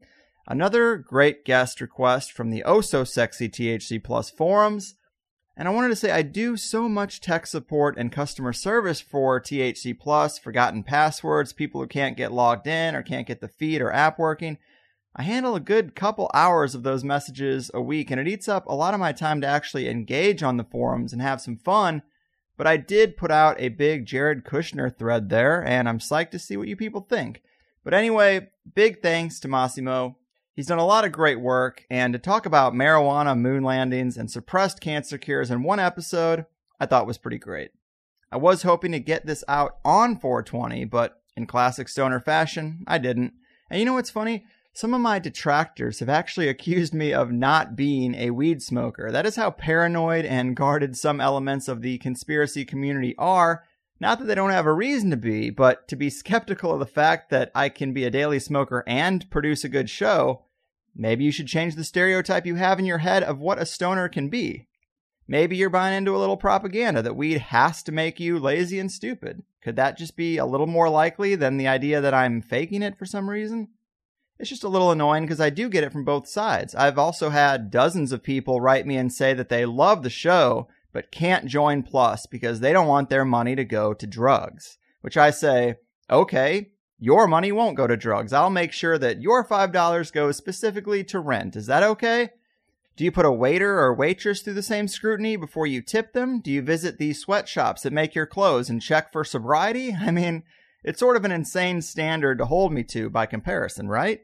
Another 0.48 0.96
great 0.96 1.44
guest 1.44 1.82
request 1.82 2.32
from 2.32 2.50
the 2.50 2.64
oh 2.64 2.82
so 2.82 3.04
sexy 3.04 3.50
THC 3.50 4.04
Plus 4.04 4.30
forums. 4.30 4.96
And 5.60 5.68
I 5.68 5.72
wanted 5.72 5.90
to 5.90 5.96
say 5.96 6.12
I 6.12 6.22
do 6.22 6.56
so 6.56 6.88
much 6.88 7.20
tech 7.20 7.48
support 7.48 7.98
and 7.98 8.12
customer 8.12 8.54
service 8.54 9.02
for 9.02 9.42
THC 9.42 10.00
Plus, 10.00 10.38
forgotten 10.38 10.84
passwords, 10.84 11.52
people 11.52 11.82
who 11.82 11.88
can't 11.88 12.16
get 12.16 12.32
logged 12.32 12.68
in 12.68 12.94
or 12.94 13.02
can't 13.02 13.26
get 13.26 13.42
the 13.42 13.48
feed 13.48 13.82
or 13.82 13.92
app 13.92 14.20
working. 14.20 14.60
I 15.16 15.24
handle 15.24 15.56
a 15.56 15.60
good 15.60 15.96
couple 15.96 16.30
hours 16.32 16.76
of 16.76 16.84
those 16.84 17.04
messages 17.04 17.72
a 17.74 17.82
week, 17.82 18.12
and 18.12 18.22
it 18.22 18.28
eats 18.28 18.48
up 18.48 18.68
a 18.68 18.76
lot 18.76 18.94
of 18.94 19.00
my 19.00 19.12
time 19.12 19.42
to 19.42 19.48
actually 19.48 19.90
engage 19.90 20.44
on 20.44 20.58
the 20.58 20.64
forums 20.64 21.12
and 21.12 21.24
have 21.24 21.42
some 21.42 21.58
fun. 21.58 22.04
But 22.56 22.68
I 22.68 22.78
did 22.78 23.18
put 23.18 23.32
out 23.32 23.60
a 23.60 23.70
big 23.70 24.06
Jared 24.06 24.46
Kushner 24.46 24.96
thread 24.96 25.30
there, 25.30 25.66
and 25.66 25.90
I'm 25.90 25.98
psyched 25.98 26.32
to 26.32 26.40
see 26.40 26.56
what 26.56 26.68
you 26.68 26.76
people 26.76 27.02
think. 27.02 27.42
But 27.84 27.96
anyway, 27.96 28.50
big 28.76 29.02
thanks 29.02 29.40
to 29.40 29.48
Massimo. 29.48 30.18
He's 30.58 30.66
done 30.66 30.80
a 30.80 30.86
lot 30.88 31.06
of 31.06 31.12
great 31.12 31.40
work, 31.40 31.86
and 31.88 32.14
to 32.14 32.20
talk 32.20 32.48
about 32.48 32.74
marijuana 32.74 33.38
moon 33.38 33.62
landings 33.62 34.18
and 34.18 34.32
suppressed 34.32 34.82
cancer 34.82 35.20
cures 35.20 35.52
in 35.52 35.62
one 35.62 35.80
episode, 35.80 36.48
I 36.80 36.88
thought 36.88 37.06
was 37.06 37.20
pretty 37.20 37.38
great. 37.38 37.70
I 38.32 38.38
was 38.38 38.64
hoping 38.64 38.92
to 38.94 39.00
get 39.00 39.28
this 39.28 39.44
out 39.48 39.74
on 39.86 40.18
420, 40.18 40.86
but 40.86 41.22
in 41.36 41.46
classic 41.46 41.88
stoner 41.88 42.20
fashion, 42.20 42.84
I 42.88 42.98
didn't. 42.98 43.34
And 43.70 43.80
you 43.80 43.86
know 43.86 43.94
what's 43.94 44.10
funny? 44.10 44.46
Some 44.74 44.96
of 44.96 45.00
my 45.00 45.20
detractors 45.20 46.00
have 46.00 46.10
actually 46.10 46.48
accused 46.50 46.92
me 46.92 47.14
of 47.14 47.32
not 47.32 47.76
being 47.76 48.16
a 48.16 48.32
weed 48.32 48.64
smoker. 48.64 49.12
That 49.12 49.28
is 49.28 49.36
how 49.36 49.52
paranoid 49.52 50.26
and 50.26 50.56
guarded 50.56 50.98
some 50.98 51.22
elements 51.22 51.68
of 51.68 51.84
the 51.84 52.00
conspiracy 52.00 52.66
community 52.66 53.14
are. 53.20 53.64
Not 54.00 54.18
that 54.18 54.26
they 54.26 54.34
don't 54.34 54.50
have 54.50 54.66
a 54.66 54.74
reason 54.74 55.12
to 55.12 55.18
be, 55.18 55.52
but 55.52 55.88
to 55.90 55.96
be 55.96 56.10
skeptical 56.10 56.74
of 56.74 56.80
the 56.80 56.88
fact 56.88 57.30
that 57.30 57.52
I 57.54 57.70
can 57.70 57.94
be 57.94 58.06
a 58.06 58.12
daily 58.12 58.40
smoker 58.40 58.84
and 58.88 59.30
produce 59.30 59.64
a 59.64 59.70
good 59.70 59.88
show. 59.88 60.46
Maybe 61.00 61.24
you 61.24 61.32
should 61.32 61.48
change 61.48 61.76
the 61.76 61.84
stereotype 61.84 62.48
you 62.48 62.56
have 62.56 62.80
in 62.80 62.86
your 62.86 62.98
head 62.98 63.22
of 63.22 63.40
what 63.40 63.62
a 63.62 63.68
stoner 63.68 64.10
can 64.10 64.30
be. 64.30 64.68
Maybe 65.28 65.56
you're 65.56 65.70
buying 65.70 65.96
into 65.96 66.16
a 66.16 66.18
little 66.18 66.38
propaganda 66.38 67.04
that 67.04 67.16
weed 67.16 67.38
has 67.38 67.84
to 67.84 67.92
make 67.92 68.20
you 68.20 68.40
lazy 68.40 68.80
and 68.80 68.92
stupid. 68.92 69.44
Could 69.62 69.76
that 69.76 69.98
just 69.98 70.16
be 70.16 70.38
a 70.38 70.46
little 70.46 70.66
more 70.66 70.90
likely 70.90 71.36
than 71.36 71.58
the 71.58 71.68
idea 71.68 72.02
that 72.02 72.16
I'm 72.16 72.42
faking 72.42 72.82
it 72.82 72.98
for 72.98 73.06
some 73.06 73.30
reason? 73.30 73.68
It's 74.40 74.50
just 74.50 74.64
a 74.64 74.70
little 74.70 74.92
annoying 74.92 75.24
because 75.24 75.42
I 75.42 75.50
do 75.50 75.70
get 75.70 75.84
it 75.84 75.92
from 75.92 76.06
both 76.06 76.28
sides. 76.28 76.74
I've 76.74 76.98
also 76.98 77.30
had 77.30 77.70
dozens 77.70 78.12
of 78.12 78.24
people 78.24 78.62
write 78.62 78.88
me 78.88 78.98
and 78.98 79.14
say 79.14 79.34
that 79.34 79.50
they 79.50 79.66
love 79.66 80.02
the 80.02 80.10
show, 80.10 80.68
but 80.94 81.12
can't 81.12 81.46
join 81.46 81.84
Plus 81.84 82.26
because 82.26 82.60
they 82.60 82.74
don't 82.74 82.88
want 82.88 83.10
their 83.10 83.26
money 83.26 83.56
to 83.56 83.66
go 83.66 83.94
to 83.94 84.08
drugs. 84.08 84.78
Which 85.02 85.18
I 85.18 85.30
say, 85.30 85.76
okay, 86.10 86.70
your 87.00 87.28
money 87.28 87.52
won't 87.52 87.78
go 87.78 87.88
to 87.88 87.96
drugs. 87.96 88.34
I'll 88.34 88.50
make 88.50 88.72
sure 88.72 88.98
that 88.98 89.22
your 89.22 89.46
$5 89.46 90.14
goes 90.14 90.38
specifically 90.38 91.04
to 91.06 91.20
rent. 91.20 91.56
Is 91.56 91.68
that 91.68 91.84
okay? 91.84 92.32
Do 92.96 93.04
you 93.04 93.12
put 93.12 93.26
a 93.26 93.32
waiter 93.32 93.80
or 93.80 93.94
waitress 93.94 94.42
through 94.42 94.56
the 94.56 94.64
same 94.64 94.88
scrutiny 94.88 95.36
before 95.36 95.68
you 95.68 95.84
tip 95.84 96.14
them? 96.14 96.40
Do 96.40 96.52
you 96.52 96.64
visit 96.64 96.98
these 96.98 97.20
sweatshops 97.20 97.84
that 97.84 97.94
make 97.94 98.16
your 98.16 98.26
clothes 98.26 98.72
and 98.72 98.82
check 98.82 99.12
for 99.12 99.24
sobriety? 99.24 99.94
I 100.00 100.10
mean, 100.10 100.44
it's 100.84 101.00
sort 101.00 101.16
of 101.16 101.24
an 101.24 101.32
insane 101.32 101.84
standard 101.84 102.40
to 102.40 102.46
hold 102.46 102.74
me 102.74 102.84
to 102.86 103.10
by 103.10 103.28
comparison, 103.28 103.88
right? 103.88 104.22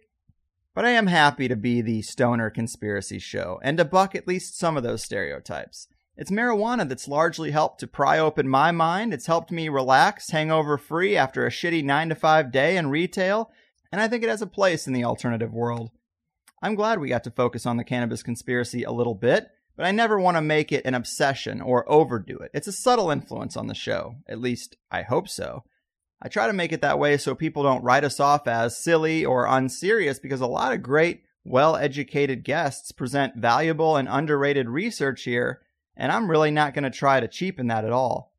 But 0.74 0.86
I 0.86 0.90
am 0.92 1.06
happy 1.06 1.48
to 1.48 1.56
be 1.56 1.82
the 1.82 2.02
stoner 2.02 2.50
conspiracy 2.50 3.20
show 3.20 3.60
and 3.62 3.78
to 3.78 3.86
buck 3.86 4.16
at 4.16 4.28
least 4.28 4.58
some 4.58 4.76
of 4.76 4.82
those 4.82 5.04
stereotypes. 5.04 5.88
It's 6.16 6.30
marijuana 6.30 6.88
that's 6.88 7.07
largely 7.07 7.51
helped 7.51 7.80
to 7.80 7.88
pry 7.88 8.20
open 8.20 8.47
my 8.47 8.72
mind. 8.72 9.14
It's 9.14 9.26
helped 9.26 9.51
me 9.51 9.68
relax, 9.68 10.30
hangover 10.30 10.78
free 10.78 11.18
after 11.18 11.45
a 11.45 11.49
shitty 11.49 11.84
9 11.84 12.09
to 12.09 12.16
5 12.16 12.51
day 12.51 12.78
in 12.78 12.89
retail, 12.89 13.49
and 13.91 13.99
I 13.99 14.07
think 14.07 14.24
it 14.24 14.30
has 14.30 14.41
a 14.41 14.47
place 14.47 14.86
in 14.86 14.93
the 14.93 15.03
alternative 15.03 15.51
world. 15.51 15.89
I'm 16.61 16.76
glad 16.76 16.99
we 16.99 17.09
got 17.09 17.24
to 17.26 17.32
focus 17.32 17.66
on 17.66 17.78
the 17.78 17.84
cannabis 17.84 18.22
conspiracy 18.22 18.84
a 18.84 18.91
little 18.91 19.15
bit, 19.15 19.48
but 19.76 19.85
I 19.85 19.91
never 19.91 20.19
want 20.19 20.38
to 20.38 20.41
make 20.41 20.72
it 20.72 20.85
an 20.85 20.94
obsession 20.94 21.61
or 21.61 21.91
overdo 21.91 22.38
it. 22.38 22.52
It's 22.53 22.68
a 22.68 22.72
subtle 22.72 23.10
influence 23.10 23.57
on 23.57 23.68
the 23.68 23.73
show. 23.73 24.15
At 24.30 24.40
least, 24.40 24.77
I 24.91 25.02
hope 25.02 25.27
so. 25.27 25.64
I 26.22 26.30
try 26.30 26.48
to 26.48 26.53
make 26.53 26.72
it 26.72 26.81
that 26.81 26.99
way 26.99 27.18
so 27.18 27.35
people 27.35 27.64
don't 27.64 27.84
write 27.84 28.03
us 28.03 28.19
off 28.19 28.48
as 28.48 28.77
silly 28.77 29.26
or 29.26 29.45
unserious 29.45 30.19
because 30.19 30.41
a 30.41 30.48
lot 30.48 30.73
of 30.73 30.84
great, 30.84 31.23
well 31.44 31.76
educated 31.76 32.44
guests 32.44 32.91
present 32.91 33.35
valuable 33.35 33.98
and 33.98 34.07
underrated 34.10 34.69
research 34.69 35.23
here, 35.23 35.60
and 35.95 36.11
I'm 36.11 36.30
really 36.30 36.52
not 36.52 36.74
going 36.74 36.84
to 36.84 36.90
try 36.90 37.20
to 37.20 37.28
cheapen 37.28 37.68
that 37.68 37.86
at 37.86 37.91
all. 37.91 38.34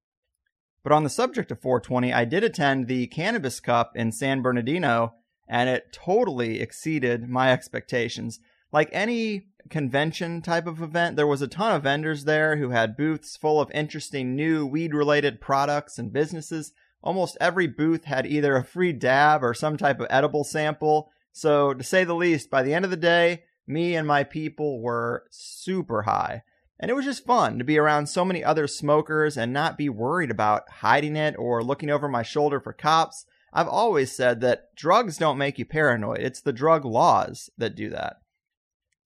But 0.83 0.93
on 0.93 1.03
the 1.03 1.11
subject 1.11 1.51
of 1.51 1.61
420, 1.61 2.13
I 2.13 2.25
did 2.25 2.45
attend 2.45 2.87
the 2.87 3.07
Cannabis 3.07 3.59
Cup 3.59 3.93
in 3.97 4.13
San 4.13 4.43
Bernardino, 4.43 5.15
and 5.49 5.69
it 5.71 5.93
totally 5.93 6.61
exceeded 6.61 7.29
my 7.29 7.53
expectations. 7.53 8.39
Like 8.71 8.91
any 8.93 9.47
convention 9.71 10.43
type 10.43 10.67
of 10.67 10.83
event, 10.83 11.17
there 11.17 11.27
was 11.27 11.41
a 11.41 11.49
ton 11.49 11.75
of 11.75 11.85
vendors 11.85 12.25
there 12.25 12.57
who 12.57 12.71
had 12.71 12.97
booths 12.97 13.37
full 13.37 13.61
of 13.61 13.71
interesting 13.71 14.35
new 14.37 14.67
weed 14.67 14.95
related 14.95 15.41
products 15.41 15.99
and 15.99 16.13
businesses. 16.13 16.73
Almost 17.03 17.39
every 17.41 17.67
booth 17.67 18.05
had 18.05 18.27
either 18.27 18.57
a 18.57 18.65
free 18.65 18.93
dab 18.93 19.43
or 19.43 19.55
some 19.55 19.77
type 19.77 20.01
of 20.01 20.07
edible 20.11 20.45
sample. 20.45 21.11
So, 21.33 21.73
to 21.73 21.83
say 21.83 22.05
the 22.05 22.15
least, 22.15 22.51
by 22.51 22.63
the 22.63 22.75
end 22.75 22.85
of 22.85 22.91
the 22.91 22.97
day, 22.97 23.45
me 23.67 23.97
and 23.97 24.07
my 24.07 24.23
people 24.25 24.81
were 24.81 25.25
super 25.31 26.03
high. 26.03 26.43
And 26.81 26.91
it 26.91 26.95
was 26.95 27.05
just 27.05 27.25
fun 27.25 27.59
to 27.59 27.65
be 27.65 27.79
around 27.79 28.07
so 28.07 28.25
many 28.25 28.43
other 28.43 28.67
smokers 28.67 29.37
and 29.37 29.53
not 29.53 29.79
be 29.79 29.89
worried 29.89 30.31
about 30.31 30.69
hiding 30.81 31.17
it 31.17 31.37
or 31.39 31.63
looking 31.63 31.91
over 31.91 32.09
my 32.09 32.23
shoulder 32.23 32.61
for 32.61 32.73
cops. 32.73 33.27
I've 33.53 33.69
always 33.69 34.11
said 34.11 34.41
that 34.41 34.75
drugs 34.75 35.17
don't 35.17 35.39
make 35.39 35.59
you 35.59 35.65
paranoid, 35.65 36.19
it's 36.19 36.41
the 36.41 36.53
drug 36.53 36.85
laws 36.85 37.51
that 37.57 37.77
do 37.77 37.89
that. 37.91 38.17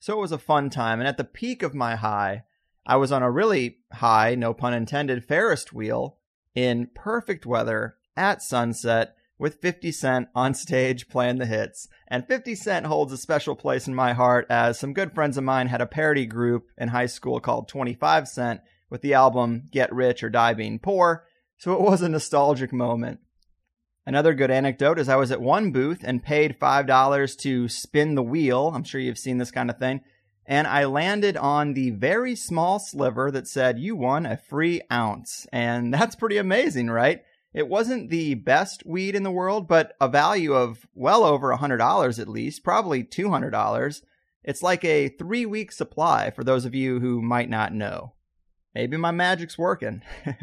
So 0.00 0.14
it 0.14 0.20
was 0.20 0.32
a 0.32 0.38
fun 0.38 0.70
time, 0.70 1.00
and 1.00 1.08
at 1.08 1.18
the 1.18 1.24
peak 1.24 1.62
of 1.62 1.74
my 1.74 1.96
high, 1.96 2.44
I 2.86 2.96
was 2.96 3.12
on 3.12 3.22
a 3.22 3.30
really 3.30 3.80
high, 3.92 4.34
no 4.34 4.54
pun 4.54 4.72
intended, 4.72 5.24
Ferris 5.24 5.70
wheel 5.70 6.16
in 6.54 6.88
perfect 6.94 7.44
weather 7.44 7.96
at 8.16 8.42
sunset 8.42 9.17
with 9.38 9.60
50 9.60 9.92
Cent 9.92 10.28
on 10.34 10.54
stage 10.54 11.08
playing 11.08 11.38
the 11.38 11.46
hits. 11.46 11.88
And 12.08 12.26
50 12.26 12.54
Cent 12.54 12.86
holds 12.86 13.12
a 13.12 13.16
special 13.16 13.54
place 13.54 13.86
in 13.86 13.94
my 13.94 14.12
heart 14.12 14.46
as 14.50 14.78
some 14.78 14.92
good 14.92 15.14
friends 15.14 15.36
of 15.36 15.44
mine 15.44 15.68
had 15.68 15.80
a 15.80 15.86
parody 15.86 16.26
group 16.26 16.68
in 16.76 16.88
high 16.88 17.06
school 17.06 17.40
called 17.40 17.68
25 17.68 18.28
Cent 18.28 18.60
with 18.90 19.02
the 19.02 19.14
album 19.14 19.68
Get 19.70 19.92
Rich 19.92 20.22
or 20.22 20.30
Die 20.30 20.54
Being 20.54 20.78
Poor, 20.78 21.24
so 21.58 21.72
it 21.72 21.80
was 21.80 22.02
a 22.02 22.08
nostalgic 22.08 22.72
moment. 22.72 23.20
Another 24.06 24.32
good 24.32 24.50
anecdote 24.50 24.98
is 24.98 25.08
I 25.08 25.16
was 25.16 25.30
at 25.30 25.40
one 25.40 25.70
booth 25.70 26.00
and 26.02 26.22
paid 26.22 26.58
$5 26.58 27.38
to 27.40 27.68
spin 27.68 28.14
the 28.14 28.22
wheel. 28.22 28.72
I'm 28.74 28.84
sure 28.84 29.00
you've 29.00 29.18
seen 29.18 29.36
this 29.36 29.50
kind 29.50 29.68
of 29.68 29.78
thing. 29.78 30.00
And 30.46 30.66
I 30.66 30.86
landed 30.86 31.36
on 31.36 31.74
the 31.74 31.90
very 31.90 32.34
small 32.34 32.78
sliver 32.78 33.30
that 33.30 33.46
said, 33.46 33.78
You 33.78 33.96
won 33.96 34.24
a 34.24 34.38
free 34.38 34.80
ounce. 34.90 35.46
And 35.52 35.92
that's 35.94 36.16
pretty 36.16 36.38
amazing, 36.38 36.88
right? 36.88 37.22
It 37.58 37.66
wasn't 37.66 38.08
the 38.08 38.34
best 38.34 38.86
weed 38.86 39.16
in 39.16 39.24
the 39.24 39.32
world, 39.32 39.66
but 39.66 39.96
a 40.00 40.06
value 40.06 40.54
of 40.54 40.86
well 40.94 41.24
over 41.24 41.52
$100 41.52 42.20
at 42.20 42.28
least, 42.28 42.62
probably 42.62 43.02
$200. 43.02 44.02
It's 44.44 44.62
like 44.62 44.84
a 44.84 45.08
three 45.08 45.44
week 45.44 45.72
supply 45.72 46.30
for 46.30 46.44
those 46.44 46.64
of 46.64 46.76
you 46.76 47.00
who 47.00 47.20
might 47.20 47.50
not 47.50 47.74
know. 47.74 48.12
Maybe 48.76 48.96
my 48.96 49.10
magic's 49.10 49.58
working. 49.58 50.02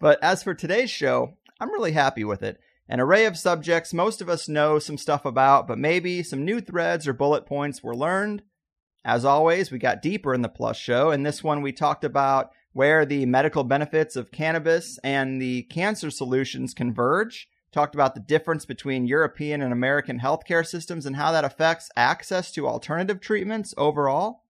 but 0.00 0.18
as 0.22 0.42
for 0.42 0.54
today's 0.54 0.88
show, 0.88 1.34
I'm 1.60 1.70
really 1.70 1.92
happy 1.92 2.24
with 2.24 2.42
it. 2.42 2.58
An 2.88 2.98
array 2.98 3.26
of 3.26 3.36
subjects 3.36 3.92
most 3.92 4.22
of 4.22 4.30
us 4.30 4.48
know 4.48 4.78
some 4.78 4.96
stuff 4.96 5.26
about, 5.26 5.68
but 5.68 5.76
maybe 5.76 6.22
some 6.22 6.46
new 6.46 6.62
threads 6.62 7.06
or 7.06 7.12
bullet 7.12 7.44
points 7.44 7.82
were 7.82 7.94
learned. 7.94 8.40
As 9.04 9.26
always, 9.26 9.70
we 9.70 9.78
got 9.78 10.00
deeper 10.00 10.32
in 10.32 10.40
the 10.40 10.48
Plus 10.48 10.78
show. 10.78 11.10
In 11.10 11.24
this 11.24 11.44
one, 11.44 11.60
we 11.60 11.72
talked 11.72 12.04
about 12.04 12.52
where 12.78 13.04
the 13.04 13.26
medical 13.26 13.64
benefits 13.64 14.14
of 14.14 14.30
cannabis 14.30 15.00
and 15.02 15.42
the 15.42 15.62
cancer 15.64 16.12
solutions 16.12 16.72
converge. 16.72 17.48
Talked 17.72 17.96
about 17.96 18.14
the 18.14 18.20
difference 18.20 18.64
between 18.64 19.04
European 19.04 19.60
and 19.62 19.72
American 19.72 20.20
healthcare 20.20 20.64
systems 20.64 21.04
and 21.04 21.16
how 21.16 21.32
that 21.32 21.44
affects 21.44 21.90
access 21.96 22.52
to 22.52 22.68
alternative 22.68 23.20
treatments 23.20 23.74
overall. 23.76 24.44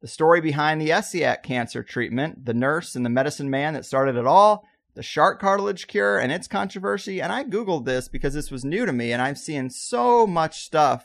The 0.00 0.08
story 0.08 0.40
behind 0.40 0.80
the 0.80 0.88
Essiac 0.88 1.42
cancer 1.42 1.82
treatment, 1.82 2.46
the 2.46 2.54
nurse 2.54 2.96
and 2.96 3.04
the 3.04 3.10
medicine 3.10 3.50
man 3.50 3.74
that 3.74 3.84
started 3.84 4.16
it 4.16 4.26
all, 4.26 4.64
the 4.94 5.02
shark 5.02 5.38
cartilage 5.38 5.86
cure 5.88 6.18
and 6.18 6.32
its 6.32 6.48
controversy. 6.48 7.20
And 7.20 7.30
I 7.30 7.44
Googled 7.44 7.84
this 7.84 8.08
because 8.08 8.32
this 8.32 8.50
was 8.50 8.64
new 8.64 8.86
to 8.86 8.94
me, 8.94 9.12
and 9.12 9.20
I've 9.20 9.36
seen 9.36 9.68
so 9.68 10.26
much 10.26 10.64
stuff 10.64 11.04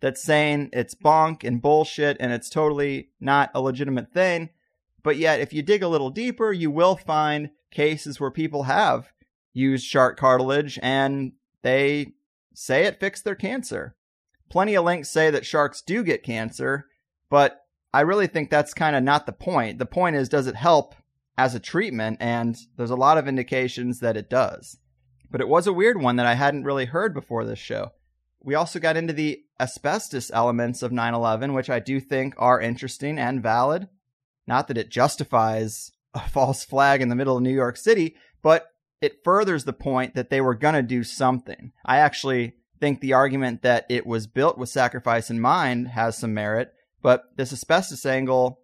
that's 0.00 0.22
saying 0.22 0.68
it's 0.74 0.94
bonk 0.94 1.42
and 1.42 1.62
bullshit 1.62 2.18
and 2.20 2.34
it's 2.34 2.50
totally 2.50 3.08
not 3.18 3.50
a 3.54 3.62
legitimate 3.62 4.12
thing. 4.12 4.50
But 5.02 5.16
yet, 5.16 5.40
if 5.40 5.52
you 5.52 5.62
dig 5.62 5.82
a 5.82 5.88
little 5.88 6.10
deeper, 6.10 6.52
you 6.52 6.70
will 6.70 6.96
find 6.96 7.50
cases 7.70 8.20
where 8.20 8.30
people 8.30 8.64
have 8.64 9.12
used 9.52 9.84
shark 9.84 10.18
cartilage 10.18 10.78
and 10.82 11.32
they 11.62 12.12
say 12.54 12.84
it 12.84 13.00
fixed 13.00 13.24
their 13.24 13.34
cancer. 13.34 13.96
Plenty 14.48 14.74
of 14.74 14.84
links 14.84 15.10
say 15.10 15.30
that 15.30 15.46
sharks 15.46 15.80
do 15.80 16.04
get 16.04 16.22
cancer, 16.22 16.86
but 17.30 17.62
I 17.94 18.02
really 18.02 18.26
think 18.26 18.50
that's 18.50 18.74
kind 18.74 18.94
of 18.94 19.02
not 19.02 19.26
the 19.26 19.32
point. 19.32 19.78
The 19.78 19.86
point 19.86 20.16
is, 20.16 20.28
does 20.28 20.46
it 20.46 20.56
help 20.56 20.94
as 21.36 21.54
a 21.54 21.60
treatment, 21.60 22.18
and 22.20 22.56
there's 22.76 22.90
a 22.90 22.96
lot 22.96 23.18
of 23.18 23.26
indications 23.26 24.00
that 24.00 24.16
it 24.16 24.28
does. 24.28 24.78
But 25.30 25.40
it 25.40 25.48
was 25.48 25.66
a 25.66 25.72
weird 25.72 26.00
one 26.00 26.16
that 26.16 26.26
I 26.26 26.34
hadn't 26.34 26.64
really 26.64 26.84
heard 26.84 27.14
before 27.14 27.44
this 27.44 27.58
show. 27.58 27.92
We 28.40 28.54
also 28.54 28.78
got 28.78 28.96
into 28.96 29.12
the 29.12 29.42
asbestos 29.58 30.30
elements 30.32 30.82
of 30.82 30.92
9 30.92 31.14
11, 31.14 31.54
which 31.54 31.70
I 31.70 31.78
do 31.78 32.00
think 32.00 32.34
are 32.36 32.60
interesting 32.60 33.18
and 33.18 33.42
valid. 33.42 33.88
Not 34.46 34.68
that 34.68 34.78
it 34.78 34.90
justifies 34.90 35.92
a 36.14 36.20
false 36.28 36.64
flag 36.64 37.00
in 37.00 37.08
the 37.08 37.16
middle 37.16 37.36
of 37.36 37.42
New 37.42 37.54
York 37.54 37.76
City, 37.76 38.16
but 38.42 38.68
it 39.00 39.24
furthers 39.24 39.64
the 39.64 39.72
point 39.72 40.14
that 40.14 40.30
they 40.30 40.40
were 40.40 40.54
going 40.54 40.74
to 40.74 40.82
do 40.82 41.02
something. 41.02 41.72
I 41.84 41.98
actually 41.98 42.54
think 42.80 43.00
the 43.00 43.12
argument 43.12 43.62
that 43.62 43.86
it 43.88 44.06
was 44.06 44.26
built 44.26 44.58
with 44.58 44.68
sacrifice 44.68 45.30
in 45.30 45.40
mind 45.40 45.88
has 45.88 46.16
some 46.18 46.34
merit, 46.34 46.72
but 47.02 47.24
this 47.36 47.52
asbestos 47.52 48.06
angle 48.06 48.60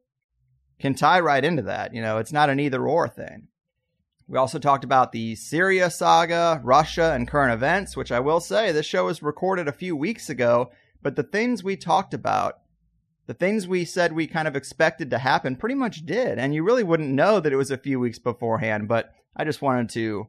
can 0.78 0.94
tie 0.94 1.20
right 1.20 1.44
into 1.44 1.62
that. 1.62 1.94
You 1.94 2.02
know, 2.02 2.18
it's 2.18 2.32
not 2.32 2.50
an 2.50 2.60
either 2.60 2.86
or 2.86 3.08
thing. 3.08 3.48
We 4.28 4.38
also 4.38 4.58
talked 4.58 4.84
about 4.84 5.12
the 5.12 5.34
Syria 5.36 5.90
saga, 5.90 6.60
Russia, 6.62 7.12
and 7.14 7.26
current 7.26 7.54
events, 7.54 7.96
which 7.96 8.12
I 8.12 8.20
will 8.20 8.40
say 8.40 8.70
this 8.70 8.86
show 8.86 9.06
was 9.06 9.22
recorded 9.22 9.66
a 9.66 9.72
few 9.72 9.96
weeks 9.96 10.28
ago, 10.28 10.70
but 11.02 11.16
the 11.16 11.22
things 11.22 11.64
we 11.64 11.76
talked 11.76 12.12
about, 12.12 12.58
the 13.28 13.34
things 13.34 13.68
we 13.68 13.84
said 13.84 14.14
we 14.14 14.26
kind 14.26 14.48
of 14.48 14.56
expected 14.56 15.10
to 15.10 15.18
happen, 15.18 15.54
pretty 15.54 15.74
much 15.74 16.06
did. 16.06 16.38
And 16.38 16.54
you 16.54 16.64
really 16.64 16.82
wouldn't 16.82 17.10
know 17.10 17.40
that 17.40 17.52
it 17.52 17.56
was 17.56 17.70
a 17.70 17.76
few 17.76 18.00
weeks 18.00 18.18
beforehand, 18.18 18.88
but 18.88 19.12
I 19.36 19.44
just 19.44 19.60
wanted 19.60 19.90
to 19.90 20.28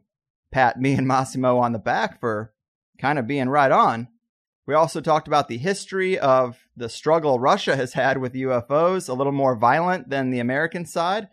pat 0.52 0.80
me 0.80 0.94
and 0.94 1.08
Massimo 1.08 1.58
on 1.60 1.72
the 1.72 1.80
back 1.80 2.20
for 2.20 2.54
kind 3.00 3.18
of 3.18 3.26
being 3.26 3.48
right 3.48 3.72
on. 3.72 4.10
We 4.68 4.76
also 4.76 5.00
talked 5.00 5.30
about 5.30 5.48
the 5.48 5.58
history 5.58 6.20
of 6.20 6.58
the 6.76 6.90
struggle 6.90 7.40
Russia 7.40 7.78
has 7.78 7.94
had 7.94 8.18
with 8.18 8.34
UFOs, 8.34 9.08
a 9.08 9.14
little 9.14 9.32
more 9.32 9.56
violent 9.56 10.10
than 10.10 10.30
the 10.30 10.40
American 10.40 10.86
side. 10.86 11.30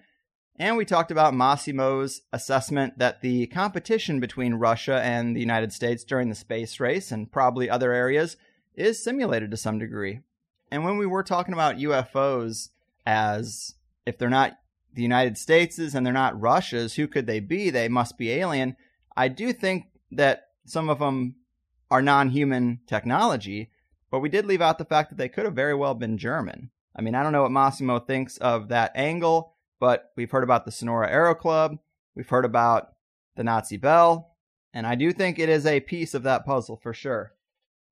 And 0.58 0.76
we 0.76 0.84
talked 0.84 1.10
about 1.10 1.34
Massimo's 1.34 2.22
assessment 2.32 2.98
that 2.98 3.22
the 3.22 3.48
competition 3.48 4.20
between 4.20 4.54
Russia 4.54 5.02
and 5.02 5.34
the 5.34 5.40
United 5.40 5.72
States 5.72 6.04
during 6.04 6.28
the 6.28 6.36
space 6.36 6.78
race 6.78 7.10
and 7.10 7.30
probably 7.30 7.68
other 7.68 7.92
areas 7.92 8.36
is 8.76 9.02
simulated 9.02 9.50
to 9.50 9.56
some 9.56 9.80
degree. 9.80 10.20
And 10.70 10.84
when 10.84 10.98
we 10.98 11.06
were 11.06 11.22
talking 11.22 11.54
about 11.54 11.76
UFOs 11.76 12.70
as 13.06 13.74
if 14.04 14.18
they're 14.18 14.28
not 14.28 14.58
the 14.92 15.02
United 15.02 15.38
States's 15.38 15.94
and 15.94 16.04
they're 16.04 16.12
not 16.12 16.40
Russia's, 16.40 16.94
who 16.94 17.06
could 17.06 17.26
they 17.26 17.40
be? 17.40 17.70
They 17.70 17.88
must 17.88 18.18
be 18.18 18.30
alien. 18.32 18.76
I 19.16 19.28
do 19.28 19.52
think 19.52 19.86
that 20.10 20.48
some 20.64 20.88
of 20.88 20.98
them 20.98 21.36
are 21.90 22.02
non 22.02 22.30
human 22.30 22.80
technology, 22.86 23.70
but 24.10 24.20
we 24.20 24.28
did 24.28 24.46
leave 24.46 24.62
out 24.62 24.78
the 24.78 24.84
fact 24.84 25.10
that 25.10 25.16
they 25.16 25.28
could 25.28 25.44
have 25.44 25.54
very 25.54 25.74
well 25.74 25.94
been 25.94 26.18
German. 26.18 26.70
I 26.94 27.02
mean, 27.02 27.14
I 27.14 27.22
don't 27.22 27.32
know 27.32 27.42
what 27.42 27.52
Massimo 27.52 27.98
thinks 27.98 28.38
of 28.38 28.68
that 28.68 28.92
angle, 28.94 29.54
but 29.78 30.10
we've 30.16 30.30
heard 30.30 30.44
about 30.44 30.64
the 30.64 30.72
Sonora 30.72 31.10
Aero 31.10 31.34
Club, 31.34 31.78
we've 32.14 32.28
heard 32.28 32.44
about 32.44 32.94
the 33.36 33.44
Nazi 33.44 33.76
Bell, 33.76 34.34
and 34.72 34.86
I 34.86 34.94
do 34.94 35.12
think 35.12 35.38
it 35.38 35.48
is 35.48 35.66
a 35.66 35.80
piece 35.80 36.14
of 36.14 36.22
that 36.24 36.46
puzzle 36.46 36.76
for 36.76 36.94
sure. 36.94 37.32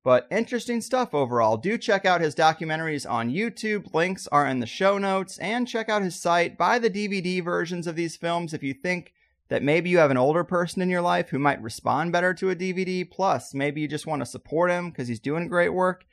But 0.05 0.27
interesting 0.29 0.81
stuff 0.81 1.15
overall. 1.15 1.57
Do 1.57 1.79
check 1.79 2.05
out 2.05 2.21
his 2.21 2.35
documentaries 2.35 3.09
on 3.09 3.31
YouTube. 3.31 3.91
Links 3.91 4.27
are 4.27 4.45
in 4.45 4.59
the 4.59 4.67
show 4.67 4.99
notes. 4.99 5.39
And 5.39 5.67
check 5.67 5.89
out 5.89 6.03
his 6.03 6.15
site. 6.15 6.59
Buy 6.59 6.77
the 6.77 6.91
DVD 6.91 7.43
versions 7.43 7.87
of 7.87 7.95
these 7.95 8.15
films 8.15 8.53
if 8.53 8.61
you 8.61 8.75
think 8.75 9.13
that 9.49 9.63
maybe 9.63 9.89
you 9.89 9.97
have 9.97 10.11
an 10.11 10.17
older 10.17 10.43
person 10.43 10.83
in 10.83 10.91
your 10.91 11.01
life 11.01 11.29
who 11.29 11.39
might 11.39 11.59
respond 11.59 12.11
better 12.11 12.35
to 12.35 12.51
a 12.51 12.55
DVD. 12.55 13.09
Plus, 13.09 13.55
maybe 13.55 13.81
you 13.81 13.87
just 13.87 14.05
want 14.05 14.21
to 14.21 14.27
support 14.27 14.69
him 14.69 14.91
because 14.91 15.07
he's 15.07 15.19
doing 15.19 15.47
great 15.47 15.73
work. 15.73 16.05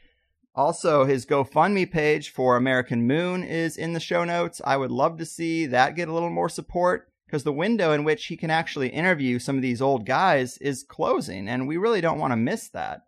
Also, 0.55 1.05
his 1.05 1.27
GoFundMe 1.27 1.91
page 1.91 2.31
for 2.31 2.57
American 2.57 3.07
Moon 3.07 3.45
is 3.45 3.77
in 3.77 3.93
the 3.93 4.01
show 4.01 4.25
notes. 4.25 4.63
I 4.65 4.79
would 4.79 4.91
love 4.91 5.19
to 5.19 5.27
see 5.27 5.67
that 5.67 5.97
get 5.97 6.09
a 6.09 6.15
little 6.15 6.31
more 6.31 6.49
support 6.49 7.11
because 7.27 7.45
the 7.45 7.53
window 7.53 7.93
in 7.93 8.05
which 8.05 8.25
he 8.25 8.39
can 8.39 8.51
actually 8.51 8.89
interview 8.89 9.39
some 9.39 9.57
of 9.57 9.63
these 9.63 9.83
old 9.83 10.07
guys 10.07 10.57
is 10.59 10.83
closing, 10.83 11.47
and 11.47 11.69
we 11.69 11.77
really 11.77 12.01
don't 12.01 12.19
want 12.19 12.33
to 12.33 12.37
miss 12.37 12.69
that. 12.69 13.03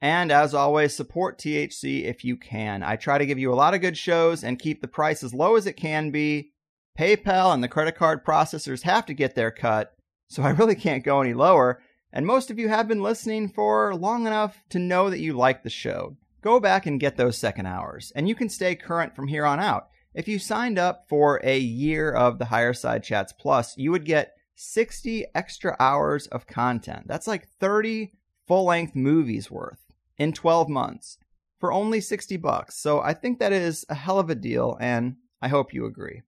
And 0.00 0.30
as 0.30 0.54
always, 0.54 0.94
support 0.94 1.38
THC 1.38 2.04
if 2.04 2.24
you 2.24 2.36
can. 2.36 2.82
I 2.82 2.96
try 2.96 3.18
to 3.18 3.26
give 3.26 3.38
you 3.38 3.52
a 3.52 3.56
lot 3.56 3.74
of 3.74 3.80
good 3.80 3.98
shows 3.98 4.44
and 4.44 4.58
keep 4.58 4.80
the 4.80 4.88
price 4.88 5.24
as 5.24 5.34
low 5.34 5.56
as 5.56 5.66
it 5.66 5.72
can 5.72 6.10
be 6.10 6.52
PayPal 6.98 7.54
and 7.54 7.62
the 7.62 7.68
credit 7.68 7.94
card 7.94 8.24
processors 8.24 8.82
have 8.82 9.06
to 9.06 9.14
get 9.14 9.36
their 9.36 9.52
cut, 9.52 9.94
so 10.28 10.42
I 10.42 10.50
really 10.50 10.74
can't 10.74 11.04
go 11.04 11.20
any 11.20 11.34
lower. 11.34 11.80
And 12.12 12.26
most 12.26 12.50
of 12.50 12.58
you 12.58 12.68
have 12.68 12.88
been 12.88 13.02
listening 13.02 13.48
for 13.48 13.94
long 13.94 14.26
enough 14.26 14.62
to 14.70 14.78
know 14.78 15.10
that 15.10 15.20
you 15.20 15.32
like 15.32 15.62
the 15.62 15.70
show. 15.70 16.16
Go 16.42 16.58
back 16.58 16.86
and 16.86 17.00
get 17.00 17.16
those 17.16 17.36
second 17.36 17.66
hours, 17.66 18.12
and 18.16 18.28
you 18.28 18.34
can 18.34 18.48
stay 18.48 18.74
current 18.74 19.14
from 19.14 19.28
here 19.28 19.44
on 19.44 19.60
out. 19.60 19.88
If 20.14 20.26
you 20.26 20.38
signed 20.38 20.78
up 20.78 21.06
for 21.08 21.40
a 21.44 21.58
year 21.58 22.10
of 22.12 22.38
the 22.38 22.46
Higherside 22.46 23.02
Chats 23.02 23.32
Plus, 23.32 23.76
you 23.76 23.90
would 23.90 24.04
get 24.04 24.34
60 24.54 25.26
extra 25.34 25.76
hours 25.78 26.26
of 26.28 26.46
content. 26.46 27.06
That's 27.06 27.26
like 27.28 27.48
30 27.60 28.12
full 28.46 28.64
length 28.64 28.96
movies 28.96 29.50
worth 29.50 29.87
in 30.18 30.32
12 30.32 30.68
months 30.68 31.18
for 31.58 31.72
only 31.72 32.00
60 32.00 32.36
bucks. 32.36 32.76
So 32.76 33.00
I 33.00 33.14
think 33.14 33.38
that 33.38 33.52
is 33.52 33.84
a 33.88 33.94
hell 33.94 34.18
of 34.18 34.30
a 34.30 34.34
deal, 34.34 34.76
and 34.80 35.16
I 35.42 35.48
hope 35.48 35.74
you 35.74 35.86
agree. 35.86 36.22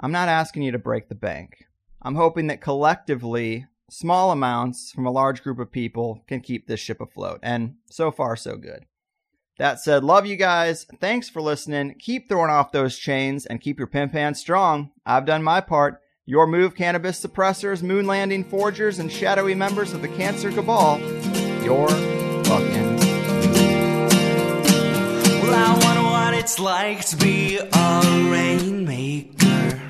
I'm 0.00 0.12
not 0.12 0.28
asking 0.28 0.62
you 0.62 0.72
to 0.72 0.78
break 0.78 1.08
the 1.08 1.14
bank. 1.14 1.66
I'm 2.02 2.16
hoping 2.16 2.48
that 2.48 2.60
collectively, 2.60 3.66
small 3.90 4.30
amounts 4.30 4.90
from 4.92 5.06
a 5.06 5.12
large 5.12 5.42
group 5.42 5.58
of 5.58 5.72
people 5.72 6.22
can 6.26 6.40
keep 6.40 6.66
this 6.66 6.80
ship 6.80 7.00
afloat. 7.00 7.40
And 7.42 7.76
so 7.90 8.10
far, 8.10 8.36
so 8.36 8.56
good. 8.56 8.86
That 9.58 9.78
said, 9.80 10.02
love 10.02 10.26
you 10.26 10.36
guys. 10.36 10.84
Thanks 11.00 11.28
for 11.28 11.40
listening. 11.40 11.94
Keep 12.00 12.28
throwing 12.28 12.50
off 12.50 12.72
those 12.72 12.98
chains 12.98 13.46
and 13.46 13.60
keep 13.60 13.78
your 13.78 13.86
pimp 13.86 14.12
hands 14.12 14.40
strong. 14.40 14.90
I've 15.06 15.26
done 15.26 15.44
my 15.44 15.60
part. 15.60 16.00
Your 16.26 16.46
move 16.46 16.74
cannabis 16.74 17.24
suppressors, 17.24 17.82
moon 17.82 18.06
landing 18.06 18.44
forgers, 18.44 18.98
and 18.98 19.12
shadowy 19.12 19.54
members 19.54 19.92
of 19.92 20.02
the 20.02 20.08
cancer 20.08 20.50
cabal. 20.50 20.98
You're 21.62 21.88
fucking. 22.44 22.93
just 26.54 26.62
like 26.62 27.04
to 27.04 27.16
be 27.16 27.56
a 27.58 28.00
rainmaker. 28.30 29.80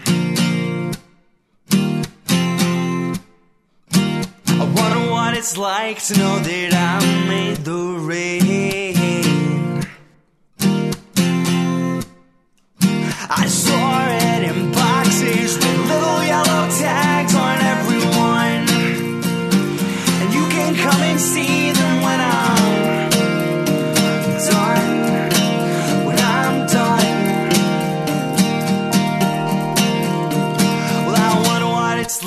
I 4.48 4.72
wonder 4.74 5.10
what 5.10 5.36
it's 5.36 5.58
like 5.58 6.02
to 6.04 6.16
know 6.16 6.38
that 6.38 6.72
I 6.72 7.28
made 7.28 7.58
the 7.58 7.98
rain. 8.00 8.94
I 13.28 13.46
saw 13.46 14.08
it. 14.08 14.23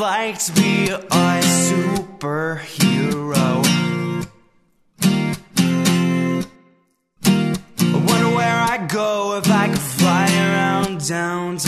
like 0.08 0.40
to 0.40 0.54
be 0.54 0.88
a 0.88 1.00
superhero. 1.68 2.64
I 7.82 7.98
wonder 8.08 8.30
where 8.40 8.60
I 8.74 8.88
go 8.88 9.38
if 9.38 9.52
I 9.52 9.68
could 9.68 9.78
fly 9.78 10.28
around 10.32 11.06
downtown. 11.06 11.67